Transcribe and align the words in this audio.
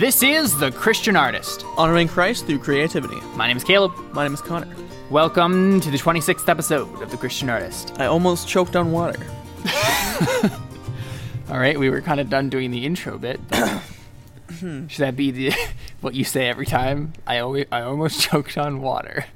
This 0.00 0.22
is 0.22 0.56
The 0.56 0.72
Christian 0.72 1.14
Artist. 1.14 1.62
Honoring 1.76 2.08
Christ 2.08 2.46
through 2.46 2.60
creativity. 2.60 3.20
My 3.36 3.46
name 3.46 3.58
is 3.58 3.64
Caleb. 3.64 3.92
My 4.14 4.22
name 4.22 4.32
is 4.32 4.40
Connor. 4.40 4.74
Welcome 5.10 5.78
to 5.80 5.90
the 5.90 5.98
26th 5.98 6.48
episode 6.48 7.02
of 7.02 7.10
The 7.10 7.18
Christian 7.18 7.50
Artist. 7.50 7.92
I 7.98 8.06
almost 8.06 8.48
choked 8.48 8.76
on 8.76 8.92
water. 8.92 9.22
All 11.50 11.58
right, 11.58 11.78
we 11.78 11.90
were 11.90 12.00
kind 12.00 12.18
of 12.18 12.30
done 12.30 12.48
doing 12.48 12.70
the 12.70 12.86
intro 12.86 13.18
bit. 13.18 13.46
but 13.50 13.82
Should 14.58 14.88
that 14.96 15.16
be 15.16 15.32
the 15.32 15.52
what 16.00 16.14
you 16.14 16.24
say 16.24 16.48
every 16.48 16.64
time? 16.64 17.12
I 17.26 17.40
always, 17.40 17.66
I 17.70 17.82
almost 17.82 18.20
choked 18.30 18.56
on 18.56 18.80
water. 18.80 19.26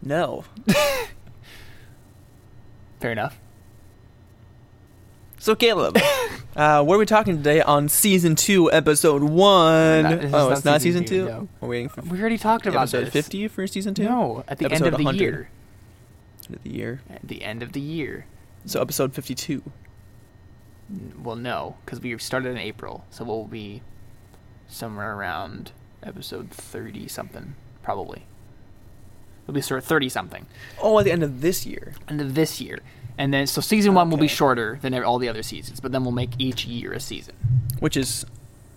No. 0.00 0.44
Fair 3.00 3.12
enough. 3.12 3.38
So, 5.48 5.54
Caleb, 5.54 5.96
uh, 6.56 6.84
what 6.84 6.96
are 6.96 6.98
we 6.98 7.06
talking 7.06 7.38
today 7.38 7.62
on 7.62 7.88
season 7.88 8.36
two, 8.36 8.70
episode 8.70 9.22
one? 9.22 10.02
Not- 10.02 10.24
oh, 10.34 10.50
it's 10.50 10.62
not 10.62 10.82
season 10.82 11.04
season 11.04 11.04
two, 11.06 11.24
two? 11.24 11.30
no. 11.32 11.48
We're 11.62 11.68
waiting 11.68 11.88
for 11.88 12.02
We 12.02 12.20
already 12.20 12.36
talked 12.36 12.66
about 12.66 12.82
episode 12.82 13.04
this. 13.06 13.12
50 13.14 13.48
for 13.48 13.66
season 13.66 13.94
two? 13.94 14.04
No, 14.04 14.44
at 14.46 14.58
the 14.58 14.66
Episode 14.66 14.84
end 14.84 14.92
of 14.94 14.98
the 14.98 15.04
100. 15.04 15.24
year. 15.24 15.48
End 16.48 16.54
of 16.56 16.62
the 16.64 16.70
year. 16.70 17.00
At 17.08 17.26
the 17.26 17.42
end 17.44 17.62
of 17.62 17.72
the 17.72 17.80
year. 17.80 18.26
So, 18.66 18.82
episode 18.82 19.14
52. 19.14 19.62
Well, 21.18 21.36
no, 21.36 21.76
because 21.82 22.02
we 22.02 22.18
started 22.18 22.50
in 22.50 22.58
April, 22.58 23.06
so 23.08 23.24
we'll 23.24 23.46
be 23.46 23.80
somewhere 24.68 25.16
around 25.16 25.72
episode 26.02 26.50
thirty 26.50 27.08
something, 27.08 27.54
probably. 27.82 28.26
It'll 29.44 29.54
be 29.54 29.62
sort 29.62 29.78
of 29.78 29.86
thirty 29.86 30.10
something, 30.10 30.44
Oh, 30.82 30.98
at 30.98 31.06
the 31.06 31.12
end 31.12 31.22
of 31.22 31.40
this 31.40 31.64
year. 31.64 31.94
end 32.06 32.20
of 32.20 32.34
this 32.34 32.60
year, 32.60 32.80
and 33.18 33.34
then 33.34 33.46
so 33.46 33.60
season 33.60 33.94
one 33.94 34.10
will 34.10 34.16
be 34.18 34.28
shorter 34.28 34.78
than 34.80 34.94
all 35.02 35.18
the 35.18 35.28
other 35.28 35.42
seasons, 35.42 35.80
but 35.80 35.92
then 35.92 36.02
we'll 36.02 36.12
make 36.12 36.30
each 36.38 36.64
year 36.64 36.92
a 36.92 37.00
season. 37.00 37.34
Which 37.80 37.96
is 37.96 38.24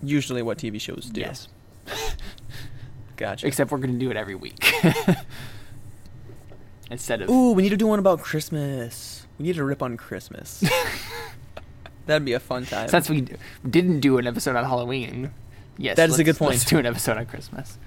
usually 0.03 0.41
what 0.41 0.57
TV 0.57 0.81
shows 0.81 1.05
do. 1.05 1.21
Yes, 1.21 1.47
Gotcha. 3.17 3.47
except 3.47 3.71
we're 3.71 3.77
gonna 3.77 3.93
do 3.93 4.09
it 4.11 4.17
every 4.17 4.35
week 4.35 4.73
instead 6.91 7.21
of. 7.21 7.29
Ooh, 7.29 7.53
we 7.53 7.63
need 7.63 7.69
to 7.69 7.77
do 7.77 7.87
one 7.87 7.99
about 7.99 8.21
Christmas. 8.21 9.25
We 9.37 9.43
need 9.45 9.55
to 9.55 9.63
rip 9.63 9.81
on 9.81 9.97
Christmas. 9.97 10.63
That'd 12.05 12.25
be 12.25 12.33
a 12.33 12.39
fun 12.39 12.65
time. 12.65 12.89
Since 12.89 13.09
we 13.09 13.27
didn't 13.67 13.99
do 13.99 14.17
an 14.17 14.27
episode 14.27 14.55
on 14.55 14.63
Halloween, 14.65 15.31
yes, 15.77 15.97
That 15.97 16.09
is 16.09 16.19
a 16.19 16.23
good 16.23 16.37
point. 16.37 16.51
Let's 16.51 16.65
do 16.65 16.77
an 16.79 16.85
episode 16.85 17.17
on 17.17 17.25
Christmas. 17.25 17.77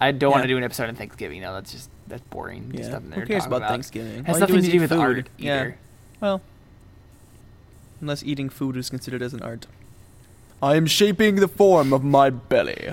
I 0.00 0.12
don't 0.12 0.30
want 0.30 0.42
to 0.44 0.48
do 0.48 0.56
an 0.56 0.64
episode 0.64 0.88
on 0.88 0.94
Thanksgiving. 0.94 1.40
No, 1.42 1.52
that's 1.54 1.72
just 1.72 1.90
that's 2.06 2.22
boring. 2.30 2.70
yeah. 2.74 2.84
Stuff 2.86 3.02
Who 3.02 3.10
they're 3.10 3.26
cares 3.26 3.44
talking 3.44 3.56
about, 3.56 3.70
Thanksgiving? 3.70 4.24
Has 4.24 4.36
All 4.36 4.40
nothing 4.40 4.56
to 4.56 4.62
do 4.62 4.76
eat 4.76 4.80
with 4.80 4.90
food. 4.90 4.98
art 5.00 5.28
Yeah. 5.38 5.72
Either. 6.20 6.26
Well, 6.26 6.40
unless 8.00 8.22
eating 8.22 8.48
food 8.48 8.76
is 8.76 8.90
considered 8.90 9.22
as 9.22 9.34
an 9.34 9.42
art. 9.42 9.66
I 10.62 10.76
am 10.76 10.86
shaping 10.86 11.36
the 11.36 11.48
form 11.48 11.92
of 11.92 12.02
my 12.02 12.30
belly. 12.30 12.88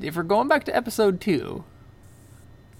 If 0.00 0.16
we're 0.16 0.22
going 0.24 0.48
back 0.48 0.64
to 0.64 0.76
episode 0.76 1.20
two, 1.20 1.64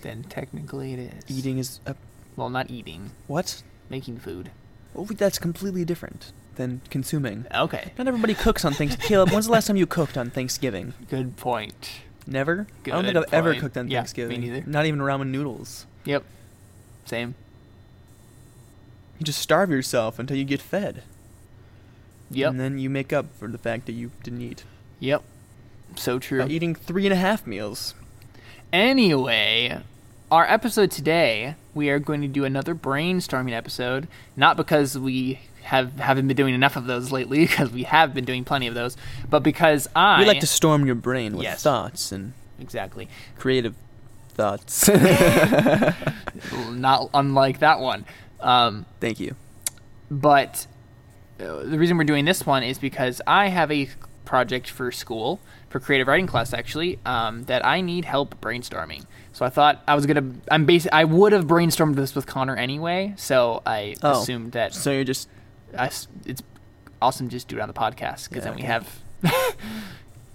then 0.03 0.25
technically 0.25 0.93
it 0.95 0.99
is 1.29 1.39
Eating 1.39 1.59
is 1.59 1.81
a 1.87 1.95
Well, 2.37 2.51
not 2.51 2.71
eating, 2.71 3.11
what? 3.27 3.63
making 3.89 4.19
food. 4.19 4.51
Oh, 4.95 5.05
that's 5.05 5.39
completely 5.39 5.85
different 5.85 6.33
than 6.57 6.81
consuming. 6.91 7.45
Okay, 7.55 7.93
Not 7.99 8.09
everybody 8.09 8.35
cooks 8.35 8.65
on 8.65 8.73
Thanksgiving. 8.73 9.07
Caleb, 9.09 9.31
when's 9.31 9.47
the 9.47 9.53
last 9.53 9.67
time 9.67 9.77
you 9.77 9.87
cooked 9.87 10.17
on 10.17 10.31
Thanksgiving? 10.31 10.95
good 11.11 11.37
point. 11.37 12.01
Never. 12.27 12.67
I 12.87 12.91
don't 12.91 13.05
think 13.05 13.17
I've 13.17 13.33
ever 13.33 13.51
point. 13.53 13.61
cooked 13.63 13.77
on 13.77 13.87
Yeah, 13.89 13.91
me 13.91 13.97
Thanksgiving. 14.01 14.41
neither. 14.41 14.65
Not 14.67 14.87
even 14.87 14.99
ramen 15.01 15.29
noodles. 15.29 15.87
Yep, 16.07 16.25
same. 17.05 17.35
You 19.19 19.25
just 19.25 19.41
starve 19.41 19.71
yourself 19.71 20.19
until 20.19 20.37
you 20.37 20.45
get 20.45 20.61
fed, 20.61 21.03
Yep, 22.31 22.51
and 22.51 22.61
then 22.61 22.79
you 22.79 22.91
make 22.91 23.13
up 23.13 23.27
for 23.39 23.49
the 23.49 23.59
fact 23.59 23.87
that 23.87 23.93
you 23.93 24.11
didn't 24.23 24.43
eat 24.43 24.65
yep. 25.01 25.23
So 25.97 26.19
true. 26.19 26.41
by 26.43 26.49
eating 26.49 26.75
three 26.75 27.07
and 27.07 27.13
a 27.13 27.17
half 27.17 27.47
meals. 27.47 27.95
Anyway, 28.73 29.81
our 30.31 30.45
episode 30.45 30.91
today, 30.91 31.55
we 31.75 31.89
are 31.89 31.99
going 31.99 32.21
to 32.23 32.29
do 32.29 32.45
another 32.45 32.75
brainstorming 32.75 33.53
episode. 33.53 34.09
Not 34.37 34.57
because 34.57 34.99
we 34.99 35.41
have 35.63 35.99
haven't 35.99 36.29
been 36.29 36.37
doing 36.37 36.55
enough 36.55 36.77
of 36.77 36.87
those 36.87 37.11
lately, 37.13 37.39
because 37.47 37.71
we 37.71 37.85
have 37.85 38.13
been 38.13 38.25
doing 38.25 38.45
plenty 38.45 38.67
of 38.67 38.75
those, 38.75 38.97
but 39.31 39.43
because 39.43 39.89
I 39.97 40.21
We 40.21 40.27
like 40.27 40.41
to 40.41 40.47
storm 40.47 40.85
your 40.85 40.95
brain 40.97 41.37
with 41.37 41.45
Yes. 41.45 41.63
thoughts 41.63 42.13
and 42.13 42.33
exactly 42.61 43.09
creative 43.39 43.75
thoughts. 44.31 44.89
not 46.71 47.09
unlike 47.15 47.61
that 47.61 47.81
one. 47.81 48.05
Um, 48.47 48.87
Thank 49.01 49.21
you. 49.21 49.35
but 50.11 50.67
uh, 51.41 51.65
the 51.65 51.79
reason 51.79 51.99
we're 51.99 52.05
doing 52.05 52.25
this 52.25 52.47
one 52.47 52.63
is 52.63 52.79
because 52.79 53.21
I 53.27 53.49
have 53.49 53.71
a 53.73 53.89
project 54.25 54.69
for 54.71 54.91
school 54.91 55.41
for 55.69 55.79
creative 55.81 56.09
writing 56.09 56.27
class 56.27 56.53
actually 56.53 56.99
um, 57.05 57.45
that 57.45 57.65
I 57.65 57.81
need 57.81 58.05
help 58.05 58.41
brainstorming. 58.41 59.05
So 59.33 59.45
I 59.45 59.51
thought 59.51 59.83
I 59.87 59.95
was 59.95 60.07
gonna. 60.07 60.33
I'm 60.51 60.65
basic. 60.65 60.91
I 60.93 61.05
would 61.05 61.33
have 61.33 61.45
brainstormed 61.47 61.95
this 61.97 62.15
with 62.15 62.27
Connor 62.27 62.57
anyway. 62.57 63.13
So 63.17 63.63
I 63.67 63.95
Oh. 64.03 64.21
assumed 64.23 64.53
that 64.53 64.73
So 64.75 64.91
you're 64.93 65.05
just 65.05 65.29
I 65.77 65.91
it's 66.25 66.43
awesome 67.03 67.29
just 67.29 67.47
do 67.49 67.57
it 67.59 67.61
on 67.61 67.69
the 67.69 67.75
podcast 67.75 68.29
because 68.31 68.45
Yeah, 68.47 68.51
then 68.51 68.55
we 68.55 68.63
okay. 68.63 68.67
have. 68.67 69.03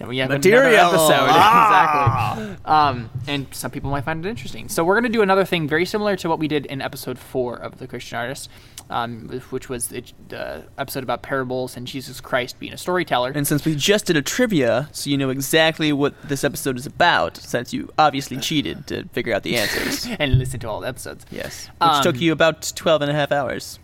then 0.02 0.10
we 0.10 0.18
have 0.18 0.30
Material. 0.30 0.64
another 0.74 0.96
episode 0.96 1.28
Ah. 1.30 2.34
exactly. 2.34 2.66
Um, 2.66 3.10
and 3.28 3.48
some 3.52 3.72
people 3.72 3.92
might 3.92 4.04
find 4.04 4.26
it 4.26 4.30
interesting. 4.30 4.68
So 4.70 4.84
we're 4.84 4.96
gonna 4.96 5.10
do 5.10 5.22
another 5.22 5.46
thing 5.46 5.68
very 5.68 5.86
similar 5.86 6.16
to 6.18 6.28
what 6.30 6.40
we 6.40 6.48
did 6.48 6.66
in 6.66 6.82
episode 6.82 7.20
four 7.20 7.56
of 7.56 7.78
the 7.78 7.88
Christian 7.88 8.18
Artist, 8.18 8.50
um, 8.90 9.30
which 9.52 9.70
was 9.70 9.88
the, 9.90 10.04
the 10.30 10.66
episode 10.78 11.04
about 11.04 11.22
parables 11.22 11.78
and 11.78 11.86
Jesus 11.86 12.20
Christ 12.20 12.60
being 12.60 12.74
a 12.74 12.78
storyteller. 12.78 13.32
and 13.36 13.46
since 13.48 13.64
we 13.66 13.76
just 13.76 14.06
did 14.08 14.18
a 14.18 14.22
trivia, 14.22 14.90
so 14.92 15.10
you 15.10 15.18
know 15.18 15.30
exactly 15.30 15.94
what 15.94 16.20
this 16.28 16.44
episode 16.44 16.78
is 16.78 16.86
about, 16.86 17.38
since 17.38 17.72
you 17.72 17.90
obviously 18.00 18.38
cheated 18.38 18.88
to 18.88 19.08
figure 19.10 19.34
out 19.34 19.44
the 19.44 19.56
answers. 19.58 20.08
and 20.20 20.40
listen 20.40 20.60
to 20.62 20.68
all 20.70 20.80
the 20.82 20.88
episodes. 20.88 21.26
yes. 21.32 21.68
Which 21.68 21.74
Um, 21.82 22.04
took 22.04 22.20
you 22.20 22.32
about 22.32 22.72
12 22.76 23.04
and 23.04 23.12
a 23.12 23.14
half 23.14 23.32
hours. 23.32 23.78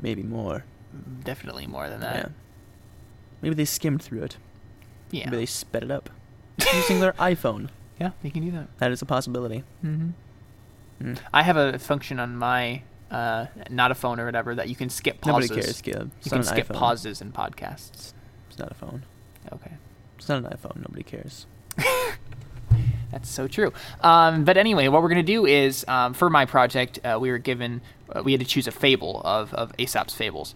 Maybe 0.00 0.22
more. 0.22 0.64
Definitely 1.24 1.66
more 1.66 1.88
than 1.90 2.00
yeah. 2.00 2.12
that. 2.12 2.32
Maybe 3.42 3.54
they 3.54 3.64
skimmed 3.66 4.02
through 4.02 4.22
it. 4.22 4.36
Yeah. 5.10 5.26
Maybe 5.26 5.38
they 5.38 5.46
sped 5.46 5.82
it 5.82 5.90
up. 5.90 6.10
Using 6.74 7.00
their 7.00 7.12
iPhone. 7.18 7.68
Yeah, 8.00 8.10
you 8.22 8.30
can 8.30 8.44
do 8.44 8.50
that. 8.52 8.68
That 8.78 8.92
is 8.92 9.02
a 9.02 9.06
possibility. 9.06 9.64
Mm-hmm. 9.84 10.10
Mm. 11.02 11.18
I 11.32 11.42
have 11.42 11.56
a 11.56 11.78
function 11.78 12.18
on 12.20 12.36
my 12.36 12.82
uh, 13.10 13.46
not 13.70 13.90
a 13.90 13.94
phone 13.94 14.20
or 14.20 14.26
whatever 14.26 14.54
that 14.54 14.68
you 14.68 14.76
can 14.76 14.88
skip 14.88 15.20
pauses. 15.20 15.50
Nobody 15.50 15.66
cares, 15.66 15.80
Caleb. 15.80 16.10
You 16.22 16.30
can 16.30 16.42
skip 16.42 16.68
iPhone. 16.68 16.76
pauses 16.76 17.20
in 17.20 17.32
podcasts. 17.32 18.12
It's 18.48 18.58
not 18.58 18.70
a 18.70 18.74
phone. 18.74 19.04
Okay, 19.52 19.72
It's 20.18 20.28
not 20.28 20.44
an 20.44 20.50
iPhone. 20.50 20.76
Nobody 20.76 21.02
cares. 21.02 21.46
that's 23.10 23.30
so 23.30 23.48
true. 23.48 23.72
Um, 24.02 24.44
but 24.44 24.56
anyway, 24.56 24.88
what 24.88 25.02
we're 25.02 25.08
gonna 25.08 25.22
do 25.22 25.46
is 25.46 25.84
um, 25.88 26.12
for 26.14 26.28
my 26.28 26.44
project, 26.44 26.98
uh, 27.04 27.18
we 27.20 27.30
were 27.30 27.38
given 27.38 27.80
uh, 28.10 28.22
we 28.22 28.32
had 28.32 28.40
to 28.40 28.46
choose 28.46 28.66
a 28.66 28.72
fable 28.72 29.22
of 29.24 29.54
of 29.54 29.72
Aesop's 29.78 30.14
fables, 30.14 30.54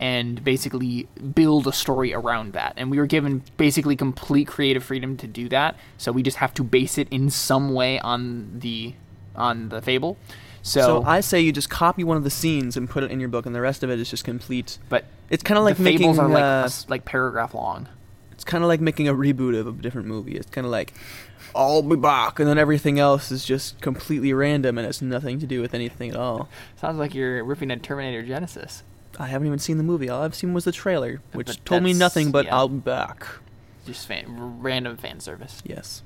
and 0.00 0.42
basically 0.44 1.08
build 1.34 1.66
a 1.66 1.72
story 1.72 2.12
around 2.12 2.52
that. 2.52 2.74
And 2.76 2.90
we 2.90 2.98
were 2.98 3.06
given 3.06 3.42
basically 3.56 3.96
complete 3.96 4.46
creative 4.48 4.82
freedom 4.84 5.16
to 5.18 5.26
do 5.26 5.48
that. 5.50 5.76
So 5.98 6.12
we 6.12 6.22
just 6.22 6.38
have 6.38 6.52
to 6.54 6.64
base 6.64 6.98
it 6.98 7.08
in 7.10 7.30
some 7.30 7.72
way 7.74 7.98
on 8.00 8.58
the 8.60 8.94
on 9.36 9.68
the 9.68 9.80
fable. 9.82 10.16
So, 10.62 10.80
So, 10.80 11.02
I 11.04 11.20
say 11.20 11.40
you 11.40 11.52
just 11.52 11.68
copy 11.68 12.04
one 12.04 12.16
of 12.16 12.24
the 12.24 12.30
scenes 12.30 12.76
and 12.76 12.88
put 12.88 13.02
it 13.04 13.10
in 13.10 13.20
your 13.20 13.28
book, 13.28 13.44
and 13.46 13.54
the 13.54 13.60
rest 13.60 13.82
of 13.82 13.90
it 13.90 14.00
is 14.00 14.08
just 14.08 14.24
complete. 14.24 14.78
but 14.88 15.04
It's 15.28 15.42
kind 15.42 15.58
of 15.58 15.64
like 15.64 15.76
the 15.76 15.84
fables 15.84 16.16
making 16.16 16.20
are 16.20 16.28
like 16.28 16.42
uh, 16.42 16.68
like 16.88 17.04
paragraph 17.04 17.52
long. 17.54 17.88
it's 18.32 18.44
kind 18.44 18.64
of 18.64 18.68
like 18.68 18.80
making 18.80 19.06
a 19.06 19.14
reboot 19.14 19.58
of 19.58 19.66
a 19.66 19.72
different 19.72 20.08
movie. 20.08 20.36
It's 20.36 20.48
kind 20.50 20.64
of 20.64 20.70
like 20.70 20.94
I'll 21.54 21.82
be 21.82 21.96
back, 21.96 22.40
and 22.40 22.48
then 22.48 22.58
everything 22.58 22.98
else 22.98 23.30
is 23.30 23.44
just 23.44 23.80
completely 23.80 24.32
random 24.32 24.78
and 24.78 24.86
has 24.86 25.00
nothing 25.02 25.38
to 25.40 25.46
do 25.46 25.60
with 25.60 25.74
anything 25.74 26.10
at 26.10 26.16
all. 26.16 26.48
Sounds 26.80 26.98
like 26.98 27.14
you're 27.14 27.44
ripping 27.44 27.70
at 27.70 27.82
Terminator 27.82 28.22
Genisys. 28.24 28.82
I 29.18 29.26
haven't 29.26 29.46
even 29.46 29.58
seen 29.58 29.76
the 29.76 29.82
movie. 29.84 30.08
All 30.08 30.22
I've 30.22 30.34
seen 30.34 30.52
was 30.54 30.64
the 30.64 30.72
trailer, 30.72 31.20
which 31.32 31.46
But 31.46 31.64
told 31.64 31.82
me 31.82 31.92
nothing 31.92 32.30
but 32.30 32.46
yeah. 32.46 32.56
I'll 32.56 32.68
be 32.68 32.78
back. 32.78 33.26
Just 33.86 34.06
fan, 34.06 34.24
random 34.60 34.96
fan 34.96 35.20
service. 35.20 35.62
Yes. 35.64 36.02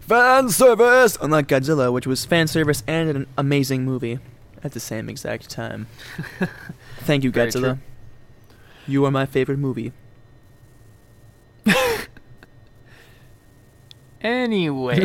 Fan 0.00 0.48
service, 0.48 1.18
unlike 1.20 1.46
Godzilla, 1.48 1.92
which 1.92 2.06
was 2.06 2.24
fan 2.24 2.46
service 2.46 2.82
and 2.86 3.08
an 3.10 3.26
amazing 3.36 3.84
movie 3.84 4.18
at 4.64 4.72
the 4.72 4.80
same 4.80 5.08
exact 5.08 5.50
time. 5.50 5.86
Thank 7.00 7.22
you, 7.24 7.30
Very 7.30 7.50
Godzilla. 7.50 7.60
true. 7.74 7.78
You 8.88 9.04
are 9.04 9.10
my 9.10 9.26
favorite 9.26 9.58
movie. 9.58 9.92
Anyway, 14.22 14.98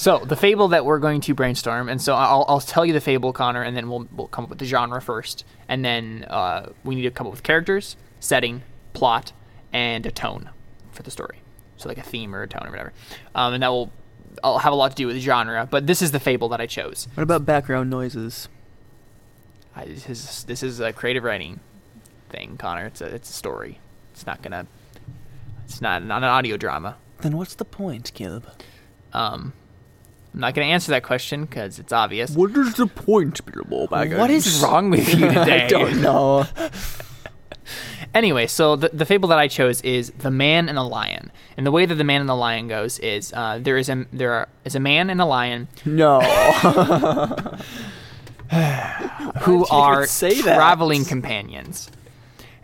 so 0.00 0.16
the 0.16 0.34
fable 0.34 0.68
that 0.68 0.86
we're 0.86 0.98
going 0.98 1.20
to 1.20 1.34
brainstorm, 1.34 1.90
and 1.90 2.00
so 2.00 2.14
I'll, 2.14 2.46
I'll 2.48 2.60
tell 2.60 2.86
you 2.86 2.94
the 2.94 3.02
fable, 3.02 3.34
Connor, 3.34 3.60
and 3.60 3.76
then 3.76 3.90
we'll 3.90 4.08
we'll 4.12 4.28
come 4.28 4.44
up 4.44 4.48
with 4.48 4.58
the 4.58 4.64
genre 4.64 5.02
first, 5.02 5.44
and 5.68 5.84
then 5.84 6.24
uh, 6.30 6.70
we 6.84 6.94
need 6.94 7.02
to 7.02 7.10
come 7.10 7.26
up 7.26 7.34
with 7.34 7.42
characters, 7.42 7.96
setting, 8.18 8.62
plot, 8.94 9.32
and 9.74 10.06
a 10.06 10.10
tone 10.10 10.48
for 10.90 11.02
the 11.02 11.10
story. 11.10 11.42
So 11.76 11.86
like 11.86 11.98
a 11.98 12.02
theme 12.02 12.34
or 12.34 12.42
a 12.42 12.48
tone 12.48 12.66
or 12.66 12.70
whatever, 12.70 12.94
um, 13.34 13.52
and 13.52 13.62
that 13.62 13.68
will 13.68 13.92
I'll 14.42 14.60
have 14.60 14.72
a 14.72 14.76
lot 14.76 14.92
to 14.92 14.96
do 14.96 15.06
with 15.06 15.16
the 15.16 15.20
genre. 15.20 15.68
But 15.70 15.86
this 15.86 16.00
is 16.00 16.12
the 16.12 16.20
fable 16.20 16.48
that 16.48 16.62
I 16.62 16.66
chose. 16.66 17.06
What 17.12 17.22
about 17.22 17.44
background 17.44 17.90
noises? 17.90 18.48
I, 19.76 19.84
this 19.84 20.08
is 20.08 20.44
this 20.44 20.62
is 20.62 20.80
a 20.80 20.94
creative 20.94 21.24
writing 21.24 21.60
thing, 22.30 22.56
Connor. 22.56 22.86
It's 22.86 23.02
a 23.02 23.14
it's 23.14 23.28
a 23.28 23.34
story. 23.34 23.80
It's 24.14 24.24
not 24.24 24.40
gonna 24.40 24.66
It's 25.66 25.82
not 25.82 26.02
not 26.02 26.22
an 26.22 26.30
audio 26.30 26.56
drama. 26.56 26.96
Then 27.20 27.36
what's 27.36 27.54
the 27.54 27.66
point, 27.66 28.12
Caleb? 28.14 28.46
Um, 29.12 29.52
I'm 30.32 30.40
not 30.40 30.54
going 30.54 30.66
to 30.68 30.72
answer 30.72 30.92
that 30.92 31.02
question 31.02 31.44
because 31.44 31.78
it's 31.78 31.92
obvious. 31.92 32.30
What 32.30 32.56
is 32.56 32.74
the 32.74 32.86
point, 32.86 33.44
Baggins? 33.44 34.16
What 34.18 34.30
is 34.30 34.60
wrong 34.62 34.90
with 34.90 35.08
you 35.12 35.26
today? 35.28 35.62
I 35.64 35.68
don't 35.68 36.00
know. 36.02 36.46
Anyway, 38.12 38.48
so 38.48 38.74
the, 38.74 38.88
the 38.92 39.06
fable 39.06 39.28
that 39.28 39.38
I 39.38 39.46
chose 39.46 39.80
is 39.82 40.10
the 40.18 40.32
man 40.32 40.68
and 40.68 40.76
the 40.76 40.82
lion, 40.82 41.30
and 41.56 41.64
the 41.64 41.70
way 41.70 41.86
that 41.86 41.94
the 41.94 42.02
man 42.02 42.20
and 42.20 42.28
the 42.28 42.34
lion 42.34 42.66
goes 42.66 42.98
is 42.98 43.32
uh, 43.32 43.60
there 43.62 43.78
is 43.78 43.88
a 43.88 44.04
there 44.12 44.32
are, 44.32 44.48
is 44.64 44.74
a 44.74 44.80
man 44.80 45.10
and 45.10 45.20
a 45.20 45.24
lion 45.24 45.68
No. 45.84 46.18
who 49.42 49.64
are 49.66 50.06
traveling 50.06 51.04
companions, 51.04 51.90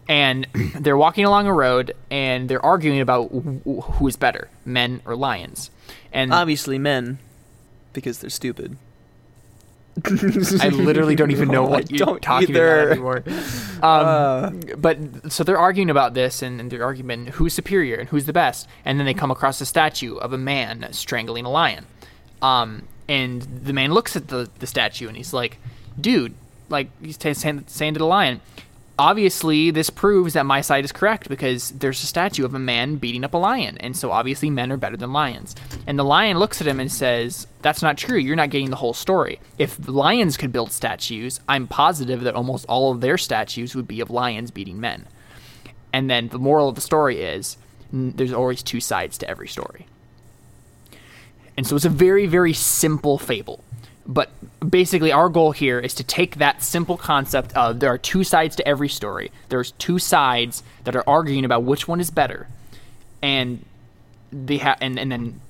and 0.09 0.47
they're 0.81 0.97
walking 0.97 1.25
along 1.25 1.47
a 1.47 1.53
road 1.53 1.93
and 2.11 2.49
they're 2.49 2.65
arguing 2.65 3.01
about 3.01 3.29
wh- 3.29 3.81
who 3.93 4.09
is 4.09 4.17
better, 4.17 4.49
men 4.65 5.01
or 5.05 5.15
lions, 5.15 5.71
and 6.13 6.33
Obviously, 6.33 6.79
men, 6.79 7.19
because 7.97 8.19
they're 8.19 8.31
stupid. 8.31 8.77
I 10.05 10.69
literally 10.69 11.17
don't 11.17 11.31
even 11.31 11.49
know 11.49 11.63
what 11.69 11.85
I 11.85 11.87
you're 11.89 12.07
don't 12.07 12.23
talking 12.23 12.51
either. 12.51 12.91
about 12.91 12.93
anymore. 12.93 13.25
Um, 13.77 13.83
Uh. 13.83 14.51
but 14.79 15.31
so 15.31 15.45
they're 15.45 15.59
arguing 15.59 15.91
about 15.91 16.15
this, 16.15 16.41
and, 16.43 16.61
and 16.61 16.71
they're 16.71 16.83
arguing 16.85 17.27
who's 17.27 17.53
superior 17.53 17.97
and 17.97 18.09
who's 18.09 18.25
the 18.25 18.33
best. 18.33 18.67
And 18.87 18.99
then 18.99 19.05
they 19.07 19.13
come 19.15 19.31
across 19.31 19.61
a 19.61 19.67
statue 19.67 20.17
of 20.17 20.33
a 20.33 20.39
man 20.39 20.89
strangling 20.93 21.45
a 21.45 21.51
lion. 21.51 21.85
Um, 22.41 22.83
and 23.09 23.43
the 23.43 23.73
man 23.75 23.93
looks 23.93 24.17
at 24.17 24.29
the, 24.29 24.49
the 24.61 24.67
statue 24.67 25.09
and 25.09 25.17
he's 25.17 25.33
like, 25.35 25.59
"Dude, 26.01 26.35
like 26.71 26.89
he's 27.03 27.17
t- 27.19 27.35
saying, 27.35 27.65
saying 27.67 27.95
to 27.95 27.99
the 27.99 28.07
lion." 28.07 28.41
Obviously, 28.99 29.71
this 29.71 29.91
proves 29.91 30.33
that 30.33 30.47
my 30.47 30.63
side 30.63 30.83
is 30.83 30.91
correct 30.91 31.29
because 31.29 31.71
there's 31.73 32.03
a 32.03 32.07
statue 32.07 32.47
of 32.47 32.55
a 32.55 32.59
man 32.59 32.97
beating 32.97 33.25
up 33.25 33.35
a 33.35 33.37
lion, 33.37 33.77
and 33.79 33.95
so 33.95 34.11
obviously 34.11 34.49
men 34.49 34.73
are 34.73 34.79
better 34.79 34.97
than 34.97 35.13
lions. 35.13 35.55
And 35.87 35.99
the 35.99 36.05
lion 36.05 36.39
looks 36.39 36.63
at 36.63 36.67
him 36.67 36.81
and 36.81 36.91
says, 36.91 37.47
"That's 37.61 37.83
not 37.83 37.99
true. 37.99 38.17
You're 38.17 38.37
not 38.37 38.49
getting 38.49 38.71
the 38.71 38.77
whole 38.77 38.95
story. 38.95 39.39
If 39.59 39.87
lions 39.87 40.39
could 40.39 40.51
build 40.51 40.73
statues, 40.73 41.41
I'm 41.47 41.67
positive 41.67 42.23
that 42.23 42.35
almost 42.35 42.65
all 42.71 42.91
of 42.91 43.03
their 43.03 43.19
statues 43.19 43.75
would 43.75 43.87
be 43.87 44.01
of 44.01 44.09
lions 44.09 44.51
beating 44.51 44.81
men." 44.81 45.05
And 45.93 46.09
then 46.09 46.29
the 46.29 46.39
moral 46.39 46.71
of 46.71 46.75
the 46.75 46.81
story 46.81 47.21
is, 47.21 47.59
there's 47.93 48.33
always 48.33 48.63
two 48.63 48.81
sides 48.81 49.19
to 49.19 49.29
every 49.29 49.49
story. 49.49 49.87
And 51.57 51.67
so 51.67 51.77
it's 51.77 51.85
a 51.85 51.91
very, 51.91 52.27
very 52.27 52.53
simple 52.53 53.19
fable. 53.19 53.63
But 54.07 54.31
basically, 54.69 55.11
our 55.11 55.29
goal 55.29 55.53
here 55.53 55.81
is 55.81 55.95
to 55.95 56.05
take 56.05 56.37
that 56.37 56.63
simple 56.63 56.97
concept 56.97 57.57
of 57.57 57.81
there 57.81 57.91
are 57.91 57.99
two 57.99 58.23
sides 58.23 58.55
to 58.57 58.69
every 58.69 58.89
story. 58.89 59.33
There's 59.49 59.73
two 59.73 59.99
sides 59.99 60.63
that 60.85 60.95
are 60.95 61.05
arguing 61.09 61.45
about 61.45 61.65
which 61.65 61.89
one 61.89 62.01
is 62.01 62.11
better, 62.11 62.47
and 63.21 63.65
they 64.31 64.59
ha- 64.59 64.77
and 64.81 64.99
and 64.99 65.11
then 65.11 65.41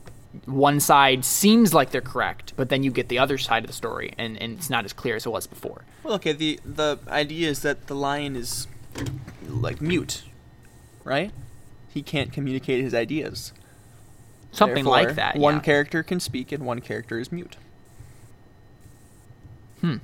one 0.44 0.80
side 0.80 1.24
seems 1.24 1.72
like 1.72 1.90
they're 1.90 2.00
correct, 2.00 2.52
but 2.56 2.68
then 2.68 2.82
you 2.82 2.90
get 2.90 3.08
the 3.08 3.18
other 3.18 3.38
side 3.38 3.64
of 3.64 3.68
the 3.68 3.72
story, 3.72 4.14
and, 4.18 4.40
and 4.40 4.58
it's 4.58 4.70
not 4.70 4.84
as 4.84 4.92
clear 4.92 5.16
as 5.16 5.26
it 5.26 5.30
was 5.30 5.46
before. 5.46 5.82
Well, 6.02 6.14
okay. 6.14 6.32
The 6.32 6.60
the 6.64 6.98
idea 7.08 7.50
is 7.50 7.62
that 7.62 7.86
the 7.86 7.94
lion 7.94 8.36
is 8.36 8.66
like 9.46 9.80
mute, 9.80 10.24
right? 11.04 11.30
He 11.92 12.02
can't 12.02 12.32
communicate 12.32 12.82
his 12.82 12.94
ideas. 12.94 13.52
Something 14.52 14.84
Therefore, 14.84 14.92
like 14.92 15.14
that. 15.16 15.36
One 15.36 15.56
yeah. 15.56 15.60
character 15.60 16.02
can 16.02 16.20
speak 16.20 16.52
and 16.52 16.64
one 16.64 16.80
character 16.80 17.18
is 17.18 17.30
mute. 17.30 17.56
Hmm. 19.80 19.96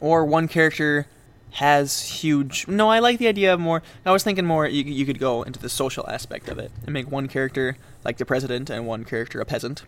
Or 0.00 0.24
one 0.24 0.48
character 0.48 1.06
has 1.52 2.02
huge. 2.02 2.66
No, 2.66 2.88
I 2.88 2.98
like 2.98 3.18
the 3.18 3.28
idea 3.28 3.52
of 3.52 3.60
more. 3.60 3.82
I 4.04 4.10
was 4.10 4.22
thinking 4.22 4.46
more. 4.46 4.66
You 4.66 4.84
you 4.84 5.04
could 5.04 5.18
go 5.18 5.42
into 5.42 5.60
the 5.60 5.68
social 5.68 6.08
aspect 6.08 6.48
of 6.48 6.58
it 6.58 6.72
and 6.84 6.92
make 6.92 7.10
one 7.10 7.28
character 7.28 7.76
like 8.04 8.16
the 8.16 8.24
president 8.24 8.70
and 8.70 8.86
one 8.86 9.04
character 9.04 9.40
a 9.40 9.44
peasant. 9.44 9.82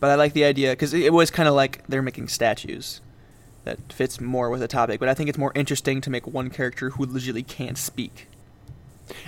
But 0.00 0.10
I 0.10 0.14
like 0.14 0.32
the 0.32 0.44
idea 0.44 0.72
because 0.72 0.94
it, 0.94 1.12
was 1.12 1.30
kind 1.30 1.48
of 1.48 1.54
like 1.54 1.86
they're 1.86 2.02
making 2.02 2.28
statues. 2.28 3.00
That 3.64 3.92
fits 3.92 4.20
more 4.20 4.50
with 4.50 4.60
the 4.60 4.66
topic, 4.66 4.98
but 4.98 5.08
I 5.08 5.14
think 5.14 5.28
it's 5.28 5.38
more 5.38 5.52
interesting 5.54 6.00
to 6.00 6.10
make 6.10 6.26
one 6.26 6.50
character 6.50 6.90
who 6.90 7.04
legitimately 7.04 7.44
can't 7.44 7.78
speak. 7.78 8.26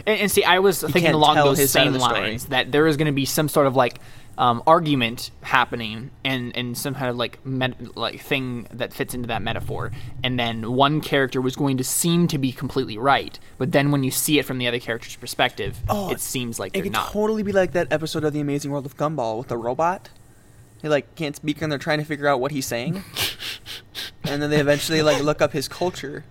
And, 0.07 0.21
and 0.21 0.31
see, 0.31 0.45
I 0.45 0.59
was 0.61 0.81
thinking 0.81 1.13
along 1.13 1.37
those 1.37 1.59
his 1.59 1.71
same 1.71 1.95
lines 1.95 2.47
that 2.47 2.73
there 2.73 2.87
is 2.87 2.97
going 2.97 3.07
to 3.07 3.13
be 3.13 3.25
some 3.25 3.49
sort 3.49 3.67
of 3.67 3.77
like 3.77 3.99
um, 4.37 4.63
argument 4.67 5.31
happening 5.43 6.11
and, 6.25 6.57
and 6.57 6.77
some 6.77 6.95
kind 6.95 7.09
of 7.09 7.17
like 7.17 7.45
met, 7.47 7.97
like 7.97 8.21
thing 8.21 8.67
that 8.73 8.93
fits 8.93 9.15
into 9.15 9.29
that 9.29 9.43
metaphor, 9.43 9.93
and 10.25 10.39
then 10.39 10.73
one 10.73 11.01
character 11.01 11.41
was 11.41 11.55
going 11.55 11.77
to 11.77 11.85
seem 11.85 12.27
to 12.29 12.39
be 12.39 12.51
completely 12.51 12.99
right, 12.99 13.39
but 13.59 13.71
then 13.73 13.93
when 13.93 14.03
you 14.03 14.11
see 14.11 14.39
it 14.41 14.45
from 14.45 14.59
the 14.59 14.67
other 14.67 14.81
character's 14.81 15.15
perspective, 15.17 15.79
Oh, 15.89 16.11
it 16.11 16.21
seems 16.21 16.59
like 16.59 16.71
It 16.71 16.75
they're 16.75 16.83
could 16.85 16.93
not. 16.93 17.13
totally 17.13 17.43
be 17.45 17.53
like 17.53 17.73
that 17.73 17.93
episode 17.93 18.25
of 18.25 18.33
The 18.33 18.41
Amazing 18.41 18.73
World 18.73 18.87
of 18.87 18.97
Gumball 18.97 19.39
with 19.39 19.49
the 19.49 19.57
robot. 19.57 20.09
He 20.83 20.89
like 20.89 21.15
can't 21.15 21.37
speak 21.37 21.63
and 21.63 21.71
they're 21.71 21.79
trying 21.79 21.99
to 21.99 22.05
figure 22.05 22.27
out 22.27 22.41
what 22.41 22.51
he's 22.51 22.67
saying. 22.67 23.05
and 24.25 24.43
then 24.43 24.51
they 24.51 24.59
eventually 24.61 25.01
like 25.03 25.23
look 25.23 25.41
up 25.41 25.53
his 25.53 25.69
culture. 25.69 26.25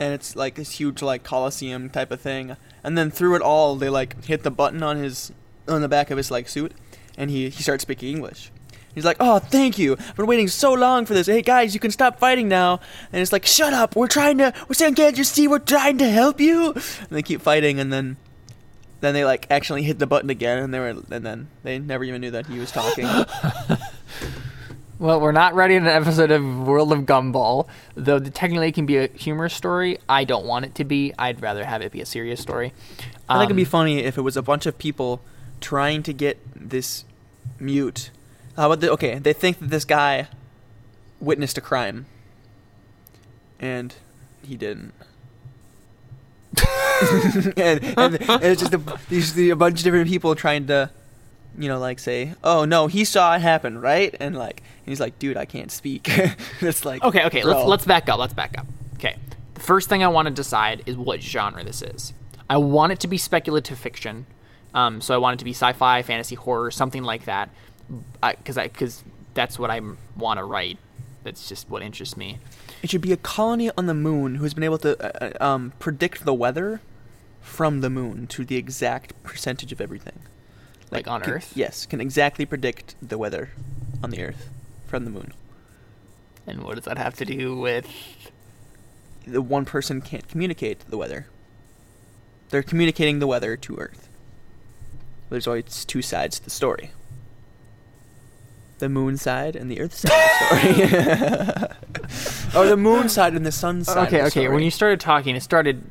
And 0.00 0.14
it's 0.14 0.36
like 0.36 0.54
this 0.54 0.72
huge 0.72 1.02
like 1.02 1.22
coliseum 1.22 1.90
type 1.90 2.10
of 2.10 2.20
thing. 2.20 2.56
And 2.84 2.96
then 2.96 3.10
through 3.10 3.36
it 3.36 3.42
all 3.42 3.76
they 3.76 3.88
like 3.88 4.24
hit 4.24 4.42
the 4.42 4.50
button 4.50 4.82
on 4.82 4.96
his 4.98 5.32
on 5.66 5.82
the 5.82 5.88
back 5.88 6.10
of 6.10 6.16
his 6.16 6.30
like 6.30 6.48
suit 6.48 6.72
and 7.16 7.30
he, 7.30 7.50
he 7.50 7.62
starts 7.62 7.82
speaking 7.82 8.10
English. 8.10 8.50
He's 8.94 9.04
like, 9.04 9.18
"Oh, 9.20 9.38
thank 9.38 9.78
you. 9.78 9.92
I've 9.92 10.16
been 10.16 10.26
waiting 10.26 10.48
so 10.48 10.72
long 10.72 11.06
for 11.06 11.14
this. 11.14 11.26
Hey 11.26 11.42
guys, 11.42 11.74
you 11.74 11.80
can 11.80 11.90
stop 11.90 12.18
fighting 12.18 12.48
now." 12.48 12.80
And 13.12 13.20
it's 13.20 13.32
like, 13.32 13.46
"Shut 13.46 13.72
up. 13.72 13.94
We're 13.94 14.08
trying 14.08 14.38
to 14.38 14.52
we're 14.68 14.74
saying 14.74 14.94
can't 14.94 15.16
you 15.16 15.24
see 15.24 15.46
we're 15.46 15.58
trying 15.58 15.98
to 15.98 16.08
help 16.08 16.40
you?" 16.40 16.72
And 16.72 17.10
they 17.10 17.22
keep 17.22 17.40
fighting 17.40 17.78
and 17.78 17.92
then 17.92 18.16
then 19.00 19.14
they 19.14 19.24
like 19.24 19.46
actually 19.50 19.82
hit 19.82 19.98
the 19.98 20.06
button 20.06 20.30
again 20.30 20.58
and 20.58 20.74
they 20.74 20.78
were 20.80 20.88
and 20.88 21.24
then 21.24 21.48
they 21.62 21.78
never 21.78 22.02
even 22.04 22.20
knew 22.20 22.30
that 22.30 22.46
he 22.46 22.58
was 22.58 22.72
talking. 22.72 23.06
Well, 24.98 25.20
we're 25.20 25.30
not 25.32 25.54
writing 25.54 25.76
an 25.78 25.86
episode 25.86 26.32
of 26.32 26.66
World 26.66 26.92
of 26.92 27.00
Gumball, 27.00 27.68
though 27.94 28.18
technically 28.18 28.68
it 28.68 28.74
can 28.74 28.84
be 28.84 28.96
a 28.96 29.06
humorous 29.08 29.54
story. 29.54 29.98
I 30.08 30.24
don't 30.24 30.44
want 30.44 30.64
it 30.64 30.74
to 30.76 30.84
be. 30.84 31.12
I'd 31.16 31.40
rather 31.40 31.64
have 31.64 31.82
it 31.82 31.92
be 31.92 32.00
a 32.00 32.06
serious 32.06 32.40
story. 32.40 32.72
I 33.28 33.34
think 33.38 33.44
it'd 33.50 33.56
be 33.56 33.62
Um, 33.62 33.68
funny 33.70 33.98
if 34.00 34.18
it 34.18 34.22
was 34.22 34.36
a 34.36 34.42
bunch 34.42 34.66
of 34.66 34.76
people 34.76 35.20
trying 35.60 36.02
to 36.02 36.12
get 36.12 36.38
this 36.56 37.04
mute. 37.60 38.10
How 38.56 38.66
about 38.66 38.80
the, 38.80 38.90
okay? 38.92 39.20
They 39.20 39.32
think 39.32 39.60
that 39.60 39.70
this 39.70 39.84
guy 39.84 40.26
witnessed 41.20 41.56
a 41.56 41.60
crime, 41.60 42.06
and 43.60 43.94
he 44.42 44.56
didn't. 44.56 44.94
and, 47.56 47.56
and, 47.56 47.94
and 47.96 48.42
it's 48.42 48.62
just 48.62 48.74
a, 48.74 48.80
these 49.08 49.38
a 49.38 49.52
bunch 49.54 49.78
of 49.78 49.84
different 49.84 50.08
people 50.08 50.34
trying 50.34 50.66
to, 50.66 50.90
you 51.56 51.68
know, 51.68 51.78
like 51.78 52.00
say, 52.00 52.34
"Oh 52.42 52.64
no, 52.64 52.88
he 52.88 53.04
saw 53.04 53.36
it 53.36 53.42
happen, 53.42 53.80
right?" 53.80 54.12
And 54.18 54.36
like, 54.36 54.62
he's 54.88 55.00
like, 55.00 55.18
"Dude, 55.18 55.36
I 55.36 55.44
can't 55.44 55.70
speak." 55.70 56.08
it's 56.60 56.84
like, 56.84 57.02
Okay, 57.02 57.24
okay, 57.26 57.42
bro. 57.42 57.52
let's 57.52 57.68
let's 57.68 57.84
back 57.84 58.08
up. 58.08 58.18
Let's 58.18 58.34
back 58.34 58.58
up. 58.58 58.66
Okay. 58.94 59.16
The 59.54 59.60
first 59.60 59.88
thing 59.88 60.02
I 60.04 60.08
want 60.08 60.28
to 60.28 60.34
decide 60.34 60.82
is 60.86 60.96
what 60.96 61.22
genre 61.22 61.64
this 61.64 61.82
is. 61.82 62.12
I 62.48 62.56
want 62.58 62.92
it 62.92 63.00
to 63.00 63.08
be 63.08 63.18
speculative 63.18 63.78
fiction. 63.78 64.26
Um, 64.74 65.00
so 65.00 65.14
I 65.14 65.18
want 65.18 65.34
it 65.34 65.38
to 65.38 65.44
be 65.44 65.52
sci-fi, 65.52 66.02
fantasy, 66.02 66.34
horror, 66.34 66.70
something 66.70 67.02
like 67.02 67.24
that. 67.24 67.50
Because 68.22 68.58
I 68.58 68.68
because 68.68 69.02
that's 69.34 69.58
what 69.58 69.70
I 69.70 69.80
want 70.16 70.38
to 70.38 70.44
write. 70.44 70.78
That's 71.24 71.48
just 71.48 71.68
what 71.68 71.82
interests 71.82 72.16
me. 72.16 72.38
It 72.82 72.90
should 72.90 73.00
be 73.00 73.12
a 73.12 73.16
colony 73.16 73.70
on 73.76 73.86
the 73.86 73.94
moon 73.94 74.36
who 74.36 74.44
has 74.44 74.54
been 74.54 74.62
able 74.62 74.78
to 74.78 74.96
uh, 75.02 75.30
uh, 75.40 75.44
um, 75.44 75.72
predict 75.78 76.24
the 76.24 76.34
weather 76.34 76.80
from 77.40 77.80
the 77.80 77.90
moon 77.90 78.26
to 78.28 78.44
the 78.44 78.56
exact 78.56 79.20
percentage 79.24 79.72
of 79.72 79.80
everything. 79.80 80.20
Like 80.90 81.08
on 81.08 81.22
can- 81.22 81.32
Earth? 81.34 81.52
Yes, 81.54 81.86
can 81.86 82.00
exactly 82.00 82.46
predict 82.46 82.94
the 83.02 83.18
weather 83.18 83.50
on 84.02 84.10
the 84.10 84.22
Earth 84.22 84.50
from 84.88 85.04
the 85.04 85.10
moon. 85.10 85.32
And 86.46 86.62
what 86.62 86.76
does 86.76 86.84
that 86.84 86.98
have 86.98 87.14
to 87.16 87.24
do 87.24 87.56
with? 87.56 87.86
The 89.26 89.42
one 89.42 89.64
person 89.64 90.00
can't 90.00 90.26
communicate 90.26 90.80
the 90.88 90.96
weather. 90.96 91.26
They're 92.48 92.62
communicating 92.62 93.18
the 93.18 93.26
weather 93.26 93.56
to 93.56 93.76
Earth. 93.76 94.08
There's 95.28 95.46
always 95.46 95.84
two 95.84 96.00
sides 96.00 96.38
to 96.38 96.44
the 96.44 96.50
story. 96.50 96.92
The 98.78 98.88
moon 98.88 99.18
side 99.18 99.56
and 99.56 99.70
the 99.70 99.80
Earth 99.80 99.94
side 99.94 100.12
of 100.12 100.78
the 100.78 101.74
story. 102.50 102.62
or 102.62 102.66
the 102.66 102.76
moon 102.76 103.10
side 103.10 103.34
and 103.34 103.44
the 103.44 103.52
sun 103.52 103.84
side. 103.84 104.08
okay, 104.08 104.20
of 104.20 104.32
the 104.32 104.40
okay. 104.40 104.48
When 104.48 104.62
you 104.62 104.70
started 104.70 105.00
talking, 105.00 105.36
it 105.36 105.42
started 105.42 105.82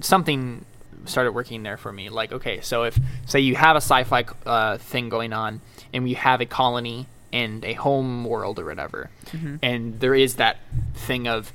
something 0.00 0.64
started 1.04 1.32
working 1.32 1.62
there 1.62 1.76
for 1.76 1.92
me. 1.92 2.08
Like, 2.08 2.32
okay, 2.32 2.60
so 2.62 2.84
if 2.84 2.98
say 3.26 3.40
you 3.40 3.56
have 3.56 3.76
a 3.76 3.82
sci-fi 3.82 4.24
uh, 4.46 4.78
thing 4.78 5.08
going 5.08 5.32
on, 5.32 5.60
and 5.92 6.08
you 6.08 6.16
have 6.16 6.40
a 6.40 6.46
colony 6.46 7.06
and 7.32 7.64
a 7.64 7.74
home 7.74 8.24
world 8.24 8.58
or 8.58 8.64
whatever, 8.66 9.10
Mhm. 9.32 9.58
and 9.62 10.00
there 10.00 10.14
is 10.14 10.36
that 10.36 10.58
thing 10.94 11.26
of 11.28 11.52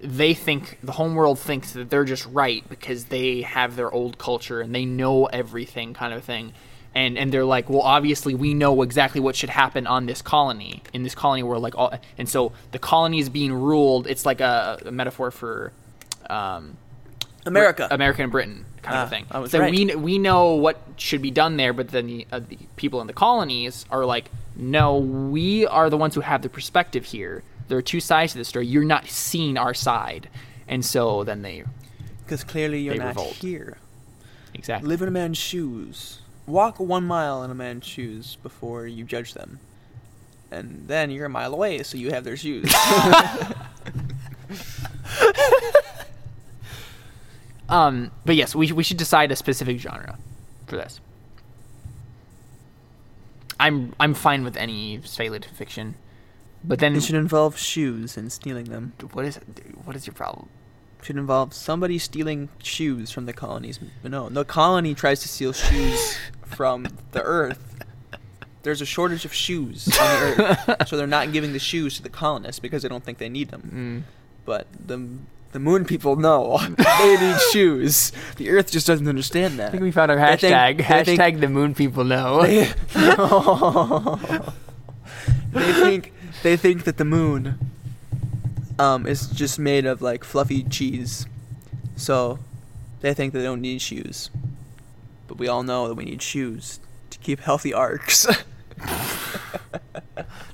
they 0.00 0.34
think 0.34 0.78
the 0.82 0.92
home 0.92 1.14
world 1.14 1.38
thinks 1.38 1.72
that 1.72 1.88
they're 1.90 2.04
just 2.04 2.26
right 2.26 2.68
because 2.68 3.04
they 3.06 3.42
have 3.42 3.76
their 3.76 3.90
old 3.90 4.18
culture 4.18 4.60
and 4.60 4.74
they 4.74 4.84
know 4.84 5.26
everything 5.26 5.94
kind 5.94 6.12
of 6.12 6.24
thing 6.24 6.52
and 6.92 7.16
and 7.16 7.32
they're 7.32 7.44
like 7.44 7.70
well 7.70 7.82
obviously 7.82 8.34
we 8.34 8.52
know 8.52 8.82
exactly 8.82 9.20
what 9.20 9.36
should 9.36 9.48
happen 9.50 9.86
on 9.86 10.06
this 10.06 10.20
colony 10.20 10.82
in 10.92 11.04
this 11.04 11.14
colony 11.14 11.42
world, 11.44 11.62
like 11.62 11.76
all 11.78 11.92
and 12.18 12.28
so 12.28 12.50
the 12.72 12.80
colony 12.80 13.20
is 13.20 13.28
being 13.28 13.52
ruled 13.52 14.08
it's 14.08 14.26
like 14.26 14.40
a, 14.40 14.78
a 14.84 14.90
metaphor 14.90 15.30
for 15.30 15.70
um 16.28 16.76
America. 17.46 17.86
America 17.90 18.22
and 18.24 18.32
Britain 18.32 18.64
kind 18.82 18.96
Ah, 18.98 19.02
of 19.04 19.10
thing. 19.10 19.26
I 19.30 19.38
was 19.38 19.50
so 19.52 19.60
right. 19.60 19.70
we 19.70 19.94
we 19.96 20.18
know 20.18 20.54
what 20.54 20.80
should 20.96 21.22
be 21.22 21.30
done 21.30 21.56
there, 21.56 21.72
but 21.72 21.88
then 21.88 22.06
the, 22.06 22.26
uh, 22.32 22.40
the 22.40 22.58
people 22.76 23.00
in 23.00 23.06
the 23.06 23.12
colonies 23.12 23.84
are 23.90 24.04
like, 24.04 24.30
no, 24.56 24.98
we 24.98 25.66
are 25.66 25.88
the 25.88 25.96
ones 25.96 26.14
who 26.14 26.20
have 26.20 26.42
the 26.42 26.48
perspective 26.48 27.06
here. 27.06 27.42
There 27.68 27.78
are 27.78 27.82
two 27.82 28.00
sides 28.00 28.32
to 28.32 28.38
the 28.38 28.44
story. 28.44 28.66
You're 28.66 28.84
not 28.84 29.06
seeing 29.08 29.56
our 29.56 29.72
side, 29.74 30.28
and 30.68 30.84
so 30.84 31.24
then 31.24 31.42
they 31.42 31.64
Because 32.24 32.44
clearly 32.44 32.80
you're 32.80 32.94
They 32.94 32.98
not 33.00 33.08
revolt. 33.08 33.34
here. 33.34 33.78
exactly. 34.52 34.88
Live 34.88 35.02
in 35.02 35.08
a 35.08 35.12
man's 35.12 35.38
shoes. 35.38 36.20
Walk 36.46 36.80
one 36.80 37.04
mile 37.04 37.42
in 37.44 37.50
a 37.50 37.54
man's 37.54 37.86
shoes 37.86 38.36
before 38.42 38.86
you 38.86 39.04
judge 39.04 39.32
them. 39.34 39.60
And 40.50 40.84
then 40.88 41.10
you're 41.10 41.26
a 41.26 41.30
mile 41.30 41.54
away, 41.54 41.82
so 41.82 41.96
you 41.96 42.10
have 42.10 42.24
their 42.24 42.36
shoes. 42.36 42.70
Um, 47.68 48.10
but 48.24 48.36
yes, 48.36 48.54
we 48.54 48.72
we 48.72 48.82
should 48.82 48.96
decide 48.96 49.32
a 49.32 49.36
specific 49.36 49.78
genre 49.78 50.18
for 50.66 50.76
this. 50.76 51.00
I'm 53.58 53.94
I'm 54.00 54.14
fine 54.14 54.44
with 54.44 54.56
any 54.56 55.00
speculative 55.04 55.52
fiction, 55.52 55.94
but 56.64 56.80
then 56.80 56.96
it 56.96 57.02
should 57.02 57.14
involve 57.14 57.56
shoes 57.56 58.16
and 58.16 58.32
stealing 58.32 58.64
them. 58.64 58.94
what 59.12 59.24
is 59.24 59.38
what 59.84 59.96
is 59.96 60.06
your 60.06 60.14
problem? 60.14 60.48
should 61.02 61.16
involve 61.16 61.52
somebody 61.52 61.98
stealing 61.98 62.48
shoes 62.62 63.10
from 63.10 63.26
the 63.26 63.32
colonies. 63.32 63.80
No, 64.04 64.28
the 64.28 64.44
colony 64.44 64.94
tries 64.94 65.20
to 65.22 65.28
steal 65.28 65.52
shoes 65.52 66.16
from 66.44 66.86
the 67.10 67.22
Earth. 67.22 67.84
There's 68.62 68.80
a 68.80 68.86
shortage 68.86 69.24
of 69.24 69.34
shoes 69.34 69.88
on 69.98 70.08
the 70.08 70.66
Earth, 70.68 70.88
so 70.88 70.96
they're 70.96 71.06
not 71.08 71.32
giving 71.32 71.52
the 71.52 71.58
shoes 71.58 71.96
to 71.96 72.02
the 72.02 72.08
colonists 72.08 72.60
because 72.60 72.82
they 72.82 72.88
don't 72.88 73.02
think 73.02 73.18
they 73.18 73.28
need 73.28 73.50
them. 73.50 74.04
Mm. 74.06 74.14
But 74.44 74.66
the 74.86 75.08
the 75.52 75.58
Moon 75.58 75.84
people 75.84 76.16
know 76.16 76.58
they 76.98 77.16
need 77.20 77.36
shoes. 77.52 78.10
The 78.36 78.50
Earth 78.50 78.70
just 78.72 78.86
doesn't 78.86 79.06
understand 79.06 79.58
that. 79.58 79.68
I 79.68 79.70
think 79.70 79.82
we 79.82 79.90
found 79.92 80.10
our 80.10 80.16
They 80.18 80.36
think- 80.36 80.54
hashtag. 80.54 80.88
they 80.88 81.04
think- 81.04 81.20
hashtag 81.20 81.40
the 81.40 81.48
moon 81.48 81.74
people 81.74 82.04
know. 82.04 82.42
They, 85.52 85.60
they 85.60 85.72
think 85.72 86.12
they 86.42 86.56
think 86.56 86.84
that 86.84 86.96
the 86.96 87.04
moon 87.04 87.58
um, 88.78 89.06
is 89.06 89.26
just 89.28 89.58
made 89.58 89.84
of 89.84 90.00
like 90.00 90.24
fluffy 90.24 90.62
cheese, 90.64 91.26
so 91.96 92.38
they 93.02 93.12
think 93.12 93.34
they 93.34 93.42
don't 93.42 93.60
need 93.60 93.82
shoes. 93.82 94.30
But 95.28 95.36
we 95.38 95.48
all 95.48 95.62
know 95.62 95.88
that 95.88 95.94
we 95.94 96.06
need 96.06 96.22
shoes 96.22 96.80
to 97.10 97.18
keep 97.18 97.40
healthy 97.40 97.74
arcs. 97.74 98.26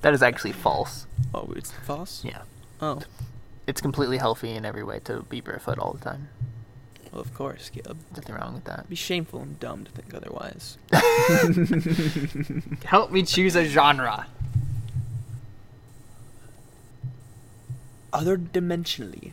that 0.02 0.12
is 0.14 0.22
actually 0.22 0.52
false. 0.52 1.06
oh, 1.32 1.52
it's 1.54 1.70
false. 1.70 2.24
Yeah. 2.24 2.42
Oh, 2.82 3.00
It's 3.68 3.80
completely 3.82 4.16
healthy 4.16 4.52
in 4.54 4.64
every 4.64 4.82
way 4.82 4.98
to 5.00 5.20
be 5.24 5.40
barefoot 5.42 5.78
all 5.78 5.92
the 5.92 6.02
time. 6.02 6.28
well, 7.12 7.20
of 7.20 7.34
course, 7.34 7.68
Caleb. 7.68 7.98
Nothing 8.16 8.34
wrong 8.34 8.54
with 8.54 8.64
that. 8.64 8.78
It'd 8.78 8.88
be 8.90 8.96
shameful 8.96 9.40
and 9.40 9.60
dumb 9.60 9.84
to 9.84 9.90
think 9.92 10.14
otherwise. 10.14 10.78
Help 12.86 13.12
me 13.12 13.22
choose 13.24 13.54
a 13.54 13.66
genre. 13.66 14.26
Other 18.12 18.38
dimensionally. 18.38 19.32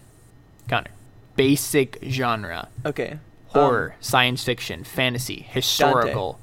Connor. 0.67 0.91
Basic 1.37 1.97
genre. 2.03 2.67
Okay. 2.85 3.19
Horror, 3.47 3.91
um, 3.93 3.97
science 4.01 4.43
fiction, 4.43 4.83
fantasy, 4.83 5.45
historical. 5.49 6.39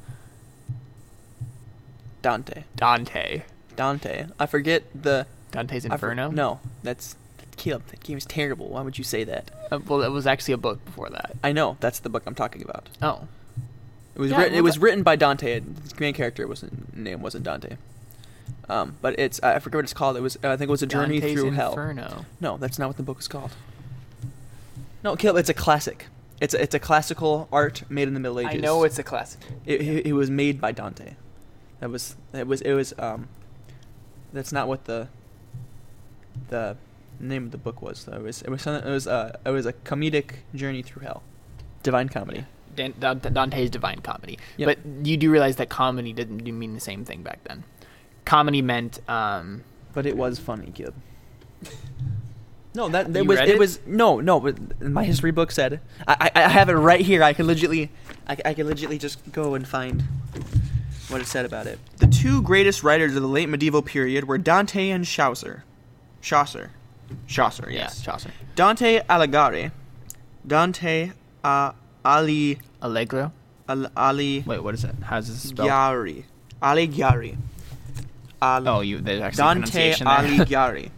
Dante. 2.23 2.63
Dante. 2.75 3.43
Dante. 3.77 4.23
Dante. 4.23 4.27
I 4.39 4.47
forget 4.47 4.85
the 4.95 5.27
Dante's 5.51 5.85
I 5.85 5.89
for- 5.91 5.95
Inferno? 6.13 6.31
no, 6.31 6.61
that's 6.83 7.17
Caleb. 7.62 7.87
That 7.88 8.02
game 8.02 8.19
is 8.19 8.25
terrible. 8.26 8.69
Why 8.71 8.83
would 8.83 8.99
you 8.99 9.04
say 9.04 9.23
that? 9.23 9.52
Uh, 9.71 9.78
well, 9.87 10.02
it 10.02 10.09
was 10.09 10.26
actually 10.26 10.54
a 10.54 10.59
book 10.59 10.85
before 10.85 11.09
that. 11.11 11.37
I 11.45 11.52
know 11.52 11.76
that's 11.78 12.00
the 12.00 12.09
book 12.09 12.25
I'm 12.26 12.35
talking 12.35 12.61
about. 12.62 12.88
Oh. 13.00 13.28
It 14.16 14.21
was 14.21 14.33
Yeah, 14.33 14.38
written. 14.38 14.54
It 14.59 14.62
was 14.64 14.75
that- 14.75 14.81
written 14.81 15.02
by 15.04 15.14
Dante. 15.14 15.61
The 15.61 15.95
main 16.00 16.12
character 16.12 16.47
wasn't 16.49 16.97
name 16.97 17.23
wasn't 17.23 17.45
Dante. 17.45 17.76
Um, 18.69 18.97
but 19.00 19.16
it's 19.16 19.40
I 19.45 19.61
forget 19.61 19.76
what 19.78 19.85
it's 19.85 19.92
called. 19.92 20.16
It 20.16 20.23
was 20.23 20.37
I 20.42 20.57
think 20.57 20.69
it 20.69 20.71
was 20.73 20.83
a 20.83 20.87
journey 20.88 21.21
Dante's 21.21 21.40
through 21.40 21.52
hell. 21.52 21.71
Inferno. 21.71 22.26
No, 22.40 22.57
that's 22.57 22.81
not 22.81 22.88
what 22.88 22.97
the 22.97 23.04
book 23.04 23.21
is 23.21 23.28
called. 23.28 23.52
No, 25.04 25.14
Caleb, 25.14 25.37
it's 25.38 25.49
a 25.49 25.54
classic. 25.54 26.07
It's 26.40 26.54
a, 26.54 26.62
it's 26.62 26.75
a 26.75 26.81
classical 26.81 27.49
art 27.52 27.85
made 27.88 28.09
in 28.09 28.14
the 28.14 28.21
Middle 28.21 28.40
Ages. 28.40 28.54
I 28.54 28.57
know 28.57 28.83
it's 28.83 28.99
a 28.99 29.04
classic. 29.04 29.40
It, 29.64 29.81
it, 29.81 30.07
it 30.07 30.12
was 30.14 30.31
made 30.31 30.61
by 30.61 30.73
Dante. 30.73 31.14
That 31.78 31.90
was 31.90 32.16
it 32.33 32.49
was 32.49 32.61
it 32.61 32.73
was 32.73 32.92
um. 32.99 33.28
That's 34.33 34.52
not 34.52 34.66
what 34.66 34.87
the. 34.87 35.07
The 36.49 36.76
name 37.23 37.45
of 37.45 37.50
the 37.52 37.59
book 37.59 37.81
was. 37.83 38.05
Though. 38.05 38.17
It 38.17 38.23
was 38.23 38.43
it 38.43 38.50
was 38.50 38.62
something- 38.62 38.88
it 38.88 38.93
was 38.93 39.07
uh 39.07 39.38
it 39.47 39.50
was 39.50 39.67
a 39.67 39.73
comedic 39.73 40.37
journey 40.55 40.83
through 40.83 41.02
hell, 41.02 41.23
divine 41.83 42.09
comedy. 42.09 42.45
Dan- 42.75 42.95
Dan- 42.99 43.19
Dante's 43.21 43.69
Divine 43.69 44.00
Comedy. 44.00 44.38
Yep. 44.57 44.67
But 44.67 45.07
you 45.07 45.19
do 45.19 45.31
realize 45.31 45.57
that 45.57 45.69
comedy 45.69 46.14
didn't 46.14 46.43
mean 46.59 46.73
the 46.73 46.81
same 46.81 47.05
thing 47.05 47.23
back 47.23 47.45
then. 47.45 47.64
Comedy 48.25 48.62
meant 48.62 48.99
um, 49.11 49.62
But 49.93 50.07
it 50.07 50.17
was 50.17 50.38
funny, 50.38 50.71
Caleb. 50.75 50.95
No, 52.75 52.88
that 52.88 53.09
You 53.11 53.17
it 53.21 53.26
was 53.26 53.38
it 53.41 53.49
it? 53.50 53.59
was 53.59 53.81
no 53.87 54.21
no. 54.21 54.41
But 54.41 54.81
my 54.81 55.05
history 55.05 55.31
book 55.31 55.50
said 55.52 55.81
I 56.09 56.31
I, 56.35 56.45
I 56.45 56.49
have 56.49 56.71
it 56.71 56.75
right 56.75 57.02
here. 57.02 57.23
I 57.23 57.35
can 57.35 57.47
legitly 57.47 57.91
I, 58.26 58.37
I 58.47 58.55
can 58.55 58.67
legitly 58.67 58.99
just 58.99 59.31
go 59.31 59.55
and 59.55 59.69
find 59.69 60.02
what 61.09 61.21
it 61.21 61.26
said 61.26 61.45
about 61.45 61.67
it. 61.67 61.79
The 61.99 62.07
two 62.07 62.41
greatest 62.41 62.83
writers 62.83 63.14
of 63.14 63.21
the 63.21 63.29
late 63.29 63.50
medieval 63.50 63.83
period 63.83 64.26
were 64.26 64.38
Dante 64.38 64.88
and 64.88 65.05
Chaucer. 65.05 65.64
Chaucer, 66.23 66.71
Chaucer, 67.26 67.69
yes. 67.71 67.99
yeah, 67.99 68.04
Chaucer. 68.12 68.31
Dante 68.54 69.00
Alighieri, 69.09 69.71
Dante 70.47 71.12
uh, 71.45 71.73
Ali 72.04 72.59
Allegro. 72.81 73.33
Al, 73.69 73.87
Ali 73.97 74.42
Wait, 74.47 74.62
what 74.62 74.75
is 74.75 74.85
it? 74.85 74.95
How's 75.04 75.28
this 75.28 75.49
spelled? 75.49 75.69
Alighieri, 75.71 76.25
Alighieri. 76.62 77.37
Al- 78.40 78.69
Oh, 78.69 78.81
you 78.81 79.00
there's 79.00 79.23
actually 79.23 79.38
Dante. 79.42 79.92
Alighieri 80.00 80.90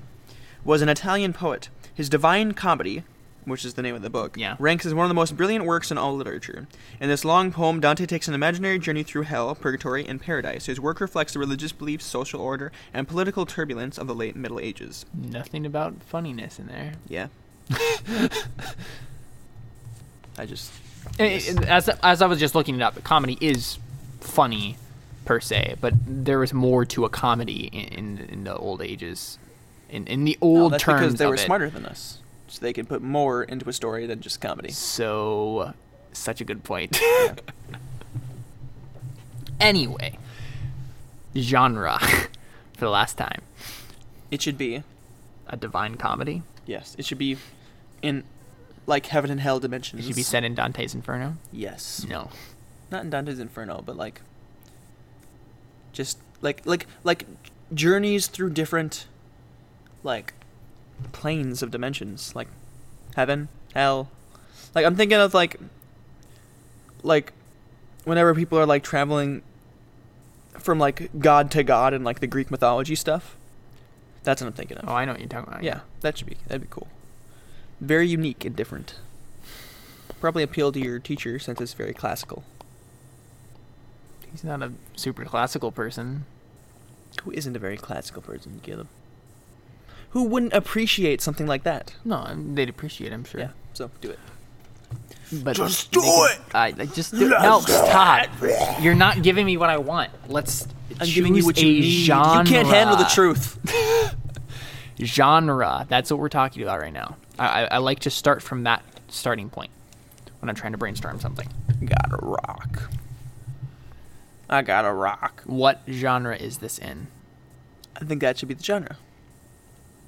was 0.65 0.81
an 0.83 0.89
Italian 0.89 1.33
poet. 1.33 1.69
His 1.93 2.09
Divine 2.09 2.53
Comedy, 2.53 3.05
which 3.45 3.65
is 3.65 3.75
the 3.75 3.83
name 3.83 3.95
of 3.95 4.03
the 4.03 4.11
book, 4.11 4.37
Yeah. 4.37 4.57
ranks 4.59 4.85
as 4.87 4.95
one 4.95 5.05
of 5.05 5.09
the 5.09 5.15
most 5.15 5.37
brilliant 5.37 5.65
works 5.65 5.91
in 5.91 5.99
all 5.99 6.15
literature. 6.17 6.67
In 7.01 7.09
this 7.09 7.25
long 7.25 7.53
poem, 7.53 7.81
Dante 7.81 8.07
takes 8.07 8.27
an 8.29 8.35
imaginary 8.35 8.79
journey 8.79 9.03
through 9.03 9.23
hell, 9.23 9.55
purgatory, 9.55 10.07
and 10.07 10.21
paradise. 10.21 10.67
His 10.67 10.81
work 10.81 11.01
reflects 11.01 11.33
the 11.35 11.39
religious 11.39 11.73
beliefs, 11.73 12.05
social 12.05 12.41
order, 12.41 12.73
and 12.93 13.07
political 13.09 13.47
turbulence 13.47 13.99
of 13.99 14.07
the 14.07 14.15
late 14.15 14.37
Middle 14.37 14.61
Ages. 14.61 15.05
Nothing 15.15 15.65
about 15.67 16.03
funniness 16.03 16.59
in 16.59 16.67
there. 16.67 16.95
Yeah. 17.09 17.29
I 20.39 20.47
just. 20.47 20.73
As 21.19 21.89
as 22.03 22.23
I 22.23 22.27
was 22.27 22.39
just 22.41 22.55
looking 22.55 22.77
it 22.77 22.83
up, 22.83 23.03
comedy 23.05 23.37
is 23.41 23.79
funny 24.21 24.77
per 25.25 25.39
se, 25.41 25.77
but 25.81 25.95
there 26.07 26.39
was 26.39 26.53
more 26.53 26.85
to 26.87 27.05
a 27.05 27.09
comedy 27.09 27.69
in 27.73 28.19
in, 28.19 28.19
in 28.29 28.45
the 28.45 28.57
old 28.57 28.81
ages. 28.83 29.39
In 29.91 30.07
in 30.07 30.25
the 30.25 30.39
No, 30.43 30.49
old 30.49 30.73
that's 30.73 30.83
terms 30.83 31.01
because 31.01 31.15
they 31.19 31.27
were 31.27 31.37
smarter 31.37 31.69
than 31.71 31.85
us. 31.87 32.19
So 32.49 32.61
they 32.61 32.73
can 32.73 32.87
put 32.87 33.03
more 33.03 33.43
into 33.43 33.69
a 33.69 33.73
story 33.73 34.07
than 34.07 34.21
just 34.21 34.41
comedy. 34.41 34.71
So, 34.71 35.73
such 36.13 36.41
a 36.41 36.45
good 36.45 36.63
point. 36.65 37.01
Yeah. 37.11 37.35
anyway, 39.61 40.19
genre 41.37 41.99
for 42.75 42.81
the 42.85 42.91
last 42.91 43.17
time. 43.17 43.41
It 44.31 44.43
should 44.43 44.59
be. 44.59 44.83
A 45.47 45.57
divine 45.57 45.97
comedy. 45.97 46.43
Yes, 46.67 46.95
it 46.99 47.05
should 47.05 47.19
be 47.19 47.37
in 48.03 48.25
like 48.87 49.07
heaven 49.07 49.31
and 49.31 49.41
hell 49.41 49.59
It 49.59 49.63
dimensions. 49.63 50.07
should 50.07 50.17
be 50.17 50.23
set 50.23 50.45
in 50.45 50.55
Dante's 50.55 50.95
Inferno. 50.95 51.37
Yes. 51.53 52.05
No. 52.09 52.31
Not 52.91 53.05
in 53.05 53.11
Dante's 53.11 53.39
Inferno, 53.39 53.83
but 53.85 53.97
like 53.97 54.21
just 55.93 56.19
like 56.41 56.65
like 56.67 56.87
like 57.05 57.27
journeys 57.73 58.27
through 58.27 58.51
different 58.51 59.07
like 60.03 60.33
planes 61.13 61.63
of 61.63 61.71
dimensions, 61.71 62.35
like 62.35 62.49
heaven, 63.17 63.49
hell. 63.75 64.11
Like 64.75 64.85
I'm 64.85 64.97
thinking 64.97 65.19
of 65.19 65.35
like 65.35 65.59
like 67.03 67.33
whenever 68.05 68.35
people 68.35 68.59
are 68.59 68.67
like 68.67 68.83
traveling 68.83 69.43
from 70.59 70.79
like 70.79 71.11
god 71.19 71.51
to 71.53 71.63
god 71.63 71.93
and 71.93 72.05
like 72.05 72.21
the 72.21 72.27
Greek 72.27 72.51
mythology 72.51 72.95
stuff. 72.95 73.37
That's 74.23 74.41
what 74.41 74.49
I'm 74.49 74.55
thinking 74.55 74.79
of. 74.79 74.89
Oh, 74.89 74.93
I 74.95 75.05
know 75.05 75.13
what 75.13 75.21
you're 75.21 75.29
talking 75.29 75.53
about. 75.53 75.63
Yeah, 75.63 75.81
that 76.01 76.19
should 76.19 76.27
be 76.27 76.37
that'd 76.47 76.63
be 76.63 76.69
cool. 76.71 76.89
Very 77.81 78.09
unique 78.09 78.45
and 78.45 78.57
different. 78.57 78.95
Probably 80.21 80.43
appeal 80.43 80.73
to 80.73 80.81
your 80.81 80.99
teacher 80.99 81.39
since 81.39 81.61
it's 81.61 81.75
very 81.75 81.93
classical. 81.93 82.45
He's 84.33 84.43
not 84.43 84.63
a 84.63 84.73
super 84.97 85.25
classical 85.25 85.71
person. 85.71 86.25
Who 87.23 87.31
isn't 87.33 87.55
a 87.55 87.59
very 87.59 87.77
classical 87.77 88.23
person, 88.23 88.61
Caleb? 88.63 88.89
Who 90.15 90.23
wouldn't 90.25 90.53
appreciate 90.53 91.21
something 91.21 91.47
like 91.47 91.65
that? 91.65 91.93
No, 92.05 92.17
um, 92.17 92.55
they'd 92.55 92.69
appreciate. 92.69 93.11
it, 93.11 93.15
I'm 93.15 93.25
sure. 93.25 93.41
Yeah, 93.41 93.51
so 93.73 93.91
do 94.01 94.11
it. 94.11 94.19
But 95.43 95.57
Just 95.57 95.91
do 95.91 96.01
it! 96.05 96.39
I, 96.55 96.67
I 96.67 96.87
just 96.87 97.13
do, 97.13 97.29
no 97.29 97.61
stop. 97.61 98.29
You're 98.81 98.95
not 98.95 99.23
giving 99.23 99.45
me 99.45 99.57
what 99.57 99.71
I 99.71 99.79
want. 99.79 100.11
Let's. 100.29 100.69
I'm 101.01 101.09
giving 101.09 101.35
you 101.35 101.41
choose 101.41 101.47
what 101.47 101.61
you 101.61 101.69
a 101.69 101.81
need. 101.81 102.05
Genre. 102.05 102.45
You 102.45 102.49
can't 102.49 102.69
handle 102.69 102.97
the 102.97 103.05
truth. 103.05 103.59
Genre. 105.01 105.87
That's 105.89 106.11
what 106.11 106.21
we're 106.21 106.29
talking 106.29 106.63
about 106.63 106.79
right 106.81 106.93
now. 106.93 107.17
I, 107.39 107.47
I, 107.47 107.65
I 107.65 107.79
like 107.79 107.99
to 108.01 108.11
start 108.11 108.43
from 108.43 108.63
that 108.65 108.85
starting 109.09 109.51
point. 109.51 109.73
when 110.39 110.49
I'm 110.49 110.55
trying 110.55 110.73
to 110.73 110.79
brainstorm 110.79 111.19
something. 111.19 111.49
Got 111.85 112.13
a 112.13 112.25
rock. 112.25 112.91
I 114.49 114.63
got 114.63 114.85
a 114.85 114.93
rock. 114.93 115.43
What 115.47 115.83
genre 115.89 116.37
is 116.37 116.59
this 116.59 116.79
in? 116.79 117.09
I 118.01 118.05
think 118.05 118.21
that 118.21 118.39
should 118.39 118.49
be 118.49 118.55
the 118.55 118.63
genre. 118.63 118.97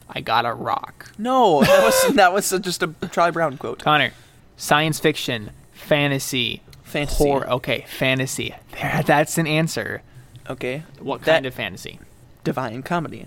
I 0.08 0.20
got 0.20 0.44
a 0.46 0.54
rock. 0.54 1.12
No, 1.18 1.62
that 1.62 1.84
was 1.84 2.14
that 2.14 2.32
was 2.32 2.50
just 2.60 2.82
a 2.82 2.94
Charlie 3.10 3.32
Brown 3.32 3.58
quote. 3.58 3.80
Connor, 3.80 4.12
science 4.56 4.98
fiction, 5.00 5.50
fantasy, 5.72 6.62
Fantasy. 6.82 7.16
horror. 7.24 7.48
Okay, 7.50 7.84
fantasy. 7.88 8.54
There, 8.72 9.02
that's 9.06 9.38
an 9.38 9.46
answer. 9.46 10.02
Okay. 10.48 10.84
What 11.00 11.22
that, 11.22 11.34
kind 11.34 11.46
of 11.46 11.54
fantasy? 11.54 11.98
divine 12.44 12.82
comedy? 12.84 13.26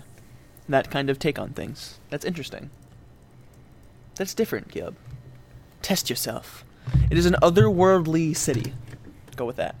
That 0.68 0.90
kind 0.90 1.10
of 1.10 1.18
take 1.18 1.38
on 1.38 1.50
things. 1.50 1.98
That's 2.08 2.24
interesting. 2.24 2.70
That's 4.14 4.32
different, 4.34 4.70
Caleb. 4.70 4.96
Test 5.82 6.08
yourself. 6.08 6.64
It 7.10 7.18
is 7.18 7.26
an 7.26 7.36
otherworldly 7.42 8.34
city. 8.36 8.72
Go 9.36 9.44
with 9.44 9.56
that. 9.56 9.74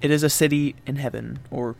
It 0.00 0.10
is 0.10 0.22
a 0.22 0.30
city 0.30 0.74
in 0.86 0.96
heaven, 0.96 1.40
or 1.50 1.76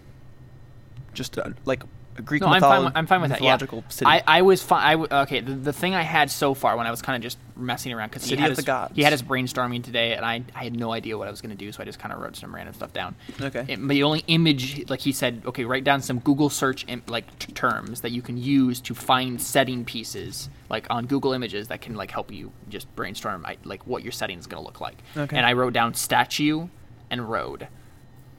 just 1.14 1.38
like 1.64 1.82
Greek 2.22 2.42
No, 2.42 2.48
I'm 2.48 2.60
fine. 2.60 2.84
With, 2.84 2.92
I'm 2.96 3.06
fine 3.06 3.20
with 3.20 3.30
that. 3.30 3.40
Yeah. 3.40 3.52
mythological 3.54 3.84
city. 3.88 4.06
I, 4.08 4.22
I 4.26 4.42
was 4.42 4.62
fine. 4.62 4.82
I 4.84 4.90
w- 4.92 5.08
okay. 5.22 5.40
The, 5.40 5.52
the 5.54 5.72
thing 5.72 5.94
I 5.94 6.02
had 6.02 6.30
so 6.30 6.54
far 6.54 6.76
when 6.76 6.86
I 6.86 6.90
was 6.90 7.02
kind 7.02 7.16
of 7.16 7.22
just 7.22 7.38
messing 7.56 7.92
around 7.92 8.08
because 8.10 8.24
he 8.24 8.36
had 8.36 8.48
his, 8.50 8.58
the 8.58 8.64
Gods. 8.64 8.96
he 8.96 9.02
had 9.02 9.12
his 9.12 9.22
brainstorming 9.22 9.84
today, 9.84 10.14
and 10.14 10.24
I, 10.24 10.42
I 10.54 10.64
had 10.64 10.76
no 10.76 10.92
idea 10.92 11.18
what 11.18 11.28
I 11.28 11.30
was 11.30 11.40
going 11.40 11.50
to 11.50 11.56
do, 11.56 11.70
so 11.72 11.82
I 11.82 11.84
just 11.84 11.98
kind 11.98 12.12
of 12.14 12.20
wrote 12.20 12.36
some 12.36 12.54
random 12.54 12.74
stuff 12.74 12.92
down. 12.92 13.14
Okay. 13.40 13.64
It- 13.68 13.78
but 13.80 13.88
the 13.88 14.02
only 14.02 14.24
image, 14.28 14.88
like 14.88 15.00
he 15.00 15.12
said, 15.12 15.42
okay, 15.46 15.64
write 15.64 15.84
down 15.84 16.00
some 16.02 16.18
Google 16.20 16.48
search 16.50 16.84
im- 16.88 17.02
like 17.06 17.38
t- 17.38 17.52
terms 17.52 18.00
that 18.00 18.10
you 18.12 18.22
can 18.22 18.36
use 18.36 18.80
to 18.82 18.94
find 18.94 19.40
setting 19.40 19.84
pieces, 19.84 20.48
like 20.68 20.86
on 20.90 21.06
Google 21.06 21.32
Images, 21.32 21.68
that 21.68 21.80
can 21.80 21.94
like 21.94 22.10
help 22.10 22.32
you 22.32 22.52
just 22.68 22.94
brainstorm 22.96 23.44
I, 23.46 23.56
like 23.64 23.86
what 23.86 24.02
your 24.02 24.12
setting 24.12 24.38
is 24.38 24.46
going 24.46 24.62
to 24.62 24.66
look 24.66 24.80
like. 24.80 24.96
Okay. 25.16 25.36
And 25.36 25.44
I 25.44 25.52
wrote 25.52 25.72
down 25.72 25.94
statue 25.94 26.68
and 27.10 27.28
road 27.28 27.68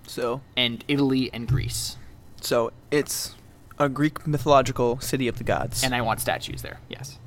so, 0.08 0.42
and 0.58 0.84
Italy 0.88 1.30
and 1.32 1.48
Greece, 1.48 1.96
so 2.42 2.72
it's 2.90 3.36
a 3.82 3.90
Greek 3.90 4.26
mythological 4.28 5.00
city 5.00 5.28
of 5.28 5.38
the 5.38 5.44
gods. 5.44 5.84
and 5.84 5.96
I 5.96 6.02
want 6.02 6.20
statues 6.22 6.62
there. 6.62 6.80
Yes. 6.90 7.18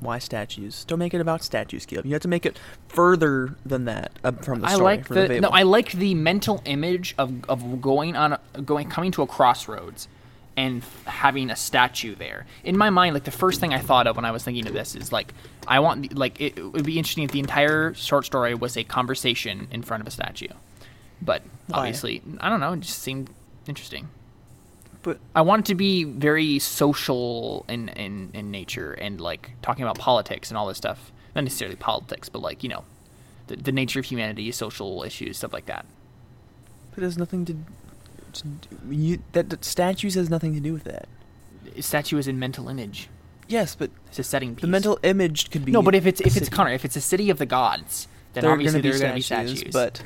Why 0.00 0.18
statues? 0.18 0.84
Don't 0.84 0.98
make 0.98 1.12
it 1.12 1.20
about 1.20 1.42
statues, 1.42 1.84
Caleb. 1.84 2.06
You 2.06 2.12
have 2.12 2.22
to 2.22 2.28
make 2.28 2.46
it 2.46 2.58
further 2.88 3.54
than 3.66 3.84
that 3.84 4.12
uh, 4.24 4.32
from 4.32 4.60
the 4.60 4.66
I 4.68 4.74
story. 4.74 4.84
like 4.84 5.08
the, 5.08 5.28
the, 5.28 5.40
no. 5.40 5.48
I 5.50 5.62
like 5.64 5.92
the 5.92 6.14
mental 6.14 6.62
image 6.64 7.14
of, 7.18 7.44
of 7.50 7.82
going 7.82 8.16
on 8.16 8.32
a, 8.32 8.62
going 8.62 8.88
coming 8.88 9.12
to 9.12 9.22
a 9.22 9.26
crossroads 9.26 10.08
and 10.56 10.82
having 11.04 11.50
a 11.50 11.56
statue 11.56 12.14
there. 12.14 12.46
In 12.64 12.78
my 12.78 12.88
mind, 12.88 13.12
like 13.12 13.24
the 13.24 13.30
first 13.30 13.60
thing 13.60 13.74
I 13.74 13.78
thought 13.78 14.06
of 14.06 14.16
when 14.16 14.24
I 14.24 14.30
was 14.30 14.42
thinking 14.42 14.66
of 14.66 14.72
this 14.72 14.94
is 14.94 15.12
like 15.12 15.34
I 15.66 15.80
want 15.80 16.16
like 16.16 16.40
it, 16.40 16.56
it 16.56 16.64
would 16.64 16.84
be 16.86 16.96
interesting 16.96 17.24
if 17.24 17.30
the 17.32 17.40
entire 17.40 17.92
short 17.92 18.24
story 18.24 18.54
was 18.54 18.78
a 18.78 18.84
conversation 18.84 19.68
in 19.70 19.82
front 19.82 20.00
of 20.00 20.06
a 20.06 20.10
statue. 20.10 20.48
But 21.20 21.42
Why? 21.66 21.80
obviously, 21.80 22.22
I 22.40 22.48
don't 22.48 22.60
know. 22.60 22.72
It 22.72 22.80
just 22.80 23.00
seemed 23.00 23.28
interesting. 23.66 24.08
But 25.02 25.18
I 25.34 25.40
want 25.40 25.60
it 25.60 25.66
to 25.72 25.74
be 25.74 26.04
very 26.04 26.58
social 26.58 27.64
in, 27.68 27.88
in, 27.90 28.30
in 28.34 28.50
nature 28.50 28.92
and 28.92 29.20
like 29.20 29.52
talking 29.62 29.82
about 29.82 29.98
politics 29.98 30.50
and 30.50 30.58
all 30.58 30.66
this 30.66 30.76
stuff. 30.76 31.10
Not 31.34 31.44
necessarily 31.44 31.76
politics, 31.76 32.28
but 32.28 32.42
like, 32.42 32.62
you 32.62 32.68
know, 32.68 32.84
the, 33.46 33.56
the 33.56 33.72
nature 33.72 34.00
of 34.00 34.04
humanity, 34.06 34.50
social 34.52 35.02
issues, 35.04 35.38
stuff 35.38 35.52
like 35.52 35.66
that. 35.66 35.86
But 36.94 37.02
it 37.02 37.06
has 37.06 37.16
nothing 37.16 37.44
to. 37.46 37.56
to 38.34 38.44
do- 38.46 38.94
you, 38.94 39.18
that, 39.32 39.48
that 39.50 39.64
statues 39.64 40.14
has 40.16 40.28
nothing 40.28 40.54
to 40.54 40.60
do 40.60 40.72
with 40.72 40.84
that. 40.84 41.08
A 41.76 41.82
statue 41.82 42.18
is 42.18 42.28
in 42.28 42.38
mental 42.38 42.68
image. 42.68 43.08
Yes, 43.48 43.74
but 43.74 43.90
It's 44.08 44.18
a 44.18 44.22
setting 44.22 44.54
piece. 44.54 44.62
the 44.62 44.68
mental 44.68 44.98
image 45.02 45.50
could 45.50 45.64
be. 45.64 45.72
No, 45.72 45.82
but 45.82 45.94
if 45.94 46.06
it's 46.06 46.20
if 46.20 46.28
it's 46.36 46.46
city. 46.46 46.50
Connor, 46.50 46.72
if 46.72 46.84
it's 46.84 46.96
a 46.96 47.00
city 47.00 47.30
of 47.30 47.38
the 47.38 47.46
gods, 47.46 48.06
then 48.34 48.42
there 48.42 48.52
obviously 48.52 48.80
going 48.80 48.82
to 48.82 48.88
be 48.88 48.98
there 48.98 49.08
are 49.08 49.12
going 49.12 49.22
to 49.22 49.54
be 49.54 49.54
statues. 49.56 49.72
but 49.72 50.04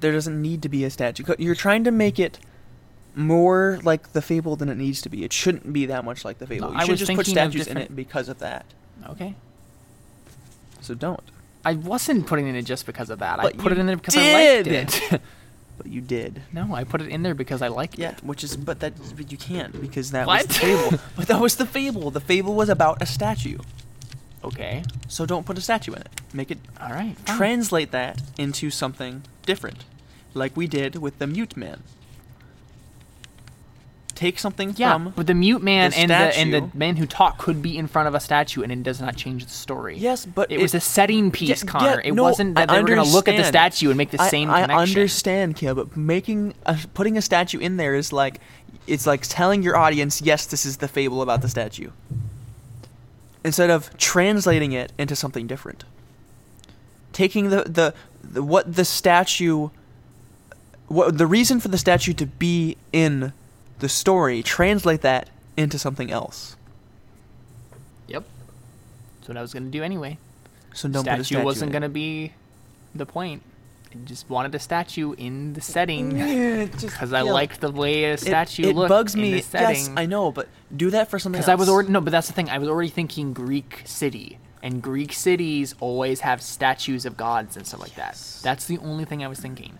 there 0.00 0.12
doesn't 0.12 0.40
need 0.40 0.62
to 0.62 0.68
be 0.68 0.84
a 0.84 0.90
statue. 0.90 1.24
You're 1.38 1.54
trying 1.54 1.84
to 1.84 1.90
make 1.90 2.18
it 2.18 2.38
more 3.18 3.78
like 3.82 4.12
the 4.12 4.22
fable 4.22 4.56
than 4.56 4.68
it 4.68 4.76
needs 4.76 5.02
to 5.02 5.08
be. 5.08 5.24
It 5.24 5.32
shouldn't 5.32 5.72
be 5.72 5.86
that 5.86 6.04
much 6.04 6.24
like 6.24 6.38
the 6.38 6.46
fable. 6.46 6.68
No, 6.68 6.74
you 6.74 6.78
I 6.80 6.84
should 6.84 6.98
just 6.98 7.12
put 7.14 7.26
statues 7.26 7.66
in 7.66 7.76
it 7.76 7.94
because 7.94 8.28
of 8.28 8.38
that. 8.38 8.64
okay, 9.10 9.34
So 10.80 10.94
don't. 10.94 11.20
I 11.64 11.74
wasn't 11.74 12.26
putting 12.26 12.46
it 12.48 12.54
in 12.54 12.64
just 12.64 12.86
because 12.86 13.10
of 13.10 13.18
that. 13.18 13.40
I 13.40 13.50
put 13.52 13.72
it 13.72 13.78
in 13.78 13.86
there 13.86 13.96
because 13.96 14.16
I 14.16 14.32
liked 14.32 14.66
it. 14.68 15.20
But 15.78 15.86
you 15.86 16.00
did. 16.00 16.42
no, 16.52 16.74
I 16.74 16.82
put 16.82 17.00
it 17.02 17.08
in 17.08 17.22
there 17.22 17.36
because 17.36 17.62
I 17.62 17.68
liked 17.68 17.98
Yeah, 18.00 18.08
it. 18.10 18.14
Yeah, 18.20 18.26
which 18.28 18.42
is 18.42 18.56
but 18.56 18.80
that 18.80 18.94
but 19.16 19.30
you 19.30 19.38
can't 19.38 19.80
because 19.80 20.10
that 20.10 20.26
What? 20.26 20.48
was 20.48 20.56
the 20.56 20.64
fable. 20.64 20.98
but 21.16 21.26
that 21.28 21.40
was 21.40 21.54
the 21.56 21.66
fable. 21.66 22.10
The 22.10 22.20
fable 22.20 22.54
was 22.56 22.68
about 22.68 23.00
a 23.00 23.06
statue. 23.06 23.58
Okay, 24.42 24.82
So 25.08 25.24
don't 25.24 25.46
put 25.46 25.56
a 25.56 25.60
statue 25.60 25.92
in 25.92 26.00
it. 26.00 26.08
Make 26.32 26.50
it 26.50 26.58
all 26.80 26.90
right. 26.90 27.16
fine. 27.18 27.36
translate 27.36 27.90
that 27.92 28.20
into 28.36 28.70
something 28.70 29.22
different, 29.46 29.84
like 30.34 30.56
we 30.56 30.66
did 30.66 30.96
with 30.96 31.18
the 31.20 31.26
mute 31.28 31.56
man. 31.56 31.82
Take 34.18 34.40
something 34.40 34.74
Yeah, 34.76 34.94
from 34.94 35.12
but 35.14 35.28
the 35.28 35.34
mute 35.34 35.62
man 35.62 35.92
the 35.92 35.98
and 35.98 36.10
the 36.10 36.14
and 36.16 36.52
the 36.52 36.76
man 36.76 36.96
who 36.96 37.06
talk 37.06 37.38
could 37.38 37.62
be 37.62 37.78
in 37.78 37.86
front 37.86 38.08
of 38.08 38.16
a 38.16 38.18
statue, 38.20 38.62
and 38.64 38.72
it 38.72 38.82
does 38.82 39.00
not 39.00 39.14
change 39.14 39.44
the 39.44 39.52
story. 39.52 39.96
Yes, 39.96 40.26
but 40.26 40.50
it, 40.50 40.60
was 40.60 40.74
a 40.74 40.80
setting 40.80 41.30
piece, 41.30 41.62
Yeah, 41.62 41.70
Connor. 41.70 41.86
yeah, 42.02 42.08
it 42.08 42.14
no, 42.14 42.24
wasn't 42.24 42.56
that 42.56 42.68
I 42.68 42.74
they 42.74 42.80
were 42.82 42.88
going 42.88 43.04
to 43.04 43.08
look 43.12 43.28
at 43.28 43.36
the 43.36 43.44
understand. 43.44 43.72
statue 43.74 43.90
and 43.90 43.96
make 43.96 44.10
the 44.10 44.20
I, 44.20 44.28
same 44.28 44.50
I 44.50 44.62
connection. 44.62 44.80
understand, 44.88 45.54
Kia, 45.54 45.72
but 45.72 45.96
making 45.96 46.54
a, 46.66 46.76
putting 46.94 47.16
a 47.16 47.22
statue 47.22 47.60
in 47.60 47.76
there 47.76 47.94
is 47.94 48.12
like 48.12 48.40
it's 48.88 49.06
like 49.06 49.22
telling 49.22 49.62
your 49.62 49.76
audience, 49.76 50.20
yes, 50.20 50.46
this 50.46 50.66
is 50.66 50.78
the 50.78 50.88
fable 50.88 51.22
about 51.22 51.40
the 51.40 51.48
statue, 51.48 51.90
instead 53.44 53.70
of 53.70 53.96
translating 53.98 54.72
it 54.72 54.92
into 54.98 55.14
something 55.14 55.46
different. 55.46 55.84
Taking 57.12 57.50
the 57.50 57.62
the, 57.62 57.94
the 58.24 58.42
what 58.42 58.74
the 58.74 58.84
statue, 58.84 59.68
what 60.88 61.16
the 61.18 61.26
reason 61.28 61.60
for 61.60 61.68
the 61.68 61.78
statue 61.78 62.14
to 62.14 62.26
be 62.26 62.76
in 62.92 63.32
the 63.78 63.88
story, 63.88 64.42
translate 64.42 65.02
that 65.02 65.30
into 65.56 65.78
something 65.78 66.10
else. 66.10 66.56
Yep, 68.08 68.24
that's 69.18 69.28
what 69.28 69.36
I 69.36 69.42
was 69.42 69.52
going 69.52 69.64
to 69.64 69.70
do 69.70 69.82
anyway. 69.82 70.18
So 70.74 70.88
don't 70.88 71.02
statue, 71.02 71.16
put 71.16 71.20
a 71.20 71.24
statue 71.24 71.44
wasn't 71.44 71.74
in 71.74 71.82
to 71.82 71.88
be 71.88 72.32
the 72.94 73.06
point. 73.06 73.42
I 73.90 73.96
just 74.04 74.28
wanted 74.28 74.54
a 74.54 74.58
statue 74.58 75.14
in 75.14 75.54
the 75.54 75.60
setting 75.60 76.10
because 76.70 76.82
because 76.92 77.12
I 77.12 77.22
liked 77.22 77.60
the 77.60 77.70
way 77.70 78.04
a 78.04 78.18
statue 78.18 78.64
it, 78.64 78.68
it 78.70 78.76
looked 78.76 78.90
bugs 78.90 79.14
in 79.14 79.22
me. 79.22 79.32
the 79.34 79.40
setting. 79.40 79.76
Yes, 79.76 79.90
I 79.96 80.06
know, 80.06 80.30
but 80.30 80.48
do 80.74 80.90
that 80.90 81.08
for 81.08 81.18
something 81.18 81.38
Because 81.40 81.48
else. 81.48 81.58
I 81.58 81.60
was 81.60 81.68
already 81.68 81.88
no, 81.88 82.00
but 82.00 82.10
that's 82.10 82.26
the 82.26 82.34
thing. 82.34 82.50
I 82.50 82.58
was 82.58 82.68
already 82.68 82.90
thinking 82.90 83.32
Greek 83.32 83.82
city, 83.84 84.38
and 84.62 84.82
Greek 84.82 85.12
cities 85.12 85.74
always 85.80 86.20
have 86.20 86.42
statues 86.42 87.06
of 87.06 87.16
gods 87.16 87.56
and 87.56 87.66
stuff 87.66 87.80
like 87.80 87.94
that. 87.94 88.20
That's 88.42 88.66
the 88.66 88.78
only 88.78 89.04
thing 89.06 89.24
I 89.24 89.28
was 89.28 89.40
thinking. 89.40 89.78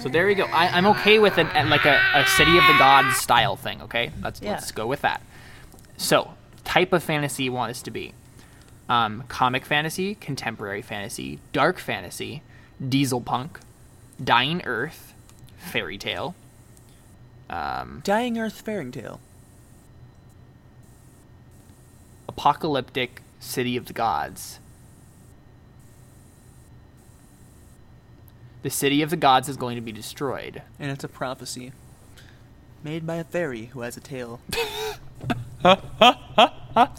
So 0.00 0.08
there 0.08 0.28
you 0.28 0.36
go. 0.36 0.44
I, 0.44 0.68
I'm 0.68 0.86
okay 0.86 1.18
with 1.18 1.38
it, 1.38 1.46
like 1.68 1.84
a, 1.84 2.00
a 2.14 2.24
city 2.26 2.56
of 2.56 2.64
the 2.66 2.76
gods 2.78 3.16
style 3.16 3.56
thing. 3.56 3.82
Okay, 3.82 4.10
let's 4.22 4.40
Yeah. 4.40 4.52
let's 4.52 4.70
go 4.70 4.86
with 4.86 5.00
that. 5.02 5.20
So 5.96 6.34
type 6.64 6.92
of 6.92 7.02
fantasy 7.02 7.44
you 7.44 7.52
want 7.52 7.70
this 7.70 7.82
to 7.82 7.90
be: 7.90 8.12
um, 8.88 9.24
comic 9.28 9.64
fantasy, 9.64 10.14
contemporary 10.14 10.82
fantasy, 10.82 11.40
dark 11.52 11.78
fantasy, 11.78 12.42
diesel 12.86 13.20
punk, 13.20 13.58
dying 14.22 14.62
earth, 14.64 15.14
fairy 15.56 15.98
tale. 15.98 16.34
Um, 17.50 18.02
Dying 18.04 18.36
Earth 18.38 18.60
fairy 18.60 18.90
tale. 18.90 19.20
apocalyptic 22.28 23.22
city 23.40 23.76
of 23.76 23.86
the 23.86 23.92
gods. 23.92 24.58
The 28.62 28.70
city 28.70 29.02
of 29.02 29.10
the 29.10 29.16
gods 29.16 29.48
is 29.48 29.56
going 29.56 29.76
to 29.76 29.80
be 29.80 29.92
destroyed. 29.92 30.62
And 30.78 30.90
it's 30.90 31.04
a 31.04 31.08
prophecy. 31.08 31.72
Made 32.82 33.06
by 33.06 33.16
a 33.16 33.24
fairy 33.24 33.66
who 33.66 33.80
has 33.80 33.96
a 33.96 34.00
tail. 34.00 34.40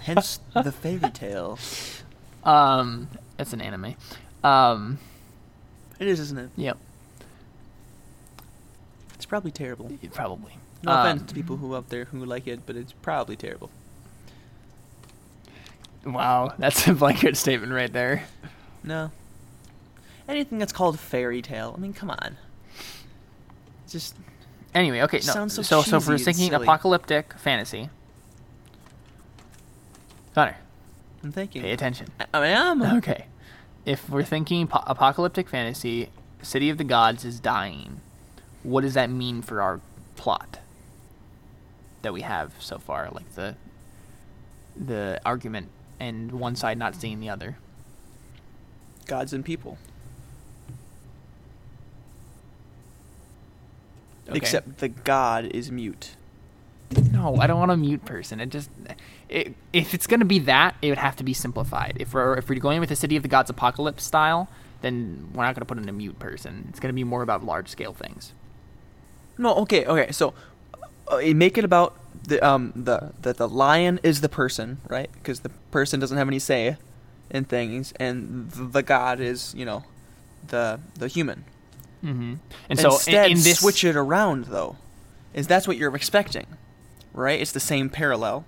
Hence 0.02 0.40
the 0.54 0.72
fairy 0.72 1.12
tale. 1.12 1.58
Um, 2.44 3.10
that's 3.38 3.54
an 3.54 3.62
anime. 3.62 3.96
Um, 4.44 5.00
It 6.00 6.08
is, 6.08 6.20
isn't 6.20 6.38
it? 6.38 6.50
yep, 6.56 6.78
It's 9.16 9.26
probably 9.26 9.52
terrible. 9.52 9.92
probably. 10.14 10.54
No 10.84 10.92
Um, 10.94 11.00
offense 11.00 11.24
to 11.30 11.36
people 11.36 11.58
who 11.58 11.76
out 11.76 11.90
there 11.90 12.06
who 12.06 12.24
like 12.24 12.48
it, 12.48 12.62
but 12.66 12.76
it's 12.78 12.94
probably 12.94 13.36
terrible. 13.36 13.70
Wow, 16.06 16.54
that's 16.58 16.88
a 16.88 16.94
blanket 16.94 17.36
statement 17.36 17.74
right 17.74 17.92
there. 17.92 18.24
No. 18.84 19.12
Anything 20.30 20.60
that's 20.60 20.72
called 20.74 21.00
fairy 21.00 21.42
tale. 21.42 21.74
I 21.76 21.80
mean, 21.82 21.94
come 21.94 22.10
on. 22.12 22.38
Just 23.90 24.16
Anyway, 24.76 25.02
okay, 25.02 25.18
no. 25.18 25.34
Sounds 25.34 25.56
so 25.56 25.64
so, 25.64 25.82
so 25.82 25.98
if 25.98 26.08
we're 26.08 26.20
thinking 26.20 26.50
silly. 26.52 26.64
apocalyptic 26.64 27.34
fantasy, 27.40 27.90
Connor, 30.36 30.58
I'm 31.24 31.32
thinking. 31.32 31.64
pay 31.64 31.72
attention. 31.72 32.08
I, 32.20 32.26
I 32.34 32.48
am. 32.50 32.82
Okay, 32.84 33.26
if 33.86 34.08
we're 34.10 34.24
thinking 34.24 34.68
po- 34.68 34.84
apocalyptic 34.86 35.50
fantasy, 35.50 36.10
city 36.44 36.70
of 36.70 36.78
the 36.78 36.84
gods 36.84 37.26
is 37.26 37.40
dying. 37.40 38.00
What 38.62 38.82
does 38.82 38.94
that 38.94 39.10
mean 39.10 39.42
for 39.42 39.60
our 39.62 39.82
plot 40.16 40.60
that 42.04 42.14
we 42.14 42.22
have 42.22 42.54
so 42.60 42.78
far? 42.78 43.10
Like 43.12 43.34
the 43.34 43.56
the 44.80 45.20
argument 45.26 45.70
and 46.00 46.32
one 46.34 46.56
side 46.56 46.78
not 46.78 46.94
seeing 46.96 47.20
the 47.20 47.30
other. 47.30 47.58
gods 49.08 49.34
and 49.34 49.44
people. 49.44 49.80
Okay. 54.30 54.38
Except 54.38 54.78
the 54.78 54.90
god 54.90 55.46
is 55.46 55.72
mute. 55.72 56.16
No, 57.12 57.36
I 57.36 57.46
don't 57.46 57.60
want 57.60 57.72
a 57.72 57.78
mute 57.78 58.04
person. 58.06 58.40
It 58.40 58.50
just 58.50 58.70
it, 59.28 59.54
if 59.74 59.94
it's 59.94 60.08
gonna 60.08 60.26
be 60.26 60.40
that, 60.40 60.76
it 60.82 60.90
would 60.90 60.98
have 60.98 61.16
to 61.18 61.24
be 61.24 61.34
simplified. 61.34 61.98
If 62.00 62.14
we're 62.14 62.36
if 62.36 62.50
we're 62.50 62.60
going 62.60 62.80
with 62.80 62.90
the 62.90 62.96
City 62.96 63.16
of 63.16 63.22
the 63.24 63.30
Gods 63.30 63.50
apocalypse 63.50 64.04
style, 64.04 64.50
then 64.82 65.30
we're 65.34 65.44
not 65.44 65.56
gonna 65.56 65.66
put 65.66 65.78
in 65.78 65.88
a 65.88 65.94
mute 65.94 66.18
person. 66.20 66.68
It's 66.70 66.80
gonna 66.80 66.94
be 66.94 67.04
more 67.04 67.22
about 67.22 67.44
large 67.44 67.68
scale 67.70 67.94
things. 67.94 68.34
No, 69.38 69.56
okay, 69.56 69.86
okay. 69.86 70.12
So 70.12 70.34
uh, 71.08 71.22
make 71.36 71.58
it 71.58 71.64
about 71.64 71.96
the 72.28 72.46
um 72.46 72.74
the 72.76 73.12
the, 73.22 73.34
the 73.34 73.48
lion 73.48 74.00
is 74.04 74.22
the 74.22 74.30
person, 74.30 74.80
right? 74.88 75.10
Because 75.14 75.42
the 75.42 75.50
person 75.72 76.00
doesn't 76.00 76.18
have 76.18 76.28
any 76.28 76.40
say 76.40 76.78
in 77.30 77.46
things, 77.46 77.94
and 78.00 78.50
the, 78.52 78.64
the 78.64 78.84
god 78.84 79.20
is 79.20 79.54
you 79.56 79.66
know 79.66 79.84
the 80.48 80.80
the 80.96 81.08
human. 81.08 81.46
Mm-hmm. 82.04 82.36
And 82.70 82.80
so 82.80 82.92
Instead, 82.94 83.32
in, 83.32 83.38
this 83.38 83.60
switch 83.60 83.84
it 83.84 83.96
around 83.96 84.46
though, 84.46 84.78
is 85.34 85.48
that's 85.48 85.68
what 85.68 85.78
you're 85.78 85.96
expecting, 85.96 86.46
right? 87.14 87.40
It's 87.40 87.52
the 87.52 87.60
same 87.60 87.90
parallel 87.90 88.46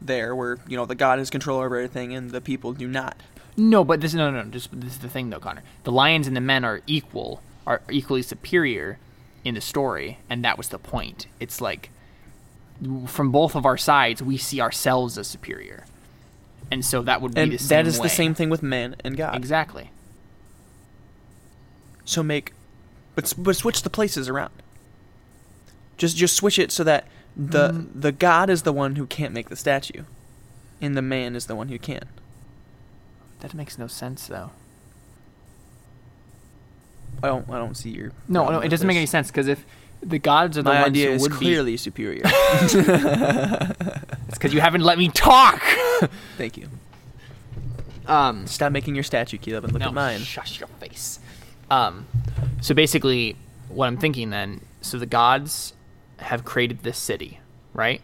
there, 0.00 0.34
where 0.34 0.58
you 0.66 0.76
know 0.76 0.86
the 0.86 0.94
god 0.94 1.18
has 1.18 1.30
control 1.30 1.58
over 1.60 1.76
everything 1.76 2.14
and 2.14 2.30
the 2.30 2.40
people 2.40 2.72
do 2.72 2.88
not. 2.88 3.16
No, 3.56 3.84
but 3.84 4.00
this 4.00 4.14
no 4.14 4.30
no 4.30 4.42
no. 4.42 4.50
Just 4.50 4.68
this 4.72 4.94
is 4.94 4.98
the 5.00 5.08
thing 5.08 5.30
though, 5.30 5.38
Connor. 5.40 5.62
The 5.84 5.92
lions 5.92 6.26
and 6.26 6.36
the 6.36 6.40
men 6.40 6.64
are 6.64 6.80
equal, 6.86 7.42
are 7.66 7.82
equally 7.90 8.22
superior 8.22 8.98
in 9.44 9.54
the 9.54 9.60
story, 9.60 10.18
and 10.28 10.44
that 10.44 10.58
was 10.58 10.68
the 10.68 10.78
point. 10.78 11.26
It's 11.38 11.60
like 11.60 11.90
from 13.06 13.30
both 13.30 13.54
of 13.54 13.66
our 13.66 13.76
sides, 13.76 14.22
we 14.22 14.36
see 14.38 14.60
ourselves 14.60 15.18
as 15.18 15.26
superior, 15.26 15.84
and 16.70 16.84
so 16.84 17.02
that 17.02 17.20
would 17.20 17.34
be 17.34 17.40
And 17.40 17.52
the 17.52 17.58
same 17.58 17.68
that 17.68 17.86
is 17.86 17.98
way. 17.98 18.04
the 18.04 18.08
same 18.08 18.34
thing 18.34 18.48
with 18.50 18.62
man 18.62 18.96
and 19.04 19.16
god. 19.16 19.36
Exactly. 19.36 19.90
So 22.10 22.24
make, 22.24 22.52
but 23.14 23.32
but 23.38 23.54
switch 23.54 23.82
the 23.82 23.90
places 23.90 24.28
around. 24.28 24.50
Just 25.96 26.16
just 26.16 26.34
switch 26.34 26.58
it 26.58 26.72
so 26.72 26.82
that 26.84 27.06
the 27.36 27.68
Mm. 27.70 27.86
the 27.94 28.10
god 28.10 28.50
is 28.50 28.62
the 28.62 28.72
one 28.72 28.96
who 28.96 29.06
can't 29.06 29.32
make 29.32 29.48
the 29.48 29.54
statue, 29.56 30.02
and 30.80 30.96
the 30.96 31.02
man 31.02 31.36
is 31.36 31.46
the 31.46 31.54
one 31.54 31.68
who 31.68 31.78
can. 31.78 32.04
That 33.40 33.54
makes 33.54 33.78
no 33.78 33.86
sense 33.86 34.26
though. 34.26 34.50
I 37.22 37.28
don't 37.28 37.48
I 37.48 37.58
don't 37.58 37.76
see 37.76 37.90
your. 37.90 38.10
No, 38.28 38.48
no, 38.50 38.58
it 38.60 38.68
doesn't 38.70 38.86
make 38.88 38.96
any 38.96 39.06
sense 39.06 39.28
because 39.28 39.46
if 39.46 39.64
the 40.02 40.18
gods 40.18 40.56
are 40.58 40.62
the 40.62 40.70
My 40.70 40.80
ones 40.82 40.90
idea 40.90 41.08
who 41.10 41.14
is 41.14 41.22
would 41.22 41.32
clearly 41.32 41.76
superior. 41.76 42.22
it's 42.24 42.74
because 44.30 44.52
you 44.54 44.60
haven't 44.60 44.80
let 44.80 44.98
me 44.98 45.08
talk. 45.10 45.62
Thank 46.38 46.56
you. 46.56 46.68
um, 48.06 48.46
Stop 48.46 48.72
making 48.72 48.94
your 48.94 49.04
statue, 49.04 49.36
Caleb, 49.38 49.64
and 49.64 49.72
look 49.74 49.82
no, 49.82 49.88
at 49.88 49.94
mine. 49.94 50.20
Shush 50.20 50.58
your 50.58 50.68
face. 50.80 51.20
Um, 51.70 52.06
so 52.60 52.74
basically, 52.74 53.36
what 53.68 53.86
I'm 53.86 53.96
thinking 53.96 54.30
then, 54.30 54.60
so 54.80 54.98
the 54.98 55.06
gods 55.06 55.72
have 56.18 56.44
created 56.44 56.82
this 56.82 56.98
city, 56.98 57.40
right? 57.72 58.00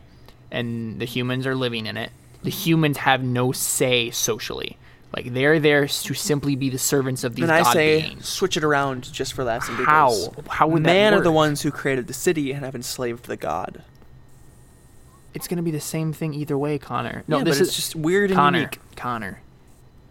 And 0.50 1.00
the 1.00 1.04
humans 1.04 1.46
are 1.46 1.54
living 1.54 1.86
in 1.86 1.96
it. 1.96 2.10
The 2.42 2.50
humans 2.50 2.98
have 2.98 3.22
no 3.24 3.52
say 3.52 4.10
socially. 4.10 4.78
Like 5.14 5.32
they're 5.32 5.58
there 5.58 5.86
to 5.88 6.14
simply 6.14 6.56
be 6.56 6.68
the 6.70 6.78
servants 6.78 7.24
of 7.24 7.34
these 7.34 7.46
Then 7.46 7.54
I 7.54 7.62
god 7.62 7.72
say 7.72 8.02
beings. 8.02 8.28
switch 8.28 8.56
it 8.56 8.64
around 8.64 9.10
just 9.12 9.32
for 9.32 9.44
laughs 9.44 9.68
and 9.68 9.78
How? 9.78 10.10
giggles. 10.10 10.46
How 10.48 10.66
would 10.68 10.82
that 10.84 10.86
Man 10.86 11.14
are 11.14 11.20
the 11.22 11.32
ones 11.32 11.62
who 11.62 11.70
created 11.70 12.06
the 12.06 12.12
city 12.12 12.52
and 12.52 12.64
have 12.64 12.74
enslaved 12.74 13.24
the 13.26 13.36
god. 13.36 13.82
It's 15.34 15.48
gonna 15.48 15.62
be 15.62 15.70
the 15.70 15.80
same 15.80 16.12
thing 16.12 16.34
either 16.34 16.56
way, 16.56 16.78
Connor. 16.78 17.22
No, 17.28 17.38
Yeah, 17.38 17.44
this 17.44 17.56
but 17.58 17.62
is 17.62 17.68
it's 17.68 17.76
just 17.76 17.96
weird 17.96 18.30
and 18.30 18.36
Connor. 18.36 18.58
unique. 18.58 18.80
Connor. 18.96 19.40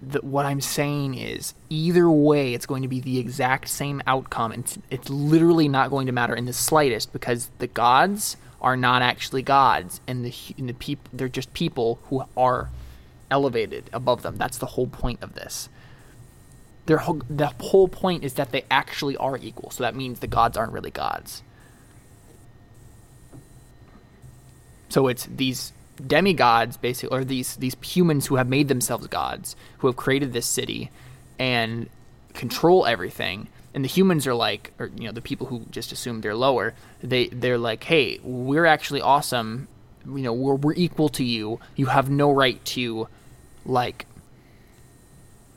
The, 0.02 0.20
what 0.20 0.46
I'm 0.46 0.62
saying 0.62 1.16
is, 1.16 1.54
either 1.70 2.10
way, 2.10 2.54
it's 2.54 2.66
going 2.66 2.82
to 2.82 2.88
be 2.88 3.00
the 3.00 3.18
exact 3.18 3.70
same 3.70 4.02
outcome, 4.06 4.52
and 4.52 4.64
it's, 4.64 4.78
it's 4.90 5.10
literally 5.10 5.68
not 5.68 5.90
going 5.90 6.06
to 6.06 6.12
matter 6.12 6.36
in 6.36 6.46
the 6.46 6.54
slightest 6.54 7.14
because 7.14 7.50
the 7.58 7.68
gods 7.68 8.38
are 8.62 8.76
not 8.76 9.02
actually 9.02 9.42
gods, 9.42 10.02
and 10.08 10.26
the 10.26 10.34
and 10.58 10.68
the 10.68 10.74
people 10.74 11.10
they're 11.14 11.30
just 11.30 11.54
people 11.54 12.00
who 12.10 12.24
are 12.36 12.70
elevated 13.32 13.90
above 13.94 14.22
them. 14.22 14.38
That's 14.38 14.58
the 14.58 14.66
whole 14.66 14.88
point 14.88 15.22
of 15.22 15.34
this. 15.34 15.70
Their 16.86 16.98
whole, 17.00 17.22
the 17.30 17.48
whole 17.60 17.88
point 17.88 18.24
is 18.24 18.34
that 18.36 18.52
they 18.52 18.66
actually 18.70 19.18
are 19.18 19.38
equal. 19.38 19.72
So 19.72 19.84
that 19.84 19.96
means 19.96 20.20
the 20.20 20.28
gods 20.28 20.56
aren't 20.56 20.72
really 20.72 20.92
gods. 20.92 21.42
So 24.90 25.08
it's 25.08 25.26
these 25.26 25.74
demigods, 25.96 26.78
basically, 26.78 27.18
or 27.18 27.24
these 27.24 27.56
these 27.58 27.76
humans 27.82 28.28
who 28.28 28.36
have 28.36 28.48
made 28.48 28.68
themselves 28.68 29.08
gods, 29.08 29.56
who 29.80 29.88
have 29.88 29.96
created 29.96 30.34
this 30.34 30.46
city 30.46 30.92
and 31.40 31.90
control 32.34 32.86
everything. 32.86 33.48
And 33.74 33.84
the 33.84 33.90
humans 33.90 34.26
are 34.26 34.34
like, 34.34 34.72
or 34.80 34.90
you 34.96 35.06
know, 35.06 35.12
the 35.12 35.22
people 35.22 35.48
who 35.48 35.66
just 35.70 35.92
assume 35.92 36.22
they're 36.22 36.36
lower. 36.36 36.74
They 37.04 37.28
they're 37.28 37.58
like, 37.58 37.84
hey, 37.84 38.20
we're 38.24 38.66
actually 38.66 39.02
awesome. 39.02 39.68
You 40.06 40.20
know, 40.20 40.34
we're 40.34 40.56
we're 40.56 40.74
equal 40.74 41.10
to 41.10 41.24
you. 41.24 41.60
You 41.76 41.88
have 41.88 42.10
no 42.10 42.32
right 42.32 42.64
to, 42.66 43.08
like, 43.66 44.06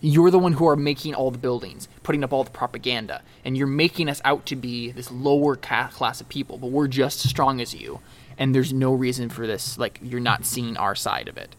you're 0.01 0.31
the 0.31 0.39
one 0.39 0.55
who 0.55 0.67
are 0.69 0.77
making 0.77 1.15
all 1.15 1.31
the 1.31 1.39
buildings, 1.39 1.89
putting 2.03 2.25
up 2.25 2.33
all 2.33 2.45
the 2.45 2.51
propaganda, 2.51 3.23
and 3.45 3.57
you're 3.57 3.67
making 3.67 4.09
us 4.09 4.21
out 4.25 4.47
to 4.47 4.57
be 4.57 4.91
this 4.91 5.11
lower 5.11 5.57
class 5.57 6.21
of 6.21 6.29
people, 6.29 6.59
but 6.59 6.71
we're 6.71 6.89
just 6.89 7.25
as 7.25 7.31
strong 7.31 7.61
as 7.61 7.75
you, 7.75 8.01
and 8.39 8.55
there's 8.55 8.73
no 8.73 8.93
reason 8.95 9.29
for 9.29 9.47
this. 9.47 9.77
Like 9.79 9.99
you're 10.03 10.21
not 10.21 10.45
seeing 10.47 10.77
our 10.77 10.95
side 10.95 11.29
of 11.29 11.37
it. 11.37 11.55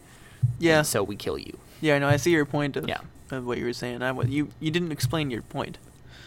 Yeah. 0.58 0.78
and 0.78 0.86
so 0.86 1.02
we 1.02 1.16
kill 1.16 1.38
you. 1.38 1.58
Yeah, 1.80 1.98
no, 1.98 2.08
I 2.08 2.16
see 2.16 2.30
your 2.30 2.44
point 2.46 2.76
of, 2.76 2.88
Yeah. 2.88 3.00
of 3.30 3.46
what 3.46 3.58
you 3.58 3.64
were 3.64 3.72
saying. 3.72 4.02
I, 4.02 4.12
you 4.22 4.48
you 4.60 4.70
didn't 4.70 4.92
explain 4.92 5.30
your 5.30 5.42
point. 5.42 5.78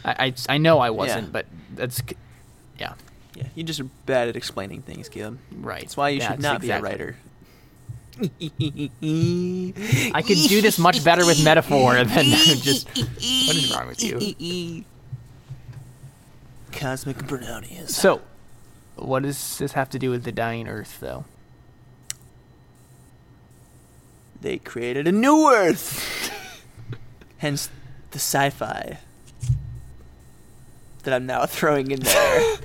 I 0.05 0.27
I, 0.27 0.33
I 0.49 0.57
know 0.57 0.79
I 0.79 0.89
wasn't, 0.89 1.25
Yeah. 1.27 1.31
but 1.31 1.45
that's 1.75 2.01
yeah, 2.79 2.93
Yeah, 3.35 3.47
you 3.55 3.63
just 3.63 3.79
are 3.79 3.87
bad 4.05 4.27
at 4.29 4.35
explaining 4.35 4.81
things, 4.83 5.09
Caleb. 5.09 5.39
right. 5.51 5.81
That's 5.81 5.97
why 5.97 6.09
you 6.09 6.21
should 6.21 6.39
not 6.39 6.63
exactly- 6.63 6.67
be 6.67 6.71
a 6.71 6.81
writer. 6.81 7.15
I 10.13 10.21
could 10.21 10.37
do 10.47 10.61
this 10.61 10.77
much 10.77 11.03
better 11.03 11.25
with 11.25 11.43
metaphor 11.43 11.95
than 12.03 12.25
just. 12.67 12.87
What 12.95 13.55
is 13.55 13.73
wrong 13.75 13.87
with 13.87 14.03
you? 14.03 14.83
Cosmic 16.71 17.25
brownies. 17.27 17.95
So, 17.95 18.21
what 18.95 19.23
does 19.23 19.57
this 19.57 19.73
have 19.73 19.89
to 19.91 19.99
do 19.99 20.09
with 20.09 20.23
the 20.23 20.31
dying 20.31 20.67
Earth, 20.67 20.99
though? 20.99 21.25
They 24.41 24.57
created 24.57 25.07
a 25.07 25.11
new 25.11 25.49
Earth. 25.51 26.31
Hence 27.37 27.69
the 28.11 28.19
sci-fi 28.19 28.99
that 31.03 31.13
I'm 31.13 31.25
now 31.25 31.45
throwing 31.45 31.91
in 31.91 31.99
there. 31.99 32.57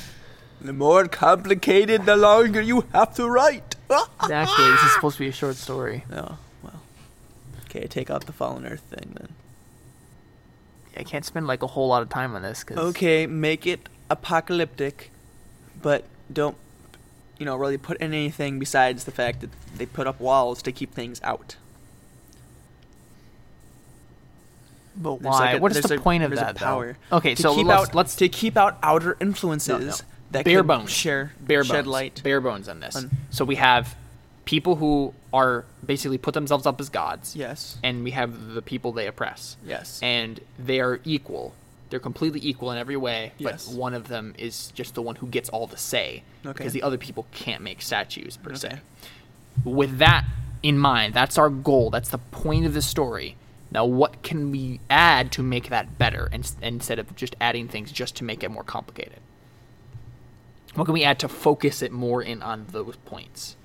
the 0.60 0.72
more 0.72 1.06
complicated, 1.08 2.06
the 2.06 2.16
longer 2.16 2.60
you 2.60 2.84
have 2.92 3.14
to 3.16 3.28
write. 3.28 3.74
Exactly. 4.22 4.70
This 4.70 4.82
is 4.82 4.92
supposed 4.92 5.16
to 5.16 5.22
be 5.22 5.28
a 5.28 5.32
short 5.32 5.56
story. 5.56 6.04
Oh, 6.12 6.36
well. 6.62 6.82
Okay, 7.64 7.86
take 7.86 8.10
out 8.10 8.26
the 8.26 8.32
fallen 8.34 8.66
Earth 8.66 8.82
thing 8.82 9.14
then. 9.18 9.28
I 10.94 11.04
can't 11.04 11.24
spend 11.24 11.46
like 11.46 11.62
a 11.62 11.68
whole 11.68 11.88
lot 11.88 12.02
of 12.02 12.10
time 12.10 12.34
on 12.34 12.42
this 12.42 12.62
because 12.62 12.78
Okay, 12.90 13.26
make 13.26 13.66
it 13.66 13.88
apocalyptic, 14.10 15.10
but 15.82 16.04
don't, 16.32 16.56
you 17.38 17.46
know, 17.46 17.56
really 17.56 17.78
put 17.78 17.96
in 17.98 18.12
anything 18.12 18.58
besides 18.58 19.04
the 19.04 19.10
fact 19.12 19.40
that 19.40 19.50
they 19.76 19.86
put 19.86 20.06
up 20.06 20.20
walls 20.20 20.62
to 20.62 20.72
keep 20.72 20.92
things 20.94 21.20
out. 21.22 21.56
But 24.96 25.20
why? 25.22 25.38
like 25.52 25.58
a- 25.58 25.60
what 25.60 25.76
is 25.76 25.82
the 25.84 25.94
a- 25.94 26.00
point 26.00 26.24
of 26.24 26.30
that? 26.32 26.56
though? 26.56 26.64
power. 26.64 26.96
Okay, 27.12 27.34
to 27.34 27.42
so 27.42 27.54
keep 27.54 27.66
let's, 27.66 27.88
out, 27.90 27.94
let's 27.94 28.16
to 28.16 28.28
keep 28.28 28.56
out 28.56 28.78
outer 28.82 29.16
influences 29.20 29.68
No, 29.68 29.78
no. 29.86 29.94
that 30.32 30.44
bare 30.44 30.58
can 30.60 30.66
bones 30.66 30.90
share 30.90 31.32
bare 31.40 31.62
shed 31.64 31.84
bones 31.84 31.86
light. 31.86 32.20
bare 32.24 32.40
bones 32.40 32.68
on 32.68 32.80
this. 32.80 32.96
on- 32.96 33.10
so 33.30 33.44
we 33.44 33.54
have 33.56 33.94
people 34.44 34.76
who 34.76 35.14
are 35.32 35.64
basically 35.84 36.18
put 36.18 36.34
themselves 36.34 36.66
up 36.66 36.80
as 36.80 36.88
gods, 36.88 37.36
Yes. 37.36 37.78
and 37.84 38.02
we 38.02 38.10
have 38.12 38.54
the 38.54 38.62
people 38.62 38.92
they 38.92 39.06
oppress. 39.06 39.56
Yes. 39.64 40.00
and 40.02 40.40
they 40.58 40.80
are 40.80 41.00
equal. 41.04 41.54
They're 41.90 42.00
completely 42.00 42.40
equal 42.42 42.70
in 42.70 42.78
every 42.78 42.96
way, 42.96 43.32
but 43.40 43.52
Yes. 43.52 43.68
one 43.68 43.94
of 43.94 44.08
them 44.08 44.34
is 44.38 44.70
just 44.74 44.94
the 44.94 45.02
one 45.02 45.16
who 45.16 45.26
gets 45.26 45.48
all 45.48 45.66
the 45.66 45.76
say 45.78 46.22
Okay. 46.44 46.52
because 46.58 46.72
the 46.74 46.82
other 46.82 46.98
people 46.98 47.26
can't 47.32 47.62
make 47.62 47.80
statues 47.80 48.36
per 48.36 48.54
se. 48.54 48.80
With 49.64 49.98
that 49.98 50.24
in 50.62 50.78
mind, 50.78 51.14
that's 51.14 51.38
our 51.38 51.48
goal. 51.48 51.88
That's 51.90 52.10
the 52.10 52.18
point 52.18 52.66
of 52.66 52.74
the 52.74 52.82
story. 52.82 53.36
Now, 53.70 53.84
what 53.86 54.22
can 54.22 54.50
we 54.50 54.80
add 54.90 55.30
to 55.32 55.42
make 55.42 55.68
that 55.70 55.98
better 55.98 56.28
ins- 56.32 56.56
instead 56.62 56.98
of 56.98 57.14
just 57.16 57.36
adding 57.40 57.68
things 57.68 57.90
just 57.92 58.14
to 58.16 58.24
make 58.24 58.42
it 58.42 58.50
more 58.50 58.64
complicated? 58.64 59.20
What 60.74 60.84
can 60.84 60.94
we 60.94 61.04
add 61.04 61.18
to 61.20 61.28
focus 61.28 61.82
it 61.82 61.92
more 61.92 62.22
in 62.22 62.42
on 62.42 62.66
those 62.70 62.96
points? 63.04 63.56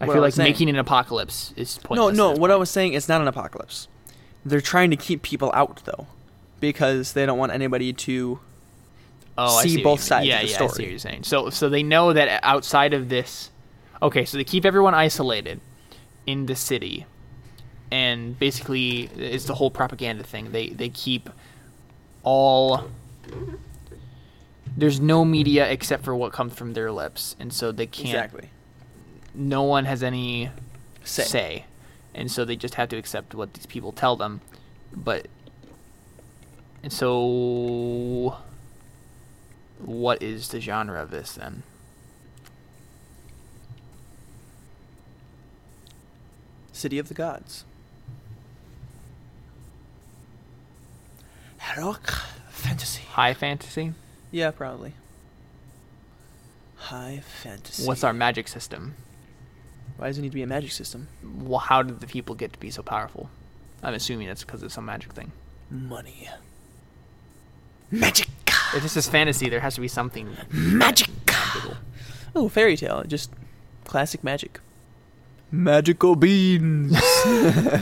I 0.00 0.06
What 0.06 0.14
feel 0.14 0.22
I 0.22 0.26
like 0.26 0.34
saying- 0.34 0.50
making 0.50 0.68
an 0.70 0.76
apocalypse 0.76 1.52
is 1.56 1.78
pointless. 1.82 2.16
no. 2.16 2.32
no. 2.34 2.38
What 2.38 2.50
I 2.50 2.56
was 2.56 2.70
saying, 2.70 2.92
is 2.94 3.08
not 3.08 3.20
an 3.20 3.28
apocalypse. 3.28 3.88
They're 4.44 4.60
trying 4.60 4.90
to 4.90 4.96
keep 4.96 5.22
people 5.22 5.50
out 5.54 5.82
though, 5.84 6.06
because 6.60 7.12
they 7.12 7.26
don't 7.26 7.38
want 7.38 7.52
anybody 7.52 7.92
to. 7.92 8.40
oh, 9.38 9.56
I 9.56 9.64
see 9.64 9.82
both 9.82 10.02
sides 10.02 10.26
yeah, 10.26 10.40
of 10.40 10.42
the 10.42 10.48
yeah, 10.48 10.56
I 10.56 10.66
see 10.66 10.68
story. 10.68 10.84
what 10.84 10.90
you're 10.90 10.98
saying. 10.98 11.24
So, 11.24 11.50
so 11.50 11.68
they 11.68 11.82
know 11.82 12.12
that 12.12 12.40
outside 12.42 12.94
of 12.94 13.08
this, 13.08 13.50
okay, 14.02 14.24
so 14.24 14.36
they 14.36 14.44
keep 14.44 14.64
everyone 14.64 14.94
isolated 14.94 15.60
in 16.26 16.46
the 16.46 16.56
city, 16.56 17.06
and 17.90 18.38
basically 18.38 19.10
it's 19.16 19.44
the 19.44 19.54
whole 19.54 19.70
propaganda 19.70 20.24
thing. 20.24 20.52
They 20.52 20.68
they 20.70 20.88
keep 20.88 21.30
all 22.22 22.88
there's 24.76 25.00
no 25.00 25.24
media 25.24 25.68
except 25.70 26.04
for 26.04 26.14
what 26.14 26.32
comes 26.32 26.54
from 26.54 26.74
their 26.74 26.92
lips, 26.92 27.36
and 27.40 27.52
so 27.52 27.72
they 27.72 27.86
can't. 27.86 28.08
Exactly. 28.08 28.50
No 29.34 29.62
one 29.62 29.84
has 29.84 30.02
any 30.02 30.50
Say. 31.04 31.22
say. 31.24 31.64
and 32.14 32.30
so 32.30 32.44
they 32.44 32.56
just 32.56 32.74
have 32.74 32.88
to 32.90 32.96
accept 32.96 33.34
what 33.34 33.54
these 33.54 33.66
people 33.66 33.92
tell 33.92 34.16
them. 34.16 34.40
But 34.92 35.28
and 36.82 36.92
so, 36.92 38.38
what 39.78 40.22
is 40.22 40.48
the 40.48 40.60
genre 40.60 41.02
of 41.02 41.10
this 41.10 41.32
then? 41.32 41.62
City 46.72 46.98
of 46.98 47.08
the 47.08 47.14
Gods. 47.14 47.64
Heroic 51.58 52.10
fantasy. 52.50 53.02
High 53.10 53.34
fantasy. 53.34 53.94
Yeah, 54.30 54.50
probably. 54.50 54.92
High 56.76 57.22
fantasy. 57.42 57.86
What's 57.86 58.04
our 58.04 58.12
magic 58.12 58.46
system? 58.46 58.94
Why 59.96 60.08
does 60.08 60.18
it 60.18 60.22
need 60.22 60.30
to 60.30 60.34
be 60.34 60.42
a 60.42 60.46
magic 60.46 60.72
system? 60.72 61.08
Well, 61.22 61.58
how 61.58 61.82
did 61.82 62.00
the 62.00 62.06
people 62.06 62.34
get 62.34 62.52
to 62.52 62.60
be 62.60 62.70
so 62.70 62.82
powerful? 62.82 63.30
I'm 63.82 63.94
assuming 63.94 64.28
it's 64.28 64.44
because 64.44 64.62
of 64.62 64.72
some 64.72 64.84
magic 64.84 65.12
thing. 65.12 65.32
Money. 65.70 66.28
Magic. 67.90 68.28
If 68.74 68.82
this 68.82 68.96
is 68.96 69.08
fantasy, 69.08 69.48
there 69.48 69.60
has 69.60 69.74
to 69.76 69.80
be 69.80 69.88
something 69.88 70.36
Magic. 70.52 71.08
magical. 71.26 71.76
Oh, 72.34 72.48
fairy 72.48 72.76
tale. 72.76 73.04
Just 73.06 73.30
classic 73.84 74.22
magic. 74.24 74.60
Magical 75.50 76.16
beans. 76.16 76.96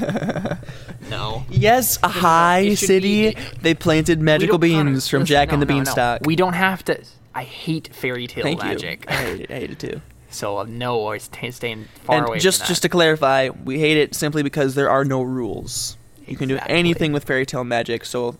No. 1.10 1.44
yes, 1.50 1.98
a 2.02 2.08
high 2.08 2.60
it 2.60 2.76
city. 2.78 3.34
be- 3.34 3.36
they 3.60 3.74
planted 3.74 4.20
magical 4.20 4.58
We 4.58 4.72
don't- 4.72 4.86
beans 4.86 5.06
from 5.08 5.20
listen, 5.20 5.26
Jack 5.34 5.48
no, 5.48 5.54
and 5.54 5.62
the 5.62 5.66
no, 5.66 5.74
no. 5.74 5.78
Beanstalk. 5.84 6.20
We 6.24 6.34
don't 6.36 6.54
have 6.54 6.82
to. 6.86 7.04
I 7.34 7.44
hate 7.44 7.94
fairy 7.94 8.26
tale 8.26 8.42
Thank 8.42 8.62
magic. 8.62 9.04
you. 9.08 9.14
I 9.14 9.16
hate 9.16 9.40
it. 9.42 9.50
I 9.50 9.54
hate 9.54 9.70
it 9.70 9.78
too. 9.78 10.00
So 10.30 10.58
uh, 10.58 10.64
no, 10.68 10.98
or 10.98 11.16
stay, 11.20 11.52
staying 11.52 11.84
far 12.02 12.16
and 12.16 12.26
away. 12.26 12.38
just 12.40 12.62
from 12.62 12.66
just 12.68 12.82
to 12.82 12.88
clarify, 12.88 13.50
we 13.50 13.78
hate 13.78 13.96
it 13.96 14.16
simply 14.16 14.42
because 14.42 14.74
there 14.74 14.90
are 14.90 15.04
no 15.04 15.22
rules. 15.22 15.96
You 16.26 16.36
can 16.36 16.48
do 16.48 16.58
anything 16.66 17.12
with 17.12 17.22
fairy 17.22 17.46
tale 17.46 17.62
magic. 17.62 18.04
So 18.04 18.34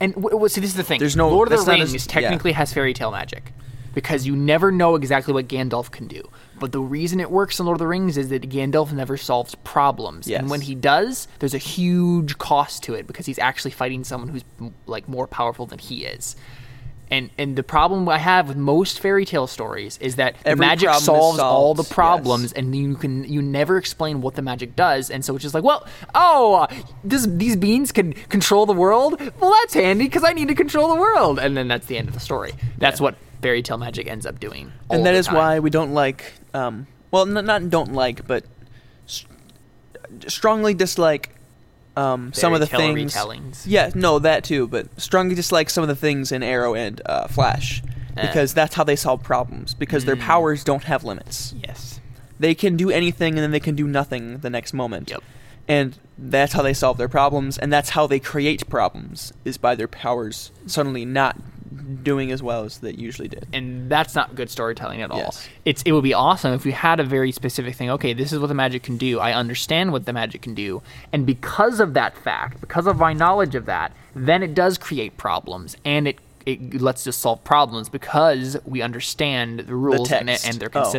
And 0.00 0.12
w- 0.14 0.30
w- 0.30 0.48
see, 0.48 0.60
this 0.60 0.70
is 0.70 0.76
the 0.76 0.82
thing. 0.82 0.98
There's 0.98 1.16
no- 1.16 1.28
Lord 1.30 1.50
of 1.52 1.58
the 1.58 1.64
not 1.72 1.80
as- 1.80 1.92
Rings 1.92 2.06
yeah. 2.06 2.12
technically 2.12 2.52
has 2.52 2.72
fairy 2.72 2.92
tale 2.94 3.10
magic 3.10 3.52
because 3.94 4.26
you 4.26 4.36
never 4.36 4.70
know 4.70 4.94
exactly 4.94 5.32
what 5.32 5.48
Gandalf 5.48 5.90
can 5.90 6.06
do. 6.06 6.22
But 6.58 6.72
the 6.72 6.80
reason 6.80 7.20
it 7.20 7.30
works 7.30 7.58
in 7.60 7.66
Lord 7.66 7.76
of 7.76 7.80
the 7.80 7.86
Rings 7.86 8.16
is 8.16 8.28
that 8.30 8.42
Gandalf 8.48 8.92
never 8.92 9.16
solves 9.16 9.54
problems, 9.56 10.26
and 10.28 10.48
when 10.50 10.60
he 10.62 10.74
does, 10.74 11.28
there's 11.38 11.54
a 11.54 11.58
huge 11.58 12.38
cost 12.38 12.82
to 12.84 12.94
it 12.94 13.06
because 13.06 13.26
he's 13.26 13.38
actually 13.38 13.70
fighting 13.72 14.04
someone 14.04 14.28
who's 14.30 14.44
m- 14.60 14.74
like 14.86 15.06
more 15.08 15.26
powerful 15.26 15.66
than 15.66 15.78
he 15.78 16.04
is. 16.04 16.34
And 17.08 17.30
and 17.38 17.54
the 17.54 17.62
problem 17.62 18.08
I 18.08 18.18
have 18.18 18.48
with 18.48 18.56
most 18.56 18.98
fairy 18.98 19.24
tale 19.24 19.46
stories 19.46 19.96
is 19.98 20.16
that 20.16 20.34
the 20.42 20.48
Every 20.48 20.66
magic 20.66 20.92
solves 20.94 21.38
all 21.38 21.72
the 21.72 21.84
problems, 21.84 22.42
yes. 22.44 22.52
and 22.54 22.74
you 22.74 22.96
can 22.96 23.22
you 23.22 23.40
never 23.40 23.76
explain 23.76 24.20
what 24.20 24.34
the 24.34 24.42
magic 24.42 24.74
does, 24.74 25.08
and 25.08 25.24
so 25.24 25.36
it's 25.36 25.42
just 25.42 25.54
like, 25.54 25.62
well, 25.62 25.86
oh, 26.16 26.54
uh, 26.54 26.66
this 27.04 27.24
these 27.30 27.54
beans 27.54 27.92
can 27.92 28.12
control 28.12 28.66
the 28.66 28.72
world. 28.72 29.20
Well, 29.40 29.52
that's 29.60 29.74
handy 29.74 30.06
because 30.06 30.24
I 30.24 30.32
need 30.32 30.48
to 30.48 30.54
control 30.56 30.88
the 30.92 31.00
world, 31.00 31.38
and 31.38 31.56
then 31.56 31.68
that's 31.68 31.86
the 31.86 31.96
end 31.96 32.08
of 32.08 32.14
the 32.14 32.20
story. 32.20 32.54
That's 32.78 33.00
what 33.00 33.14
fairy 33.40 33.62
tale 33.62 33.78
magic 33.78 34.08
ends 34.08 34.26
up 34.26 34.40
doing, 34.40 34.72
and 34.90 35.06
that 35.06 35.14
is 35.14 35.26
time. 35.26 35.36
why 35.36 35.58
we 35.60 35.70
don't 35.70 35.94
like 35.94 36.32
um 36.54 36.88
well 37.12 37.22
n- 37.22 37.44
not 37.46 37.70
don't 37.70 37.92
like 37.92 38.26
but 38.26 38.44
s- 39.06 39.26
strongly 40.26 40.74
dislike 40.74 41.35
um 41.96 42.32
some 42.32 42.52
of 42.52 42.60
the 42.60 42.66
things 42.66 43.14
retellings. 43.14 43.62
yeah 43.66 43.90
no 43.94 44.18
that 44.18 44.44
too 44.44 44.66
but 44.68 44.86
strongly 45.00 45.34
dislike 45.34 45.70
some 45.70 45.82
of 45.82 45.88
the 45.88 45.96
things 45.96 46.30
in 46.32 46.42
arrow 46.42 46.74
and 46.74 47.00
uh, 47.06 47.26
flash 47.28 47.82
Eh. 48.16 48.26
because 48.26 48.54
that's 48.54 48.74
how 48.74 48.84
they 48.84 48.96
solve 48.96 49.22
problems 49.22 49.74
because 49.74 50.04
their 50.06 50.16
Mm. 50.16 50.20
powers 50.22 50.64
don't 50.64 50.84
have 50.84 51.04
limits 51.04 51.54
Yes. 51.62 52.00
they 52.40 52.54
can 52.54 52.76
do 52.76 52.90
anything 52.90 53.34
and 53.34 53.42
then 53.42 53.50
they 53.50 53.60
can 53.60 53.74
do 53.74 53.86
nothing 53.86 54.38
the 54.38 54.50
next 54.50 54.72
moment 54.72 55.10
Yep. 55.10 55.22
and 55.68 55.98
that's 56.18 56.52
how 56.54 56.62
they 56.62 56.72
solve 56.74 56.96
their 56.96 57.08
problems 57.08 57.58
and 57.58 57.70
that's 57.72 57.90
how 57.90 58.06
they 58.06 58.18
create 58.18 58.66
problems 58.70 59.32
is 59.44 59.58
by 59.58 59.74
their 59.74 59.88
powers 59.88 60.50
suddenly 60.66 61.04
not 61.04 61.36
doing 62.02 62.32
as 62.32 62.42
well 62.42 62.64
as 62.64 62.78
they 62.78 62.92
usually 62.92 63.28
did 63.28 63.46
and 63.52 63.90
that's 63.90 64.14
not 64.14 64.34
good 64.34 64.50
storytelling 64.50 65.02
at 65.02 65.10
all. 65.10 65.18
Yes. 65.18 65.48
It's 65.64 65.82
it 65.82 65.92
would 65.92 66.04
be 66.04 66.14
awesome 66.14 66.52
if 66.52 66.64
we 66.64 66.72
had 66.72 67.00
a 67.00 67.04
very 67.04 67.32
specific 67.32 67.74
thing. 67.74 67.90
Okay, 67.90 68.12
this 68.12 68.32
is 68.32 68.38
what 68.38 68.48
the 68.48 68.54
magic 68.54 68.82
can 68.82 68.96
do. 68.96 69.18
I 69.20 69.32
understand 69.32 69.92
what 69.92 70.04
the 70.04 70.12
magic 70.12 70.42
can 70.42 70.54
do, 70.54 70.82
and 71.12 71.26
because 71.26 71.80
of 71.80 71.94
that 71.94 72.16
fact, 72.16 72.60
because 72.60 72.86
of 72.86 72.98
my 72.98 73.12
knowledge 73.12 73.54
of 73.54 73.66
that, 73.66 73.92
then 74.14 74.42
it 74.42 74.54
does 74.54 74.78
create 74.78 75.16
problems, 75.16 75.76
and 75.84 76.08
it 76.08 76.18
it 76.44 76.80
lets 76.80 77.06
us 77.06 77.16
solve 77.16 77.42
problems 77.44 77.88
because 77.88 78.56
we 78.64 78.80
understand 78.80 79.60
the 79.60 79.74
rules 79.74 80.12
in 80.12 80.28
it 80.28 80.46
and 80.46 80.60
they're 80.60 80.70
Oh. 80.74 80.92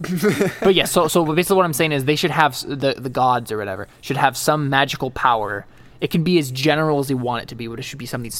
but 0.62 0.74
yeah, 0.74 0.86
so 0.86 1.08
so 1.08 1.24
basically 1.34 1.56
what 1.56 1.66
I'm 1.66 1.74
saying 1.74 1.92
is 1.92 2.06
they 2.06 2.16
should 2.16 2.30
have 2.30 2.58
the 2.66 2.94
the 2.96 3.10
gods 3.10 3.52
or 3.52 3.58
whatever 3.58 3.86
should 4.00 4.16
have 4.16 4.36
some 4.36 4.70
magical 4.70 5.10
power. 5.10 5.66
It 6.00 6.10
can 6.10 6.24
be 6.24 6.38
as 6.38 6.50
general 6.50 7.00
as 7.00 7.08
they 7.08 7.14
want 7.14 7.42
it 7.42 7.48
to 7.50 7.54
be, 7.54 7.66
but 7.66 7.78
it 7.78 7.82
should 7.82 7.98
be 7.98 8.06
something 8.06 8.32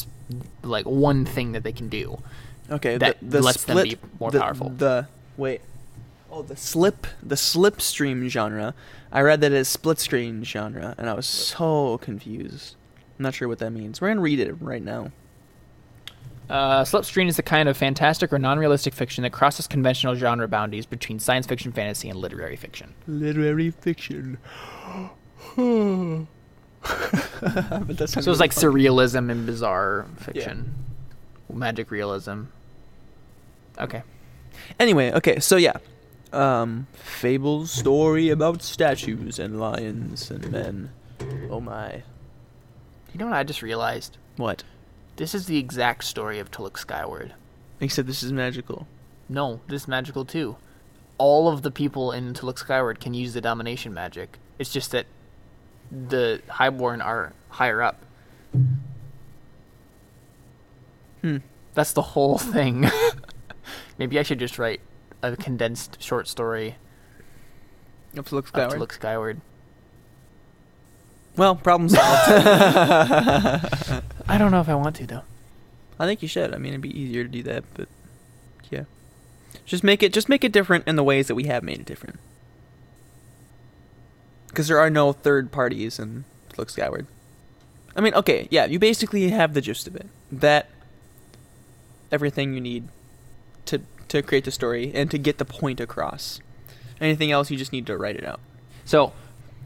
like 0.62 0.86
one 0.86 1.26
thing 1.26 1.52
that 1.52 1.62
they 1.62 1.72
can 1.72 1.90
do. 1.90 2.22
Okay, 2.70 2.96
that 2.96 3.18
the, 3.20 3.26
the 3.26 3.42
lets 3.42 3.64
them 3.64 3.82
be 3.82 3.98
more 4.18 4.30
the, 4.30 4.40
powerful. 4.40 4.70
The 4.70 5.06
wait, 5.36 5.60
oh 6.30 6.40
the 6.42 6.56
slip 6.56 7.06
the 7.22 7.34
slipstream 7.34 8.26
genre. 8.28 8.74
I 9.12 9.20
read 9.20 9.42
that 9.42 9.52
as 9.52 9.68
split 9.68 9.98
screen 9.98 10.42
genre, 10.44 10.94
and 10.96 11.10
I 11.10 11.12
was 11.12 11.26
so 11.26 11.98
confused. 11.98 12.76
I'm 13.18 13.24
not 13.24 13.34
sure 13.34 13.48
what 13.48 13.58
that 13.58 13.72
means. 13.72 14.00
We're 14.00 14.08
gonna 14.08 14.22
read 14.22 14.40
it 14.40 14.54
right 14.62 14.82
now. 14.82 15.12
Uh, 16.50 16.82
Slipstream 16.82 17.28
is 17.28 17.36
the 17.36 17.44
kind 17.44 17.68
of 17.68 17.76
fantastic 17.76 18.32
or 18.32 18.38
non-realistic 18.38 18.92
fiction 18.92 19.22
that 19.22 19.30
crosses 19.30 19.68
conventional 19.68 20.16
genre 20.16 20.48
boundaries 20.48 20.84
between 20.84 21.20
science 21.20 21.46
fiction, 21.46 21.70
fantasy, 21.70 22.08
and 22.08 22.18
literary 22.18 22.56
fiction. 22.56 22.92
Literary 23.06 23.70
fiction. 23.70 24.36
but 25.56 26.26
that's 27.96 28.12
So 28.12 28.30
it's 28.30 28.40
like 28.40 28.50
surrealism 28.50 29.30
and 29.30 29.46
bizarre 29.46 30.06
fiction, 30.16 30.74
magic 31.52 31.92
realism. 31.92 32.44
Okay. 33.78 34.02
Anyway, 34.80 35.12
okay, 35.12 35.38
so 35.38 35.56
yeah. 35.56 35.76
Um, 36.32 36.88
fable 36.94 37.66
story 37.66 38.28
about 38.28 38.62
statues 38.62 39.38
and 39.38 39.60
lions 39.60 40.30
and 40.32 40.50
men. 40.50 40.90
Oh 41.48 41.60
my. 41.60 42.02
You 43.12 43.18
know 43.18 43.26
what 43.26 43.34
I 43.34 43.44
just 43.44 43.62
realized? 43.62 44.16
What? 44.36 44.64
This 45.20 45.34
is 45.34 45.44
the 45.44 45.58
exact 45.58 46.04
story 46.04 46.38
of 46.38 46.50
To 46.52 46.62
Look 46.62 46.78
Skyward. 46.78 47.34
Except 47.78 48.08
this 48.08 48.22
is 48.22 48.32
magical. 48.32 48.86
No, 49.28 49.60
this 49.68 49.82
is 49.82 49.88
magical 49.88 50.24
too. 50.24 50.56
All 51.18 51.46
of 51.46 51.60
the 51.60 51.70
people 51.70 52.10
in 52.10 52.32
To 52.32 52.46
Look 52.46 52.56
Skyward 52.56 53.00
can 53.00 53.12
use 53.12 53.34
the 53.34 53.42
domination 53.42 53.92
magic. 53.92 54.38
It's 54.58 54.72
just 54.72 54.92
that 54.92 55.04
the 55.90 56.40
Highborn 56.48 57.02
are 57.02 57.34
higher 57.50 57.82
up. 57.82 58.02
Hmm. 61.20 61.36
That's 61.74 61.92
the 61.92 62.00
whole 62.00 62.38
thing. 62.54 62.88
Maybe 63.98 64.18
I 64.18 64.22
should 64.22 64.38
just 64.38 64.58
write 64.58 64.80
a 65.20 65.36
condensed 65.36 66.02
short 66.02 66.28
story 66.28 66.76
Up 68.16 68.24
to 68.24 68.34
look 68.36 68.46
of 68.46 68.48
skyward. 68.48 68.72
To 68.72 68.78
Look 68.78 68.94
Skyward. 68.94 69.42
Well, 71.36 71.56
problem 71.56 71.90
solved. 71.90 72.32
I 74.30 74.38
don't 74.38 74.50
know 74.50 74.60
if 74.60 74.68
I 74.68 74.74
want 74.74 74.96
to 74.96 75.06
though. 75.06 75.22
I 75.98 76.06
think 76.06 76.22
you 76.22 76.28
should. 76.28 76.54
I 76.54 76.58
mean, 76.58 76.72
it'd 76.72 76.80
be 76.80 76.98
easier 76.98 77.24
to 77.24 77.28
do 77.28 77.42
that, 77.42 77.64
but 77.74 77.88
yeah. 78.70 78.84
Just 79.64 79.84
make 79.84 80.02
it 80.02 80.12
just 80.12 80.28
make 80.28 80.44
it 80.44 80.52
different 80.52 80.86
in 80.86 80.96
the 80.96 81.04
ways 81.04 81.26
that 81.28 81.34
we 81.34 81.44
have 81.44 81.62
made 81.62 81.80
it 81.80 81.86
different. 81.86 82.18
Because 84.48 84.68
there 84.68 84.78
are 84.78 84.90
no 84.90 85.12
third 85.12 85.52
parties 85.52 85.98
in 85.98 86.24
Look 86.56 86.70
Skyward. 86.70 87.06
I 87.94 88.00
mean, 88.00 88.14
okay, 88.14 88.48
yeah, 88.50 88.64
you 88.66 88.78
basically 88.78 89.30
have 89.30 89.54
the 89.54 89.60
gist 89.60 89.86
of 89.86 89.96
it. 89.96 90.06
That 90.30 90.68
everything 92.10 92.54
you 92.54 92.60
need 92.60 92.88
to 93.66 93.80
to 94.08 94.22
create 94.22 94.44
the 94.44 94.50
story 94.50 94.92
and 94.94 95.10
to 95.10 95.18
get 95.18 95.38
the 95.38 95.44
point 95.44 95.80
across. 95.80 96.40
Anything 97.00 97.30
else, 97.30 97.50
you 97.50 97.56
just 97.56 97.72
need 97.72 97.86
to 97.86 97.96
write 97.96 98.16
it 98.16 98.24
out. 98.24 98.40
So, 98.84 99.12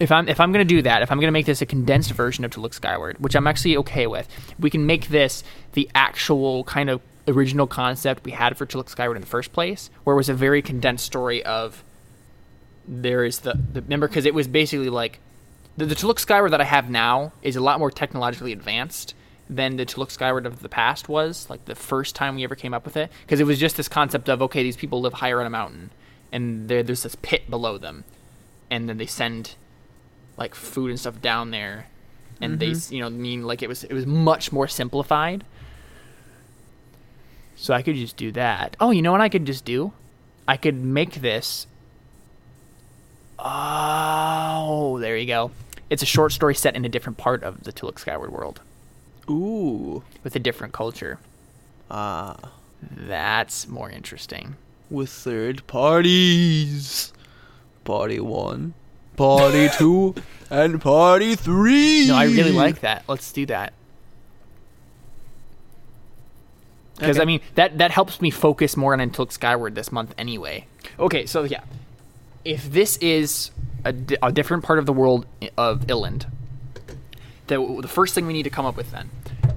if 0.01 0.11
I'm 0.11 0.29
if 0.29 0.41
I'm 0.41 0.53
gonna 0.53 0.65
do 0.65 0.83
that, 0.83 1.03
if 1.03 1.11
I'm 1.11 1.21
gonna 1.21 1.33
make 1.33 1.47
this 1.47 1.63
a 1.63 1.67
condensed 1.67 2.13
version 2.13 2.45
of 2.45 2.51
To 2.53 2.61
Look 2.61 2.75
Skyward, 2.75 3.19
which 3.19 3.35
I'm 3.35 3.47
actually 3.47 3.77
okay 3.79 4.07
with, 4.07 4.29
we 4.59 4.71
can 4.71 4.87
make 4.87 5.09
this 5.09 5.45
the 5.73 5.89
actual 5.95 6.65
kind 6.65 6.91
of 6.91 7.01
original 7.27 7.67
concept 7.67 8.25
we 8.25 8.33
had 8.33 8.57
for 8.57 8.67
To 8.67 8.77
Look 8.77 8.91
Skyward 8.91 9.17
in 9.17 9.21
the 9.21 9.27
first 9.27 9.53
place, 9.53 9.91
where 10.05 10.15
it 10.15 10.17
was 10.17 10.29
a 10.29 10.35
very 10.35 10.63
condensed 10.63 11.05
story 11.05 11.45
of 11.45 11.85
there 12.87 13.25
is 13.25 13.41
the, 13.41 13.55
the 13.73 13.83
remember 13.83 14.09
because 14.09 14.27
it 14.27 14.35
was 14.35 14.47
basically 14.47 14.91
like 14.91 15.21
the, 15.77 15.87
the 15.87 15.95
To 15.95 16.07
Look 16.07 16.21
Skyward 16.21 16.53
that 16.53 16.61
I 16.61 16.65
have 16.65 16.91
now 16.91 17.33
is 17.43 17.57
a 17.57 17.61
lot 17.61 17.79
more 17.79 17.91
technologically 17.91 18.53
advanced, 18.53 19.15
than 19.49 19.77
the 19.77 19.85
To 19.85 20.01
Look 20.01 20.11
Skyward 20.11 20.47
of 20.47 20.61
the 20.61 20.69
past 20.69 21.09
was, 21.09 21.49
like 21.51 21.65
the 21.65 21.75
first 21.75 22.15
time 22.15 22.37
we 22.37 22.45
ever 22.45 22.55
came 22.55 22.75
up 22.75 22.85
with 22.85 22.97
it, 22.97 23.11
because 23.23 23.41
it 23.41 23.47
was 23.47 23.59
just 23.59 23.77
this 23.77 23.89
concept 23.89 24.29
of 24.29 24.43
okay, 24.43 24.63
these 24.63 24.77
people 24.77 25.01
live 25.01 25.15
higher 25.15 25.41
on 25.41 25.47
a 25.47 25.51
mountain, 25.51 25.91
and 26.33 26.69
there, 26.69 26.83
there's 26.83 27.03
this 27.03 27.17
pit 27.17 27.49
below 27.51 27.79
them, 27.79 28.05
and 28.71 28.89
then 28.89 28.97
they 28.97 29.07
send 29.07 29.55
like 30.37 30.55
food 30.55 30.91
and 30.91 30.99
stuff 30.99 31.21
down 31.21 31.51
there, 31.51 31.87
and 32.41 32.59
they 32.59 32.75
you 32.91 33.01
know 33.01 33.11
mean 33.11 33.45
like 33.45 33.63
it 33.63 33.69
was 33.69 33.85
it 33.85 33.93
was 33.93 34.07
much 34.07 34.53
more 34.53 34.69
simplified. 34.69 35.45
So 37.57 37.73
I 37.73 37.83
could 37.83 37.95
just 37.95 38.17
do 38.17 38.33
that. 38.33 38.77
Oh, 38.81 38.91
you 38.91 39.01
know 39.01 39.13
what 39.13 39.21
I 39.21 39.29
could 39.29 39.45
just 39.45 39.65
do? 39.65 39.93
I 40.47 40.57
could 40.57 40.75
make 40.75 41.15
this. 41.21 41.67
Oh, 43.39 44.99
there 45.01 45.17
you 45.17 45.27
go. 45.27 45.51
It's 45.89 46.03
a 46.03 46.07
short 46.07 46.33
story 46.33 46.55
set 46.55 46.75
in 46.75 46.85
a 46.85 46.89
different 46.89 47.19
part 47.19 47.43
of 47.43 47.65
the 47.65 47.73
To 47.73 47.87
Look 47.87 47.99
Skyward 47.99 48.33
world 48.33 48.61
Ooh. 49.31 50.03
with 50.23 50.35
a 50.35 50.39
different 50.39 50.73
culture. 50.73 51.19
Ah. 51.91 52.37
That's 52.91 53.69
more 53.69 53.91
interesting. 53.91 54.57
With 54.91 55.11
third 55.11 55.67
parties. 55.67 57.13
Party 57.85 58.21
one, 58.21 58.75
party 59.17 59.69
two, 59.77 60.15
and 60.51 60.81
party 60.81 61.35
three. 61.37 62.07
No, 62.09 62.17
I 62.17 62.25
really 62.25 62.53
like 62.53 62.81
that. 62.81 63.05
Let's 63.09 63.33
do 63.33 63.47
that. 63.47 63.73
Because 66.97 67.17
Okay. 67.17 67.23
I 67.23 67.25
mean 67.27 67.41
that 67.57 67.79
that 67.79 67.91
helps 67.91 68.21
me 68.21 68.31
focus 68.31 68.77
more 68.77 68.99
on 68.99 69.11
To 69.11 69.23
Look 69.23 69.33
Skyward 69.33 69.75
this 69.75 69.91
month 69.91 70.15
anyway. 70.17 70.67
Okay, 70.99 71.27
so 71.27 71.43
yeah, 71.45 71.63
if 72.45 72.71
this 72.71 72.97
is 72.99 73.51
a, 73.85 73.93
di- 73.93 74.17
a 74.23 74.31
different 74.31 74.63
part 74.63 74.79
of 74.79 74.87
the 74.87 74.93
world 74.93 75.27
of 75.57 75.81
Illand, 75.89 76.27
the 77.49 77.79
the 77.83 77.89
first 77.89 78.15
thing 78.15 78.27
we 78.27 78.33
need 78.33 78.45
to 78.45 78.51
come 78.51 78.65
up 78.65 78.77
with 78.77 78.93
then 78.93 79.11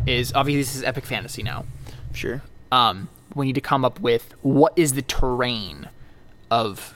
is 0.08 0.34
obviously 0.34 0.62
this 0.62 0.76
is 0.76 0.84
epic 0.84 1.06
fantasy 1.06 1.43
now. 1.43 1.65
Sure. 2.13 2.41
um, 2.72 3.08
we 3.36 3.46
need 3.46 3.54
to 3.56 3.62
come 3.62 3.86
up 3.86 4.00
with 4.00 4.34
what 4.41 4.74
is 4.76 4.93
the 4.93 5.04
terrain 5.04 5.89
of 6.50 6.96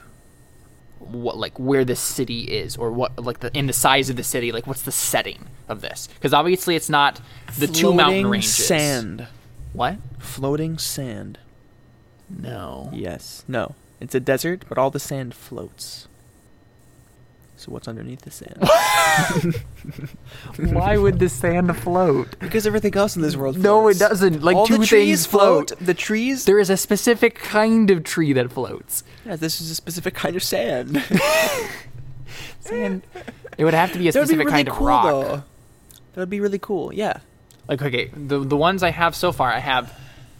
what 1.10 1.36
like 1.36 1.58
where 1.58 1.84
the 1.84 1.96
city 1.96 2.42
is 2.42 2.76
or 2.76 2.90
what 2.90 3.18
like 3.18 3.40
the 3.40 3.50
in 3.56 3.66
the 3.66 3.72
size 3.72 4.08
of 4.10 4.16
the 4.16 4.22
city 4.24 4.52
like 4.52 4.66
what's 4.66 4.82
the 4.82 4.92
setting 4.92 5.46
of 5.68 5.80
this 5.80 6.08
because 6.14 6.32
obviously 6.32 6.76
it's 6.76 6.88
not 6.90 7.20
the 7.58 7.66
two 7.66 7.92
mountain 7.92 8.22
Floating 8.22 8.26
ranges 8.28 8.52
Sand. 8.54 9.26
what 9.72 9.96
Floating 10.18 10.78
sand. 10.78 11.38
no 12.28 12.90
Yes. 12.92 13.44
No. 13.48 13.74
It's 14.00 14.14
a 14.16 14.20
desert, 14.20 14.64
but 14.68 14.78
all 14.78 14.90
the 14.90 14.98
sand 14.98 15.32
floats. 15.34 16.08
So 17.62 17.70
what's 17.70 17.86
underneath 17.86 18.22
the 18.22 18.30
sand? 18.32 18.58
why 20.74 20.96
would 20.96 21.18
the 21.20 21.28
sand 21.28 21.76
float 21.76 22.36
because 22.40 22.66
everything 22.66 22.94
else 22.96 23.14
in 23.14 23.22
this 23.22 23.36
world 23.36 23.54
floats. 23.54 23.64
no 23.64 23.88
it 23.88 23.98
doesn't 23.98 24.42
like 24.42 24.56
all 24.56 24.66
two 24.66 24.74
the 24.74 24.78
things 24.78 24.88
trees 24.88 25.26
float 25.26 25.72
The 25.80 25.94
trees. 25.94 26.44
there 26.44 26.58
is 26.58 26.70
a 26.70 26.76
specific 26.76 27.36
kind 27.36 27.90
of 27.90 28.02
tree 28.04 28.32
that 28.32 28.50
floats 28.50 29.04
Yeah, 29.24 29.36
this 29.36 29.60
is 29.60 29.70
a 29.70 29.74
specific 29.76 30.14
kind 30.14 30.34
of 30.34 30.42
sand. 30.42 30.96
sand 32.60 33.02
it 33.58 33.64
would 33.64 33.74
have 33.74 33.92
to 33.92 33.98
be 33.98 34.08
a 34.08 34.12
That 34.12 34.18
would 34.20 34.28
be 34.28 34.34
specific 34.34 34.46
really 34.46 34.50
kind 34.50 34.68
of 34.68 34.74
cool, 34.74 34.86
rock 34.86 35.04
though. 35.04 35.36
That 36.14 36.20
would 36.20 36.30
be 36.30 36.40
really 36.40 36.58
cool. 36.58 36.92
Yeah. 36.92 37.18
like 37.68 37.80
okay 37.82 38.10
the 38.16 38.38
the 38.40 38.56
ones 38.56 38.82
i 38.82 38.90
have 38.90 39.14
so 39.14 39.30
far 39.30 39.52
i 39.52 39.58
have 39.60 39.96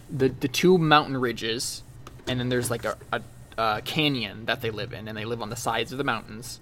the 0.09 0.27
the 0.29 0.47
two 0.49 0.77
mountain 0.77 1.15
ridges 1.17 1.83
and 2.27 2.39
then 2.39 2.49
there's 2.49 2.69
like 2.69 2.83
a, 2.85 2.97
a, 3.11 3.21
a 3.57 3.81
canyon 3.83 4.45
that 4.45 4.61
they 4.61 4.71
live 4.71 4.91
in 4.93 5.07
and 5.07 5.17
they 5.17 5.25
live 5.25 5.41
on 5.41 5.49
the 5.49 5.55
sides 5.55 5.91
of 5.91 5.97
the 5.97 6.03
mountains 6.03 6.59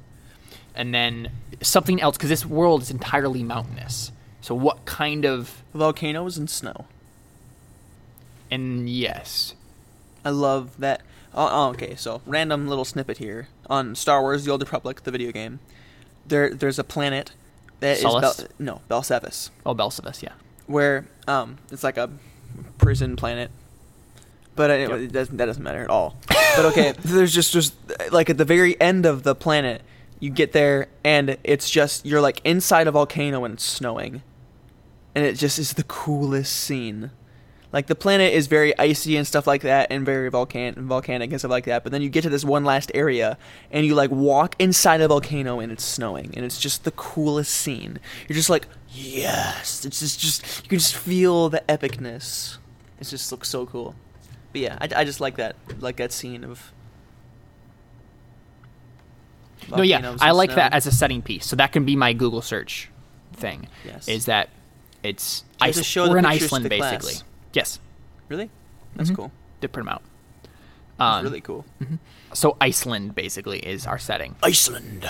and 0.75 0.93
then 0.93 1.29
something 1.61 2.01
else 2.01 2.17
because 2.17 2.29
this 2.29 2.45
world 2.45 2.81
is 2.81 2.91
entirely 2.91 3.43
mountainous 3.43 4.11
so 4.41 4.55
what 4.55 4.85
kind 4.85 5.25
of 5.25 5.61
Volcanoes 5.73 6.37
and 6.37 6.49
snow. 6.49 6.85
and 8.49 8.89
yes 8.89 9.53
I 10.23 10.29
love 10.29 10.77
that. 10.77 11.01
Oh, 11.33 11.49
oh, 11.51 11.69
okay. 11.69 11.95
So 11.95 12.21
random 12.27 12.67
little 12.67 12.85
snippet 12.85 13.17
here 13.17 13.47
on 13.67 13.95
Star 13.95 14.21
Wars: 14.21 14.45
The 14.45 14.51
Old 14.51 14.61
Republic, 14.61 15.01
the 15.03 15.09
video 15.11 15.31
game. 15.31 15.59
There, 16.27 16.53
there's 16.53 16.77
a 16.77 16.83
planet 16.83 17.31
that 17.79 17.97
is? 17.97 18.03
Bel- 18.03 18.35
no 18.59 18.81
Belsevis, 18.89 19.49
oh 19.65 19.73
Belsavis, 19.73 20.21
yeah 20.21 20.33
where 20.67 21.05
um, 21.27 21.57
it's 21.71 21.83
like 21.83 21.97
a 21.97 22.09
prison 22.77 23.15
planet. 23.15 23.49
But 24.55 24.69
uh, 24.69 24.73
Yep. 24.73 24.91
it 24.91 25.11
doesn't, 25.11 25.37
that 25.37 25.45
doesn't 25.45 25.63
matter 25.63 25.83
at 25.83 25.89
all. 25.89 26.17
but 26.27 26.65
okay, 26.65 26.93
there's 27.03 27.33
just 27.33 27.51
just 27.51 27.73
like 28.11 28.29
at 28.29 28.37
the 28.37 28.45
very 28.45 28.79
end 28.79 29.05
of 29.05 29.23
the 29.23 29.33
planet, 29.33 29.81
you 30.21 30.29
get 30.29 30.53
there 30.53 30.87
and 31.03 31.37
it's 31.43 31.69
just 31.69 32.05
you're 32.05 32.21
like 32.21 32.39
inside 32.45 32.87
a 32.87 32.91
volcano 32.91 33.43
and 33.43 33.55
it's 33.55 33.65
snowing, 33.65 34.21
and 35.13 35.25
it 35.25 35.33
just 35.33 35.59
is 35.59 35.73
the 35.73 35.83
coolest 35.83 36.53
scene. 36.55 37.11
Like 37.73 37.87
the 37.87 37.95
planet 37.95 38.33
is 38.33 38.47
very 38.47 38.77
icy 38.77 39.17
and 39.17 39.25
stuff 39.25 39.47
like 39.47 39.63
that, 39.63 39.91
and 39.91 40.05
very 40.05 40.29
volcan 40.29 40.87
volcanic 40.87 41.31
and 41.31 41.39
stuff 41.39 41.51
like 41.51 41.65
that. 41.65 41.83
But 41.83 41.91
then 41.91 42.01
you 42.01 42.09
get 42.09 42.21
to 42.21 42.29
this 42.29 42.45
one 42.45 42.63
last 42.63 42.91
area, 42.93 43.37
and 43.71 43.85
you 43.85 43.95
like 43.95 44.11
walk 44.11 44.55
inside 44.59 45.01
a 45.01 45.07
volcano, 45.07 45.59
and 45.59 45.71
it's 45.71 45.83
snowing, 45.83 46.33
and 46.35 46.45
it's 46.45 46.59
just 46.59 46.83
the 46.83 46.91
coolest 46.91 47.53
scene. 47.53 47.99
You're 48.27 48.35
just 48.35 48.49
like, 48.49 48.67
yes, 48.89 49.83
it's 49.85 49.99
just 50.01 50.19
just 50.19 50.63
you 50.63 50.69
can 50.69 50.77
just 50.77 50.95
feel 50.95 51.49
the 51.49 51.63
epicness. 51.67 52.57
It 52.99 53.05
just 53.05 53.31
looks 53.31 53.49
so 53.49 53.65
cool. 53.65 53.95
But 54.51 54.61
yeah, 54.61 54.77
I, 54.79 54.89
I 54.97 55.03
just 55.03 55.19
like 55.19 55.37
that 55.37 55.55
like 55.79 55.95
that 55.97 56.11
scene 56.11 56.43
of. 56.43 56.71
No 59.69 59.81
yeah 59.83 60.15
i 60.21 60.31
like 60.31 60.49
snow. 60.49 60.55
that 60.55 60.73
as 60.73 60.85
a 60.87 60.91
setting 60.91 61.21
piece 61.21 61.45
so 61.45 61.55
that 61.55 61.71
can 61.71 61.85
be 61.85 61.95
my 61.95 62.13
google 62.13 62.41
search 62.41 62.89
thing 63.33 63.67
Yes. 63.85 64.07
is 64.07 64.25
that 64.25 64.49
it's 65.03 65.43
you 65.61 65.67
have 65.67 65.77
Ice- 65.77 65.85
show 65.85 66.09
we're 66.09 66.17
in 66.17 66.25
iceland 66.25 66.65
the 66.65 66.77
class. 66.77 67.03
basically 67.05 67.27
yes 67.53 67.79
really. 68.29 68.49
That's 68.95 69.09
Mhm. 69.11 69.15
cool. 69.15 69.31
to 69.61 69.67
print 69.69 69.87
them 69.87 69.93
out 69.95 70.03
Um, 70.99 71.23
really 71.23 71.41
cool. 71.41 71.65
So 72.33 72.55
Iceland 72.61 73.15
basically 73.15 73.59
is 73.59 73.87
our 73.87 73.97
setting, 73.97 74.35
Iceland. 74.43 75.05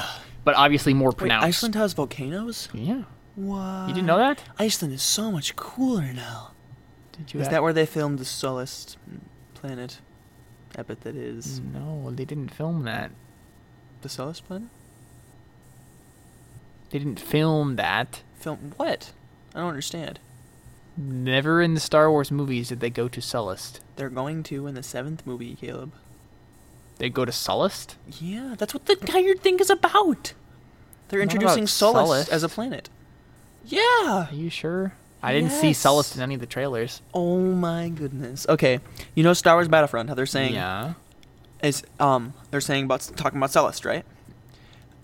but 0.46 0.56
obviously 0.56 0.94
more 0.94 1.10
Wait, 1.10 1.18
pronounced. 1.18 1.46
Iceland 1.48 1.76
has 1.76 1.92
volcanoes. 1.94 2.70
Yeah, 2.74 3.04
What? 3.36 3.90
you 3.90 3.94
didn't 3.94 4.08
know 4.08 4.18
that? 4.18 4.42
Iceland 4.58 4.94
is 4.94 5.02
so 5.02 5.32
much 5.32 5.56
cooler 5.58 6.14
now. 6.14 6.52
Did 7.12 7.34
you? 7.34 7.42
Is 7.42 7.50
that 7.50 7.62
where 7.62 7.74
they 7.74 7.86
filmed 7.86 8.20
the 8.20 8.24
Sullust 8.26 8.96
planet? 9.54 10.00
I 10.78 10.84
bet 10.84 11.02
that 11.02 11.16
is 11.16 11.60
No, 11.60 12.10
they 12.12 12.24
didn't 12.26 12.50
film 12.54 12.84
that. 12.84 13.12
The 14.02 14.10
Sullust 14.10 14.44
planet. 14.44 14.70
They 16.90 17.00
didn't 17.00 17.20
film 17.20 17.78
that. 17.78 18.22
Film 18.40 18.74
what? 18.78 19.12
I 19.56 19.60
don't 19.60 19.70
understand. 19.70 20.20
Never 20.98 21.62
in 21.62 21.74
the 21.74 21.80
Star 21.80 22.12
Wars 22.12 22.32
movies 22.32 22.70
did 22.70 22.80
they 22.82 22.90
go 22.90 23.08
to 23.08 23.22
Sullust. 23.22 23.80
They're 23.96 24.10
going 24.10 24.44
to 24.44 24.68
in 24.68 24.76
the 24.76 24.84
seventh 24.84 25.26
movie, 25.26 25.56
Caleb. 25.56 25.94
They 26.98 27.10
go 27.10 27.26
to 27.26 27.32
Sullust. 27.32 27.96
Yeah, 28.20 28.56
that's 28.58 28.74
what 28.74 28.86
the 28.86 29.00
entire 29.00 29.36
thing 29.36 29.60
is 29.60 29.70
about. 29.70 30.34
They're 31.08 31.20
Not 31.20 31.34
introducing 31.34 31.64
about 31.64 32.08
Sullust 32.08 32.30
as 32.30 32.44
a 32.44 32.50
planet. 32.50 32.90
Yeah. 33.66 34.28
Are 34.30 34.34
you 34.34 34.50
sure? 34.50 34.94
I 35.24 35.34
didn't 35.34 35.52
see 35.52 35.72
Sullust 35.72 36.16
in 36.16 36.22
any 36.22 36.36
of 36.36 36.42
the 36.42 36.48
trailers. 36.48 37.02
Oh 37.14 37.40
my 37.40 37.90
goodness. 37.90 38.46
Okay, 38.50 38.80
you 39.14 39.24
know 39.24 39.34
Star 39.34 39.56
Wars 39.56 39.68
Battlefront? 39.68 40.10
How 40.10 40.16
they're 40.16 40.26
saying 40.26 40.54
yeah. 40.56 40.94
Is 41.64 41.84
um 42.00 42.34
they're 42.50 42.62
saying 42.62 42.86
about 42.86 43.10
talking 43.16 43.38
about 43.38 43.52
Sullust, 43.52 43.86
right? 43.86 44.06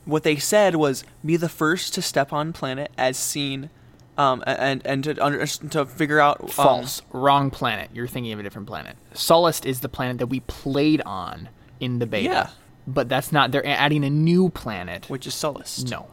What 0.06 0.24
they 0.24 0.38
said 0.38 0.76
was 0.76 1.04
be 1.26 1.36
the 1.38 1.50
first 1.50 1.94
to 1.96 2.02
step 2.02 2.32
on 2.32 2.54
planet 2.54 2.92
as 2.98 3.18
seen, 3.18 3.70
um 4.18 4.44
and 4.48 4.82
and 4.86 5.04
to 5.04 5.24
under, 5.24 5.46
to 5.46 5.86
figure 5.86 6.20
out 6.20 6.42
um, 6.42 6.48
False. 6.48 7.02
Wrong 7.12 7.50
planet. 7.52 7.90
You're 7.94 8.08
thinking 8.08 8.32
of 8.34 8.40
a 8.40 8.44
different 8.44 8.68
planet. 8.68 8.96
Sullust 9.14 9.66
is 9.66 9.82
the 9.82 9.90
planet 9.90 10.18
that 10.20 10.28
we 10.28 10.40
played 10.42 11.02
on 11.06 11.50
in 11.80 12.00
the 12.00 12.06
beta. 12.08 12.30
Yeah. 12.30 12.50
But 12.88 13.10
that's 13.10 13.34
not. 13.34 13.52
They're 13.52 13.68
adding 13.68 14.06
a 14.06 14.10
new 14.10 14.50
planet. 14.50 15.10
which 15.10 15.28
is 15.28 15.34
Sullust. 15.34 15.90
No, 15.92 16.08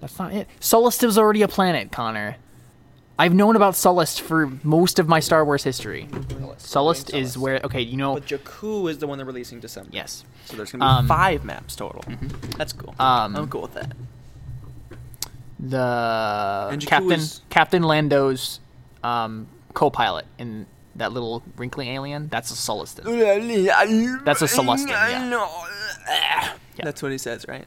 that's 0.00 0.18
not 0.18 0.32
it. 0.32 0.48
Sullust 0.60 1.04
is 1.04 1.16
already 1.16 1.42
a 1.42 1.48
planet, 1.48 1.92
Connor. 1.92 2.36
I've 3.18 3.32
known 3.34 3.56
about 3.56 3.74
Sullust 3.74 4.20
for 4.20 4.46
most 4.62 4.98
of 4.98 5.08
my 5.08 5.20
Star 5.20 5.44
Wars 5.44 5.64
history. 5.64 6.06
Sullust 6.58 7.14
is 7.14 7.38
where 7.38 7.60
okay, 7.64 7.80
you 7.80 7.96
know. 7.96 8.14
But 8.14 8.26
Jakku 8.26 8.90
is 8.90 8.98
the 8.98 9.06
one 9.06 9.16
they're 9.18 9.26
releasing 9.26 9.58
December. 9.60 9.90
Yes. 9.92 10.24
So 10.44 10.56
there's 10.56 10.70
gonna 10.72 10.84
be 10.84 10.86
Um, 10.86 10.98
mm-hmm. 10.98 11.08
five 11.08 11.44
maps 11.44 11.76
total. 11.76 12.04
That's 12.58 12.72
cool. 12.72 12.94
Um, 12.98 13.34
I'm 13.36 13.48
cool 13.48 13.62
with 13.62 13.74
that. 13.74 13.92
The 15.58 16.76
Captain 16.86 17.12
is- 17.12 17.40
Captain 17.48 17.82
Lando's 17.82 18.60
um, 19.02 19.46
co-pilot 19.74 20.26
in 20.38 20.66
that 20.96 21.12
little 21.12 21.42
wrinkly 21.56 21.90
alien. 21.90 22.28
That's 22.28 22.50
a 22.50 22.54
Sullustan. 22.54 23.04
That's 24.24 24.42
a 24.42 24.46
Celestin, 24.46 24.88
yeah. 24.88 26.52
That's 26.76 27.02
what 27.02 27.12
he 27.12 27.18
says, 27.18 27.46
right? 27.48 27.64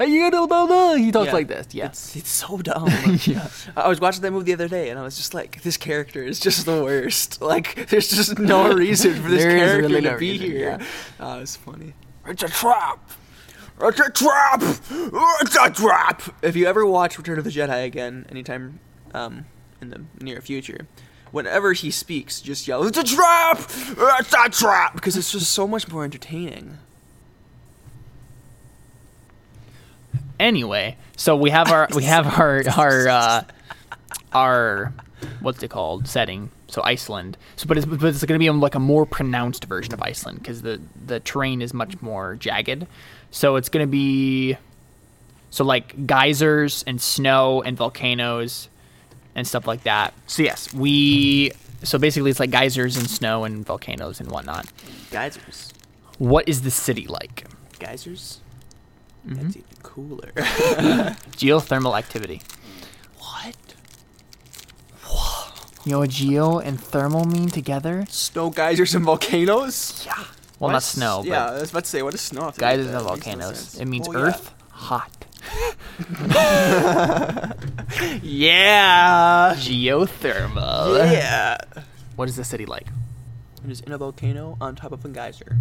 You 0.00 0.30
don't 0.30 0.48
know. 0.50 0.94
He 0.96 1.12
talks 1.12 1.26
Yeah. 1.26 1.32
like 1.32 1.48
this. 1.48 1.66
Yeah. 1.72 1.86
It's 1.86 2.16
it's 2.16 2.30
so 2.30 2.58
dumb. 2.58 2.88
yeah. 3.24 3.48
I 3.76 3.88
was 3.88 4.00
watching 4.00 4.22
that 4.22 4.30
movie 4.30 4.44
the 4.46 4.52
other 4.54 4.68
day, 4.68 4.88
and 4.90 4.98
I 4.98 5.02
was 5.02 5.16
just 5.16 5.34
like, 5.34 5.62
"This 5.62 5.76
character 5.76 6.22
is 6.22 6.40
just 6.40 6.64
the 6.66 6.82
worst. 6.82 7.40
Like, 7.50 7.88
there's 7.90 8.08
just 8.08 8.38
no 8.38 8.72
reason 8.84 9.14
for 9.22 9.28
this 9.28 9.40
There 9.42 9.50
is 9.56 9.62
character 9.62 9.88
really 9.88 10.00
to 10.02 10.10
no 10.12 10.18
be 10.18 10.30
reason, 10.32 10.46
here." 10.50 10.78
yeah. 10.80 10.86
Oh, 11.20 11.40
it's 11.40 11.56
funny. 11.56 11.94
It's 12.26 12.42
a 12.42 12.48
trap. 12.48 13.10
It's 13.82 14.00
a 14.00 14.10
trap. 14.10 14.62
It's 14.62 15.56
a 15.56 15.70
trap. 15.70 16.22
If 16.42 16.54
you 16.56 16.66
ever 16.66 16.84
watch 16.86 17.16
Return 17.18 17.38
of 17.38 17.44
the 17.44 17.50
Jedi 17.50 17.84
again, 17.84 18.26
anytime, 18.30 18.78
um, 19.14 19.46
in 19.80 19.90
the 19.90 20.02
near 20.20 20.40
future. 20.40 20.86
Whenever 21.32 21.72
he 21.74 21.90
speaks, 21.90 22.40
just 22.40 22.66
yell, 22.68 22.84
"It's 22.84 22.98
a 22.98 23.04
trap! 23.04 23.58
It's 23.60 24.34
a 24.34 24.48
trap!" 24.50 24.94
Because 24.94 25.16
it's 25.16 25.30
just 25.32 25.50
so 25.52 25.66
much 25.68 25.88
more 25.90 26.04
entertaining. 26.04 26.78
Anyway, 30.40 30.96
so 31.16 31.36
we 31.36 31.50
have 31.50 31.70
our 31.70 31.86
we 31.94 32.02
have 32.04 32.26
our 32.38 32.64
our 32.76 33.08
uh, 33.08 33.44
our 34.32 34.92
what's 35.40 35.62
it 35.62 35.68
called 35.68 36.08
setting. 36.08 36.50
So 36.68 36.82
Iceland. 36.82 37.36
So 37.56 37.66
but 37.68 37.76
it's 37.76 37.86
but 37.86 38.02
it's 38.02 38.24
going 38.24 38.38
to 38.40 38.42
be 38.42 38.48
like 38.48 38.74
a 38.74 38.80
more 38.80 39.04
pronounced 39.04 39.66
version 39.66 39.92
of 39.92 40.02
Iceland 40.02 40.38
because 40.38 40.62
the 40.62 40.80
the 41.04 41.20
terrain 41.20 41.60
is 41.60 41.74
much 41.74 42.00
more 42.00 42.36
jagged. 42.36 42.86
So 43.30 43.56
it's 43.56 43.68
going 43.68 43.84
to 43.84 43.90
be 43.90 44.56
so 45.50 45.62
like 45.62 46.06
geysers 46.06 46.84
and 46.86 47.02
snow 47.02 47.60
and 47.60 47.76
volcanoes 47.76 48.70
and 49.34 49.46
stuff 49.46 49.66
like 49.66 49.82
that. 49.82 50.14
So 50.26 50.42
yes, 50.42 50.72
we 50.72 51.52
so 51.82 51.98
basically 51.98 52.30
it's 52.30 52.40
like 52.40 52.50
geysers 52.50 52.96
and 52.96 53.10
snow 53.10 53.44
and 53.44 53.66
volcanoes 53.66 54.20
and 54.20 54.30
whatnot. 54.30 54.66
Geysers. 55.10 55.74
What 56.16 56.48
is 56.48 56.62
the 56.62 56.70
city 56.70 57.06
like? 57.06 57.46
Geysers? 57.78 58.40
Mm-hmm. 59.26 59.79
Cooler. 59.94 60.30
Geothermal 61.36 61.96
activity. 61.98 62.42
what? 63.18 63.56
You 65.84 65.92
know 65.92 65.98
what 66.00 66.10
geo 66.10 66.58
and 66.58 66.78
thermal 66.80 67.24
mean 67.24 67.48
together? 67.48 68.04
Snow 68.08 68.50
geysers 68.50 68.94
and 68.94 69.04
volcanoes? 69.04 70.04
Yeah. 70.06 70.14
Well, 70.16 70.68
What 70.68 70.72
not 70.72 70.82
snow, 70.82 71.22
Yeah, 71.24 71.46
but 71.46 71.54
I 71.56 71.60
was 71.60 71.70
about 71.70 71.84
to 71.84 71.90
say, 71.90 72.02
what 72.02 72.12
is 72.14 72.20
snow? 72.20 72.42
have 72.44 72.54
to 72.54 72.60
do 72.60 72.66
with 72.66 72.70
geysers 72.70 72.86
and 72.86 72.94
no 72.94 73.02
volcanoes. 73.02 73.80
It 73.80 73.86
means 73.86 74.06
Well, 74.08 74.18
yeah. 74.18 74.24
Earth 74.26 74.52
hot. 74.70 75.24
Yeah. 78.22 79.54
Geothermal. 79.56 80.98
Yeah. 81.12 81.56
What 82.16 82.28
is 82.28 82.36
the 82.36 82.44
city 82.44 82.66
like? 82.66 82.86
It 83.64 83.70
is 83.70 83.80
in 83.80 83.92
a 83.92 83.98
volcano 83.98 84.56
on 84.60 84.76
top 84.76 84.92
of 84.92 85.04
a 85.04 85.08
geyser. 85.08 85.56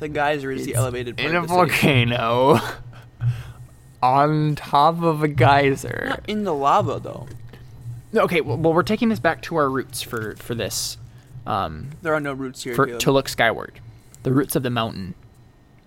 The 0.00 0.08
geyser 0.08 0.50
is 0.50 0.64
the 0.64 0.74
elevated 0.74 1.16
part 1.18 1.28
in 1.28 1.36
a 1.36 1.42
volcano 1.42 2.58
on 4.02 4.54
top 4.56 5.02
of 5.02 5.22
a 5.22 5.28
geyser. 5.28 6.06
Not 6.08 6.24
in 6.26 6.44
the 6.44 6.54
lava 6.54 6.98
though. 6.98 7.28
Okay, 8.14 8.40
well, 8.40 8.56
well, 8.56 8.72
we're 8.72 8.82
taking 8.82 9.08
this 9.10 9.20
back 9.20 9.42
to 9.42 9.56
our 9.56 9.68
roots 9.70 10.02
for 10.02 10.34
for 10.36 10.54
this. 10.54 10.96
Um, 11.46 11.90
There 12.02 12.14
are 12.14 12.20
no 12.20 12.32
roots 12.32 12.64
here. 12.64 12.74
for 12.74 12.86
Caleb. 12.86 13.00
to 13.00 13.12
look 13.12 13.28
skyward, 13.28 13.80
the 14.22 14.32
roots 14.32 14.56
of 14.56 14.62
the 14.62 14.70
mountain, 14.70 15.14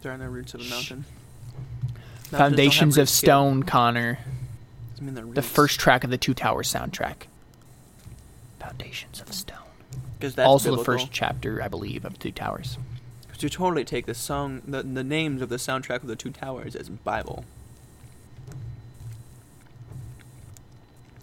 There 0.01 0.11
are 0.11 0.18
no 0.18 0.26
roots 0.28 0.53
of 0.53 0.61
the 0.64 0.70
mountain. 0.70 1.05
Mountains 2.32 2.32
foundations 2.32 2.97
of 2.97 3.07
Caleb. 3.07 3.09
stone. 3.09 3.64
Connor, 3.64 4.20
I 4.97 5.01
mean, 5.01 5.34
the, 5.34 5.41
first 5.41 5.80
track 5.80 6.03
of 6.03 6.09
the 6.09 6.18
Two 6.18 6.34
Towers 6.34 6.72
soundtrack. 6.72 7.28
Foundations 8.59 9.22
of 9.22 9.34
stone. 9.34 9.57
that's 10.20 10.39
also 10.39 10.76
the 10.76 10.84
first 10.84 11.11
chapter, 11.11 11.61
I 11.61 11.68
believe, 11.68 12.05
of 12.05 12.18
Two 12.18 12.32
Towers. 12.32 12.78
To 13.38 13.49
totally 13.49 13.84
take 13.84 14.05
the 14.05 14.13
song, 14.13 14.61
the, 14.65 14.84
the 14.84 15.03
names 15.03 15.41
of 15.41 15.49
the 15.49 15.57
soundtrack 15.57 15.97
of 15.97 16.07
the 16.07 16.15
Two 16.15 16.31
Towers 16.31 16.75
as 16.75 16.88
Bible. 16.89 17.43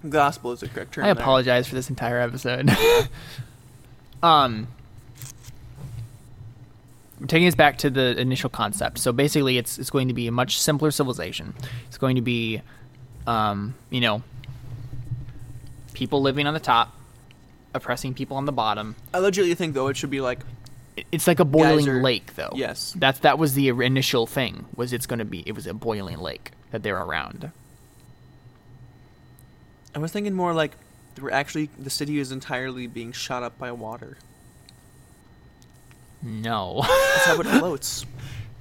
Gospel 0.08 0.52
is 0.52 0.60
the 0.60 0.68
correct 0.68 0.94
term. 0.94 1.04
I 1.04 1.12
there. 1.12 1.22
apologize 1.22 1.66
for 1.66 1.74
this 1.74 1.88
entire 1.90 2.20
episode. 2.20 2.70
um, 4.22 4.66
I'm 7.20 7.26
taking 7.26 7.46
us 7.46 7.54
back 7.54 7.78
to 7.78 7.90
the 7.90 8.18
initial 8.18 8.48
concept. 8.48 8.98
So 8.98 9.12
basically, 9.12 9.58
it's 9.58 9.78
it's 9.78 9.90
going 9.90 10.08
to 10.08 10.14
be 10.14 10.26
a 10.26 10.32
much 10.32 10.58
simpler 10.58 10.90
civilization. 10.90 11.54
It's 11.88 11.98
going 11.98 12.16
to 12.16 12.22
be, 12.22 12.62
um, 13.26 13.74
you 13.90 14.00
know, 14.00 14.22
people 15.92 16.22
living 16.22 16.46
on 16.46 16.54
the 16.54 16.60
top, 16.60 16.94
oppressing 17.74 18.14
people 18.14 18.38
on 18.38 18.46
the 18.46 18.52
bottom. 18.52 18.96
I 19.12 19.18
legitimately 19.18 19.54
think 19.54 19.74
though 19.74 19.88
it 19.88 19.98
should 19.98 20.10
be 20.10 20.22
like 20.22 20.40
It's 21.12 21.26
like 21.26 21.40
a 21.40 21.44
boiling 21.44 22.02
lake, 22.02 22.34
though. 22.36 22.50
yes. 22.54 22.94
That's 22.96 23.18
that 23.20 23.38
was 23.38 23.54
the 23.54 23.68
initial 23.68 24.26
thing. 24.26 24.66
Was 24.76 24.92
it's 24.92 25.06
going 25.06 25.18
to 25.20 25.24
be? 25.24 25.42
It 25.46 25.52
was 25.52 25.66
a 25.66 25.74
boiling 25.74 26.18
lake 26.18 26.52
that 26.70 26.82
they're 26.82 26.98
around. 27.00 27.50
I 29.94 29.98
was 29.98 30.12
thinking 30.12 30.34
more 30.34 30.52
like 30.54 30.72
we're 31.20 31.30
actually 31.30 31.68
the 31.78 31.90
city 31.90 32.18
is 32.18 32.30
entirely 32.32 32.86
being 32.86 33.12
shot 33.12 33.42
up 33.42 33.58
by 33.58 33.72
water. 33.72 34.16
No. 36.22 36.80
That's 36.82 37.24
how 37.26 37.40
it 37.40 37.46
floats. 37.58 38.06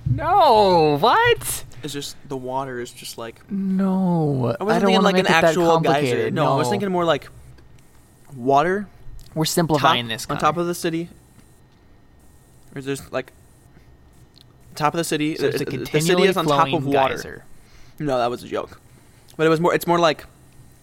no. 0.10 0.98
What? 1.00 1.64
It's 1.84 1.94
just 1.94 2.16
the 2.28 2.38
water 2.38 2.80
is 2.80 2.92
just 2.92 3.18
like 3.18 3.50
No, 3.52 4.56
I 4.60 4.64
don't 4.64 4.70
thinking 4.70 4.96
wanna 4.96 5.02
like 5.06 5.14
an 5.16 5.20
it 5.22 5.28
that 5.30 5.44
actual 5.46 5.80
geyser. 5.80 5.94
complicated. 5.94 6.34
No, 6.34 6.54
I 6.54 6.56
was 6.58 6.70
thinking 6.70 6.92
more 6.92 7.06
like 7.06 7.30
water 8.36 8.88
we're 9.36 9.46
top, 9.46 9.52
simplifying 9.54 10.08
this. 10.08 10.26
on 10.30 10.38
top 10.38 10.58
of 10.58 10.68
the 10.68 10.76
city. 10.76 11.10
Or 12.76 12.80
is 12.80 12.86
there's 12.86 13.12
like 13.12 13.32
top 14.76 14.94
of 14.94 14.98
the 14.98 15.04
city. 15.04 15.36
so 15.36 15.48
it's 15.48 15.62
a 15.62 15.66
the- 15.66 15.78
the 15.78 16.02
city 16.02 16.24
is 16.24 16.38
on 16.38 16.46
top 16.46 16.72
of 16.74 16.86
water. 16.86 17.16
geyser. 17.16 17.44
No, 18.00 18.18
that 18.18 18.30
was 18.30 18.44
a 18.44 18.48
joke. 18.48 18.80
But 19.38 19.46
it 19.46 19.50
was 19.50 19.60
more. 19.60 19.74
It's 19.74 19.88
more 19.88 20.00
like 20.00 20.26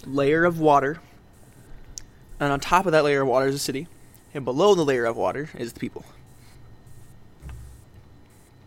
layer 0.07 0.45
of 0.45 0.59
water, 0.61 0.99
and 2.41 2.53
on 2.53 2.61
top 2.61 2.87
of 2.87 2.93
that 2.93 3.05
layer 3.05 3.23
of 3.23 3.29
water 3.29 3.47
is 3.47 3.55
the 3.55 3.59
city, 3.59 3.87
and 4.35 4.45
below 4.45 4.75
the 4.75 4.85
layer 4.85 5.05
of 5.05 5.17
water 5.17 5.49
is 5.59 5.73
the 5.73 5.81
people. 5.81 6.05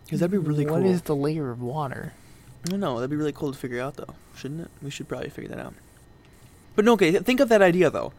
Because 0.04 0.20
that'd 0.20 0.30
be 0.32 0.38
really 0.38 0.66
What 0.66 0.82
cool. 0.82 0.90
is 0.90 1.02
the 1.02 1.14
layer 1.14 1.50
of 1.50 1.62
water? 1.62 2.12
I 2.66 2.70
don't 2.70 2.80
know. 2.80 2.96
That'd 2.96 3.10
be 3.10 3.16
really 3.16 3.32
cool 3.32 3.52
to 3.52 3.58
figure 3.58 3.80
out, 3.80 3.96
though, 3.96 4.14
shouldn't 4.36 4.62
it? 4.62 4.68
We 4.82 4.90
should 4.90 5.08
probably 5.08 5.30
figure 5.30 5.48
that 5.50 5.58
out. 5.60 5.74
But 6.76 6.84
no, 6.84 6.92
okay. 6.94 7.12
Think 7.18 7.40
of 7.40 7.48
that 7.48 7.62
idea 7.62 7.90
though. 7.90 8.12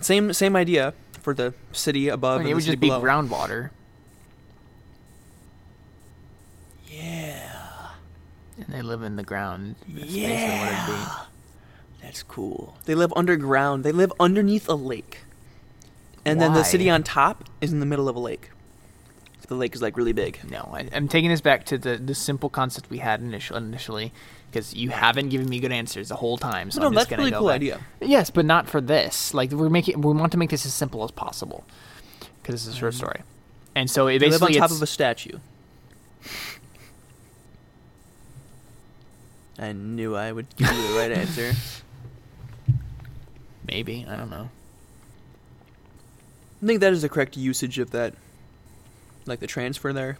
Same 0.00 0.32
same 0.32 0.54
idea 0.56 0.94
for 1.20 1.34
the 1.34 1.52
city 1.72 2.08
above 2.08 2.40
I 2.40 2.44
mean, 2.44 2.46
and 2.46 2.46
it 2.46 2.50
the 2.50 2.54
would 2.56 2.62
city 2.64 2.72
just 2.76 2.80
be 2.80 2.88
below. 2.88 3.02
groundwater, 3.02 3.70
Yeah. 6.90 7.90
and 8.56 8.66
they 8.68 8.82
live 8.82 9.02
in 9.02 9.16
the 9.16 9.22
ground. 9.22 9.76
That's 9.88 10.12
basically 10.12 10.22
what 10.22 10.72
it'd 10.72 10.86
be. 10.86 10.92
Yeah. 10.92 11.16
That's 12.02 12.22
cool. 12.22 12.76
They 12.84 12.94
live 12.94 13.12
underground. 13.16 13.84
They 13.84 13.92
live 13.92 14.12
underneath 14.18 14.68
a 14.68 14.74
lake. 14.74 15.20
And 16.24 16.40
then 16.40 16.52
the 16.52 16.62
city 16.62 16.90
on 16.90 17.02
top 17.02 17.44
is 17.60 17.72
in 17.72 17.80
the 17.80 17.86
middle 17.86 18.08
of 18.08 18.16
a 18.16 18.20
lake. 18.20 18.50
The 19.46 19.54
lake 19.54 19.74
is 19.74 19.80
like 19.80 19.96
really 19.96 20.12
big. 20.12 20.38
No, 20.50 20.70
I, 20.74 20.88
I'm 20.92 21.08
taking 21.08 21.30
this 21.30 21.40
back 21.40 21.64
to 21.66 21.78
the, 21.78 21.96
the 21.96 22.14
simple 22.14 22.50
concept 22.50 22.90
we 22.90 22.98
had 22.98 23.22
initial, 23.22 23.56
initially, 23.56 24.12
because 24.50 24.74
you 24.74 24.90
haven't 24.90 25.30
given 25.30 25.48
me 25.48 25.58
good 25.58 25.72
answers 25.72 26.10
the 26.10 26.16
whole 26.16 26.36
time. 26.36 26.70
So 26.70 26.80
no, 26.80 26.88
I'm 26.88 26.92
that's 26.92 27.04
just 27.04 27.10
gonna 27.10 27.22
really 27.22 27.30
go 27.30 27.38
cool 27.38 27.48
back. 27.48 27.54
idea. 27.54 27.80
Yes, 28.02 28.28
but 28.28 28.44
not 28.44 28.68
for 28.68 28.82
this. 28.82 29.32
Like 29.32 29.50
we're 29.50 29.70
making, 29.70 30.02
we 30.02 30.12
want 30.12 30.32
to 30.32 30.38
make 30.38 30.50
this 30.50 30.66
as 30.66 30.74
simple 30.74 31.02
as 31.02 31.10
possible, 31.10 31.64
because 32.42 32.66
it's 32.66 32.76
a 32.76 32.78
short 32.78 32.92
mm. 32.92 32.98
story. 32.98 33.20
And 33.74 33.90
so 33.90 34.06
it 34.06 34.18
They 34.18 34.28
live 34.28 34.42
on 34.42 34.48
top 34.48 34.56
it's- 34.56 34.76
of 34.76 34.82
a 34.82 34.86
statue. 34.86 35.38
I 39.58 39.72
knew 39.72 40.14
I 40.14 40.30
would 40.30 40.54
give 40.56 40.70
you 40.70 40.88
the 40.88 40.98
right 40.98 41.12
answer. 41.12 41.52
maybe 43.66 44.06
I 44.08 44.16
don't 44.16 44.30
know. 44.30 44.48
I 46.62 46.66
think 46.66 46.80
that 46.80 46.92
is 46.92 47.02
the 47.02 47.08
correct 47.08 47.36
usage 47.36 47.78
of 47.78 47.90
that, 47.92 48.14
like 49.26 49.40
the 49.40 49.46
transfer 49.46 49.92
there. 49.92 50.18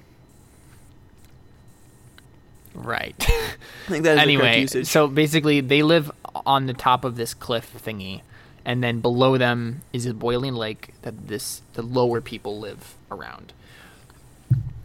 Right. 2.74 3.14
I 3.28 3.88
think 3.88 4.04
that 4.04 4.18
is 4.18 4.24
the 4.24 4.36
correct 4.36 4.46
anyway, 4.46 4.60
usage. 4.60 4.86
so 4.86 5.08
basically, 5.08 5.60
they 5.60 5.82
live 5.82 6.10
on 6.46 6.66
the 6.66 6.74
top 6.74 7.04
of 7.04 7.16
this 7.16 7.34
cliff 7.34 7.72
thingy, 7.84 8.20
and 8.64 8.84
then 8.84 9.00
below 9.00 9.36
them 9.36 9.82
is 9.92 10.06
a 10.06 10.14
boiling 10.14 10.54
lake 10.54 10.94
that 11.02 11.26
this 11.28 11.62
the 11.74 11.82
lower 11.82 12.20
people 12.20 12.60
live 12.60 12.94
around. 13.10 13.52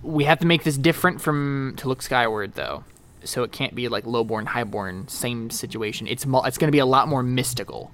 We 0.01 0.23
have 0.25 0.39
to 0.39 0.47
make 0.47 0.63
this 0.63 0.77
different 0.77 1.21
from 1.21 1.75
to 1.77 1.87
look 1.87 2.01
skyward, 2.01 2.55
though, 2.55 2.83
so 3.25 3.43
it 3.43 3.51
can't 3.51 3.75
be 3.75 3.87
like 3.87 4.05
lowborn, 4.05 4.45
highborn, 4.45 5.07
same 5.07 5.49
situation. 5.49 6.07
It's 6.07 6.25
mul- 6.25 6.45
it's 6.45 6.57
going 6.57 6.67
to 6.67 6.71
be 6.71 6.79
a 6.79 6.85
lot 6.85 7.07
more 7.07 7.23
mystical. 7.23 7.91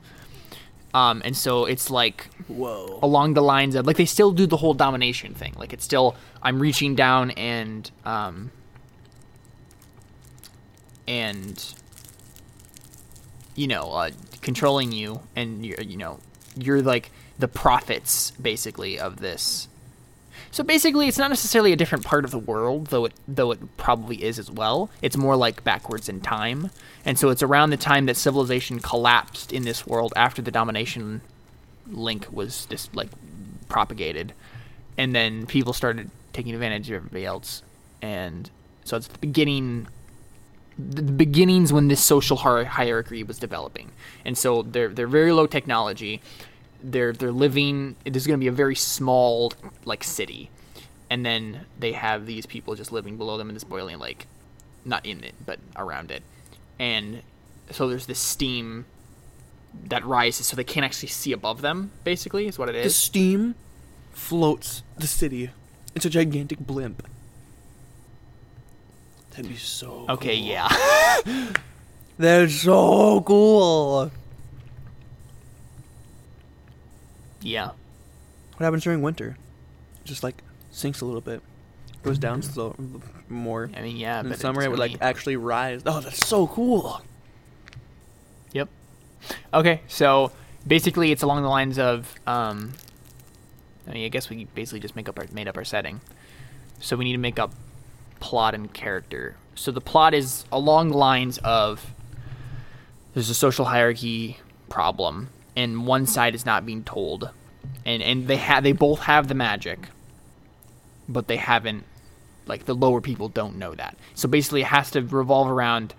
Um, 0.93 1.21
and 1.23 1.37
so 1.37 1.65
it's 1.65 1.91
like 1.91 2.29
Whoa. 2.47 2.99
along 3.03 3.35
the 3.35 3.43
lines 3.43 3.75
of 3.75 3.85
like 3.85 3.97
they 3.97 4.05
still 4.05 4.31
do 4.31 4.47
the 4.47 4.57
whole 4.57 4.73
domination 4.73 5.33
thing. 5.35 5.53
Like 5.57 5.71
it's 5.73 5.83
still 5.83 6.15
I'm 6.41 6.59
reaching 6.59 6.95
down 6.95 7.31
and 7.31 7.89
um 8.05 8.51
and 11.07 11.73
you 13.55 13.67
know 13.67 13.91
uh, 13.91 14.11
controlling 14.41 14.91
you 14.91 15.21
and 15.35 15.65
you're 15.65 15.81
you 15.81 15.97
know 15.97 16.19
you're 16.55 16.81
like 16.81 17.11
the 17.37 17.47
prophets 17.47 18.31
basically 18.31 18.99
of 18.99 19.17
this. 19.17 19.67
So 20.51 20.63
basically, 20.63 21.07
it's 21.07 21.17
not 21.17 21.29
necessarily 21.29 21.71
a 21.71 21.75
different 21.75 22.05
part 22.05 22.25
of 22.25 22.31
the 22.31 22.39
world, 22.39 22.87
though 22.87 23.05
it 23.05 23.13
though 23.27 23.51
it 23.51 23.77
probably 23.77 24.23
is 24.23 24.39
as 24.39 24.49
well. 24.49 24.89
It's 25.01 25.15
more 25.15 25.35
like 25.35 25.63
backwards 25.63 26.09
in 26.09 26.21
time, 26.21 26.71
and 27.05 27.19
so 27.19 27.29
it's 27.29 27.43
around 27.43 27.69
the 27.69 27.77
time 27.77 28.07
that 28.07 28.17
civilization 28.17 28.79
collapsed 28.79 29.53
in 29.53 29.63
this 29.63 29.85
world 29.85 30.11
after 30.15 30.41
the 30.41 30.51
domination 30.51 31.21
link 31.87 32.27
was 32.31 32.65
just 32.65 32.95
like 32.95 33.09
propagated, 33.67 34.33
and 34.97 35.13
then 35.13 35.45
people 35.45 35.73
started 35.73 36.09
taking 36.33 36.53
advantage 36.53 36.89
of 36.89 36.95
everybody 36.95 37.25
else, 37.25 37.61
and 38.01 38.49
so 38.83 38.97
it's 38.97 39.07
the 39.07 39.19
beginning 39.19 39.87
the 40.79 41.01
beginnings 41.01 41.73
when 41.73 41.89
this 41.89 42.01
social 42.01 42.37
hierarchy 42.37 43.21
was 43.21 43.37
developing, 43.37 43.91
and 44.25 44.37
so 44.37 44.63
they're 44.63 44.89
they're 44.89 45.07
very 45.07 45.31
low 45.31 45.45
technology. 45.45 46.21
They're 46.83 47.13
they're 47.13 47.31
living. 47.31 47.95
It 48.05 48.15
is 48.15 48.25
going 48.25 48.39
to 48.39 48.43
be 48.43 48.47
a 48.47 48.51
very 48.51 48.75
small 48.75 49.53
like 49.85 50.03
city, 50.03 50.49
and 51.09 51.25
then 51.25 51.65
they 51.77 51.91
have 51.91 52.25
these 52.25 52.45
people 52.45 52.75
just 52.75 52.91
living 52.91 53.17
below 53.17 53.37
them 53.37 53.49
in 53.49 53.53
this 53.53 53.63
boiling 53.63 53.99
lake, 53.99 54.27
not 54.85 55.05
in 55.05 55.23
it 55.23 55.35
but 55.45 55.59
around 55.75 56.11
it, 56.11 56.23
and 56.79 57.21
so 57.71 57.87
there's 57.87 58.05
this 58.05 58.19
steam 58.19 58.85
that 59.85 60.05
rises, 60.05 60.47
so 60.47 60.55
they 60.55 60.63
can't 60.63 60.85
actually 60.85 61.09
see 61.09 61.31
above 61.31 61.61
them. 61.61 61.91
Basically, 62.03 62.47
is 62.47 62.57
what 62.57 62.69
it 62.69 62.75
is. 62.75 62.85
The 62.85 62.89
steam 62.91 63.55
floats 64.11 64.83
the 64.97 65.07
city. 65.07 65.51
It's 65.95 66.05
a 66.05 66.09
gigantic 66.09 66.59
blimp. 66.59 67.07
That'd 69.31 69.49
be 69.49 69.57
so. 69.57 70.05
Okay, 70.09 70.37
cool. 70.37 70.47
yeah. 70.47 71.51
That's 72.17 72.53
so 72.53 73.21
cool. 73.21 74.11
Yeah. 77.41 77.71
What 78.57 78.65
happens 78.65 78.83
during 78.83 79.01
winter? 79.01 79.37
Just 80.03 80.23
like 80.23 80.43
sinks 80.71 81.01
a 81.01 81.05
little 81.05 81.21
bit, 81.21 81.41
goes 82.03 82.17
down 82.17 82.41
slow 82.41 82.75
more. 83.29 83.69
I 83.75 83.81
mean, 83.81 83.97
yeah. 83.97 84.19
In 84.19 84.29
but 84.29 84.39
summer, 84.39 84.61
it 84.61 84.69
would 84.69 84.79
like 84.79 84.97
actually 85.01 85.37
rise. 85.37 85.81
Oh, 85.85 85.99
that's 85.99 86.25
so 86.25 86.47
cool. 86.47 87.01
Yep. 88.53 88.69
Okay, 89.53 89.81
so 89.87 90.31
basically, 90.65 91.11
it's 91.11 91.23
along 91.23 91.43
the 91.43 91.49
lines 91.49 91.79
of. 91.79 92.13
Um, 92.27 92.73
I 93.87 93.93
mean, 93.93 94.05
I 94.05 94.09
guess 94.09 94.29
we 94.29 94.45
basically 94.45 94.79
just 94.79 94.95
make 94.95 95.09
up 95.09 95.17
our 95.17 95.25
made 95.31 95.47
up 95.47 95.57
our 95.57 95.63
setting. 95.63 96.01
So 96.79 96.95
we 96.95 97.05
need 97.05 97.13
to 97.13 97.17
make 97.17 97.39
up 97.39 97.53
plot 98.19 98.53
and 98.55 98.71
character. 98.73 99.35
So 99.55 99.71
the 99.71 99.81
plot 99.81 100.13
is 100.13 100.45
along 100.51 100.89
the 100.89 100.97
lines 100.97 101.37
of 101.39 101.93
there's 103.13 103.29
a 103.29 103.35
social 103.35 103.65
hierarchy 103.65 104.37
problem, 104.69 105.29
and 105.59 105.85
one 105.85 106.05
side 106.05 106.35
is 106.35 106.45
not 106.45 106.65
being 106.65 106.83
told, 106.83 107.29
and 107.85 108.01
and 108.01 108.27
they 108.27 108.37
have 108.37 108.63
they 108.63 108.71
both 108.71 109.01
have 109.01 109.27
the 109.27 109.35
magic, 109.35 109.87
but 111.07 111.27
they 111.27 111.37
haven't. 111.37 111.83
Like 112.45 112.65
the 112.65 112.73
lower 112.73 112.99
people 112.99 113.29
don't 113.29 113.57
know 113.57 113.75
that. 113.75 113.95
So 114.15 114.27
basically, 114.27 114.61
it 114.61 114.67
has 114.67 114.89
to 114.91 115.01
revolve 115.03 115.51
around 115.51 115.93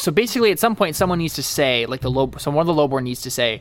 so 0.00 0.10
basically, 0.10 0.50
at 0.50 0.58
some 0.58 0.76
point, 0.76 0.96
someone 0.96 1.18
needs 1.18 1.34
to 1.34 1.42
say, 1.42 1.84
like 1.84 2.00
the 2.00 2.10
low, 2.10 2.30
so 2.38 2.50
one 2.50 2.62
of 2.62 2.66
the 2.66 2.72
lowborn 2.72 3.04
needs 3.04 3.20
to 3.20 3.30
say, 3.30 3.60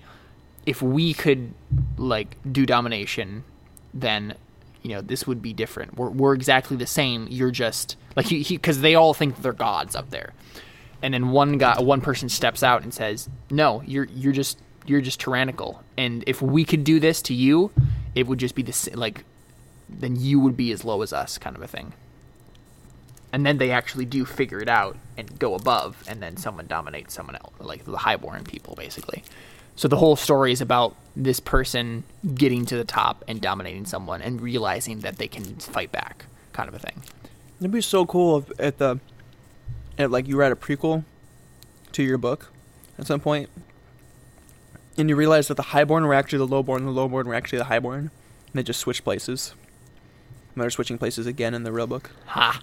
if 0.66 0.82
we 0.82 1.14
could 1.14 1.54
like 1.98 2.38
do 2.50 2.66
domination, 2.66 3.44
then 3.94 4.36
you 4.82 4.92
know 4.92 5.02
this 5.02 5.28
would 5.28 5.42
be 5.42 5.52
different. 5.52 5.98
We're 5.98 6.10
we're 6.10 6.34
exactly 6.34 6.78
the 6.78 6.88
same. 6.88 7.28
You're 7.30 7.52
just 7.52 7.98
like 8.16 8.28
he 8.28 8.56
because 8.56 8.80
they 8.80 8.96
all 8.96 9.14
think 9.14 9.42
they're 9.42 9.52
gods 9.52 9.98
up 9.98 10.12
there, 10.12 10.32
and 11.02 11.14
then 11.14 11.32
one 11.32 11.58
guy, 11.58 11.80
one 11.80 12.02
person 12.02 12.30
steps 12.30 12.64
out 12.64 12.84
and 12.84 12.94
says, 12.94 13.30
no, 13.50 13.82
you're 13.86 14.06
you're 14.06 14.34
just 14.34 14.60
you're 14.86 15.02
just 15.02 15.20
tyrannical. 15.20 15.84
And 15.98 16.24
if 16.28 16.42
we 16.42 16.66
could 16.66 16.84
do 16.84 17.00
this 17.00 17.22
to 17.24 17.34
you, 17.34 17.72
it 18.16 18.28
would 18.28 18.40
just 18.40 18.56
be 18.56 18.64
the 18.64 18.92
like, 18.96 19.24
then 19.88 20.16
you 20.16 20.40
would 20.40 20.58
be 20.58 20.72
as 20.72 20.84
low 20.84 21.02
as 21.02 21.14
us, 21.14 21.38
kind 21.38 21.56
of 21.56 21.62
a 21.62 21.68
thing 21.68 21.94
and 23.32 23.46
then 23.46 23.58
they 23.58 23.72
actually 23.72 24.06
do 24.06 24.26
figure 24.26 24.60
it 24.60 24.70
out 24.70 24.98
and 25.18 25.38
go 25.40 25.54
above, 25.54 26.04
and 26.08 26.22
then 26.22 26.38
someone 26.38 26.68
dominates 26.68 27.14
someone 27.14 27.36
else, 27.36 27.54
like 27.60 27.86
the 27.86 27.98
highborn 27.98 28.44
people, 28.44 28.76
basically. 28.76 29.24
So 29.76 29.88
the 29.88 29.98
whole 29.98 30.16
story 30.16 30.52
is 30.52 30.62
about 30.62 30.96
this 31.16 31.40
person 31.40 32.04
getting 32.34 32.66
to 32.66 32.76
the 32.76 32.84
top 32.84 33.24
and 33.28 33.40
dominating 33.40 33.86
someone, 33.86 34.22
and 34.22 34.42
realizing 34.42 35.02
that 35.02 35.18
they 35.18 35.28
can 35.28 35.44
fight 35.44 35.92
back, 35.92 36.26
kind 36.54 36.68
of 36.68 36.76
a 36.76 36.80
thing. 36.80 37.04
It'd 37.60 37.72
be 37.72 37.82
so 37.82 38.06
cool 38.06 38.40
if 38.40 38.60
at 38.60 38.78
the, 38.78 39.00
at 40.00 40.10
like 40.10 40.28
you 40.28 40.38
write 40.38 40.52
a 40.52 40.56
prequel 40.56 41.04
to 41.92 42.02
your 42.02 42.18
book 42.18 42.52
at 42.98 43.06
some 43.06 43.20
point, 43.20 43.50
and 44.98 45.10
you 45.10 45.16
realize 45.16 45.48
that 45.50 45.56
the 45.56 45.64
highborn 45.64 46.06
were 46.08 46.14
actually 46.14 46.40
the 46.40 46.48
lowborn, 46.48 46.78
and 46.78 46.88
the 46.88 46.92
lowborn 46.92 47.28
were 47.28 47.36
actually 47.36 47.60
the 47.60 47.66
highborn, 47.66 48.00
and 48.00 48.54
they 48.54 48.64
just 48.64 48.80
switched 48.80 49.04
places. 49.04 49.54
And 50.56 50.64
they're 50.64 50.70
switching 50.72 50.98
places 50.98 51.28
again 51.28 51.54
in 51.54 51.64
the 51.64 51.72
real 51.72 51.86
book. 51.86 52.10
Ha! 52.28 52.62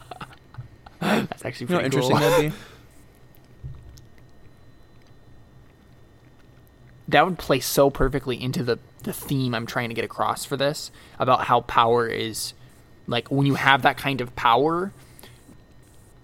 That's 1.00 1.44
actually 1.44 1.66
You 1.66 1.74
know 1.74 1.80
pretty 1.80 1.84
interesting 1.86 2.16
cool. 2.16 2.30
that'd 2.30 2.50
be? 2.50 2.56
that 7.08 7.24
would 7.24 7.38
play 7.38 7.60
so 7.60 7.90
perfectly 7.90 8.42
into 8.42 8.62
the 8.64 8.78
the 9.04 9.12
theme 9.12 9.54
I'm 9.54 9.66
trying 9.66 9.88
to 9.90 9.94
get 9.94 10.04
across 10.04 10.44
for 10.44 10.56
this 10.56 10.90
about 11.20 11.44
how 11.44 11.60
power 11.60 12.08
is 12.08 12.54
like 13.06 13.30
when 13.30 13.46
you 13.46 13.54
have 13.54 13.82
that 13.82 13.96
kind 13.96 14.20
of 14.20 14.34
power 14.34 14.92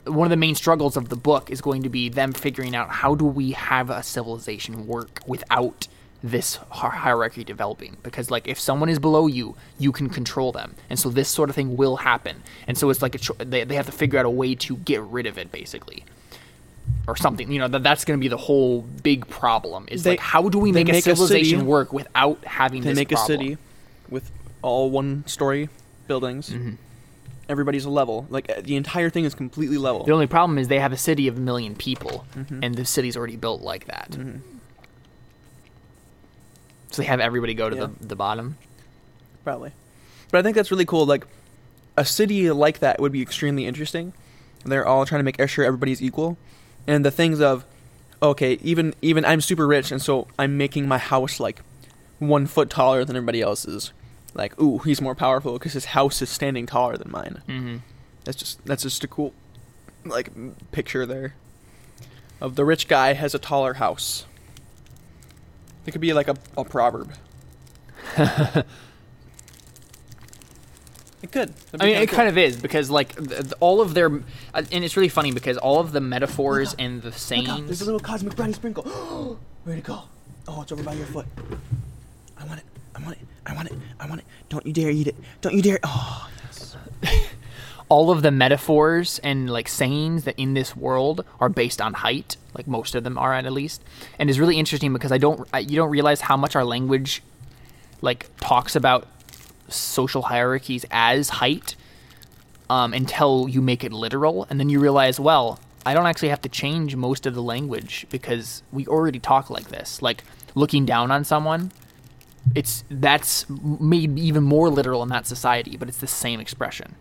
one 0.06 0.26
of 0.26 0.30
the 0.30 0.36
main 0.36 0.54
struggles 0.54 0.96
of 0.96 1.08
the 1.08 1.16
book 1.16 1.50
is 1.50 1.60
going 1.60 1.82
to 1.84 1.88
be 1.88 2.08
them 2.08 2.32
figuring 2.32 2.74
out 2.74 2.88
how 2.90 3.14
do 3.14 3.24
we 3.24 3.52
have 3.52 3.88
a 3.90 4.02
civilization 4.02 4.86
work 4.86 5.20
without 5.26 5.86
this 6.24 6.56
hierarchy 6.70 7.42
developing 7.42 7.96
because 8.04 8.30
like 8.30 8.46
if 8.46 8.58
someone 8.58 8.88
is 8.88 8.98
below 9.00 9.26
you 9.26 9.56
you 9.78 9.90
can 9.90 10.08
control 10.08 10.52
them 10.52 10.74
and 10.88 10.96
so 10.98 11.08
this 11.08 11.28
sort 11.28 11.50
of 11.50 11.56
thing 11.56 11.76
will 11.76 11.96
happen 11.96 12.42
and 12.68 12.78
so 12.78 12.90
it's 12.90 13.02
like 13.02 13.16
a 13.16 13.18
cho- 13.18 13.34
they, 13.38 13.64
they 13.64 13.74
have 13.74 13.86
to 13.86 13.90
figure 13.92 14.20
out 14.20 14.24
a 14.24 14.30
way 14.30 14.54
to 14.54 14.76
get 14.76 15.00
rid 15.02 15.26
of 15.26 15.36
it 15.36 15.50
basically 15.50 16.04
or 17.08 17.16
something 17.16 17.50
you 17.50 17.58
know 17.58 17.66
that 17.66 17.82
that's 17.82 18.04
going 18.04 18.16
to 18.16 18.20
be 18.20 18.28
the 18.28 18.36
whole 18.36 18.82
big 18.82 19.26
problem 19.28 19.84
is 19.88 20.04
They- 20.04 20.10
like 20.10 20.20
how 20.20 20.48
do 20.48 20.58
we 20.60 20.70
make, 20.70 20.88
a 20.88 20.92
make 20.92 21.06
a 21.06 21.10
civilization 21.10 21.58
city- 21.58 21.68
work 21.68 21.92
without 21.92 22.44
having 22.44 22.82
They 22.82 22.90
this 22.90 22.96
make 22.96 23.08
problem? 23.08 23.24
a 23.24 23.26
city 23.44 23.58
with 24.08 24.30
all 24.62 24.90
one 24.90 25.24
story 25.26 25.70
buildings. 26.06 26.50
Mm-hmm. 26.50 26.74
Everybody's 27.48 27.84
a 27.84 27.90
level. 27.90 28.26
Like 28.30 28.50
uh, 28.50 28.60
the 28.62 28.76
entire 28.76 29.10
thing 29.10 29.24
is 29.24 29.34
completely 29.34 29.76
level. 29.76 30.04
The 30.04 30.12
only 30.12 30.26
problem 30.26 30.58
is 30.58 30.68
they 30.68 30.78
have 30.80 30.92
a 30.92 30.96
city 30.96 31.28
of 31.28 31.36
a 31.36 31.40
million 31.40 31.74
people, 31.74 32.24
Mm-hmm. 32.36 32.60
and 32.62 32.74
the 32.74 32.84
city's 32.84 33.16
already 33.16 33.36
built 33.36 33.60
like 33.62 33.86
that. 33.86 34.16
So 36.90 37.02
they 37.02 37.06
have 37.06 37.20
everybody 37.20 37.54
go 37.54 37.70
to 37.70 37.76
Yeah. 37.76 37.86
the, 38.00 38.06
the 38.08 38.16
bottom. 38.16 38.56
Probably. 39.44 39.72
But 40.30 40.38
I 40.38 40.42
think 40.42 40.54
that's 40.56 40.70
really 40.70 40.84
cool. 40.84 41.06
Like, 41.06 41.26
a 41.96 42.04
city 42.04 42.50
like 42.50 42.78
that 42.78 43.00
would 43.00 43.12
be 43.12 43.20
extremely 43.22 43.66
interesting. 43.66 44.12
They're 44.64 44.86
all 44.86 45.04
trying 45.04 45.18
to 45.20 45.24
make 45.24 45.48
sure 45.48 45.64
everybody's 45.64 46.00
equal, 46.02 46.38
and 46.86 47.04
the 47.04 47.10
things 47.10 47.40
of, 47.40 47.64
okay, 48.22 48.58
even 48.62 48.94
even 49.02 49.24
I'm 49.24 49.40
super 49.40 49.66
rich, 49.66 49.90
and 49.90 50.00
so 50.00 50.28
I'm 50.38 50.56
making 50.56 50.86
my 50.88 50.98
house 50.98 51.40
like 51.40 51.60
one 52.18 52.46
foot 52.46 52.70
taller 52.70 53.04
than 53.04 53.16
everybody 53.16 53.42
else's. 53.42 53.92
Like, 54.34 54.58
ooh, 54.60 54.78
he's 54.78 55.00
more 55.00 55.14
powerful 55.14 55.54
because 55.54 55.72
his 55.74 55.86
house 55.86 56.22
is 56.22 56.30
standing 56.30 56.66
taller 56.66 56.96
than 56.96 57.10
mine. 57.10 57.42
Mm-hmm. 57.48 57.76
That's 58.24 58.38
just 58.38 58.64
that's 58.64 58.82
just 58.82 59.04
a 59.04 59.08
cool, 59.08 59.32
like, 60.04 60.30
picture 60.72 61.04
there. 61.06 61.34
Of 62.40 62.56
the 62.56 62.64
rich 62.64 62.88
guy 62.88 63.12
has 63.12 63.34
a 63.34 63.38
taller 63.38 63.74
house. 63.74 64.26
It 65.86 65.92
could 65.92 66.00
be 66.00 66.12
like 66.12 66.28
a, 66.28 66.36
a 66.56 66.64
proverb. 66.64 67.12
it 68.16 68.66
could. 71.30 71.52
I 71.78 71.84
mean, 71.86 71.96
it 71.96 72.08
cool. 72.08 72.16
kind 72.16 72.28
of 72.28 72.36
is 72.38 72.56
because 72.56 72.90
like 72.90 73.14
th- 73.16 73.28
th- 73.28 73.52
all 73.60 73.80
of 73.80 73.94
their, 73.94 74.12
uh, 74.54 74.62
and 74.72 74.84
it's 74.84 74.96
really 74.96 75.08
funny 75.08 75.30
because 75.32 75.56
all 75.58 75.78
of 75.78 75.92
the 75.92 76.00
metaphors 76.00 76.74
and 76.78 77.00
the 77.02 77.06
Look 77.06 77.14
out, 77.14 77.20
sayings. 77.20 77.66
there's 77.66 77.82
a 77.82 77.84
little 77.84 78.00
cosmic 78.00 78.34
brownie 78.34 78.52
sprinkle. 78.54 78.84
Where'd 79.64 79.78
it 79.78 79.84
go? 79.84 80.02
Oh, 80.48 80.62
it's 80.62 80.72
over 80.72 80.82
by 80.82 80.94
your 80.94 81.06
foot. 81.06 81.26
I 82.38 82.44
want 82.44 82.58
it. 82.58 82.66
I 82.96 83.02
want 83.02 83.12
it. 83.20 83.26
I 83.46 83.54
want 83.54 83.70
it. 83.70 83.78
I 83.98 84.06
want 84.08 84.20
it. 84.20 84.26
Don't 84.48 84.66
you 84.66 84.72
dare 84.72 84.90
eat 84.90 85.08
it. 85.08 85.16
Don't 85.40 85.54
you 85.54 85.62
dare. 85.62 85.78
Oh, 85.82 86.28
yes. 86.44 86.76
all 87.92 88.10
of 88.10 88.22
the 88.22 88.30
metaphors 88.30 89.18
and 89.18 89.50
like 89.50 89.68
sayings 89.68 90.24
that 90.24 90.34
in 90.38 90.54
this 90.54 90.74
world 90.74 91.26
are 91.38 91.50
based 91.50 91.78
on 91.78 91.92
height 91.92 92.38
like 92.54 92.66
most 92.66 92.94
of 92.94 93.04
them 93.04 93.18
are 93.18 93.34
at 93.34 93.52
least 93.52 93.82
and 94.18 94.30
it's 94.30 94.38
really 94.38 94.58
interesting 94.58 94.94
because 94.94 95.12
i 95.12 95.18
don't 95.18 95.46
I, 95.52 95.58
you 95.58 95.76
don't 95.76 95.90
realize 95.90 96.22
how 96.22 96.38
much 96.38 96.56
our 96.56 96.64
language 96.64 97.22
like 98.00 98.30
talks 98.38 98.74
about 98.74 99.08
social 99.68 100.22
hierarchies 100.22 100.86
as 100.90 101.28
height 101.28 101.76
um, 102.70 102.94
until 102.94 103.46
you 103.50 103.60
make 103.60 103.84
it 103.84 103.92
literal 103.92 104.46
and 104.48 104.58
then 104.58 104.70
you 104.70 104.80
realize 104.80 105.20
well 105.20 105.60
i 105.84 105.92
don't 105.92 106.06
actually 106.06 106.30
have 106.30 106.40
to 106.40 106.48
change 106.48 106.96
most 106.96 107.26
of 107.26 107.34
the 107.34 107.42
language 107.42 108.06
because 108.08 108.62
we 108.72 108.86
already 108.86 109.18
talk 109.18 109.50
like 109.50 109.68
this 109.68 110.00
like 110.00 110.24
looking 110.54 110.86
down 110.86 111.10
on 111.10 111.24
someone 111.24 111.70
it's 112.54 112.84
that's 112.90 113.48
made 113.48 114.18
even 114.18 114.42
more 114.42 114.68
literal 114.68 115.02
in 115.02 115.08
that 115.08 115.26
society 115.26 115.76
but 115.76 115.88
it's 115.88 115.98
the 115.98 116.06
same 116.06 116.40
expression 116.40 116.94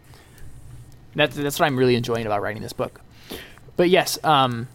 that's 1.16 1.36
that's 1.36 1.60
what 1.60 1.66
I'm 1.66 1.78
really 1.78 1.96
enjoying 1.96 2.26
about 2.26 2.42
writing 2.42 2.62
this 2.62 2.74
book. 2.74 3.02
But 3.76 3.89
yes, 3.89 4.24
um, 4.24 4.68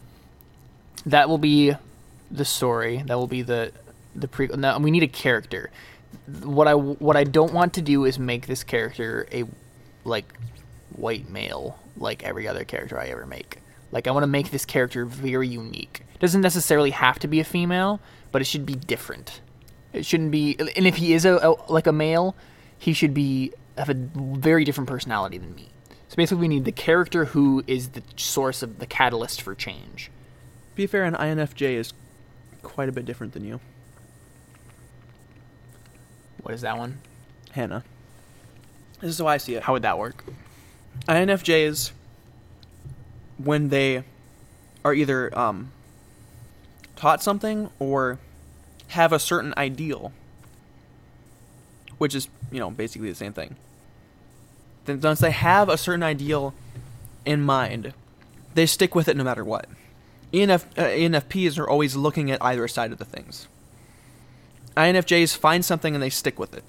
that 1.04 1.28
will 1.28 1.38
be 1.38 1.74
the 2.30 2.44
story. 2.44 3.02
That 3.06 3.16
will 3.16 3.26
be 3.26 3.42
the 3.42 3.72
the 4.14 4.28
pre. 4.28 4.48
Now 4.48 4.78
we 4.78 4.90
need 4.90 5.02
a 5.02 5.08
character. 5.08 5.70
What 6.42 6.68
I 6.68 6.74
what 6.74 7.16
I 7.16 7.24
don't 7.24 7.52
want 7.52 7.74
to 7.74 7.82
do 7.82 8.04
is 8.04 8.18
make 8.18 8.46
this 8.46 8.64
character 8.64 9.26
a 9.32 9.44
like 10.04 10.32
white 10.94 11.28
male 11.28 11.78
like 11.96 12.22
every 12.22 12.46
other 12.46 12.64
character 12.64 12.98
I 12.98 13.06
ever 13.06 13.26
make. 13.26 13.60
Like 13.92 14.06
I 14.06 14.10
want 14.10 14.24
to 14.24 14.28
make 14.28 14.50
this 14.50 14.64
character 14.64 15.04
very 15.04 15.48
unique. 15.48 16.02
Doesn't 16.18 16.40
necessarily 16.40 16.90
have 16.90 17.18
to 17.20 17.28
be 17.28 17.40
a 17.40 17.44
female, 17.44 18.00
but 18.32 18.42
it 18.42 18.46
should 18.46 18.66
be 18.66 18.74
different. 18.74 19.40
It 19.96 20.04
shouldn't 20.04 20.30
be. 20.30 20.56
And 20.58 20.86
if 20.86 20.96
he 20.96 21.14
is 21.14 21.24
a, 21.24 21.36
a 21.36 21.72
like 21.72 21.86
a 21.86 21.92
male, 21.92 22.36
he 22.78 22.92
should 22.92 23.14
be 23.14 23.52
have 23.78 23.88
a 23.88 23.94
very 23.94 24.64
different 24.64 24.88
personality 24.88 25.38
than 25.38 25.54
me. 25.54 25.68
So 26.08 26.16
basically, 26.16 26.42
we 26.42 26.48
need 26.48 26.64
the 26.64 26.72
character 26.72 27.26
who 27.26 27.64
is 27.66 27.90
the 27.90 28.02
source 28.16 28.62
of 28.62 28.78
the 28.78 28.86
catalyst 28.86 29.42
for 29.42 29.54
change. 29.54 30.10
Be 30.74 30.86
fair, 30.86 31.04
an 31.04 31.14
INFJ 31.14 31.74
is 31.76 31.94
quite 32.62 32.88
a 32.88 32.92
bit 32.92 33.06
different 33.06 33.32
than 33.32 33.44
you, 33.44 33.60
What 36.42 36.52
is 36.52 36.60
that 36.60 36.76
one? 36.76 36.98
Hannah. 37.52 37.82
This 39.00 39.10
is 39.10 39.18
how 39.18 39.26
I 39.26 39.38
see 39.38 39.54
it. 39.54 39.62
How 39.62 39.72
would 39.72 39.82
that 39.82 39.98
work? 39.98 40.24
INFJs, 41.08 41.92
when 43.38 43.68
they 43.68 44.04
are 44.84 44.92
either 44.92 45.36
um, 45.36 45.72
taught 46.96 47.22
something 47.22 47.70
or 47.78 48.18
have 48.88 49.12
a 49.12 49.18
certain 49.18 49.52
ideal, 49.56 50.12
which 51.98 52.14
is, 52.14 52.28
you 52.52 52.58
know, 52.60 52.70
basically 52.70 53.08
the 53.08 53.14
same 53.14 53.32
thing. 53.32 53.56
Then 54.84 55.00
once 55.00 55.20
they 55.20 55.30
have 55.32 55.68
a 55.68 55.76
certain 55.76 56.02
ideal 56.02 56.54
in 57.24 57.42
mind, 57.42 57.92
they 58.54 58.66
stick 58.66 58.94
with 58.94 59.08
it 59.08 59.16
no 59.16 59.24
matter 59.24 59.44
what. 59.44 59.66
ENF, 60.32 60.64
uh, 60.76 60.82
ENFPs 60.84 61.58
are 61.58 61.68
always 61.68 61.96
looking 61.96 62.30
at 62.30 62.42
either 62.42 62.66
side 62.68 62.92
of 62.92 62.98
the 62.98 63.04
things. 63.04 63.48
INFJs 64.76 65.36
find 65.36 65.64
something 65.64 65.94
and 65.94 66.02
they 66.02 66.10
stick 66.10 66.38
with 66.38 66.54
it. 66.54 66.62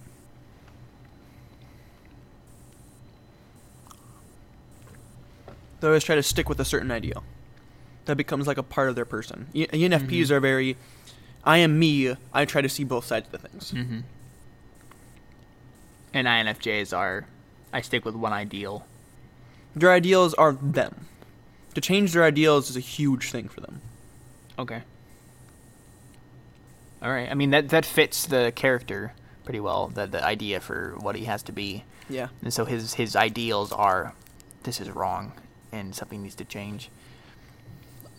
They 5.80 5.88
always 5.88 6.04
try 6.04 6.16
to 6.16 6.24
stick 6.24 6.50
with 6.50 6.60
a 6.60 6.66
certain 6.66 6.92
ideal. 6.92 7.24
That 8.06 8.16
becomes 8.16 8.48
like 8.48 8.58
a 8.58 8.64
part 8.64 8.90
of 8.90 8.96
their 8.96 9.06
person. 9.06 9.48
E- 9.54 9.68
ENFPs 9.68 10.28
Mhm. 10.28 10.32
are 10.32 10.40
very, 10.40 10.78
I 11.48 11.58
am 11.60 11.80
me. 11.80 12.14
I 12.34 12.44
try 12.46 12.62
to 12.62 12.68
see 12.70 12.84
both 12.84 13.06
sides 13.06 13.26
of 13.28 13.32
the 13.32 13.48
things. 13.48 13.72
Mm-hmm. 13.72 14.00
And 16.14 16.28
INFJs 16.28 16.96
are, 16.96 17.26
I 17.72 17.82
stick 17.82 18.04
with 18.04 18.16
one 18.16 18.34
ideal. 18.34 18.86
Their 19.74 19.92
ideals 19.94 20.34
are 20.34 20.54
them. 20.54 21.08
To 21.74 21.82
change 21.82 22.12
their 22.12 22.26
ideals 22.26 22.70
is 22.70 22.76
a 22.76 22.82
huge 22.82 23.32
thing 23.32 23.48
for 23.48 23.62
them. 23.62 23.82
Okay. 24.60 24.82
All 27.02 27.12
right. 27.12 27.30
I 27.32 27.34
mean 27.36 27.52
that 27.52 27.70
that 27.70 27.86
fits 27.86 28.26
the 28.26 28.52
character 28.56 29.14
pretty 29.46 29.60
well. 29.60 29.88
The 29.88 30.08
the 30.08 30.24
idea 30.24 30.60
for 30.60 30.96
what 31.00 31.16
he 31.16 31.26
has 31.26 31.44
to 31.44 31.52
be, 31.52 31.84
Yeah. 32.10 32.30
and 32.42 32.52
so 32.52 32.66
his 32.66 32.96
his 32.96 33.16
ideals 33.16 33.72
are, 33.72 34.14
this 34.64 34.82
is 34.82 34.90
wrong, 34.90 35.34
and 35.72 35.94
something 35.96 36.24
needs 36.24 36.36
to 36.36 36.46
change. 36.46 36.90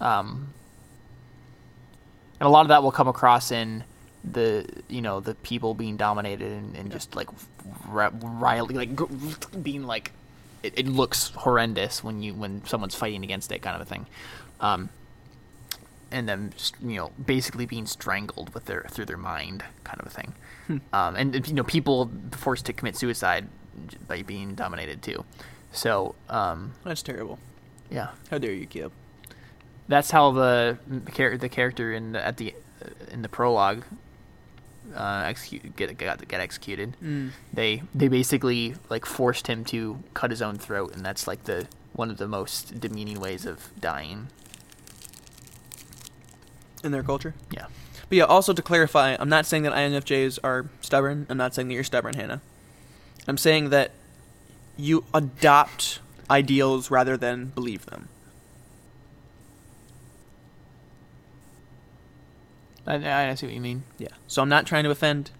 Um. 0.00 0.54
And 2.40 2.46
a 2.46 2.50
lot 2.50 2.62
of 2.62 2.68
that 2.68 2.82
will 2.82 2.92
come 2.92 3.08
across 3.08 3.50
in 3.50 3.84
the 4.24 4.66
you 4.88 5.00
know 5.00 5.20
the 5.20 5.34
people 5.36 5.74
being 5.74 5.96
dominated 5.96 6.50
and, 6.52 6.76
and 6.76 6.90
just 6.92 7.14
like 7.14 7.28
ri- 7.88 8.08
riley 8.22 8.74
like 8.74 8.90
being 9.62 9.84
like 9.84 10.10
it, 10.62 10.74
it 10.76 10.88
looks 10.88 11.30
horrendous 11.30 12.02
when 12.02 12.20
you 12.20 12.34
when 12.34 12.64
someone's 12.66 12.94
fighting 12.96 13.22
against 13.22 13.50
it 13.52 13.60
kind 13.62 13.76
of 13.76 13.82
a 13.82 13.84
thing. 13.84 14.06
Um 14.60 14.90
and 16.10 16.28
them 16.28 16.50
you 16.82 16.96
know 16.96 17.10
basically 17.24 17.64
being 17.66 17.86
strangled 17.86 18.52
with 18.54 18.64
their 18.66 18.86
through 18.90 19.04
their 19.06 19.16
mind 19.16 19.62
kind 19.84 20.00
of 20.00 20.06
a 20.06 20.10
thing. 20.10 20.32
Um 20.92 21.14
and 21.16 21.46
you 21.48 21.54
know 21.54 21.64
people 21.64 22.10
forced 22.32 22.66
to 22.66 22.72
commit 22.72 22.96
suicide 22.96 23.46
by 24.08 24.22
being 24.22 24.54
dominated 24.54 25.00
too. 25.02 25.24
So 25.72 26.14
um 26.28 26.74
That's 26.84 27.02
terrible. 27.02 27.38
yeah. 27.90 28.08
How 28.30 28.38
dare 28.38 28.52
you, 28.52 28.66
Kib? 28.66 28.90
That's 29.88 30.10
how 30.10 30.30
the 30.32 30.78
char- 31.14 31.36
the 31.36 31.48
character 31.48 31.92
in 31.92 32.12
the, 32.12 32.24
at 32.24 32.36
the 32.36 32.54
in 33.10 33.22
the 33.22 33.28
prologue 33.28 33.84
uh, 34.94 35.24
execute 35.26 35.76
get 35.76 35.96
got 35.98 36.26
get 36.28 36.40
executed. 36.40 36.96
Mm. 37.02 37.30
They 37.52 37.82
they 37.94 38.08
basically 38.08 38.74
like 38.88 39.06
forced 39.06 39.46
him 39.46 39.64
to 39.66 40.02
cut 40.14 40.30
his 40.30 40.42
own 40.42 40.56
throat, 40.56 40.94
and 40.94 41.04
that's 41.04 41.26
like 41.26 41.44
the 41.44 41.66
one 41.92 42.10
of 42.10 42.18
the 42.18 42.28
most 42.28 42.80
demeaning 42.80 43.20
ways 43.20 43.44
of 43.46 43.70
dying. 43.80 44.28
In 46.84 46.92
their 46.92 47.02
culture? 47.02 47.34
Yeah. 47.50 47.66
But 48.08 48.16
yeah, 48.18 48.24
also 48.24 48.52
to 48.52 48.62
clarify, 48.62 49.16
I'm 49.18 49.28
not 49.28 49.46
saying 49.46 49.64
that 49.64 49.72
INFJs 49.72 50.38
are 50.44 50.66
stubborn. 50.80 51.26
I'm 51.28 51.36
not 51.36 51.54
saying 51.54 51.68
that 51.68 51.74
you're 51.74 51.84
stubborn, 51.84 52.14
Hannah. 52.14 52.40
I'm 53.26 53.36
saying 53.36 53.70
that 53.70 53.90
you 54.76 55.04
adopt 55.12 55.98
ideals 56.30 56.90
rather 56.90 57.16
than 57.16 57.46
believe 57.46 57.84
them. 57.86 58.08
I, 62.88 63.30
I 63.30 63.34
see 63.34 63.46
what 63.46 63.54
you 63.54 63.60
mean. 63.60 63.84
Yeah. 63.98 64.08
So 64.26 64.42
I'm 64.42 64.48
not 64.48 64.66
trying 64.66 64.84
to 64.84 64.90
offend 64.90 65.30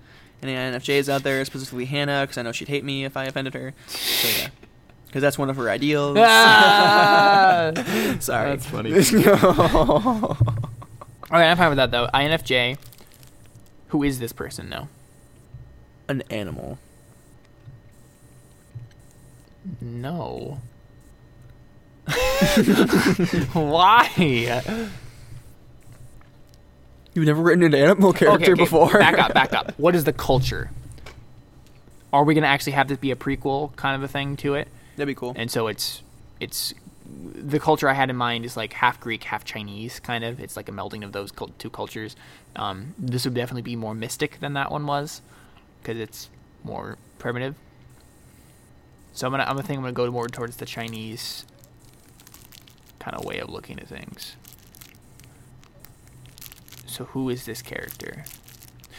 any 0.43 0.55
INFJs 0.55 1.09
out 1.09 1.23
there, 1.23 1.45
specifically 1.45 1.87
Hannah, 1.87 2.23
because 2.23 2.39
I 2.39 2.43
know 2.43 2.53
she'd 2.53 2.69
hate 2.69 2.85
me 2.85 3.05
if 3.05 3.17
I 3.17 3.25
offended 3.25 3.55
her. 3.55 3.75
So 3.89 4.29
yeah. 4.41 4.49
Because 5.07 5.23
that's 5.23 5.39
one 5.39 5.49
of 5.49 5.57
her 5.57 5.71
ideals. 5.71 6.19
Ah! 6.21 7.73
Sorry. 8.21 8.51
That's 8.57 8.67
funny. 8.67 8.93
Okay, 11.31 11.47
I'm 11.47 11.59
fine 11.59 11.69
with 11.69 11.77
that 11.77 11.91
though. 11.91 12.09
INFJ. 12.15 12.79
Who 13.89 14.03
is 14.03 14.19
this 14.19 14.33
person? 14.33 14.71
No. 14.71 14.89
An 16.09 16.23
animal. 16.31 16.79
No. 19.81 20.61
Why? 23.53 24.91
You've 27.19 27.27
never 27.27 27.43
written 27.43 27.65
an 27.65 27.75
animal 27.75 28.13
character 28.13 28.55
before. 28.55 28.93
back 28.93 29.19
up, 29.19 29.35
back 29.35 29.53
up. 29.53 29.73
What 29.77 29.97
is 29.97 30.05
the 30.05 30.13
culture? 30.13 30.71
Are 32.13 32.23
we 32.23 32.33
gonna 32.33 32.47
actually 32.47 32.75
have 32.75 32.87
this 32.87 32.99
be 32.99 33.11
a 33.11 33.17
prequel 33.17 33.75
kind 33.75 33.97
of 33.97 34.09
a 34.09 34.13
thing 34.13 34.37
to 34.37 34.55
it? 34.55 34.69
That'd 34.95 35.09
be 35.09 35.17
cool. 35.17 35.33
And 35.35 35.51
so 35.51 35.67
it's 35.67 36.05
it's 36.39 36.75
the 37.35 37.59
culture 37.59 37.89
I 37.89 37.95
had 37.95 38.09
in 38.09 38.15
mind 38.15 38.45
is 38.45 38.57
like 38.57 38.73
half 38.73 39.01
Greek, 39.01 39.25
half 39.25 39.45
Chinese, 39.45 39.99
kind 39.99 40.23
of. 40.23 40.39
It's 40.39 40.57
like 40.57 40.69
a 40.69 40.73
melding 40.73 41.03
of 41.05 41.11
those 41.11 41.33
two 41.59 41.71
cultures. 41.71 42.15
Um, 42.55 42.95
this 42.97 43.25
would 43.25 43.35
definitely 43.35 43.63
be 43.63 43.75
more 43.75 43.95
mystic 43.95 44.39
than 44.39 44.53
that 44.53 44.71
one 44.71 44.87
was, 44.87 45.21
because 45.83 45.99
it's 45.99 46.29
more 46.63 46.99
primitive. 47.19 47.57
So 49.13 49.27
I'm 49.27 49.33
gonna 49.33 49.43
I'm 49.43 49.57
gonna 49.57 49.65
think 49.65 49.79
I'm 49.79 49.83
gonna 49.83 49.93
go 49.93 50.09
more 50.13 50.29
towards 50.29 50.59
the 50.59 50.67
Chinese 50.67 51.47
kind 53.01 53.17
of 53.17 53.25
way 53.25 53.39
of 53.39 53.49
looking 53.49 53.81
at 53.81 53.89
things. 53.89 54.37
So 56.99 57.05
who 57.05 57.31
is 57.31 57.45
this 57.45 57.63
character? 57.63 58.25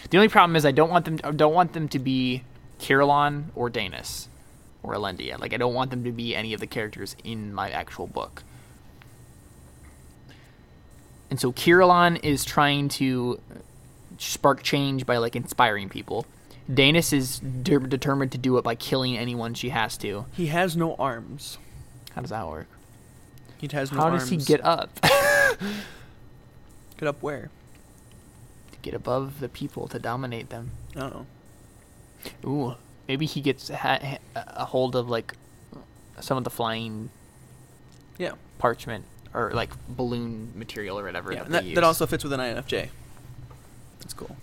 The 0.10 0.18
only 0.18 0.30
problem 0.30 0.56
is 0.56 0.66
I 0.66 0.72
don't 0.72 0.89
want 0.89 1.04
them 1.04 1.20
I 1.22 1.32
don't 1.32 1.54
want 1.54 1.74
them 1.74 1.89
to 1.89 2.00
be 2.00 2.43
Kirilon 2.80 3.47
or 3.56 3.70
Danis 3.70 4.28
or 4.82 4.93
Elendia. 4.93 5.38
Like 5.38 5.54
I 5.54 5.58
don't 5.58 5.74
want 5.74 5.91
them 5.91 6.06
to 6.06 6.12
be 6.14 6.34
any 6.34 6.54
of 6.54 6.62
the 6.62 6.66
characters 6.68 7.18
in 7.26 7.54
my 7.54 7.70
actual 7.70 8.08
book. 8.08 8.43
And 11.30 11.41
so 11.41 11.52
Kirilon 11.52 12.24
is 12.24 12.45
trying 12.45 12.88
to 13.00 13.41
spark 14.18 14.64
change 14.64 15.06
by 15.06 15.18
like 15.18 15.36
inspiring 15.36 15.89
people. 15.89 16.26
Danis 16.72 17.12
is 17.12 17.39
de- 17.39 17.80
determined 17.80 18.32
to 18.32 18.38
do 18.38 18.58
it 18.58 18.64
by 18.64 18.76
killing 18.76 19.18
anyone 19.18 19.54
she 19.56 19.70
has 19.70 19.97
to. 19.97 20.26
He 20.32 20.47
has 20.47 20.78
no 20.78 20.95
arms. 20.95 21.58
How 22.16 22.22
does 22.22 22.30
that 22.30 22.47
work? 22.47 22.68
He 23.58 23.68
has 23.74 23.91
no 23.91 23.97
How 23.97 24.06
arms. 24.06 24.22
does 24.22 24.30
he 24.30 24.38
get 24.38 24.64
up? 24.64 24.89
Get 26.97 27.08
up 27.08 27.22
where? 27.22 27.50
Get 28.82 28.93
above 28.93 29.39
the 29.39 29.49
people 29.49 29.88
to 29.88 29.99
dominate 29.99 30.49
them. 30.49 30.71
I. 30.95 31.11
Ooh, 32.45 32.75
maybe 33.07 33.25
he 33.25 33.41
gets 33.41 33.69
ha- 33.69 34.17
a 34.36 34.65
hold 34.65 34.95
of 34.95 35.09
like 35.09 35.34
some 36.19 36.38
of 36.38 36.43
the 36.43 36.49
flying 36.49 37.09
Yeah. 38.17 38.34
parchment 38.57 39.05
or 39.34 39.51
like 39.51 39.69
balloon 39.88 40.51
material 40.55 40.99
or 40.99 41.03
whatever. 41.03 41.32
Yeah, 41.32 41.43
that, 41.43 41.51
that, 41.63 41.75
that 41.75 41.84
also 41.84 42.05
fits 42.05 42.23
with 42.23 42.34
an 42.34 42.39
INFJ. 42.39 42.89
That's 43.99 44.13
cool. 44.13 44.36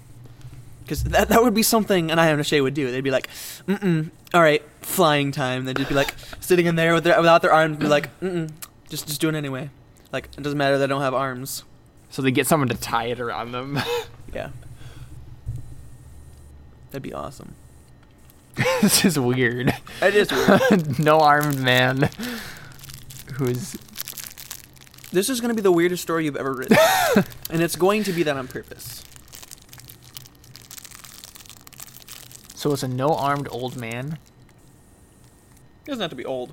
Because 0.82 1.02
that, 1.04 1.28
that 1.28 1.42
would 1.42 1.54
be 1.54 1.62
something 1.64 2.10
an 2.10 2.18
INFJ 2.18 2.62
would 2.62 2.74
do. 2.74 2.90
They'd 2.90 3.00
be 3.02 3.10
like, 3.10 3.28
mm-mm, 3.66 4.10
all 4.32 4.40
right, 4.42 4.62
flying 4.82 5.32
time. 5.32 5.64
They'd 5.64 5.76
just 5.76 5.88
be 5.88 5.94
like 5.96 6.14
sitting 6.40 6.66
in 6.66 6.76
there 6.76 6.94
with 6.94 7.04
their, 7.04 7.16
without 7.18 7.42
their 7.42 7.52
arms, 7.52 7.72
and 7.72 7.80
be 7.80 7.88
like, 7.88 8.08
mm-mm, 8.20 8.50
just, 8.88 9.08
just 9.08 9.20
doing 9.20 9.34
it 9.34 9.38
anyway. 9.38 9.68
Like, 10.12 10.26
it 10.38 10.42
doesn't 10.42 10.56
matter 10.56 10.78
they 10.78 10.86
don't 10.86 11.02
have 11.02 11.14
arms. 11.14 11.64
So 12.10 12.22
they 12.22 12.30
get 12.30 12.46
someone 12.46 12.68
to 12.68 12.74
tie 12.76 13.06
it 13.06 13.20
around 13.20 13.52
them. 13.52 13.78
Yeah. 14.34 14.50
That'd 16.90 17.02
be 17.02 17.14
awesome. 17.14 17.54
this 18.82 19.02
is 19.04 19.18
weird. 19.18 19.72
It 20.02 20.14
is 20.14 20.30
weird. 20.30 20.98
no 20.98 21.20
armed 21.20 21.58
man 21.58 22.10
who's 23.34 23.78
this 25.12 25.30
is 25.30 25.40
going 25.40 25.48
to 25.48 25.54
be 25.54 25.62
the 25.62 25.72
weirdest 25.72 26.02
story 26.02 26.26
you've 26.26 26.36
ever 26.36 26.52
written. 26.52 26.76
and 27.48 27.62
it's 27.62 27.76
going 27.76 28.02
to 28.02 28.12
be 28.12 28.24
that 28.24 28.36
on 28.36 28.46
purpose. 28.46 29.06
so 32.66 32.72
it's 32.72 32.82
a 32.82 32.88
no 32.88 33.14
armed 33.14 33.46
old 33.52 33.76
man. 33.76 34.18
He 35.84 35.92
doesn't 35.92 36.00
have 36.00 36.10
to 36.10 36.16
be 36.16 36.24
old. 36.24 36.52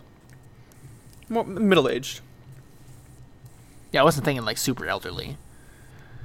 More 1.27 1.43
middle 1.43 1.89
aged. 1.89 2.19
Yeah, 3.91 4.01
I 4.01 4.03
wasn't 4.03 4.23
thinking 4.25 4.45
like 4.45 4.59
super 4.59 4.85
elderly. 4.85 5.37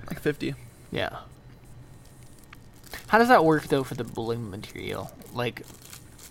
Like 0.09 0.21
50. 0.21 0.55
Yeah. 0.91 1.19
How 3.09 3.19
does 3.19 3.29
that 3.29 3.45
work 3.45 3.65
though 3.69 3.85
for 3.85 3.95
the 3.95 4.05
balloon 4.05 4.51
material? 4.51 5.11
Like, 5.33 5.63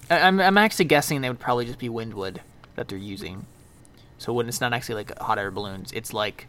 I- 0.10 0.22
I'm 0.22 0.40
I'm 0.40 0.58
actually 0.58 0.86
guessing 0.86 1.22
they 1.22 1.30
would 1.30 1.40
probably 1.40 1.66
just 1.66 1.80
be 1.80 1.90
windwood 1.90 2.42
that 2.76 2.88
they're 2.88 2.98
using. 2.98 3.46
So 4.20 4.34
when 4.34 4.48
it's 4.48 4.62
not 4.62 4.74
actually 4.74 4.96
like 4.96 5.18
hot 5.20 5.38
air 5.40 5.52
balloons, 5.52 5.92
it's 5.92 6.14
like 6.14 6.48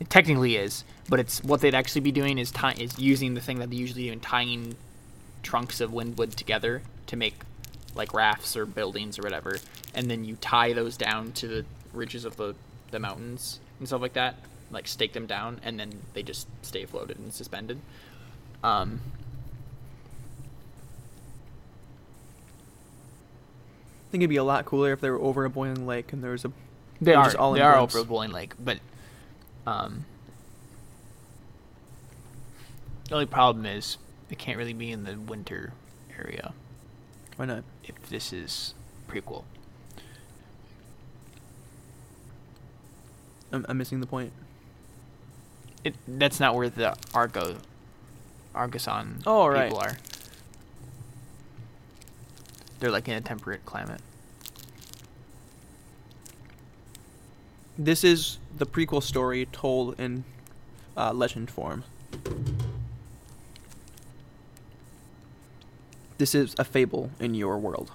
it 0.00 0.10
technically 0.10 0.56
is, 0.56 0.84
but 1.08 1.20
it's 1.20 1.42
what 1.44 1.60
they'd 1.60 1.74
actually 1.74 2.00
be 2.00 2.12
doing 2.12 2.38
is 2.38 2.50
tie, 2.50 2.72
is 2.78 2.98
using 2.98 3.34
the 3.34 3.40
thing 3.40 3.58
that 3.58 3.70
they 3.70 3.76
usually 3.76 4.06
do 4.06 4.12
and 4.12 4.22
tying 4.22 4.74
trunks 5.42 5.80
of 5.80 5.92
windwood 5.92 6.32
together 6.32 6.82
to 7.06 7.16
make 7.16 7.34
like 7.94 8.12
rafts 8.12 8.56
or 8.56 8.66
buildings 8.66 9.18
or 9.18 9.22
whatever, 9.22 9.58
and 9.94 10.10
then 10.10 10.24
you 10.24 10.36
tie 10.40 10.72
those 10.72 10.96
down 10.96 11.32
to 11.32 11.46
the 11.46 11.64
ridges 11.92 12.24
of 12.24 12.36
the 12.36 12.54
the 12.90 12.98
mountains 12.98 13.60
and 13.78 13.86
stuff 13.88 14.00
like 14.00 14.14
that, 14.14 14.36
like 14.74 14.86
stake 14.88 15.12
them 15.12 15.26
down, 15.26 15.60
and 15.62 15.78
then 15.78 16.02
they 16.12 16.22
just 16.22 16.48
stay 16.62 16.84
floated 16.84 17.18
and 17.18 17.32
suspended. 17.32 17.80
Um, 18.62 19.00
I 24.08 24.10
think 24.10 24.22
it'd 24.22 24.30
be 24.30 24.36
a 24.36 24.44
lot 24.44 24.64
cooler 24.64 24.92
if 24.92 25.00
they 25.00 25.10
were 25.10 25.20
over 25.20 25.44
a 25.44 25.50
boiling 25.50 25.86
lake 25.86 26.12
and 26.12 26.22
there 26.22 26.32
was 26.32 26.44
a. 26.44 26.52
They 27.00 27.12
They're 27.12 27.40
all 27.40 27.52
they 27.52 27.60
are 27.60 27.76
over 27.76 28.04
Boiling 28.04 28.30
Lake, 28.30 28.54
but 28.58 28.78
um, 29.66 30.04
the 33.08 33.14
only 33.14 33.26
problem 33.26 33.66
is 33.66 33.98
it 34.30 34.38
can't 34.38 34.56
really 34.56 34.72
be 34.72 34.90
in 34.90 35.04
the 35.04 35.16
winter 35.16 35.72
area 36.18 36.52
Why 37.36 37.46
not? 37.46 37.64
if 37.82 38.08
this 38.08 38.32
is 38.32 38.74
prequel. 39.08 39.44
I'm, 43.52 43.66
I'm 43.68 43.78
missing 43.78 44.00
the 44.00 44.06
point. 44.06 44.32
It 45.84 45.94
that's 46.08 46.40
not 46.40 46.54
where 46.54 46.68
the 46.70 46.96
Argo, 47.12 47.56
Argoson 48.54 49.22
Oh, 49.26 49.46
right. 49.46 49.68
people 49.68 49.78
are. 49.82 49.98
They're 52.80 52.90
like 52.90 53.06
in 53.08 53.14
a 53.14 53.20
temperate 53.20 53.64
climate. 53.66 54.00
This 57.78 58.04
is 58.04 58.38
the 58.56 58.66
prequel 58.66 59.02
story 59.02 59.46
told 59.52 59.98
in 59.98 60.24
uh, 60.96 61.12
legend 61.12 61.50
form. 61.50 61.84
This 66.18 66.34
is 66.34 66.54
a 66.58 66.64
fable 66.64 67.10
in 67.18 67.34
your 67.34 67.58
world. 67.58 67.90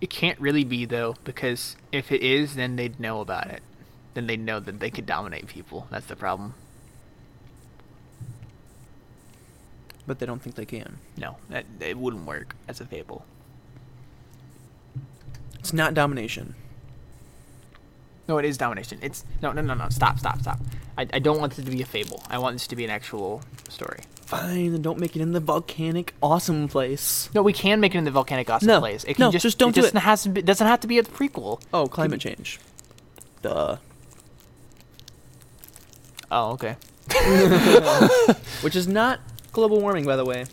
It 0.00 0.10
can't 0.10 0.38
really 0.40 0.64
be 0.64 0.84
though, 0.84 1.16
because 1.24 1.76
if 1.90 2.10
it 2.12 2.22
is, 2.22 2.54
then 2.54 2.76
they'd 2.76 2.98
know 3.00 3.20
about 3.20 3.48
it. 3.48 3.62
Then 4.14 4.26
they'd 4.26 4.40
know 4.40 4.60
that 4.60 4.80
they 4.80 4.90
could 4.90 5.06
dominate 5.06 5.46
people. 5.46 5.86
That's 5.90 6.06
the 6.06 6.16
problem. 6.16 6.54
But 10.06 10.18
they 10.18 10.26
don't 10.26 10.42
think 10.42 10.56
they 10.56 10.66
can. 10.66 10.98
No, 11.16 11.36
that 11.48 11.64
it 11.80 11.96
wouldn't 11.96 12.26
work 12.26 12.56
as 12.68 12.80
a 12.80 12.84
fable. 12.84 13.24
It's 15.58 15.72
not 15.72 15.94
domination. 15.94 16.54
No, 18.28 18.38
it 18.38 18.44
is 18.44 18.58
domination. 18.58 18.98
It's 19.00 19.24
no, 19.40 19.52
no, 19.52 19.62
no, 19.62 19.74
no. 19.74 19.88
Stop, 19.88 20.18
stop, 20.18 20.40
stop. 20.40 20.58
I, 20.98 21.06
I 21.12 21.18
don't 21.18 21.38
want 21.40 21.54
this 21.54 21.64
to 21.64 21.70
be 21.70 21.82
a 21.82 21.86
fable. 21.86 22.22
I 22.28 22.38
want 22.38 22.54
this 22.56 22.66
to 22.68 22.76
be 22.76 22.84
an 22.84 22.90
actual 22.90 23.42
story. 23.68 24.00
Fine, 24.22 24.72
then 24.72 24.82
don't 24.82 24.98
make 24.98 25.14
it 25.16 25.22
in 25.22 25.32
the 25.32 25.40
volcanic 25.40 26.14
awesome 26.22 26.68
place. 26.68 27.30
No, 27.34 27.42
we 27.42 27.52
can 27.52 27.80
make 27.80 27.94
it 27.94 27.98
in 27.98 28.04
the 28.04 28.10
volcanic 28.10 28.50
awesome 28.50 28.68
No, 28.68 28.80
place. 28.80 29.04
It 29.04 29.14
can 29.14 29.24
no, 29.26 29.30
just, 29.30 29.42
just 29.42 29.58
don't 29.58 29.70
it 29.70 29.74
do 29.76 29.82
doesn't 29.82 29.96
it. 29.96 30.00
Has 30.00 30.22
to 30.24 30.28
be, 30.30 30.42
doesn't 30.42 30.66
have 30.66 30.80
to 30.80 30.86
be 30.86 30.98
a 30.98 31.02
prequel. 31.02 31.60
Oh, 31.72 31.86
climate 31.86 32.20
change. 32.20 32.58
Duh. 33.42 33.76
Oh, 36.34 36.52
okay. 36.52 36.76
Which 38.62 38.74
is 38.74 38.88
not 38.88 39.20
global 39.52 39.80
warming, 39.80 40.06
by 40.06 40.16
the 40.16 40.24
way. 40.24 40.46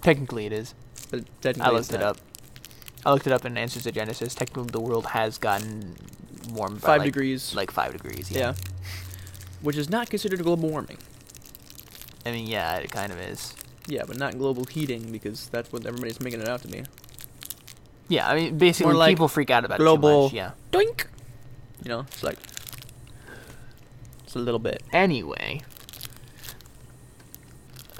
Technically, 0.00 0.46
it 0.46 0.52
is. 0.52 0.74
But 1.10 1.24
technically 1.42 1.74
I 1.74 1.78
it's 1.78 1.90
looked 1.92 2.02
it 2.02 2.04
not. 2.04 2.16
up. 2.16 2.18
I 3.04 3.12
looked 3.12 3.26
it 3.26 3.32
up 3.32 3.44
in 3.44 3.58
Answers 3.58 3.86
in 3.86 3.92
Genesis. 3.92 4.34
Technically, 4.34 4.70
the 4.70 4.80
world 4.80 5.06
has 5.06 5.36
gotten 5.36 5.96
warmed 6.50 6.80
by 6.80 6.86
Five 6.86 6.98
like, 7.00 7.06
degrees. 7.12 7.54
like 7.54 7.70
five 7.70 7.92
degrees. 7.92 8.30
Yeah. 8.30 8.38
yeah. 8.38 8.54
Which 9.60 9.76
is 9.76 9.90
not 9.90 10.08
considered 10.08 10.42
global 10.42 10.70
warming. 10.70 10.96
I 12.24 12.32
mean, 12.32 12.46
yeah, 12.46 12.76
it 12.76 12.90
kind 12.90 13.12
of 13.12 13.18
is. 13.20 13.54
Yeah, 13.86 14.04
but 14.06 14.16
not 14.16 14.38
global 14.38 14.64
heating 14.64 15.12
because 15.12 15.48
that's 15.48 15.70
what 15.72 15.84
everybody's 15.84 16.20
making 16.20 16.40
it 16.40 16.48
out 16.48 16.62
to 16.62 16.68
be. 16.68 16.84
Yeah, 18.08 18.28
I 18.28 18.34
mean, 18.34 18.56
basically, 18.58 18.94
like 18.94 19.10
people 19.10 19.28
freak 19.28 19.50
out 19.50 19.64
about 19.66 19.78
it 19.78 19.82
global- 19.82 20.30
too 20.30 20.36
much. 20.36 20.52
Yeah. 20.52 20.52
Doink. 20.72 21.06
You 21.84 21.88
know, 21.88 22.00
it's 22.00 22.22
like 22.22 22.38
a 24.34 24.38
little 24.38 24.58
bit. 24.60 24.82
Anyway, 24.92 25.62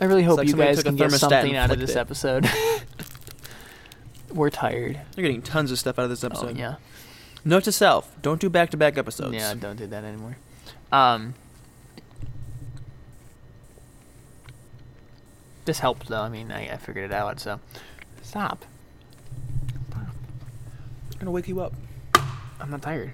I 0.00 0.04
really 0.04 0.22
hope 0.22 0.38
like 0.38 0.48
you 0.48 0.54
guys 0.54 0.82
can 0.82 0.96
get 0.96 1.12
something 1.12 1.56
out 1.56 1.70
of 1.70 1.78
this 1.78 1.90
it. 1.90 1.96
episode. 1.96 2.48
We're 4.32 4.50
tired. 4.50 4.98
You're 5.16 5.22
getting 5.26 5.42
tons 5.42 5.70
of 5.70 5.78
stuff 5.78 5.98
out 5.98 6.04
of 6.04 6.10
this 6.10 6.24
Oh, 6.24 6.28
episode. 6.28 6.56
yeah. 6.56 6.76
Note 7.44 7.64
to 7.64 7.72
self: 7.72 8.14
don't 8.22 8.40
do 8.40 8.48
back-to-back 8.48 8.96
episodes. 8.96 9.34
Yeah, 9.34 9.52
don't 9.54 9.76
do 9.76 9.86
that 9.88 10.04
anymore. 10.04 10.36
Um, 10.90 11.34
this 15.64 15.78
helped 15.80 16.08
though. 16.08 16.20
I 16.22 16.28
mean, 16.28 16.50
I, 16.50 16.72
I 16.72 16.76
figured 16.76 17.04
it 17.10 17.12
out. 17.14 17.40
So, 17.40 17.60
stop. 18.22 18.64
I'm 19.94 20.08
gonna 21.18 21.30
wake 21.30 21.48
you 21.48 21.60
up. 21.60 21.72
I'm 22.60 22.70
not 22.70 22.82
tired. 22.82 23.12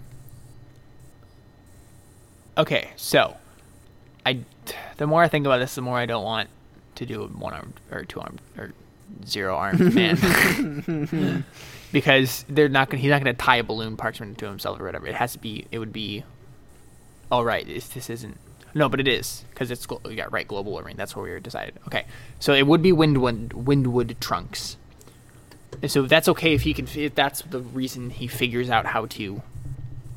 Okay, 2.59 2.91
so 2.97 3.37
I 4.27 4.41
the 4.97 5.07
more 5.07 5.23
I 5.23 5.29
think 5.29 5.47
about 5.47 5.59
this, 5.59 5.77
the 5.77 5.83
more 5.83 5.97
I 5.97 6.07
don't 6.07 6.25
want 6.25 6.51
to 6.97 7.07
do 7.07 7.23
a 7.23 7.27
one 7.29 7.55
armed 7.55 7.81
or 7.93 8.05
two 8.05 8.21
armed 8.21 8.41
or 8.59 8.73
zero 9.25 9.55
armed 9.55 9.95
man 9.95 11.45
because 11.93 12.45
they're 12.49 12.69
not 12.69 12.91
gonna 12.91 13.01
he's 13.01 13.11
not 13.11 13.21
gonna 13.21 13.35
tie 13.35 13.57
a 13.57 13.63
balloon 13.63 13.97
parchment 13.97 14.39
to 14.39 14.47
himself 14.47 14.81
or 14.81 14.85
whatever. 14.85 15.07
It 15.07 15.15
has 15.15 15.33
to 15.33 15.39
be. 15.39 15.67
It 15.71 15.79
would 15.79 15.93
be. 15.93 16.25
Oh 17.31 17.43
right, 17.43 17.65
this, 17.65 17.89
this 17.89 18.11
isn't. 18.11 18.39
No, 18.75 18.89
but 18.89 19.01
it 19.01 19.09
is 19.09 19.45
because 19.51 19.71
it's 19.71 19.87
yeah 20.11 20.27
right 20.31 20.47
global 20.47 20.73
warming. 20.73 20.97
That's 20.97 21.15
what 21.15 21.23
we 21.23 21.31
were 21.31 21.41
decided. 21.41 21.79
Okay, 21.87 22.07
so 22.41 22.53
it 22.55 22.67
would 22.67 22.83
be 22.83 22.93
windwood 22.93 23.53
windwood 23.53 24.17
trunks. 24.21 24.77
And 25.81 25.91
so 25.91 26.03
that's 26.03 26.29
okay 26.29 26.55
if 26.55 26.63
he 26.63 26.75
can. 26.75 26.89
If 26.93 27.15
that's 27.15 27.43
the 27.43 27.61
reason 27.61 28.11
he 28.11 28.27
figures 28.27 28.69
out 28.69 28.87
how 28.87 29.07
to, 29.07 29.43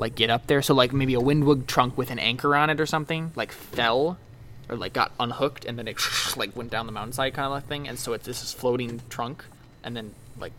like, 0.01 0.15
get 0.15 0.31
up 0.31 0.47
there. 0.47 0.61
So 0.63 0.73
like 0.73 0.91
maybe 0.91 1.13
a 1.13 1.19
windwood 1.21 1.67
trunk 1.67 1.95
with 1.95 2.09
an 2.09 2.17
anchor 2.19 2.55
on 2.55 2.71
it 2.71 2.81
or 2.81 2.87
something, 2.87 3.31
like 3.35 3.51
fell, 3.51 4.17
or 4.67 4.75
like 4.75 4.93
got 4.93 5.11
unhooked 5.19 5.63
and 5.63 5.77
then 5.77 5.87
it 5.87 5.97
like 6.35 6.55
went 6.55 6.71
down 6.71 6.87
the 6.87 6.91
mountainside 6.91 7.35
kind 7.35 7.53
of 7.53 7.63
thing. 7.65 7.87
And 7.87 7.99
so 7.99 8.13
it's 8.13 8.25
this 8.25 8.51
floating 8.51 8.99
trunk, 9.09 9.45
and 9.83 9.95
then 9.95 10.13
like, 10.39 10.53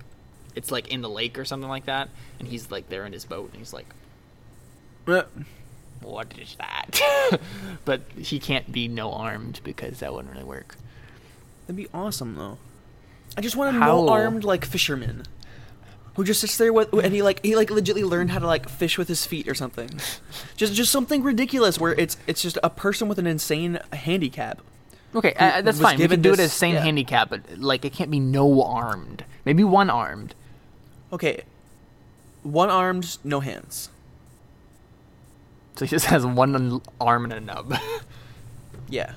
it's 0.55 0.71
like 0.71 0.89
in 0.89 1.03
the 1.03 1.11
lake 1.11 1.39
or 1.39 1.45
something 1.45 1.69
like 1.69 1.87
that. 1.87 2.09
And 2.39 2.47
he's 2.47 2.71
like 2.71 2.89
there 2.89 3.05
in 3.05 3.13
his 3.13 3.25
boat, 3.25 3.51
and 3.51 3.59
he's 3.59 3.73
like, 3.73 3.87
Uh, 5.09 5.25
"What 6.01 6.33
is 6.39 6.55
that?" 6.57 7.41
but 7.85 8.03
he 8.17 8.39
can't 8.39 8.71
be 8.71 8.87
no 8.87 9.13
armed 9.13 9.61
because 9.65 9.99
that 9.99 10.15
wouldn't 10.15 10.33
really 10.33 10.45
work. 10.47 10.77
That'd 11.67 11.77
be 11.77 11.89
awesome, 11.93 12.37
though. 12.37 12.59
I 13.37 13.41
just 13.41 13.57
want 13.57 13.75
a 13.75 13.79
no 13.81 14.09
armed 14.09 14.45
like 14.45 14.65
fisherman, 14.65 15.25
who 16.15 16.25
just 16.25 16.41
sits 16.41 16.57
there 16.57 16.73
with 16.73 16.93
and 16.93 17.15
he 17.15 17.23
like 17.23 17.45
he 17.45 17.57
like 17.57 17.69
legitly 17.69 18.09
learned 18.09 18.31
how 18.31 18.39
to 18.39 18.47
like 18.47 18.69
fish 18.69 18.99
with 18.99 19.09
his 19.09 19.25
feet 19.27 19.49
or 19.49 19.55
something. 19.55 19.89
just 20.57 20.75
just 20.75 20.93
something 20.93 21.23
ridiculous 21.23 21.79
where 21.79 21.93
it's 21.95 22.17
it's 22.27 22.43
just 22.43 22.59
a 22.63 22.71
person 22.71 23.09
with 23.09 23.19
an 23.19 23.27
insane 23.27 23.79
handicap. 23.93 24.61
Okay, 25.15 25.35
who 25.39 25.45
uh, 25.59 25.63
that's 25.63 25.81
fine. 25.81 25.99
We 25.99 26.09
can 26.09 26.23
do 26.23 26.33
it 26.33 26.41
as 26.41 26.53
same 26.53 26.75
yeah. 26.75 26.85
handicap, 26.85 27.31
but 27.31 27.59
like 27.59 27.85
it 27.85 27.93
can't 27.93 28.11
be 28.11 28.21
no 28.21 28.63
armed. 28.63 29.25
Maybe 29.45 29.63
one 29.65 29.91
armed. 29.91 30.35
Okay, 31.13 31.43
one 32.43 32.71
armed, 32.71 33.19
no 33.23 33.41
hands. 33.41 33.91
So 35.77 35.85
he 35.85 35.91
just 35.91 36.07
has 36.07 36.25
one 36.27 36.81
arm 37.01 37.25
and 37.25 37.33
a 37.33 37.41
nub. 37.41 37.75
Yeah. 38.89 39.15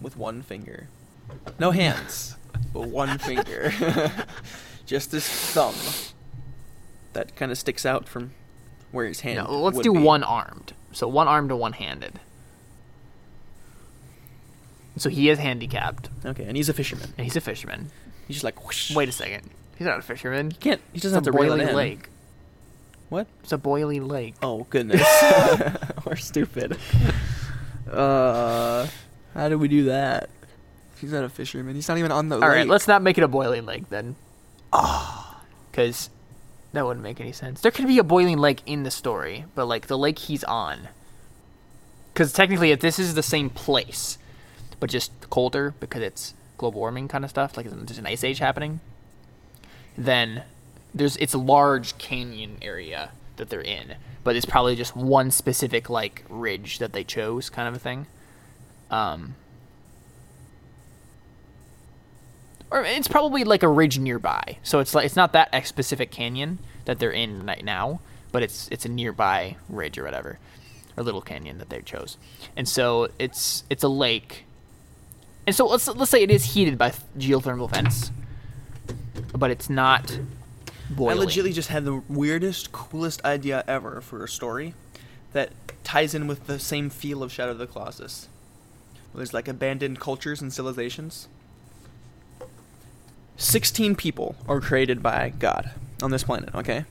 With 0.00 0.16
one 0.16 0.40
finger. 0.40 0.88
No 1.58 1.72
hands, 1.72 2.36
but 2.72 2.88
one 2.88 3.18
finger. 3.18 3.72
Just 4.86 5.12
his 5.12 5.26
thumb. 5.28 5.74
That 7.12 7.34
kind 7.36 7.50
of 7.52 7.58
sticks 7.58 7.84
out 7.86 8.08
from 8.08 8.32
where 8.92 9.06
his 9.06 9.20
hand. 9.20 9.46
no, 9.48 9.60
let's 9.62 9.78
do 9.80 9.92
be. 9.92 9.98
one 9.98 10.22
armed. 10.22 10.72
So 10.92 11.06
one 11.08 11.28
armed 11.28 11.50
and 11.50 11.60
one 11.60 11.72
handed. 11.74 12.20
So 14.96 15.10
he 15.10 15.28
is 15.28 15.38
handicapped, 15.38 16.08
Okay, 16.24 16.44
and 16.44 16.56
he's 16.56 16.68
a 16.68 16.72
fisherman. 16.74 17.12
and 17.16 17.24
he's 17.24 17.36
a 17.36 17.40
fisherman. 17.40 17.90
He's 18.26 18.36
just 18.36 18.44
like 18.44 18.64
whoosh. 18.66 18.94
Wait 18.94 19.08
a 19.08 19.12
second, 19.12 19.48
he's 19.76 19.86
not 19.86 19.98
a 19.98 20.02
fisherman. 20.02 20.50
He 20.50 20.56
can't. 20.56 20.80
He 20.92 20.98
doesn't 21.00 21.14
a 21.14 21.18
have 21.18 21.24
to 21.24 21.32
reel 21.32 21.52
it 21.52 21.56
boiling 21.58 21.68
in. 21.68 21.76
lake. 21.76 22.08
What? 23.08 23.26
It's 23.42 23.52
a 23.52 23.58
boiling 23.58 24.08
lake. 24.08 24.34
Oh 24.42 24.66
goodness. 24.70 25.00
We're 26.04 26.16
stupid. 26.16 26.76
Uh, 27.90 28.86
how 29.34 29.48
do 29.48 29.56
we 29.58 29.68
do 29.68 29.84
that? 29.84 30.30
He's 31.00 31.12
not 31.12 31.24
a 31.24 31.28
fisherman. 31.28 31.74
He's 31.74 31.88
not 31.88 31.98
even 31.98 32.12
on 32.12 32.28
the 32.28 32.36
lake 32.36 32.44
All 32.44 32.50
right, 32.50 32.66
let's 32.66 32.88
not 32.88 33.02
make 33.02 33.18
it 33.18 33.24
a 33.24 33.28
boiling 33.28 33.66
lake 33.66 33.88
then. 33.88 34.16
Ah. 34.72 35.42
Because 35.70 36.10
that 36.72 36.84
wouldn't 36.84 37.02
make 37.02 37.20
any 37.20 37.32
sense. 37.32 37.60
There 37.60 37.70
could 37.70 37.86
be 37.86 37.98
a 37.98 38.04
boiling 38.04 38.38
lake 38.38 38.62
in 38.66 38.82
the 38.82 38.90
story, 38.90 39.44
but 39.54 39.66
like 39.66 39.86
the 39.86 39.98
lake 39.98 40.18
he's 40.18 40.44
on. 40.44 40.88
Because 42.12 42.32
technically, 42.32 42.72
if 42.72 42.80
this 42.80 42.98
is 42.98 43.14
the 43.14 43.22
same 43.22 43.48
place, 43.48 44.18
but 44.80 44.90
just 44.90 45.12
colder 45.30 45.74
because 45.80 46.02
it's 46.02 46.34
global 46.56 46.80
warming 46.80 47.08
kind 47.08 47.24
of 47.24 47.30
stuff, 47.30 47.56
like 47.56 47.66
there's 47.70 47.98
an 47.98 48.06
ice 48.06 48.24
age 48.24 48.38
happening, 48.38 48.80
then 49.96 50.42
there's 50.94 51.16
it's 51.18 51.34
a 51.34 51.38
large 51.38 51.96
canyon 51.98 52.58
area 52.60 53.10
that 53.36 53.50
they're 53.50 53.60
in, 53.60 53.94
but 54.24 54.36
it's 54.36 54.46
probably 54.46 54.76
just 54.76 54.96
one 54.96 55.30
specific 55.30 55.88
like 55.88 56.24
ridge 56.28 56.78
that 56.78 56.92
they 56.92 57.04
chose, 57.04 57.50
kind 57.50 57.68
of 57.68 57.74
a 57.74 57.78
thing. 57.78 58.06
Um, 58.90 59.36
or 62.70 62.82
it's 62.84 63.08
probably 63.08 63.44
like 63.44 63.62
a 63.62 63.68
ridge 63.68 63.98
nearby, 63.98 64.58
so 64.62 64.78
it's 64.78 64.94
like 64.94 65.06
it's 65.06 65.16
not 65.16 65.32
that 65.32 65.66
specific 65.66 66.10
canyon 66.10 66.58
that 66.84 66.98
they're 66.98 67.10
in 67.10 67.46
right 67.46 67.64
now, 67.64 68.00
but 68.32 68.42
it's 68.42 68.68
it's 68.70 68.84
a 68.84 68.88
nearby 68.88 69.56
ridge 69.68 69.98
or 69.98 70.04
whatever, 70.04 70.38
or 70.96 71.02
little 71.02 71.20
canyon 71.20 71.58
that 71.58 71.70
they 71.70 71.80
chose, 71.82 72.16
and 72.56 72.68
so 72.68 73.08
it's 73.18 73.64
it's 73.70 73.82
a 73.82 73.88
lake, 73.88 74.44
and 75.46 75.54
so 75.54 75.66
let's 75.66 75.88
let's 75.88 76.10
say 76.10 76.22
it 76.22 76.30
is 76.30 76.54
heated 76.54 76.78
by 76.78 76.92
geothermal 77.16 77.70
vents, 77.70 78.10
but 79.32 79.50
it's 79.50 79.70
not 79.70 80.18
boiling. 80.90 81.16
I 81.16 81.20
legitimately 81.20 81.52
just 81.52 81.68
had 81.68 81.84
the 81.84 82.02
weirdest, 82.08 82.72
coolest 82.72 83.24
idea 83.24 83.64
ever 83.66 84.00
for 84.00 84.24
a 84.24 84.28
story 84.28 84.74
that 85.32 85.52
ties 85.84 86.14
in 86.14 86.26
with 86.26 86.46
the 86.46 86.58
same 86.58 86.90
feel 86.90 87.22
of 87.22 87.32
Shadow 87.32 87.52
of 87.52 87.58
the 87.58 87.66
Colossus. 87.66 88.28
There's 89.14 89.34
like 89.34 89.48
abandoned 89.48 90.00
cultures 90.00 90.40
and 90.40 90.52
civilizations. 90.52 91.28
16 93.38 93.94
people 93.94 94.34
are 94.48 94.60
created 94.60 95.00
by 95.02 95.32
God 95.38 95.70
on 96.02 96.10
this 96.10 96.24
planet, 96.24 96.52
okay? 96.54 96.84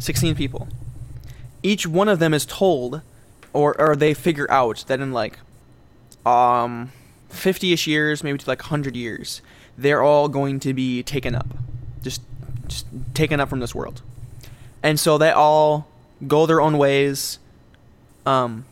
16 0.00 0.34
people. 0.34 0.68
Each 1.62 1.86
one 1.86 2.08
of 2.08 2.18
them 2.18 2.34
is 2.34 2.44
told 2.44 3.00
or 3.52 3.80
or 3.80 3.96
they 3.96 4.12
figure 4.12 4.50
out 4.50 4.84
that 4.88 5.00
in 5.00 5.12
like 5.12 5.38
um 6.26 6.92
50ish 7.30 7.86
years, 7.86 8.22
maybe 8.22 8.38
to 8.38 8.50
like 8.50 8.60
100 8.60 8.94
years, 8.94 9.40
they're 9.78 10.02
all 10.02 10.28
going 10.28 10.60
to 10.60 10.74
be 10.74 11.02
taken 11.02 11.34
up. 11.34 11.46
Just 12.02 12.20
just 12.66 12.86
taken 13.14 13.40
up 13.40 13.48
from 13.48 13.60
this 13.60 13.74
world. 13.74 14.02
And 14.82 14.98
so 14.98 15.18
they 15.18 15.30
all 15.30 15.88
go 16.26 16.46
their 16.46 16.60
own 16.60 16.78
ways 16.78 17.38
um 18.24 18.64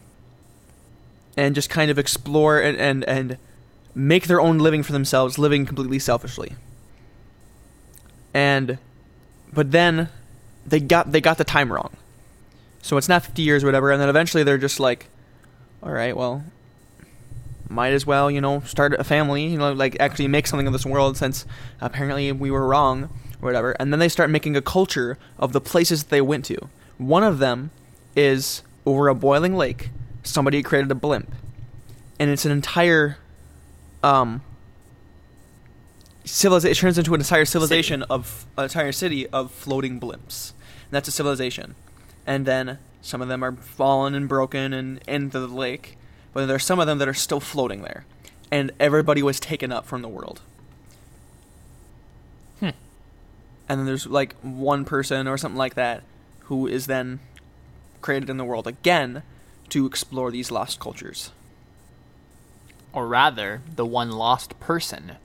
and 1.36 1.54
just 1.54 1.70
kind 1.70 1.90
of 1.90 1.98
explore 1.98 2.60
and 2.60 2.76
and, 2.76 3.04
and 3.04 3.38
make 3.94 4.26
their 4.26 4.40
own 4.40 4.58
living 4.58 4.82
for 4.82 4.92
themselves, 4.92 5.38
living 5.38 5.64
completely 5.64 6.00
selfishly. 6.00 6.56
And 8.34 8.78
but 9.52 9.70
then 9.70 10.08
they 10.66 10.80
got 10.80 11.12
they 11.12 11.20
got 11.20 11.38
the 11.38 11.44
time 11.44 11.72
wrong. 11.72 11.96
So 12.82 12.98
it's 12.98 13.08
not 13.08 13.24
50 13.24 13.40
years 13.40 13.64
or 13.64 13.68
whatever 13.68 13.90
and 13.92 14.00
then 14.02 14.10
eventually 14.10 14.42
they're 14.42 14.58
just 14.58 14.78
like 14.78 15.06
all 15.82 15.92
right, 15.92 16.16
well, 16.16 16.42
might 17.68 17.92
as 17.92 18.06
well, 18.06 18.30
you 18.30 18.40
know, 18.40 18.60
start 18.60 18.94
a 18.94 19.04
family, 19.04 19.46
you 19.46 19.58
know, 19.58 19.72
like 19.72 19.96
actually 20.00 20.28
make 20.28 20.46
something 20.46 20.66
of 20.66 20.72
this 20.72 20.86
world 20.86 21.16
since 21.16 21.44
apparently 21.80 22.32
we 22.32 22.50
were 22.50 22.66
wrong 22.66 23.04
or 23.04 23.46
whatever. 23.46 23.72
And 23.72 23.92
then 23.92 24.00
they 24.00 24.08
start 24.08 24.30
making 24.30 24.56
a 24.56 24.62
culture 24.62 25.18
of 25.38 25.52
the 25.52 25.60
places 25.60 26.04
that 26.04 26.10
they 26.10 26.22
went 26.22 26.46
to. 26.46 26.68
One 26.96 27.22
of 27.22 27.38
them 27.38 27.70
is 28.16 28.62
over 28.86 29.08
a 29.08 29.14
boiling 29.14 29.56
lake. 29.56 29.90
Somebody 30.22 30.62
created 30.62 30.90
a 30.90 30.94
blimp, 30.94 31.30
and 32.18 32.30
it's 32.30 32.46
an 32.46 32.52
entire 32.52 33.18
um 34.02 34.42
civilization. 36.24 36.72
It 36.72 36.80
turns 36.80 36.98
into 36.98 37.14
an 37.14 37.20
entire 37.20 37.44
civilization 37.44 38.02
of 38.04 38.46
an 38.56 38.64
entire 38.64 38.92
city 38.92 39.26
of 39.28 39.50
floating 39.50 40.00
blimps. 40.00 40.52
And 40.84 40.92
that's 40.92 41.08
a 41.08 41.12
civilization. 41.12 41.74
And 42.26 42.46
then 42.46 42.78
some 43.02 43.20
of 43.22 43.28
them 43.28 43.42
are 43.42 43.52
fallen 43.52 44.14
and 44.14 44.28
broken 44.28 44.72
and 44.72 45.00
into 45.06 45.38
the 45.38 45.46
lake, 45.48 45.96
but 46.32 46.46
there's 46.46 46.64
some 46.64 46.80
of 46.80 46.86
them 46.86 46.98
that 46.98 47.08
are 47.08 47.14
still 47.14 47.40
floating 47.40 47.82
there, 47.82 48.06
and 48.50 48.70
everybody 48.80 49.22
was 49.22 49.38
taken 49.38 49.70
up 49.70 49.84
from 49.86 50.00
the 50.02 50.08
world. 50.08 50.40
Hmm. 52.60 52.70
And 53.68 53.80
then 53.80 53.86
there's 53.86 54.06
like 54.06 54.34
one 54.40 54.84
person 54.86 55.28
or 55.28 55.36
something 55.36 55.58
like 55.58 55.74
that 55.74 56.02
who 56.44 56.66
is 56.66 56.86
then 56.86 57.20
created 58.00 58.30
in 58.30 58.38
the 58.38 58.44
world 58.44 58.66
again 58.66 59.22
to 59.68 59.86
explore 59.86 60.30
these 60.30 60.50
lost 60.50 60.80
cultures. 60.80 61.30
or 62.94 63.06
rather 63.08 63.60
the 63.74 63.84
one 63.84 64.10
lost 64.10 64.58
person 64.60 65.16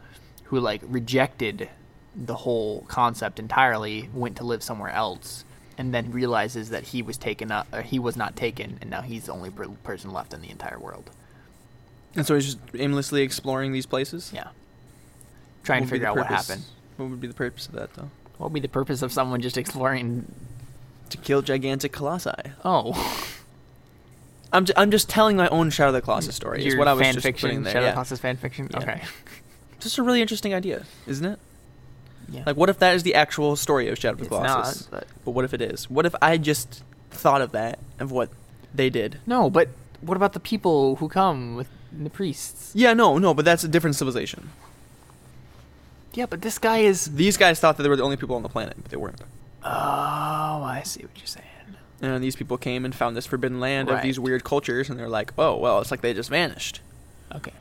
who 0.50 0.60
like 0.60 0.82
rejected 0.86 1.70
the 2.16 2.36
whole 2.36 2.82
concept 2.88 3.39
entirely 3.39 4.10
went 4.14 4.36
to 4.38 4.43
live 4.43 4.62
somewhere 4.64 4.89
else 4.91 5.43
and 5.78 5.93
then 5.93 6.12
realizes 6.12 6.70
that 6.72 6.84
he 6.84 7.02
was 7.02 7.18
taken 7.18 7.52
up 7.52 7.66
or 7.74 7.82
he 7.82 7.97
was 8.00 8.16
not 8.18 8.36
taken 8.36 8.78
and 8.82 8.89
now 8.89 9.02
he's 9.02 9.26
the 9.28 9.32
only 9.32 9.50
per- 9.50 9.68
person 9.84 10.12
left 10.12 10.34
in 10.34 10.41
the 10.41 10.50
entire 10.50 10.78
world 10.80 11.10
And 12.16 12.26
so 12.26 12.36
he's 12.36 12.45
just 12.45 12.58
aimlessly 12.74 13.22
exploring 13.22 13.72
these 13.72 13.86
places. 13.86 14.32
yeah 14.34 14.50
trying 15.64 15.84
to 15.84 15.89
figure 15.89 16.08
out 16.08 16.16
what 16.18 16.26
happened 16.28 16.64
What 16.97 17.10
would 17.10 17.22
be 17.22 17.28
the 17.28 17.34
purpose 17.34 17.68
of 17.68 17.74
that, 17.74 17.93
though? 17.93 18.10
what 18.38 18.47
would 18.52 18.54
be 18.54 18.60
the 18.60 18.68
purpose 18.70 19.02
of 19.02 19.12
someone 19.14 19.41
just 19.41 19.58
exploring 19.58 20.26
To 21.12 21.18
kill 21.18 21.41
gigantic 21.41 21.91
colossi. 21.93 22.32
oh 22.66 23.26
I'm, 24.52 24.66
j- 24.66 24.74
I'm 24.76 24.89
just 24.89 25.08
telling 25.10 25.38
my 25.38 25.47
own 25.50 25.70
Shadow 25.70 25.89
of 25.89 25.93
the 25.93 26.02
Colossus 26.02 26.36
story. 26.36 26.66
is 26.66 26.76
what 26.76 26.88
I 26.88 26.93
was 26.93 27.04
fan 27.04 27.14
just 27.14 27.24
fiction 27.24 27.50
putting 27.50 27.64
there. 27.64 27.74
Shadow 27.74 27.86
yeah. 27.86 27.91
the 27.91 27.93
Colossus 27.93 28.20
fan 28.20 28.36
fiction 28.36 28.68
Yeah. 28.74 28.80
okay 28.80 29.02
Just 29.80 29.97
a 29.97 30.03
really 30.03 30.21
interesting 30.21 30.53
idea, 30.53 30.86
isn't 31.07 31.25
it? 31.25 31.39
yeah 32.32 32.43
Like, 32.45 32.57
what 32.57 32.69
if 32.69 32.77
that 32.80 32.93
is 32.95 33.03
the 33.03 33.15
actual 33.15 33.55
story 33.55 33.88
of 33.89 33.97
Shadow 33.97 34.13
of 34.13 34.17
the 34.19 34.25
it's 34.25 34.30
Colossus? 34.30 34.91
not 34.91 35.01
but 35.01 35.07
But 35.25 35.32
what 35.32 35.45
if 35.45 35.53
it 35.53 35.61
is? 35.61 35.89
What 35.89 36.05
if 36.05 36.13
I 36.21 36.38
just 36.38 36.84
thought 37.11 37.41
of 37.41 37.51
that, 37.53 37.80
of 37.99 38.11
what 38.11 38.30
they 38.73 38.89
did? 38.89 39.19
no 39.25 39.49
but 39.49 39.69
what 40.01 40.15
about 40.15 40.34
the 40.34 40.39
people 40.39 40.95
who 40.97 41.09
come 41.09 41.55
with 41.55 41.67
the 41.91 42.09
priests 42.09 42.71
Yeah, 42.75 42.93
no, 42.93 43.17
no, 43.17 43.34
but 43.34 43.45
that's 43.45 43.63
a 43.63 43.67
different 43.67 43.95
civilization. 43.95 44.49
yeah 46.13 46.25
but 46.27 46.41
this 46.41 46.57
guy 46.59 46.80
is 46.80 47.15
These 47.15 47.38
guys 47.38 47.59
thought 47.59 47.77
that 47.77 47.84
they 47.84 47.89
were 47.89 47.95
the 47.95 48.03
only 48.03 48.17
people 48.17 48.36
on 48.36 48.43
the 48.43 48.49
planet, 48.49 48.75
but 48.82 48.91
they 48.91 48.97
weren't. 48.97 49.21
oh 49.63 49.67
i 49.69 50.82
see 50.86 51.01
what 51.01 51.17
you're 51.17 51.25
saying 51.27 51.45
And 52.01 52.23
these 52.23 52.36
people 52.36 52.57
came 52.57 52.86
and 52.86 52.93
found 52.95 53.17
this 53.17 53.25
forbidden 53.25 53.59
land 53.59 53.89
of 53.89 53.95
Right. 53.95 54.03
these 54.03 54.19
weird 54.19 54.43
cultures, 54.43 54.89
and 54.89 54.97
they're 54.99 55.09
like, 55.09 55.34
oh, 55.38 55.57
well, 55.57 55.82
it's 55.82 55.91
like 55.91 56.01
they 56.01 56.13
just 56.13 56.30
vanished. 56.30 56.80
okay 57.36 57.53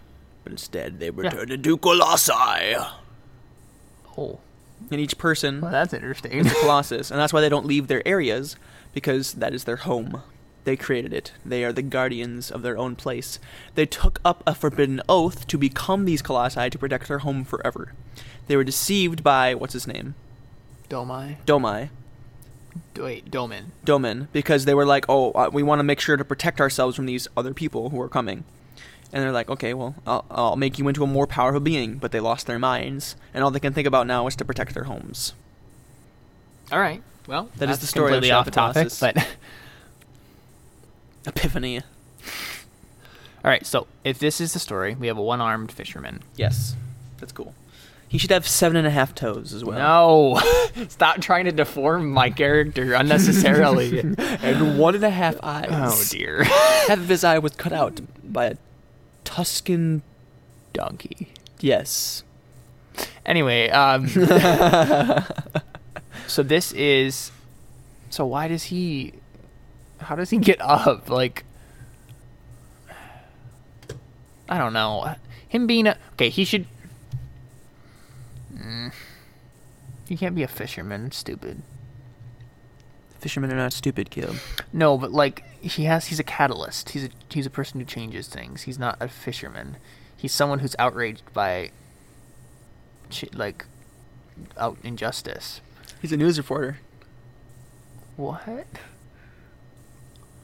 instead, 0.49 0.99
they 0.99 1.11
were 1.11 1.25
Yeah. 1.25 1.31
turned 1.31 1.53
into 1.53 1.77
colossi. 1.77 2.33
oh 4.17 4.41
And 4.91 5.01
each 5.01 5.19
person 5.19 5.61
well 5.61 5.71
that's 5.71 5.93
interesting 5.95 6.33
is 6.33 6.51
a 6.51 6.55
colossus, 6.61 7.11
and 7.11 7.19
that's 7.21 7.33
why 7.33 7.41
they 7.41 7.49
don't 7.49 7.67
leave 7.67 7.89
their 7.89 8.07
areas, 8.07 8.57
because 8.95 9.35
that 9.35 9.55
is 9.55 9.65
their 9.65 9.77
home. 9.77 10.23
They 10.65 10.77
created 10.77 11.13
it. 11.15 11.33
They 11.47 11.65
are 11.65 11.73
the 11.73 11.83
guardians 11.83 12.51
of 12.51 12.63
their 12.63 12.77
own 12.77 12.95
place. 12.97 13.39
They 13.75 13.87
took 13.87 14.21
up 14.25 14.43
a 14.47 14.55
forbidden 14.55 15.01
oath 15.09 15.47
to 15.47 15.57
become 15.59 16.05
these 16.05 16.21
colossi 16.23 16.69
to 16.69 16.79
protect 16.79 17.09
their 17.09 17.21
home 17.21 17.45
forever. 17.45 17.93
They 18.49 18.57
were 18.57 18.65
deceived 18.65 19.23
by, 19.25 19.55
what's 19.55 19.73
his 19.73 19.87
name? 19.87 20.15
Domai. 20.91 21.37
Domai. 21.47 21.89
Wait, 22.97 23.31
Dormin. 23.31 23.67
Dormin 23.85 24.29
because 24.33 24.65
they 24.65 24.75
were 24.75 24.87
like, 24.87 25.07
oh, 25.09 25.33
uh, 25.33 25.49
we 25.53 25.63
want 25.63 25.79
to 25.81 25.85
make 25.85 26.01
sure 26.01 26.17
to 26.17 26.25
protect 26.25 26.61
ourselves 26.61 26.97
from 26.97 27.07
these 27.07 27.29
other 27.37 27.55
people 27.55 27.91
who 27.91 28.01
are 28.01 28.09
coming. 28.09 28.45
And 29.13 29.23
they're 29.23 29.33
like, 29.33 29.49
okay, 29.49 29.73
well, 29.73 29.95
I'll, 30.07 30.25
I'll 30.31 30.57
make 30.57 30.79
you 30.79 30.87
into 30.87 31.03
a 31.03 31.07
more 31.07 31.27
powerful 31.27 31.61
being, 31.61 31.97
but 31.97 32.13
they 32.13 32.21
lost 32.21 32.47
their 32.47 32.59
minds, 32.59 33.17
and 33.33 33.43
all 33.43 33.51
they 33.51 33.61
can 33.61 33.73
think 33.73 33.87
about 33.87 34.07
now 34.07 34.27
is 34.27 34.37
to 34.37 34.45
protect 34.45 34.75
their 34.75 34.85
homes. 34.85 35.33
All 36.71 36.81
right. 36.81 37.03
Well, 37.27 37.51
That 37.57 37.71
is 37.71 37.77
that's 37.77 37.81
the 37.81 37.87
story 37.87 38.13
of 38.13 38.23
completely 38.23 38.29
Shadow 38.29 38.41
off 38.41 38.75
topic, 38.75 38.93
but 39.01 39.27
Epiphany. 41.27 41.79
all 41.79 41.83
right. 43.45 43.65
So 43.67 43.87
if 44.05 44.19
this 44.19 44.41
is 44.41 44.53
the 44.53 44.59
story, 44.59 44.95
we 44.95 45.07
have 45.09 45.19
a 45.19 45.23
one-armed 45.23 45.73
fisherman. 45.73 46.23
Yes, 46.37 46.75
that's 47.19 47.33
cool. 47.33 47.55
He 48.09 48.17
should 48.17 48.31
have 48.31 48.49
seven 48.49 48.79
and 48.79 48.87
a 48.87 48.91
half 48.91 49.15
toes 49.15 49.53
as 49.53 49.63
well. 49.63 49.79
No, 49.79 50.41
stop 50.89 51.21
trying 51.21 51.45
to 51.45 51.53
deform 51.53 52.11
my 52.11 52.31
character 52.31 52.95
unnecessarily. 52.95 53.99
and 54.19 54.79
one 54.79 54.95
and 54.95 55.05
a 55.05 55.11
half 55.11 55.37
oh, 55.37 55.41
eyes. 55.43 55.69
oh 55.71 56.05
dear, 56.11 56.45
Half 56.45 56.99
of 56.99 57.09
his 57.09 57.23
eye 57.25 57.39
was 57.39 57.53
cut 57.53 57.73
out 57.75 58.01
by 58.25 58.47
a 58.47 58.57
Tuscan. 59.29 60.03
donkey. 60.73 61.29
Yes. 61.61 62.25
Anyway, 63.27 63.69
um, 63.69 64.09
so 66.27 66.43
this 66.43 66.73
is. 66.73 67.31
So 68.09 68.25
why 68.25 68.49
does 68.49 68.65
he? 68.65 69.13
How 69.99 70.17
does 70.17 70.31
he 70.31 70.39
get 70.39 70.59
up? 70.63 71.11
Like, 71.11 71.45
I 74.49 74.57
don't 74.57 74.73
know. 74.73 75.15
Him 75.47 75.67
being 75.67 75.87
a 75.87 75.99
okay, 76.15 76.31
he 76.31 76.47
should. 76.47 76.65
Mm. 78.57 78.95
He 80.09 80.17
can't 80.17 80.35
be 80.35 80.43
a 80.43 80.49
fisherman. 80.49 81.13
Stupid. 81.13 81.61
Fishermen 83.29 83.53
are 83.53 83.57
not 83.57 83.75
stupid, 83.75 84.09
Caleb. 84.09 84.37
No, 84.73 84.97
but 84.97 85.13
like 85.13 85.45
he 85.61 85.85
has, 85.85 86.07
he's 86.07 86.19
a 86.19 86.25
catalyst. 86.25 86.89
He's 86.89 87.05
a 87.05 87.09
he's 87.31 87.45
a 87.45 87.51
person 87.51 87.79
who 87.79 87.85
changes 87.85 88.27
things. 88.27 88.63
He's 88.63 88.79
not 88.79 88.97
a 89.01 89.07
fisherman. 89.09 89.77
He's 90.17 90.33
someone 90.33 90.61
who's 90.61 90.75
outraged 90.79 91.31
by, 91.35 91.71
like, 93.35 93.67
out 94.57 94.79
injustice. 94.83 95.61
He's 96.01 96.11
a 96.11 96.17
news 96.17 96.39
reporter. 96.39 96.79
What? 98.17 98.47
That's 98.47 98.79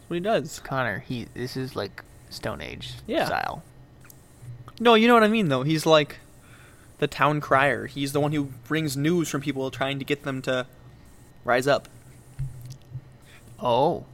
what 0.08 0.14
he 0.16 0.20
does. 0.20 0.58
Connor, 0.60 0.98
he 0.98 1.26
this 1.32 1.56
is 1.56 1.74
like 1.74 2.04
Stone 2.28 2.60
Age 2.60 2.96
Yeah. 3.06 3.24
style. 3.24 3.62
No, 4.78 4.92
you 4.92 5.08
know 5.08 5.14
what 5.14 5.24
I 5.24 5.28
mean, 5.28 5.48
though. 5.48 5.62
He's 5.62 5.86
like 5.86 6.18
the 6.98 7.06
town 7.06 7.40
crier. 7.40 7.86
He's 7.86 8.12
the 8.12 8.20
one 8.20 8.32
who 8.32 8.44
brings 8.68 8.94
news 8.94 9.30
from 9.30 9.40
people 9.40 9.70
trying 9.70 9.98
to 10.00 10.04
get 10.04 10.24
them 10.24 10.42
to 10.42 10.66
rise 11.46 11.66
up. 11.66 11.88
Oh. 13.64 14.04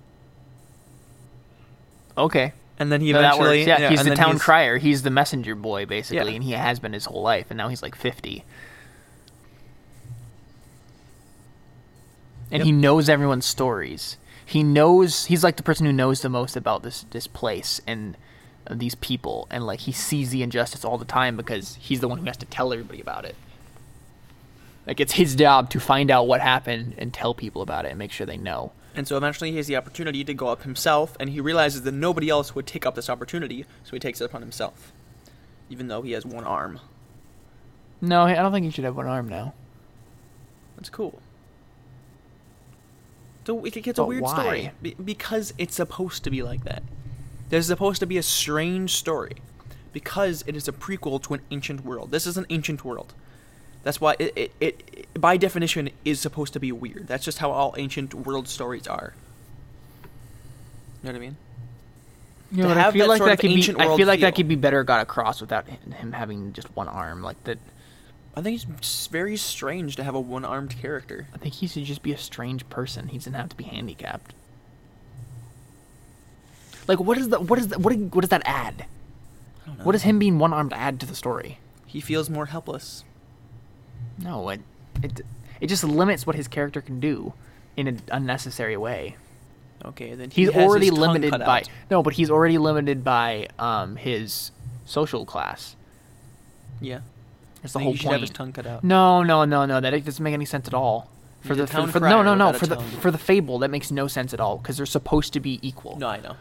Okay. 2.16 2.52
And 2.78 2.90
then 2.90 3.00
he 3.02 3.12
No, 3.12 3.18
eventually 3.18 3.58
works. 3.66 3.66
Yeah, 3.80 3.90
he's 3.90 4.04
the 4.04 4.14
town 4.14 4.32
he's- 4.32 4.42
crier. 4.42 4.78
He's 4.78 5.02
the 5.02 5.10
messenger 5.10 5.54
boy, 5.54 5.84
basically, 5.84 6.30
Yeah. 6.30 6.34
and 6.36 6.44
he 6.44 6.52
has 6.52 6.78
been 6.78 6.92
his 6.94 7.04
whole 7.04 7.20
life, 7.22 7.46
and 7.50 7.58
now 7.58 7.68
he's 7.68 7.82
like 7.82 7.94
50. 7.94 8.44
And 12.50 12.60
Yep. 12.60 12.64
he 12.66 12.72
knows 12.72 13.08
everyone's 13.08 13.46
stories. 13.46 14.16
He 14.44 14.62
knows 14.62 15.26
he's 15.26 15.44
like 15.44 15.56
the 15.56 15.62
person 15.62 15.86
who 15.86 15.92
knows 15.92 16.22
the 16.22 16.28
most 16.28 16.56
about 16.56 16.82
this 16.82 17.04
this 17.10 17.26
place 17.28 17.80
and 17.86 18.16
uh, 18.66 18.74
these 18.76 18.96
people, 18.96 19.46
and 19.50 19.64
like 19.64 19.80
he 19.80 19.92
sees 19.92 20.30
the 20.30 20.42
injustice 20.42 20.84
all 20.84 20.98
the 20.98 21.04
time 21.04 21.36
because 21.36 21.76
he's 21.80 22.00
the 22.00 22.08
one 22.08 22.18
who 22.18 22.24
has 22.26 22.36
to 22.38 22.46
tell 22.46 22.72
everybody 22.72 23.00
about 23.00 23.24
it. 23.24 23.36
Like 24.86 24.98
it's 24.98 25.12
his 25.12 25.36
job 25.36 25.70
to 25.70 25.78
find 25.80 26.10
out 26.10 26.26
what 26.26 26.40
happened 26.40 26.94
and 26.98 27.14
tell 27.14 27.34
people 27.34 27.62
about 27.62 27.84
it 27.84 27.90
and 27.90 27.98
make 27.98 28.10
sure 28.10 28.26
they 28.26 28.36
know. 28.38 28.72
And 28.94 29.06
so 29.06 29.16
eventually 29.16 29.50
he 29.52 29.56
has 29.58 29.66
the 29.66 29.76
opportunity 29.76 30.24
to 30.24 30.34
go 30.34 30.48
up 30.48 30.62
himself, 30.64 31.16
and 31.20 31.30
he 31.30 31.40
realizes 31.40 31.82
that 31.82 31.92
nobody 31.92 32.28
else 32.28 32.54
would 32.54 32.66
take 32.66 32.84
up 32.84 32.94
this 32.94 33.08
opportunity, 33.08 33.64
so 33.84 33.92
he 33.92 33.98
takes 34.00 34.20
it 34.20 34.24
upon 34.24 34.40
himself, 34.42 34.92
even 35.68 35.88
though 35.88 36.02
he 36.02 36.12
has 36.12 36.26
one 36.26 36.44
arm. 36.44 36.80
No, 38.00 38.22
I 38.22 38.34
don't 38.34 38.52
think 38.52 38.64
he 38.64 38.70
should 38.72 38.84
have 38.84 38.96
one 38.96 39.06
arm 39.06 39.28
now. 39.28 39.54
That's 40.76 40.88
cool. 40.90 41.20
So 43.46 43.64
it 43.64 43.76
it's 43.76 43.98
a 43.98 44.02
But 44.02 44.08
weird 44.08 44.22
why? 44.22 44.32
story 44.34 44.70
be- 44.82 44.94
because 44.94 45.54
it's 45.58 45.74
supposed 45.74 46.24
to 46.24 46.30
be 46.30 46.42
like 46.42 46.64
that. 46.64 46.82
There's 47.48 47.66
supposed 47.66 48.00
to 48.00 48.06
be 48.06 48.16
a 48.16 48.22
strange 48.22 48.94
story 48.94 49.36
because 49.92 50.44
it 50.46 50.54
is 50.56 50.68
a 50.68 50.72
prequel 50.72 51.22
to 51.24 51.34
an 51.34 51.40
ancient 51.50 51.84
world. 51.84 52.10
This 52.10 52.26
is 52.26 52.36
an 52.36 52.46
ancient 52.48 52.84
world. 52.84 53.12
That's 53.82 54.00
why 54.00 54.16
it, 54.18 54.32
it, 54.36 54.52
it, 54.60 55.20
by 55.20 55.36
definition 55.36 55.90
is 56.04 56.20
supposed 56.20 56.52
to 56.52 56.60
be 56.60 56.70
weird. 56.70 57.06
That's 57.06 57.24
just 57.24 57.38
how 57.38 57.50
all 57.50 57.74
ancient 57.78 58.14
world 58.14 58.46
stories 58.46 58.86
are. 58.86 59.14
You 61.02 61.06
know 61.06 61.12
what 61.12 61.16
I 61.16 61.18
mean? 61.18 61.36
You 62.52 62.64
know, 62.64 62.70
I 62.70 62.90
feel 62.90 63.06
that 63.08 63.20
like 63.20 63.22
that 63.22 63.38
could 63.38 63.54
be. 63.54 63.74
I 63.78 63.96
feel 63.96 64.06
like 64.06 64.20
that 64.20 64.34
could 64.34 64.48
be 64.48 64.56
better 64.56 64.82
got 64.84 65.00
across 65.00 65.40
without 65.40 65.66
him 65.68 66.12
having 66.12 66.52
just 66.52 66.74
one 66.76 66.88
arm. 66.88 67.22
Like 67.22 67.42
that. 67.44 67.58
I 68.36 68.42
think 68.42 68.62
it's 68.78 69.06
very 69.06 69.36
strange 69.36 69.96
to 69.96 70.04
have 70.04 70.14
a 70.14 70.20
one-armed 70.20 70.76
character. 70.80 71.26
I 71.34 71.38
think 71.38 71.54
he 71.54 71.66
should 71.66 71.84
just 71.84 72.02
be 72.02 72.12
a 72.12 72.18
strange 72.18 72.68
person. 72.70 73.08
He 73.08 73.18
doesn't 73.18 73.34
have 73.34 73.48
to 73.48 73.56
be 73.56 73.64
handicapped. 73.64 74.34
Like, 76.86 77.00
what 77.00 77.18
is 77.18 77.28
the 77.28 77.40
what 77.40 77.58
is 77.58 77.68
the, 77.68 77.78
what 77.78 77.96
what 77.96 78.20
does 78.20 78.30
that 78.30 78.42
add? 78.44 78.86
I 79.62 79.66
don't 79.66 79.78
know. 79.78 79.84
What 79.84 79.92
does 79.92 80.02
him 80.02 80.18
being 80.18 80.38
one 80.38 80.52
armed 80.52 80.72
add 80.72 81.00
to 81.00 81.06
the 81.06 81.14
story? 81.14 81.58
He 81.86 82.00
feels 82.00 82.30
more 82.30 82.46
helpless. 82.46 83.04
No, 84.22 84.48
it 84.50 84.60
it 85.02 85.20
it 85.60 85.66
just 85.68 85.84
limits 85.84 86.26
what 86.26 86.36
his 86.36 86.48
character 86.48 86.80
can 86.80 87.00
do 87.00 87.32
in 87.76 87.86
an 87.86 88.00
unnecessary 88.10 88.76
way. 88.76 89.16
Okay, 89.84 90.14
then 90.14 90.30
he 90.30 90.44
He's 90.44 90.54
already 90.54 90.90
limited 90.90 91.30
by 91.30 91.60
out. 91.60 91.68
no, 91.90 92.02
but 92.02 92.14
he's 92.14 92.30
already 92.30 92.58
limited 92.58 93.02
by 93.02 93.48
um 93.58 93.96
his 93.96 94.50
social 94.84 95.24
class. 95.24 95.74
Yeah. 96.80 97.00
That's 97.62 97.74
the 97.74 97.78
whole 97.80 97.92
point. 97.92 98.02
have 98.04 98.20
his 98.22 98.30
tongue 98.30 98.52
cut 98.52 98.66
out. 98.66 98.82
No, 98.84 99.22
no, 99.22 99.44
no, 99.44 99.66
no. 99.66 99.80
That 99.80 100.04
doesn't 100.04 100.22
make 100.22 100.32
any 100.34 100.46
sense 100.46 100.66
at 100.66 100.74
all. 100.74 101.10
For 101.42 101.54
the 101.54 101.66
for, 101.66 101.86
for, 101.86 102.00
no, 102.00 102.22
no, 102.22 102.34
no. 102.34 102.52
For 102.52 102.66
the 102.66 102.76
for 102.80 103.10
the 103.10 103.18
fable, 103.18 103.58
that 103.60 103.70
makes 103.70 103.90
no 103.90 104.06
sense 104.08 104.34
at 104.34 104.40
all 104.40 104.58
because 104.58 104.76
they're 104.76 104.86
supposed 104.86 105.32
to 105.34 105.40
be 105.40 105.58
equal. 105.62 105.98
No, 105.98 106.08
I 106.08 106.20
know. 106.20 106.36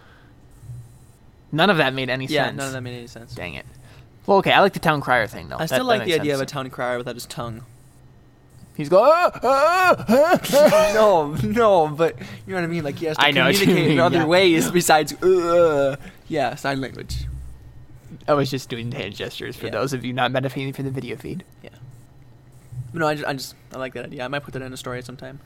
None 1.51 1.69
of 1.69 1.77
that 1.77 1.93
made 1.93 2.09
any 2.09 2.25
Yeah, 2.25 2.47
sense. 2.47 2.57
none 2.57 2.67
of 2.67 2.73
that 2.73 2.81
made 2.81 2.97
any 2.97 3.07
sense. 3.07 3.33
Dang 3.33 3.53
it. 3.55 3.65
Well, 4.29 4.37
okay, 4.37 4.51
I 4.51 4.59
like 4.59 4.73
the 4.73 4.79
town 4.79 5.01
crier 5.01 5.25
thing 5.25 5.49
though. 5.49 5.57
I 5.57 5.65
still 5.65 5.79
that 5.79 5.83
like 5.85 6.01
the 6.01 6.09
makes 6.09 6.19
idea 6.19 6.35
of 6.35 6.41
a 6.41 6.45
town 6.45 6.69
crier 6.69 6.99
without 6.99 7.15
his 7.15 7.25
tongue. 7.25 7.63
He's 8.77 8.87
going. 8.87 9.11
"Ah, 9.11 9.31
ah, 9.41 10.05
ah, 10.07 10.39
ah." 10.53 10.91
no, 10.93 11.33
no, 11.33 11.87
but 11.87 12.15
you 12.45 12.53
know 12.53 12.57
what 12.57 12.63
I 12.63 12.67
mean. 12.67 12.83
Like 12.83 12.99
he 12.99 13.07
has 13.07 13.17
to 13.17 13.23
I 13.23 13.31
communicate 13.31 13.89
in 13.89 13.99
other 13.99 14.19
yeah. 14.19 14.25
ways 14.25 14.69
besides, 14.69 15.13
uh, 15.23 15.95
yeah, 16.27 16.53
sign 16.53 16.79
language. 16.79 17.25
I 18.27 18.35
was 18.35 18.51
just 18.51 18.69
doing 18.69 18.91
hand 18.91 19.15
gestures 19.15 19.55
for 19.55 19.65
Yeah. 19.65 19.71
those 19.71 19.93
of 19.93 20.05
you 20.05 20.13
not 20.13 20.31
benefiting 20.31 20.73
from 20.73 20.85
the 20.85 20.91
video 20.91 21.15
feed. 21.15 21.43
Yeah. 21.63 21.71
But 22.93 22.99
no, 22.99 23.07
I 23.07 23.15
just, 23.15 23.27
I 23.27 23.33
just, 23.33 23.55
I 23.73 23.79
like 23.79 23.95
that 23.95 24.05
idea. 24.05 24.25
I 24.25 24.27
might 24.27 24.43
put 24.43 24.53
that 24.53 24.61
in 24.61 24.71
a 24.71 24.77
story 24.77 25.01
sometime. 25.01 25.39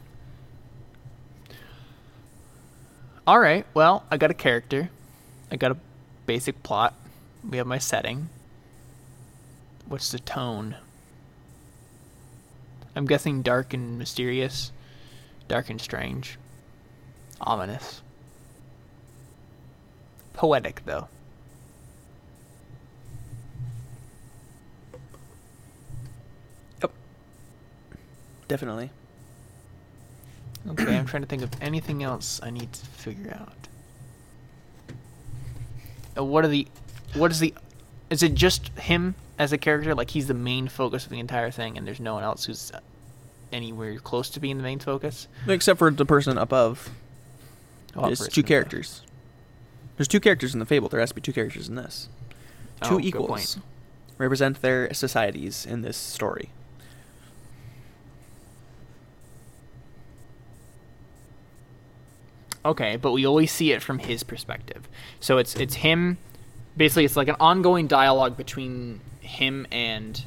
All 3.26 3.40
right. 3.40 3.66
Well, 3.74 4.04
I 4.12 4.18
got 4.18 4.30
a 4.30 4.34
character. 4.34 4.90
I 5.50 5.56
got 5.56 5.72
a 5.72 5.78
basic 6.26 6.64
plot. 6.64 6.94
We 7.50 7.56
have 7.56 7.68
my 7.68 7.78
setting. 7.78 8.28
What's 9.88 10.12
the 10.12 10.20
tone? 10.20 10.78
I'm 12.96 13.06
guessing 13.06 13.42
dark 13.42 13.74
and 13.74 13.98
mysterious, 13.98 14.72
dark 15.48 15.70
and 15.70 15.82
strange, 15.82 16.38
ominous, 17.42 18.02
poetic 20.34 20.84
though. 20.86 21.08
Yep. 26.82 26.92
Definitely. 28.48 28.90
Okay, 30.68 30.98
I'm 30.98 31.06
trying 31.06 31.24
to 31.24 31.28
think 31.28 31.42
of 31.42 31.52
anything 31.62 32.04
else 32.04 32.40
I 32.42 32.50
need 32.50 32.72
to 32.72 32.86
figure 32.86 33.38
out. 33.38 33.68
Uh, 36.18 36.24
what 36.24 36.46
are 36.46 36.48
the 36.48 36.68
what 37.16 37.32
is 37.32 37.40
the 37.40 37.54
is 38.10 38.24
it 38.24 38.36
just 38.36 38.70
him 38.78 39.16
as 39.40 39.52
a 39.52 39.58
character 39.58 39.96
like 39.96 40.10
he's 40.12 40.28
the 40.28 40.34
main 40.34 40.68
focus 40.68 41.06
of 41.06 41.12
the 41.12 41.20
entire 41.20 41.50
thing 41.52 41.78
and 41.78 41.88
there's 41.88 42.00
no 42.00 42.14
one 42.14 42.24
else 42.24 42.46
who's 42.46 42.72
anywhere 43.52 43.98
close 44.00 44.30
to 44.32 44.40
being 44.40 44.58
the 44.58 44.64
main 44.64 44.80
focus? 44.80 45.28
Except 45.48 45.78
for 45.80 45.90
the 45.92 46.06
person 46.06 46.38
above. 46.38 46.90
Oh, 47.96 48.08
There's 48.08 48.28
two 48.28 48.42
above. 48.42 48.48
characters. 48.48 49.02
There's 49.98 50.08
two 50.08 50.20
characters 50.20 50.54
in 50.54 50.60
the 50.60 50.66
fable. 50.66 50.90
There 50.90 51.00
has 51.00 51.10
to 51.10 51.16
be 51.16 51.22
two 51.22 51.34
characters 51.34 51.68
in 51.70 51.76
this. 51.76 52.10
Two 52.84 52.96
Oh, 52.96 53.00
equals 53.00 53.58
represent 54.18 54.62
their 54.62 54.92
societies 54.94 55.66
in 55.66 55.82
this 55.82 55.98
story. 55.98 56.50
Okay, 62.66 62.96
but 62.96 63.12
we 63.12 63.26
always 63.26 63.52
see 63.52 63.72
it 63.72 63.82
from 63.82 64.00
his 64.00 64.24
perspective. 64.24 64.88
So 65.20 65.38
it's 65.38 65.56
it's 65.56 65.76
him 65.76 66.18
basically 66.78 67.06
it's 67.06 67.18
like 67.18 67.28
an 67.28 67.36
ongoing 67.40 67.88
dialogue 67.88 68.38
between 68.38 69.02
him 69.34 69.66
and 69.72 70.24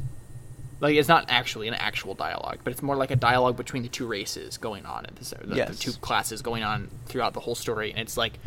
like 0.81 0.95
it's 0.95 1.09
not 1.09 1.25
actually 1.29 1.69
an 1.69 1.75
actual 1.75 2.15
dialogue, 2.15 2.59
but 2.65 2.73
it's 2.73 2.83
more 2.83 2.97
like 2.97 3.11
a 3.11 3.17
dialogue 3.17 3.57
between 3.57 3.83
the 3.83 3.89
two 3.89 4.07
races 4.07 4.59
going 4.59 4.85
on 4.85 5.07
at 5.07 5.17
this 5.17 5.31
the, 5.31 5.47
the 5.47 5.57
Yes. 5.57 5.79
two 5.79 5.93
classes 5.93 6.43
going 6.43 6.63
on 6.63 6.91
throughout 7.07 7.33
the 7.33 7.41
whole 7.41 7.55
story 7.55 7.91
and 7.93 8.01
it's 8.01 8.17
like 8.17 8.39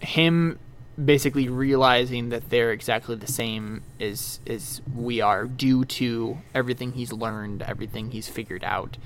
him 0.00 0.58
basically 1.02 1.48
realizing 1.48 2.28
that 2.28 2.50
they're 2.50 2.70
exactly 2.70 3.16
the 3.16 3.26
same 3.26 3.82
as 3.98 4.38
as 4.46 4.80
we 4.94 5.20
are 5.20 5.46
due 5.46 5.84
to 5.84 6.38
everything 6.54 6.92
he's 6.92 7.12
learned, 7.12 7.62
everything 7.62 8.10
he's 8.12 8.28
figured 8.28 8.62
out. 8.62 8.96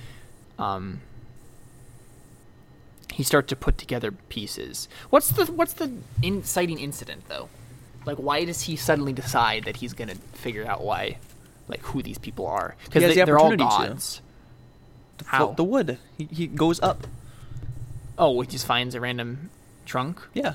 Um, 0.58 1.00
he 3.14 3.22
starts 3.22 3.48
to 3.48 3.56
put 3.56 3.78
together 3.78 4.12
pieces. 4.12 4.88
What's 5.10 5.30
the 5.30 5.46
what's 5.46 5.72
the 5.72 5.90
inciting 6.22 6.78
incident 6.78 7.22
though? 7.28 7.48
Like 8.08 8.16
why 8.16 8.46
does 8.46 8.62
he 8.62 8.74
suddenly 8.74 9.12
decide 9.12 9.64
that 9.64 9.76
he's 9.76 9.92
gonna 9.92 10.14
figure 10.32 10.66
out 10.66 10.82
why, 10.82 11.18
like 11.68 11.82
who 11.82 12.02
these 12.02 12.16
people 12.16 12.46
are? 12.46 12.74
Because 12.86 13.02
they, 13.02 13.14
the 13.14 13.26
they're 13.26 13.38
all 13.38 13.50
to. 13.50 13.56
gods. 13.58 14.22
The, 15.18 15.24
How? 15.26 15.52
The 15.52 15.62
wood. 15.62 15.98
He, 16.16 16.24
he 16.24 16.46
goes 16.46 16.80
up. 16.80 17.06
Oh, 18.16 18.40
he 18.40 18.46
just 18.46 18.64
finds 18.64 18.94
a 18.94 19.00
random 19.00 19.50
trunk. 19.84 20.22
Yeah. 20.32 20.54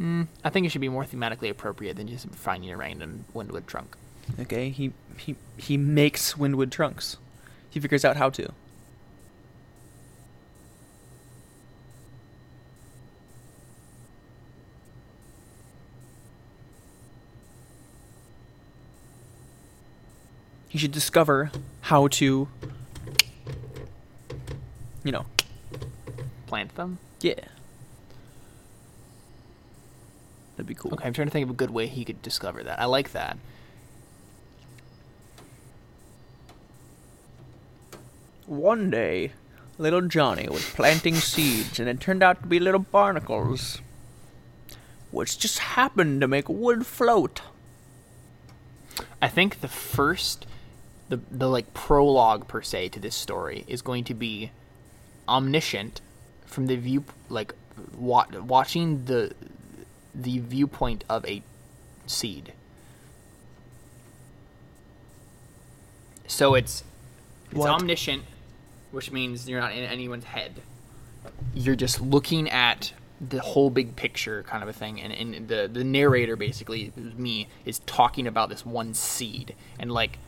Mm, 0.00 0.28
I 0.42 0.48
think 0.48 0.64
it 0.64 0.70
should 0.70 0.80
be 0.80 0.88
more 0.88 1.04
thematically 1.04 1.50
appropriate 1.50 1.96
than 1.96 2.08
just 2.08 2.26
finding 2.30 2.70
a 2.70 2.76
random 2.78 3.26
windwood 3.34 3.66
trunk. 3.66 3.94
Okay. 4.40 4.70
He 4.70 4.94
he 5.18 5.36
he 5.58 5.76
makes 5.76 6.38
windwood 6.38 6.72
trunks. 6.72 7.18
He 7.68 7.80
figures 7.80 8.02
out 8.02 8.16
how 8.16 8.30
to. 8.30 8.54
He 20.72 20.78
should 20.78 20.90
discover 20.92 21.50
how 21.82 22.08
to, 22.08 22.48
you 25.04 25.12
know, 25.12 25.26
Plant 26.46 26.74
them. 26.76 26.96
yeah. 27.20 27.34
That'd 30.56 30.66
be 30.66 30.74
cool. 30.74 30.94
Okay, 30.94 31.06
I'm 31.06 31.12
trying 31.12 31.26
to 31.26 31.30
think 31.30 31.44
of 31.44 31.50
a 31.50 31.52
good 31.52 31.70
way 31.70 31.86
he 31.88 32.06
could 32.06 32.22
discover 32.22 32.62
that. 32.62 32.80
I 32.80 32.86
like 32.86 33.12
that. 33.12 33.36
One 38.46 38.88
day, 38.88 39.32
little 39.76 40.00
Johnny 40.00 40.48
was 40.48 40.64
planting 40.70 41.16
seeds, 41.16 41.78
and 41.80 41.86
it 41.86 42.00
turned 42.00 42.22
out 42.22 42.40
to 42.40 42.48
be 42.48 42.58
little 42.58 42.80
barnacles, 42.80 43.82
which 45.10 45.38
just 45.38 45.58
happened 45.58 46.22
to 46.22 46.28
make 46.28 46.48
wood 46.48 46.86
float. 46.86 47.42
I 49.20 49.28
think 49.28 49.60
the 49.60 49.68
first, 49.68 50.46
the 51.08 51.20
the 51.30 51.48
like 51.48 51.72
prologue 51.74 52.48
per 52.48 52.62
se 52.62 52.88
to 52.90 53.00
this 53.00 53.14
story 53.14 53.64
is 53.66 53.82
going 53.82 54.04
to 54.04 54.14
be 54.14 54.50
omniscient 55.28 56.00
from 56.46 56.66
the 56.66 56.76
view 56.76 57.04
like 57.28 57.54
wa- 57.96 58.26
watching 58.40 59.04
the 59.06 59.32
the 60.14 60.38
viewpoint 60.38 61.04
of 61.08 61.24
a 61.26 61.42
seed. 62.06 62.52
So 66.26 66.54
it's 66.54 66.84
it's 67.50 67.58
What? 67.58 67.70
omniscient, 67.70 68.24
which 68.90 69.10
means 69.10 69.48
you're 69.48 69.60
not 69.60 69.72
in 69.72 69.84
anyone's 69.84 70.24
head. 70.24 70.62
You're 71.54 71.76
just 71.76 72.00
looking 72.00 72.48
at 72.50 72.92
the 73.20 73.40
whole 73.40 73.70
big 73.70 73.94
picture 73.94 74.42
kind 74.42 74.64
of 74.64 74.68
a 74.68 74.72
thing 74.72 75.00
and, 75.00 75.12
and 75.12 75.46
the 75.46 75.70
the 75.72 75.84
narrator 75.84 76.34
basically 76.34 76.92
me 76.96 77.48
is 77.64 77.78
talking 77.80 78.26
about 78.26 78.48
this 78.48 78.66
one 78.66 78.92
seed 78.94 79.54
and 79.78 79.92
like 79.92 80.18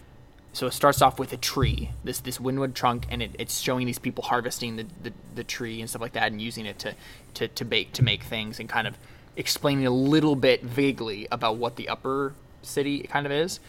so 0.55 0.67
it 0.67 0.73
starts 0.73 1.03
off 1.03 1.19
with 1.19 1.33
a 1.33 1.37
tree 1.37 1.91
this 2.03 2.21
this 2.21 2.41
windwood 2.41 2.75
trunk 2.75 3.07
and 3.11 3.23
it, 3.23 3.31
it's 3.39 3.61
showing 3.61 3.87
these 3.87 3.99
people 3.99 4.25
harvesting 4.25 4.77
the, 4.77 4.87
the, 5.03 5.13
the 5.35 5.45
tree 5.45 5.81
and 5.81 5.91
stuff 5.91 6.01
like 6.01 6.13
that 6.13 6.33
and 6.33 6.41
using 6.41 6.65
it 6.65 6.79
to, 6.79 6.95
to 7.35 7.49
to 7.49 7.65
bake 7.65 7.93
to 7.93 8.03
make 8.03 8.23
things 8.23 8.59
and 8.59 8.69
kind 8.69 8.87
of 8.87 8.97
explaining 9.37 9.87
a 9.87 9.91
little 9.91 10.37
bit 10.37 10.63
vaguely 10.63 11.27
about 11.31 11.57
what 11.57 11.77
the 11.77 11.89
upper 11.89 12.35
city 12.63 13.01
kind 13.03 13.27
of 13.27 13.33
is. 13.33 13.61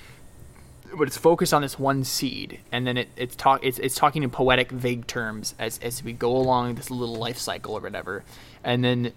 But 0.95 1.07
it's 1.07 1.17
focused 1.17 1.53
on 1.53 1.61
this 1.61 1.79
one 1.79 2.03
seed, 2.03 2.59
and 2.71 2.85
then 2.85 2.97
it, 2.97 3.09
it's 3.17 3.35
talk 3.35 3.63
it's, 3.63 3.79
it's 3.79 3.95
talking 3.95 4.23
in 4.23 4.29
poetic, 4.29 4.71
vague 4.71 5.07
terms 5.07 5.55
as 5.57 5.79
as 5.79 6.03
we 6.03 6.13
go 6.13 6.35
along 6.35 6.75
this 6.75 6.91
little 6.91 7.15
life 7.15 7.37
cycle 7.37 7.73
or 7.73 7.81
whatever, 7.81 8.23
and 8.63 8.83
then 8.83 9.11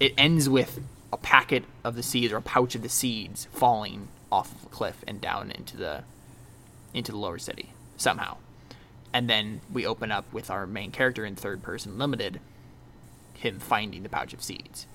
it 0.00 0.12
ends 0.18 0.48
with 0.48 0.80
a 1.12 1.16
packet 1.16 1.64
of 1.84 1.94
the 1.94 2.02
seeds 2.02 2.32
or 2.32 2.38
a 2.38 2.42
pouch 2.42 2.74
of 2.74 2.82
the 2.82 2.88
seeds 2.88 3.46
falling 3.52 4.08
off 4.30 4.52
of 4.52 4.64
a 4.64 4.68
cliff 4.70 5.04
and 5.06 5.20
down 5.20 5.50
into 5.52 5.76
the 5.76 6.02
into 6.94 7.12
the 7.12 7.18
lower 7.18 7.38
city 7.38 7.70
somehow, 7.96 8.36
and 9.12 9.28
then 9.28 9.60
we 9.72 9.86
open 9.86 10.10
up 10.12 10.30
with 10.32 10.50
our 10.50 10.66
main 10.66 10.90
character 10.90 11.24
in 11.24 11.36
third 11.36 11.62
person 11.62 11.98
limited, 11.98 12.40
him 13.34 13.58
finding 13.58 14.02
the 14.02 14.08
pouch 14.08 14.32
of 14.32 14.42
seeds, 14.42 14.86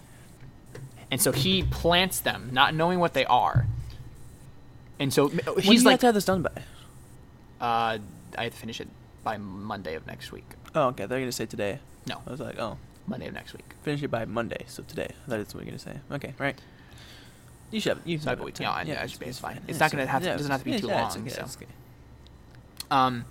and 1.12 1.22
so 1.22 1.32
he 1.32 1.64
plants 1.64 2.20
them, 2.20 2.50
not 2.52 2.74
knowing 2.76 3.00
what 3.00 3.14
they 3.14 3.26
are. 3.26 3.66
And 5.00 5.14
so 5.14 5.28
When 5.30 5.38
do 5.38 5.54
he's 5.62 5.82
you 5.84 5.86
like, 5.86 5.94
have 5.94 6.00
to 6.02 6.06
have 6.08 6.16
this 6.16 6.26
done 6.26 6.42
by? 6.42 6.50
uh, 7.62 8.00
I 8.38 8.44
have 8.44 8.52
to 8.54 8.58
finish 8.58 8.82
it 8.82 8.88
by 9.24 9.38
Monday 9.38 9.96
of 9.96 10.08
next 10.08 10.32
week. 10.32 10.46
Oh, 10.74 10.88
okay. 10.88 11.06
They're 11.06 11.20
gonna 11.20 11.32
say 11.32 11.46
today. 11.46 11.80
No, 12.08 12.22
I 12.26 12.32
was 12.32 12.40
like, 12.40 12.60
oh, 12.60 12.78
Monday 13.08 13.28
of 13.28 13.34
next 13.34 13.54
week. 13.54 13.66
finish 13.84 14.02
it 14.04 14.10
by 14.10 14.26
Monday. 14.26 14.64
So 14.68 14.84
today. 14.84 15.10
That's 15.28 15.54
what 15.54 15.64
you're 15.64 15.72
gonna 15.72 15.80
say. 15.80 16.00
Okay, 16.12 16.34
right. 16.40 16.60
You 17.72 17.80
should. 17.80 17.98
Have, 17.98 18.08
you 18.08 18.18
So 18.18 18.28
I 18.28 18.30
have 18.32 18.40
a 18.40 18.44
week. 18.44 18.60
Yeah. 18.60 18.72
I 18.72 19.06
should 19.08 19.20
be- 19.20 19.26
it's 19.28 19.40
fine. 19.40 19.58
It's 19.68 19.78
Yeah, 19.78 19.86
not 19.86 19.92
gonna 19.92 20.06
have 20.08 20.22
to- 20.22 20.28
yeah, 20.30 20.34
it 20.34 20.38
doesn't 20.38 20.52
have 20.52 20.62
to 20.62 20.66
be 20.66 20.72
yeah, 20.72 20.80
too 20.80 20.88
yeah, 20.88 21.06
it's 21.06 21.16
long, 21.16 21.26
okay, 21.28 21.36
so. 21.36 21.42
Um, 22.90 23.26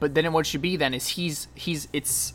but 0.00 0.14
then 0.14 0.32
what 0.32 0.46
should 0.46 0.62
be 0.62 0.76
then 0.76 0.94
is 0.94 1.08
he's 1.08 1.48
he's 1.54 1.88
it's, 1.92 2.34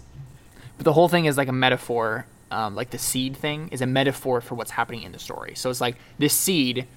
but 0.77 0.85
the 0.85 0.93
whole 0.93 1.09
thing 1.09 1.25
is 1.25 1.37
like 1.37 1.47
a 1.47 1.53
metaphor. 1.53 2.25
Um, 2.49 2.75
like 2.75 2.91
the 2.91 2.97
seed 2.97 3.35
thing 3.35 3.67
is 3.73 3.81
a 3.81 3.85
metaphor 3.85 4.39
for 4.39 4.55
what's 4.55 4.71
happening 4.71 5.03
in 5.03 5.11
the 5.11 5.19
story. 5.19 5.53
So 5.55 5.69
it's 5.69 5.81
like 5.81 5.97
this 6.17 6.33
seed, 6.33 6.87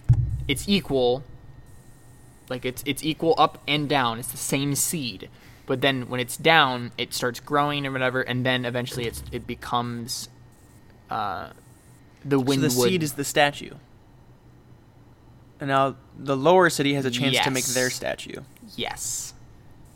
it's 0.46 0.68
equal. 0.68 1.24
Like 2.48 2.64
it's 2.64 2.82
it's 2.86 3.04
equal 3.04 3.34
up 3.36 3.62
and 3.66 3.88
down. 3.88 4.18
It's 4.18 4.30
the 4.30 4.36
same 4.36 4.74
seed, 4.74 5.28
but 5.66 5.80
then 5.80 6.08
when 6.08 6.20
it's 6.20 6.36
down, 6.36 6.92
it 6.98 7.14
starts 7.14 7.40
growing 7.40 7.86
or 7.86 7.92
whatever, 7.92 8.22
and 8.22 8.46
then 8.46 8.64
eventually 8.64 9.06
it's 9.06 9.22
it 9.32 9.46
becomes. 9.46 10.28
Uh, 11.08 11.50
the 12.24 12.38
So 12.38 12.60
the 12.60 12.70
seed 12.70 13.02
is 13.02 13.14
the 13.14 13.24
statue. 13.24 13.74
And 15.60 15.68
now 15.68 15.96
the 16.18 16.36
lower 16.36 16.70
city 16.70 16.94
has 16.94 17.04
a 17.04 17.10
chance 17.10 17.38
to 17.40 17.50
make 17.50 17.66
their 17.66 17.90
statue. 17.90 18.40
Yes, 18.76 19.29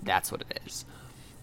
that's 0.04 0.30
what 0.30 0.42
it 0.42 0.60
is. 0.66 0.84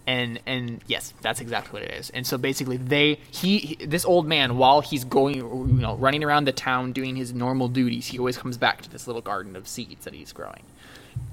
And 0.08 0.40
and 0.48 0.82
yes, 0.88 1.14
that's 1.22 1.42
exactly 1.42 1.80
what 1.80 1.90
it 1.90 1.96
is. 1.96 2.10
And 2.10 2.26
so 2.26 2.38
basically, 2.38 2.78
they 2.78 3.20
he, 3.30 3.60
he 3.60 3.86
this 3.86 4.04
old 4.04 4.28
man 4.28 4.58
while 4.58 4.82
he's 4.82 5.04
going, 5.04 5.36
you 5.36 5.82
know, 5.82 5.96
running 5.96 6.24
around 6.24 6.46
the 6.46 6.52
town 6.52 6.92
doing 6.92 7.16
his 7.16 7.34
normal 7.34 7.68
duties, 7.68 8.08
he 8.08 8.18
always 8.18 8.38
comes 8.38 8.58
back 8.58 8.82
to 8.82 8.90
this 8.90 9.06
little 9.06 9.22
garden 9.22 9.56
of 9.56 9.68
seeds 9.68 10.06
that 10.06 10.14
he's 10.14 10.34
growing. 10.34 10.64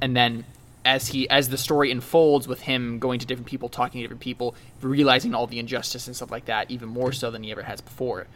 And 0.02 0.14
then 0.14 0.44
as 0.84 1.08
he 1.08 1.28
as 1.30 1.48
the 1.48 1.58
story 1.58 1.90
unfolds 1.90 2.46
with 2.46 2.62
him 2.62 2.98
going 2.98 3.20
to 3.20 3.26
different 3.26 3.46
people, 3.46 3.68
talking 3.68 4.00
to 4.00 4.04
different 4.04 4.20
people, 4.20 4.54
realizing 4.80 5.34
all 5.34 5.46
the 5.46 5.58
injustice 5.58 6.06
and 6.06 6.14
stuff 6.14 6.30
like 6.30 6.44
that, 6.46 6.70
even 6.70 6.88
more 6.88 7.12
so 7.12 7.30
than 7.30 7.42
he 7.42 7.50
ever 7.50 7.62
has 7.62 7.80
before, 7.80 8.26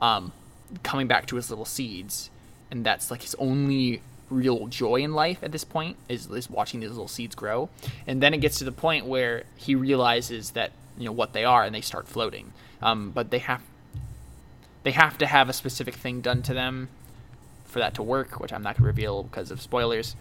um, 0.00 0.32
coming 0.82 1.06
back 1.06 1.26
to 1.26 1.36
his 1.36 1.50
little 1.50 1.64
seeds, 1.64 2.30
and 2.70 2.84
that's 2.84 3.10
like 3.10 3.22
his 3.22 3.34
only 3.36 4.02
real 4.32 4.66
joy 4.66 4.96
in 4.96 5.12
life 5.12 5.38
at 5.42 5.52
this 5.52 5.64
point 5.64 5.96
is, 6.08 6.26
is 6.30 6.48
watching 6.50 6.80
these 6.80 6.90
little 6.90 7.08
seeds 7.08 7.34
grow. 7.34 7.68
And 8.06 8.22
then 8.22 8.34
it 8.34 8.38
gets 8.38 8.58
to 8.58 8.64
the 8.64 8.72
point 8.72 9.06
where 9.06 9.44
he 9.56 9.74
realizes 9.74 10.52
that 10.52 10.72
you 10.98 11.04
know 11.04 11.12
what 11.12 11.32
they 11.32 11.44
are 11.44 11.64
and 11.64 11.74
they 11.74 11.80
start 11.80 12.08
floating. 12.08 12.52
Um, 12.80 13.10
but 13.10 13.30
they 13.30 13.38
have 13.38 13.62
they 14.82 14.92
have 14.92 15.16
to 15.18 15.26
have 15.26 15.48
a 15.48 15.52
specific 15.52 15.94
thing 15.94 16.20
done 16.20 16.42
to 16.42 16.54
them 16.54 16.88
for 17.64 17.78
that 17.78 17.94
to 17.94 18.02
work 18.02 18.38
which 18.38 18.52
i'm 18.52 18.62
not 18.62 18.76
going 18.76 18.82
to 18.82 18.86
reveal 18.86 19.22
because 19.22 19.50
of 19.50 19.62
spoilers 19.62 20.14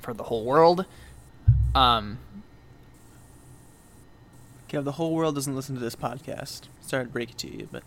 for 0.00 0.14
the 0.14 0.24
whole 0.24 0.44
world. 0.44 0.86
Um, 1.74 2.18
Okay, 4.68 4.82
the 4.82 4.92
whole 4.92 5.14
world 5.14 5.36
doesn't 5.36 5.54
listen 5.54 5.76
to 5.76 5.80
this 5.80 5.94
podcast. 5.94 6.62
Sorry 6.80 7.04
to 7.04 7.10
break 7.10 7.30
it 7.30 7.38
to 7.38 7.48
you, 7.48 7.68
but 7.70 7.84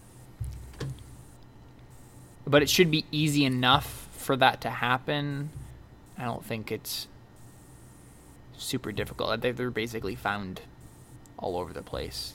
but 2.45 2.61
it 2.61 2.69
should 2.69 2.89
be 2.89 3.03
easy 3.11 3.43
enough 3.43 4.06
for 4.27 4.35
that 4.35 4.59
to 4.61 4.69
happen. 4.69 5.49
I 6.17 6.25
don't 6.25 6.43
think 6.43 6.69
it's 6.69 7.07
super 8.57 8.91
difficult. 8.91 9.39
They- 9.41 9.51
They're 9.51 9.71
basically 9.71 10.15
found 10.15 10.61
all 11.39 11.55
over 11.57 11.71
the 11.73 11.81
place. 11.81 12.33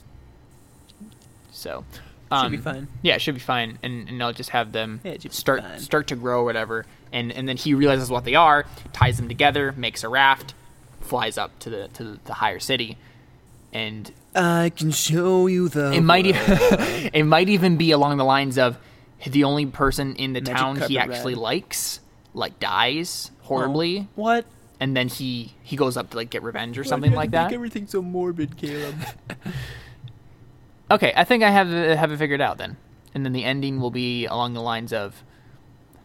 So, 1.51 1.85
should 2.31 2.49
be 2.49 2.57
um, 2.57 2.63
fine. 2.63 2.87
Yeah, 3.03 3.13
it 3.15 3.21
should 3.21 3.35
be 3.35 3.39
fine, 3.39 3.77
and, 3.83 4.09
and 4.09 4.23
I'll 4.23 4.33
just 4.33 4.49
have 4.49 4.71
them 4.71 5.01
Yeah, 5.03 5.11
it 5.11 5.21
should 5.21 5.31
be 5.31 5.35
start 5.35 5.79
start 5.79 6.07
to 6.07 6.15
grow 6.15 6.41
or 6.41 6.45
whatever, 6.45 6.87
and 7.11 7.31
and 7.31 7.47
then 7.47 7.57
he 7.57 7.75
realizes 7.75 8.09
what 8.09 8.23
they 8.23 8.33
are, 8.33 8.65
ties 8.91 9.17
them 9.17 9.27
together, 9.27 9.71
makes 9.73 10.03
a 10.03 10.09
raft, 10.09 10.55
flies 11.01 11.37
up 11.37 11.51
to 11.59 11.69
the 11.69 11.89
to 11.89 12.17
the 12.25 12.33
higher 12.33 12.59
city, 12.59 12.97
and 13.71 14.11
I 14.33 14.71
can 14.75 14.89
show 14.89 15.45
you 15.45 15.69
the. 15.69 15.91
it 15.91 16.01
might 16.01 16.25
e- 16.25 16.31
it 17.13 17.23
might 17.23 17.49
even 17.49 17.77
be 17.77 17.91
along 17.91 18.17
the 18.17 18.25
lines 18.25 18.57
of 18.57 18.79
the 19.31 19.43
only 19.45 19.65
person 19.65 20.15
in 20.15 20.33
the 20.33 20.41
Magic 20.41 20.55
town 20.55 20.75
he 20.81 20.97
actually 20.97 21.33
ride. 21.35 21.41
likes 21.41 21.99
like 22.33 22.59
dies 22.59 23.31
horribly, 23.41 23.99
oh, 23.99 24.07
What? 24.15 24.45
and 24.79 24.95
then 24.97 25.07
he 25.07 25.53
he 25.63 25.75
goes 25.75 25.97
up 25.97 26.09
to 26.11 26.17
like 26.17 26.29
get 26.29 26.43
revenge 26.43 26.77
or 26.77 26.83
Why 26.83 26.87
something 26.89 27.13
like 27.13 27.31
that. 27.31 27.51
Everything 27.53 27.87
so 27.87 28.01
morbid, 28.01 28.57
Caleb. 28.57 28.95
Okay, 30.91 31.13
I 31.15 31.23
think 31.23 31.43
I 31.43 31.49
have 31.49 31.71
it- 31.71 31.97
have 31.97 32.11
it 32.11 32.17
figured 32.17 32.41
out 32.41 32.57
then, 32.57 32.77
and 33.13 33.25
then 33.25 33.33
the 33.33 33.43
ending 33.43 33.79
will 33.79 33.89
be 33.89 34.25
along 34.25 34.53
the 34.53 34.61
lines 34.61 34.93
of, 34.93 35.23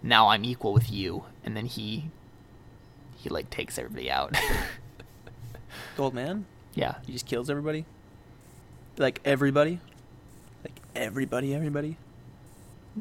"Now 0.03 0.29
I'm 0.29 0.45
equal 0.45 0.73
with 0.73 0.91
you," 0.91 1.25
and 1.45 1.57
then 1.57 1.67
he 1.67 2.11
he 3.17 3.29
like 3.29 3.51
takes 3.51 3.77
everybody 3.79 4.11
out. 4.11 4.33
the 5.97 6.03
old 6.03 6.15
man. 6.15 6.47
yeah, 6.75 6.95
He 7.05 7.13
just 7.13 7.27
kills 7.27 7.51
everybody. 7.51 7.85
Like 8.97 9.21
everybody. 9.25 9.81
Like 10.65 10.81
everybody, 10.95 11.55
everybody. 11.55 11.97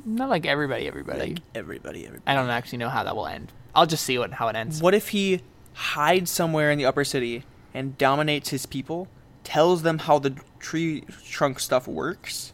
Not 0.05 0.29
like 0.29 0.45
everybody, 0.45 0.87
everybody. 0.87 1.19
Like 1.19 1.39
everybody, 1.55 2.05
everybody. 2.05 2.23
I 2.27 2.35
don't 2.35 2.49
actually 2.49 2.79
know 2.79 2.89
how 2.89 3.03
that 3.03 3.15
will 3.15 3.27
end. 3.27 3.51
I'll 3.75 3.85
just 3.85 4.03
see 4.03 4.17
what 4.17 4.33
how 4.33 4.47
it 4.47 4.55
ends. 4.55 4.81
What 4.81 4.93
if 4.93 5.09
he 5.09 5.41
hides 5.73 6.31
somewhere 6.31 6.71
in 6.71 6.77
the 6.77 6.85
upper 6.85 7.03
city 7.03 7.43
and 7.73 7.97
dominates 7.97 8.49
his 8.49 8.65
people, 8.65 9.07
tells 9.43 9.83
them 9.83 9.99
how 9.99 10.19
the 10.19 10.35
tree 10.59 11.03
trunk 11.25 11.59
stuff 11.59 11.87
works, 11.87 12.53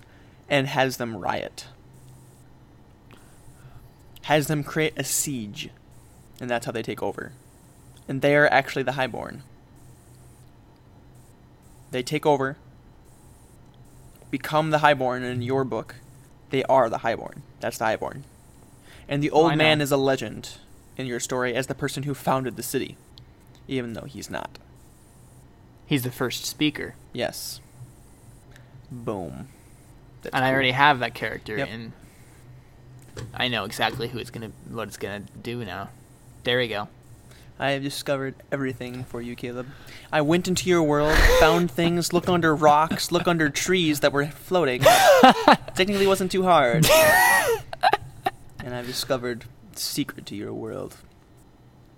and 0.50 0.68
has 0.68 0.98
them 0.98 1.18
riot? 1.18 1.68
Has 4.24 4.48
them 4.48 4.64
create 4.64 4.94
a 4.98 5.04
siege, 5.04 5.70
and 6.40 6.50
that's 6.50 6.66
how 6.66 6.72
they 6.72 6.84
take 6.84 7.02
over. 7.02 7.34
And 8.08 8.22
they 8.22 8.36
are 8.36 8.48
actually 8.48 8.84
the 8.84 8.94
Highborn. 8.94 9.44
They 11.92 12.04
take 12.04 12.26
over, 12.26 12.58
become 14.32 14.72
the 14.72 14.80
Highborn, 14.80 15.24
in 15.24 15.42
your 15.42 15.64
book, 15.64 15.96
they 16.54 16.64
are 16.66 16.88
the 16.88 17.00
Highborn. 17.00 17.42
That's 17.62 17.80
the 17.80 17.86
Highborn. 17.86 18.26
And 19.10 19.24
the 19.24 19.32
Oh, 19.32 19.46
old 19.46 19.58
man 19.58 19.82
is 19.82 19.92
a 19.92 19.98
legend 19.98 20.52
in 20.98 21.08
your 21.08 21.20
story 21.20 21.56
as 21.56 21.66
the 21.66 21.74
person 21.74 22.04
who 22.04 22.14
founded 22.14 22.58
the 22.58 22.62
city, 22.64 22.96
even 23.68 23.94
though 23.94 24.06
he's 24.06 24.30
not. 24.30 24.60
He's 25.88 26.04
the 26.04 26.12
first 26.12 26.46
speaker. 26.46 26.94
Yes. 27.12 27.60
Boom. 28.92 29.48
That's 30.22 30.36
and 30.36 30.46
I 30.46 30.52
already 30.54 30.72
have 30.72 31.00
that 31.00 31.16
character, 31.16 31.58
Yep. 31.58 31.68
and 31.72 31.92
I 33.34 33.48
know 33.48 33.64
exactly 33.66 34.08
who 34.08 34.20
it's 34.20 34.30
gonna, 34.30 34.52
what 34.70 34.88
it's 34.88 34.98
gonna 34.98 35.22
do 35.42 35.66
now. 35.66 35.90
There 36.44 36.60
we 36.60 36.68
go. 36.68 36.88
I 37.60 37.72
have 37.72 37.84
discovered 37.84 38.36
everything 38.52 39.04
for 39.04 39.22
you, 39.22 39.36
Caleb. 39.36 39.68
I 40.12 40.22
went 40.22 40.48
into 40.48 40.68
your 40.68 40.84
world, 40.84 41.16
found 41.40 41.70
things, 41.72 42.12
looked 42.12 42.28
under 42.30 42.56
rocks, 42.56 43.12
looked 43.12 43.28
under 43.28 43.50
trees 43.50 44.00
that 44.02 44.12
were 44.12 44.26
floating. 44.26 44.82
Technically, 45.76 46.08
wasn't 46.08 46.32
too 46.32 46.44
hard. 46.44 46.86
and 48.64 48.74
I've 48.74 48.88
discovered 48.88 49.46
the 49.74 49.80
secret 49.80 50.26
to 50.28 50.36
your 50.36 50.54
world. 50.54 50.98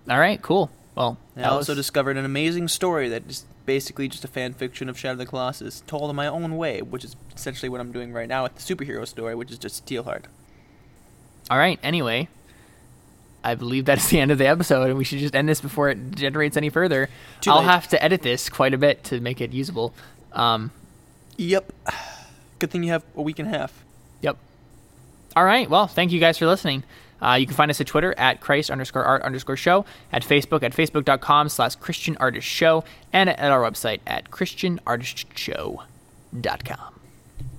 All 0.08 0.18
right, 0.18 0.40
cool. 0.40 0.70
Well, 0.94 1.18
I 1.36 1.42
also 1.44 1.74
discovered 1.74 2.16
an 2.16 2.24
amazing 2.24 2.68
story 2.68 3.08
that 3.10 3.28
is 3.28 3.44
basically 3.66 4.08
just 4.08 4.24
a 4.24 4.28
fan 4.28 4.54
fiction 4.54 4.88
of 4.88 4.98
Shadow 4.98 5.12
of 5.12 5.18
the 5.18 5.26
Colossus, 5.26 5.82
told 5.86 6.08
in 6.08 6.16
my 6.16 6.26
own 6.26 6.56
way, 6.56 6.80
which 6.80 7.04
is 7.04 7.16
essentially 7.34 7.68
what 7.68 7.80
I'm 7.80 7.92
doing 7.92 8.12
right 8.12 8.28
now 8.28 8.44
with 8.44 8.54
the 8.54 8.74
superhero 8.74 9.06
story, 9.06 9.34
which 9.34 9.50
is 9.50 9.58
just 9.58 9.84
Steelheart. 9.84 10.24
All 11.50 11.58
right. 11.58 11.78
Anyway, 11.82 12.28
I 13.46 13.54
believe 13.54 13.84
that's 13.84 14.08
the 14.08 14.18
end 14.20 14.30
of 14.30 14.38
the 14.38 14.46
episode, 14.46 14.88
and 14.88 14.98
we 14.98 15.04
should 15.04 15.18
just 15.20 15.34
end 15.34 15.48
this 15.48 15.60
before 15.60 15.88
it 15.88 16.12
generates 16.16 16.56
any 16.56 16.68
further. 16.68 17.08
Too 17.40 17.50
I'll 17.50 17.58
late. 17.58 17.66
have 17.66 17.88
to 17.88 18.02
edit 18.02 18.22
this 18.22 18.48
quite 18.48 18.74
a 18.74 18.78
bit 18.78 19.04
to 19.04 19.20
make 19.20 19.40
it 19.40 19.52
usable. 19.52 19.94
Um, 20.32 20.70
Yep. 21.38 21.70
Good 22.58 22.70
thing 22.70 22.82
you 22.82 22.90
have 22.92 23.04
a 23.14 23.20
week 23.22 23.38
and 23.38 23.54
a 23.54 23.58
half. 23.58 23.84
Yep. 24.22 24.36
All 25.36 25.44
right. 25.44 25.68
Well, 25.68 25.86
thank 25.86 26.12
you 26.12 26.20
guys 26.20 26.38
for 26.38 26.46
listening. 26.46 26.82
Uh, 27.20 27.34
you 27.34 27.46
can 27.46 27.54
find 27.54 27.70
us 27.70 27.78
at 27.80 27.86
Twitter 27.86 28.14
at 28.18 28.40
Christ 28.40 28.70
underscore 28.70 29.04
art 29.04 29.22
underscore 29.22 29.56
show, 29.56 29.84
at 30.12 30.22
Facebook 30.22 30.62
at 30.62 30.72
facebook.com 30.72 31.48
slash 31.50 31.74
Christian 31.76 32.16
Artist 32.18 32.46
Show, 32.46 32.84
and 33.12 33.28
at 33.30 33.50
our 33.52 33.60
website 33.60 34.00
at 34.06 34.30
christianartistshow.com. 34.30 36.94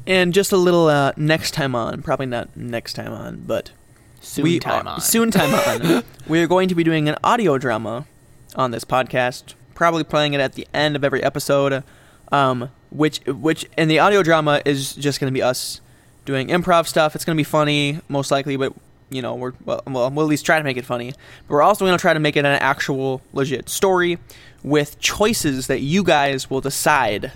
And 0.05 0.33
just 0.33 0.51
a 0.51 0.57
little 0.57 0.87
uh, 0.87 1.11
next 1.17 1.51
time 1.51 1.75
on, 1.75 2.01
probably 2.01 2.27
not 2.27 2.55
next 2.55 2.93
time 2.93 3.11
on, 3.11 3.43
but 3.45 3.71
Soon 4.27 4.43
we 4.43 4.59
time 4.59 4.87
are- 4.87 4.91
on. 4.95 5.01
Soon 5.01 5.31
time 5.31 5.53
on. 5.53 6.03
we 6.27 6.41
are 6.41 6.47
going 6.47 6.67
to 6.69 6.75
be 6.75 6.83
doing 6.83 7.07
an 7.09 7.15
audio 7.23 7.57
drama 7.57 8.05
on 8.55 8.71
this 8.71 8.83
podcast, 8.83 9.53
probably 9.73 10.03
playing 10.03 10.33
it 10.33 10.41
at 10.41 10.53
the 10.53 10.67
end 10.73 10.95
of 10.95 11.03
every 11.03 11.23
episode. 11.23 11.83
Um, 12.31 12.69
which 12.89 13.19
which 13.25 13.65
and 13.77 13.89
the 13.89 13.99
audio 13.99 14.21
drama 14.23 14.61
is 14.65 14.93
just 14.93 15.19
going 15.19 15.31
to 15.31 15.33
be 15.33 15.41
us 15.41 15.81
doing 16.25 16.49
improv 16.49 16.87
stuff. 16.87 17.15
It's 17.15 17.23
going 17.25 17.35
to 17.35 17.39
be 17.39 17.43
funny, 17.45 17.99
most 18.09 18.31
likely, 18.31 18.57
but 18.57 18.73
you 19.09 19.21
know 19.21 19.35
we're 19.35 19.53
well, 19.63 19.81
well 19.87 20.11
we'll 20.11 20.25
at 20.25 20.29
least 20.29 20.45
try 20.45 20.57
to 20.57 20.63
make 20.63 20.77
it 20.77 20.85
funny. 20.85 21.13
But 21.47 21.53
we're 21.53 21.61
also 21.61 21.85
going 21.85 21.97
to 21.97 22.01
try 22.01 22.13
to 22.13 22.19
make 22.19 22.35
it 22.35 22.39
an 22.39 22.45
actual 22.61 23.21
legit 23.33 23.69
story 23.69 24.19
with 24.63 24.99
choices 24.99 25.67
that 25.67 25.79
you 25.79 26.03
guys 26.03 26.49
will 26.49 26.61
decide 26.61 27.31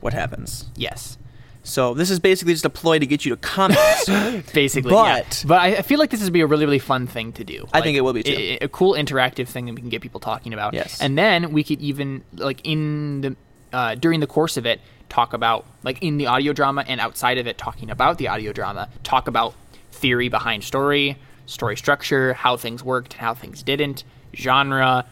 what 0.00 0.12
happens. 0.14 0.66
Yes. 0.76 1.18
So 1.64 1.94
this 1.94 2.10
is 2.10 2.20
basically 2.20 2.52
just 2.52 2.64
a 2.66 2.70
ploy 2.70 2.98
to 2.98 3.06
get 3.06 3.24
you 3.24 3.30
to 3.34 3.36
comment. 3.38 3.78
Basically, 4.52 4.92
yeah. 4.92 5.22
But- 5.22 5.44
but 5.46 5.58
I 5.60 5.66
I 5.76 5.82
feel 5.82 5.98
like 5.98 6.10
this 6.10 6.22
would 6.22 6.32
be 6.32 6.42
a 6.42 6.46
really, 6.46 6.66
really 6.66 6.78
fun 6.78 7.06
thing 7.06 7.32
to 7.32 7.44
do. 7.44 7.66
I 7.72 7.78
Like, 7.78 7.84
think 7.84 7.96
it 7.96 8.02
will 8.02 8.12
be, 8.12 8.22
too. 8.22 8.32
A, 8.60 8.64
a 8.66 8.68
cool 8.68 8.92
interactive 8.94 9.48
thing 9.48 9.64
that 9.66 9.74
we 9.74 9.80
can 9.80 9.88
get 9.90 10.00
people 10.02 10.20
talking 10.20 10.52
about. 10.52 10.74
Yes. 10.74 11.00
and 11.00 11.16
then 11.18 11.52
we 11.52 11.64
could 11.64 11.80
even 11.80 12.22
like 12.36 12.60
in 12.64 13.20
the 13.22 13.36
uh, 13.72 13.94
during 13.96 14.20
the 14.20 14.26
course 14.26 14.56
of 14.56 14.66
it 14.66 14.80
talk 15.08 15.32
about 15.32 15.64
like 15.82 16.02
in 16.02 16.16
the 16.18 16.26
audio 16.26 16.52
drama 16.52 16.84
and 16.86 17.00
outside 17.00 17.38
of 17.38 17.46
it 17.46 17.56
talking 17.58 17.90
about 17.90 18.18
the 18.18 18.28
audio 18.28 18.52
drama 18.52 18.88
talk 19.02 19.26
about 19.26 19.54
theory 19.90 20.28
behind 20.28 20.62
story, 20.64 21.16
story 21.46 21.76
structure, 21.76 22.34
how 22.34 22.56
things 22.56 22.84
worked 22.84 23.14
and 23.14 23.20
how 23.20 23.32
things 23.34 23.62
didn't, 23.62 24.04
genre, 24.34 25.04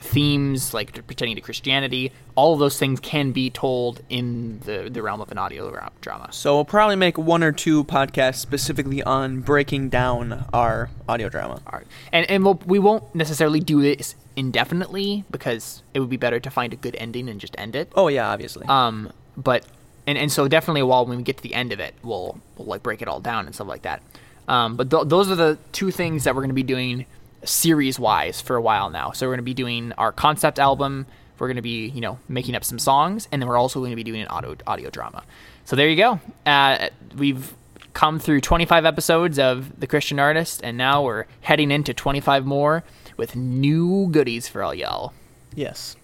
themes 0.00 0.72
like 0.72 1.06
pertaining 1.06 1.36
to 1.36 1.40
Christianity. 1.40 2.12
All 2.34 2.54
of 2.54 2.60
those 2.60 2.78
things 2.78 3.00
can 3.00 3.32
be 3.32 3.50
told 3.50 4.00
in 4.08 4.60
the 4.60 4.88
the 4.90 5.02
realm 5.02 5.20
of 5.20 5.30
an 5.32 5.38
audio 5.38 5.90
drama. 6.00 6.28
So 6.32 6.54
we'll 6.54 6.64
probably 6.64 6.96
make 6.96 7.18
one 7.18 7.42
or 7.42 7.52
two 7.52 7.84
podcasts 7.84 8.36
specifically 8.36 9.02
on 9.02 9.40
breaking 9.40 9.88
down 9.88 10.46
our 10.52 10.90
audio 11.08 11.28
drama. 11.28 11.60
All 11.66 11.78
right. 11.78 11.86
And 12.12 12.30
and 12.30 12.44
we'll, 12.44 12.60
we 12.66 12.78
won't 12.78 13.14
necessarily 13.14 13.60
do 13.60 13.82
this 13.82 14.14
indefinitely 14.36 15.24
because 15.30 15.82
it 15.94 16.00
would 16.00 16.10
be 16.10 16.16
better 16.16 16.38
to 16.38 16.50
find 16.50 16.72
a 16.72 16.76
good 16.76 16.94
ending 16.96 17.28
and 17.28 17.40
just 17.40 17.54
end 17.58 17.74
it. 17.74 17.90
Oh 17.94 18.08
yeah, 18.08 18.30
obviously. 18.30 18.66
Um, 18.66 19.12
but 19.36 19.66
and 20.06 20.16
and 20.16 20.30
so 20.30 20.48
definitely 20.48 20.82
while 20.84 21.06
when 21.06 21.18
we 21.18 21.24
get 21.24 21.36
to 21.38 21.42
the 21.42 21.54
end 21.54 21.72
of 21.72 21.80
it, 21.80 21.94
we'll 22.02 22.40
we'll 22.56 22.68
like 22.68 22.82
break 22.82 23.02
it 23.02 23.08
all 23.08 23.20
down 23.20 23.46
and 23.46 23.54
stuff 23.54 23.68
like 23.68 23.82
that. 23.82 24.02
Um, 24.46 24.76
but 24.76 24.90
th- 24.90 25.04
those 25.06 25.30
are 25.30 25.34
the 25.34 25.58
two 25.72 25.90
things 25.90 26.24
that 26.24 26.34
we're 26.34 26.40
going 26.40 26.50
to 26.50 26.54
be 26.54 26.62
doing 26.62 27.04
series 27.44 27.98
wise 27.98 28.40
for 28.40 28.56
a 28.56 28.62
while 28.62 28.90
now. 28.90 29.12
So 29.12 29.26
we're 29.26 29.32
going 29.32 29.38
to 29.38 29.42
be 29.42 29.54
doing 29.54 29.92
our 29.92 30.12
concept 30.12 30.58
album. 30.58 31.06
We're 31.38 31.46
going 31.48 31.56
to 31.56 31.62
be 31.62 31.88
you 31.88 32.00
know 32.00 32.18
making 32.28 32.54
up 32.54 32.64
some 32.64 32.78
songs, 32.78 33.28
and 33.30 33.40
then 33.40 33.48
we're 33.48 33.56
also 33.56 33.80
going 33.80 33.90
to 33.90 33.96
be 33.96 34.04
doing 34.04 34.22
an 34.22 34.28
audio 34.28 34.56
audio 34.66 34.90
drama. 34.90 35.22
So 35.64 35.76
there 35.76 35.88
you 35.88 35.96
go. 35.96 36.20
Uh, 36.46 36.88
we've 37.16 37.54
come 37.94 38.18
through 38.18 38.40
25 38.40 38.84
episodes 38.84 39.38
of 39.38 39.78
the 39.80 39.86
Christian 39.86 40.18
Artist, 40.18 40.60
and 40.62 40.76
now 40.76 41.02
we're 41.02 41.24
heading 41.42 41.70
into 41.70 41.92
25 41.92 42.46
more 42.46 42.84
with 43.16 43.34
new 43.34 44.08
goodies 44.10 44.48
for 44.48 44.62
all 44.62 44.74
y'all. 44.74 45.12
yes. 45.54 45.96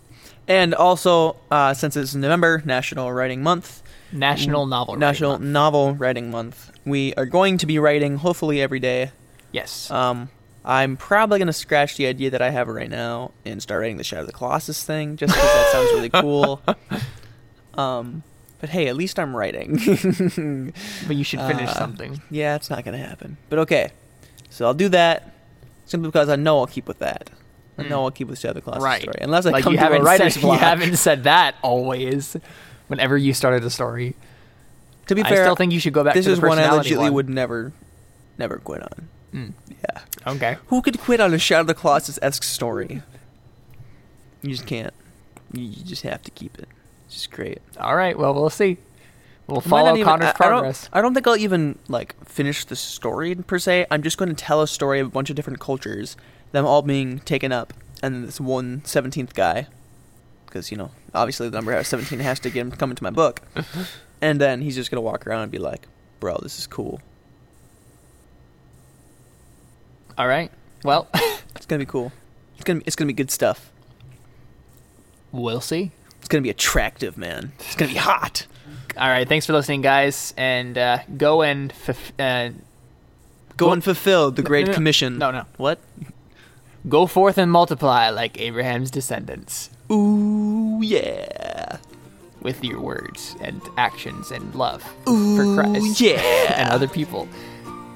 And 0.46 0.74
also, 0.74 1.36
uh, 1.50 1.72
since 1.72 1.96
it's 1.96 2.14
November, 2.14 2.62
National 2.66 3.10
Writing 3.10 3.42
Month, 3.42 3.82
National 4.12 4.66
Novel 4.66 4.94
Writing 4.94 5.00
National 5.00 5.30
Month. 5.32 5.42
Novel 5.44 5.94
Writing 5.94 6.30
Month, 6.30 6.70
we 6.84 7.14
are 7.14 7.24
going 7.24 7.56
to 7.58 7.66
be 7.66 7.78
writing 7.78 8.18
hopefully 8.18 8.60
every 8.60 8.78
day. 8.78 9.10
Yes. 9.52 9.90
Um, 9.90 10.28
I'm 10.64 10.96
probably 10.96 11.38
gonna 11.38 11.52
scratch 11.52 11.96
the 11.96 12.06
idea 12.06 12.30
that 12.30 12.40
I 12.40 12.50
have 12.50 12.68
right 12.68 12.88
now 12.88 13.32
and 13.44 13.62
start 13.62 13.80
writing 13.82 13.98
the 13.98 14.04
Shadow 14.04 14.22
of 14.22 14.26
the 14.26 14.32
Colossus 14.32 14.82
thing, 14.82 15.16
just 15.16 15.34
because 15.34 15.46
that 15.52 15.72
sounds 15.72 15.92
really 15.92 16.10
cool. 16.10 16.62
Um, 17.74 18.22
but 18.60 18.70
hey, 18.70 18.86
at 18.86 18.94
least 18.96 19.18
I'm 19.18 19.34
writing. 19.34 19.72
but 21.08 21.16
you 21.16 21.24
should 21.24 21.40
finish 21.40 21.68
uh, 21.70 21.74
something. 21.74 22.22
Yeah, 22.30 22.54
it's 22.54 22.70
not 22.70 22.84
gonna 22.84 22.98
happen. 22.98 23.36
But 23.48 23.58
okay, 23.60 23.90
so 24.48 24.64
I'll 24.66 24.74
do 24.74 24.88
that 24.90 25.34
simply 25.84 26.08
because 26.08 26.28
I 26.28 26.36
know 26.36 26.60
I'll 26.60 26.66
keep 26.68 26.86
with 26.86 27.00
that. 27.00 27.30
I 27.76 27.82
know 27.82 28.04
I'll 28.04 28.12
keep 28.12 28.28
with 28.28 28.38
Shadow 28.38 28.50
of 28.50 28.54
the 28.54 28.60
Colossus 28.60 28.80
Hmm. 28.82 28.84
Right. 28.84 29.02
story, 29.02 29.16
unless 29.20 29.46
I 29.46 29.50
like 29.50 29.64
come 29.64 29.72
you 29.72 29.80
to 29.80 29.86
a 29.92 30.00
writer's 30.02 30.34
said, 30.34 30.40
block. 30.42 30.60
You 30.60 30.64
haven't 30.66 30.96
said 30.98 31.24
that 31.24 31.56
always. 31.62 32.36
Whenever 32.86 33.18
you 33.18 33.34
started 33.34 33.64
a 33.64 33.70
story, 33.70 34.14
to 35.06 35.16
be 35.16 35.24
fair, 35.24 35.40
I 35.42 35.44
still 35.46 35.56
think 35.56 35.72
you 35.72 35.80
should 35.80 35.92
go 35.92 36.04
back 36.04 36.14
this 36.14 36.26
to 36.26 36.30
the 36.30 36.36
is 36.36 36.40
one 36.40 36.58
I 36.60 36.70
legitimately 36.70 37.06
one. 37.06 37.14
would 37.14 37.28
never, 37.28 37.72
never 38.38 38.58
quit 38.58 38.82
on. 38.82 39.08
Mm. 39.34 39.52
Yeah, 39.68 40.00
Okay. 40.32 40.56
who 40.68 40.80
could 40.80 40.98
quit 41.00 41.18
on 41.20 41.34
a 41.34 41.38
Shadow 41.38 41.62
of 41.62 41.66
the 41.66 41.74
Colossus 41.74 42.18
esque 42.22 42.44
story? 42.44 43.02
You 44.42 44.50
just 44.50 44.66
can't. 44.66 44.94
You, 45.52 45.64
you 45.64 45.84
just 45.84 46.02
have 46.02 46.22
to 46.22 46.30
keep 46.30 46.58
it. 46.58 46.68
It's 47.06 47.14
just 47.14 47.30
great. 47.30 47.58
All 47.78 47.96
right. 47.96 48.16
Well, 48.18 48.32
we'll 48.34 48.50
see. 48.50 48.76
We'll 49.46 49.58
I 49.58 49.62
follow 49.62 49.92
even- 49.94 50.04
Connor's 50.04 50.26
I- 50.26 50.30
I 50.30 50.32
progress. 50.32 50.82
don't, 50.88 50.98
I 50.98 51.02
don't 51.02 51.14
think 51.14 51.26
I'll 51.26 51.36
even 51.36 51.78
like 51.88 52.14
finish 52.26 52.64
the 52.64 52.76
story 52.76 53.34
per 53.34 53.58
se. 53.58 53.86
I'm 53.90 54.02
just 54.02 54.16
going 54.18 54.28
to 54.28 54.34
tell 54.34 54.62
a 54.62 54.68
story 54.68 55.00
of 55.00 55.08
a 55.08 55.10
bunch 55.10 55.30
of 55.30 55.36
different 55.36 55.60
cultures, 55.60 56.16
them 56.52 56.64
all 56.64 56.82
being 56.82 57.18
taken 57.20 57.52
up, 57.52 57.72
and 58.02 58.14
then 58.14 58.26
this 58.26 58.40
one 58.40 58.80
17th 58.82 59.34
guy, 59.34 59.66
because 60.46 60.70
you 60.70 60.76
know 60.78 60.90
obviously 61.14 61.48
the 61.48 61.56
number 61.56 61.82
17 61.82 62.20
has 62.20 62.40
to 62.40 62.50
get 62.50 62.60
him 62.62 62.70
to 62.70 62.76
come 62.76 62.90
into 62.90 63.02
my 63.02 63.10
book, 63.10 63.42
and 64.22 64.40
then 64.40 64.62
he's 64.62 64.76
just 64.76 64.90
gonna 64.90 65.00
walk 65.00 65.26
around 65.26 65.42
and 65.42 65.52
be 65.52 65.58
like, 65.58 65.86
"Bro, 66.20 66.38
this 66.42 66.58
is 66.58 66.66
cool. 66.66 67.00
All 70.18 70.26
right. 70.28 70.50
Well, 70.84 71.08
It's 71.56 71.66
gonna 71.66 71.78
be 71.80 71.86
cool. 71.86 72.12
It's 72.56 72.64
gonna 72.64 72.80
be, 72.80 72.84
it's 72.86 72.96
gonna 72.96 73.06
be 73.06 73.12
good 73.14 73.30
stuff. 73.30 73.70
we'll 75.32 75.60
see. 75.60 75.90
It's 76.18 76.28
gonna 76.28 76.42
be 76.42 76.50
attractive, 76.50 77.16
man. 77.18 77.52
It's 77.60 77.76
gonna 77.76 77.92
be 77.92 77.98
hot. 77.98 78.46
All 78.96 79.08
right. 79.08 79.28
Thanks 79.28 79.46
for 79.46 79.52
listening, 79.52 79.80
guys, 79.80 80.32
and 80.36 80.76
uh, 80.78 80.98
go 81.16 81.42
and 81.42 81.72
fulf- 81.72 82.12
uh, 82.18 82.52
Go 83.56 83.66
Well- 83.66 83.74
and 83.74 83.84
fulfill 83.84 84.30
the 84.32 84.42
Great 84.42 84.66
no, 84.66 84.72
no, 84.72 84.74
Commission. 84.74 85.18
no, 85.18 85.30
no. 85.30 85.44
What? 85.56 85.78
go 86.86 87.06
forth 87.06 87.38
and 87.38 87.50
multiply 87.50 88.10
like 88.10 88.38
Abraham's 88.38 88.90
descendants 88.90 89.70
Ooh 89.90 90.80
yeah. 90.82 91.78
with 92.42 92.62
your 92.62 92.78
words 92.78 93.34
and 93.40 93.62
actions 93.78 94.30
and 94.30 94.54
love 94.54 94.84
Ooh 95.08 95.34
for 95.36 95.62
Christ 95.62 95.98
yeah. 96.00 96.20
and 96.58 96.68
other 96.70 96.86
people. 96.88 97.26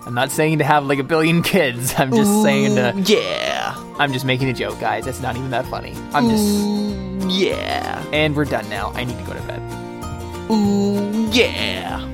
I'm 0.09 0.15
not 0.15 0.31
saying 0.31 0.57
to 0.57 0.65
have 0.65 0.87
like 0.87 0.99
a 0.99 1.05
billion 1.05 1.43
kids. 1.43 1.93
I'm 1.99 2.11
just 2.11 2.31
Ooh, 2.31 2.43
saying 2.43 2.77
to. 2.77 2.95
Yeah. 3.13 3.75
I'm 3.99 4.11
just 4.11 4.25
making 4.25 4.49
a 4.49 4.55
joke, 4.55 4.81
guys. 4.81 5.07
It's 5.07 5.21
not 5.21 5.37
even 5.37 5.51
that 5.51 5.67
funny. 5.67 5.93
I'm 6.15 6.31
just. 6.31 7.31
Yeah. 7.31 8.03
And 8.11 8.35
we're 8.35 8.47
done 8.47 8.67
now. 8.71 8.91
I 8.95 9.05
need 9.05 9.19
to 9.19 9.25
go 9.25 9.35
to 9.35 9.43
bed. 9.43 9.61
Ooh, 10.51 11.29
yeah. 11.31 12.07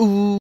Ooh. 0.00 0.38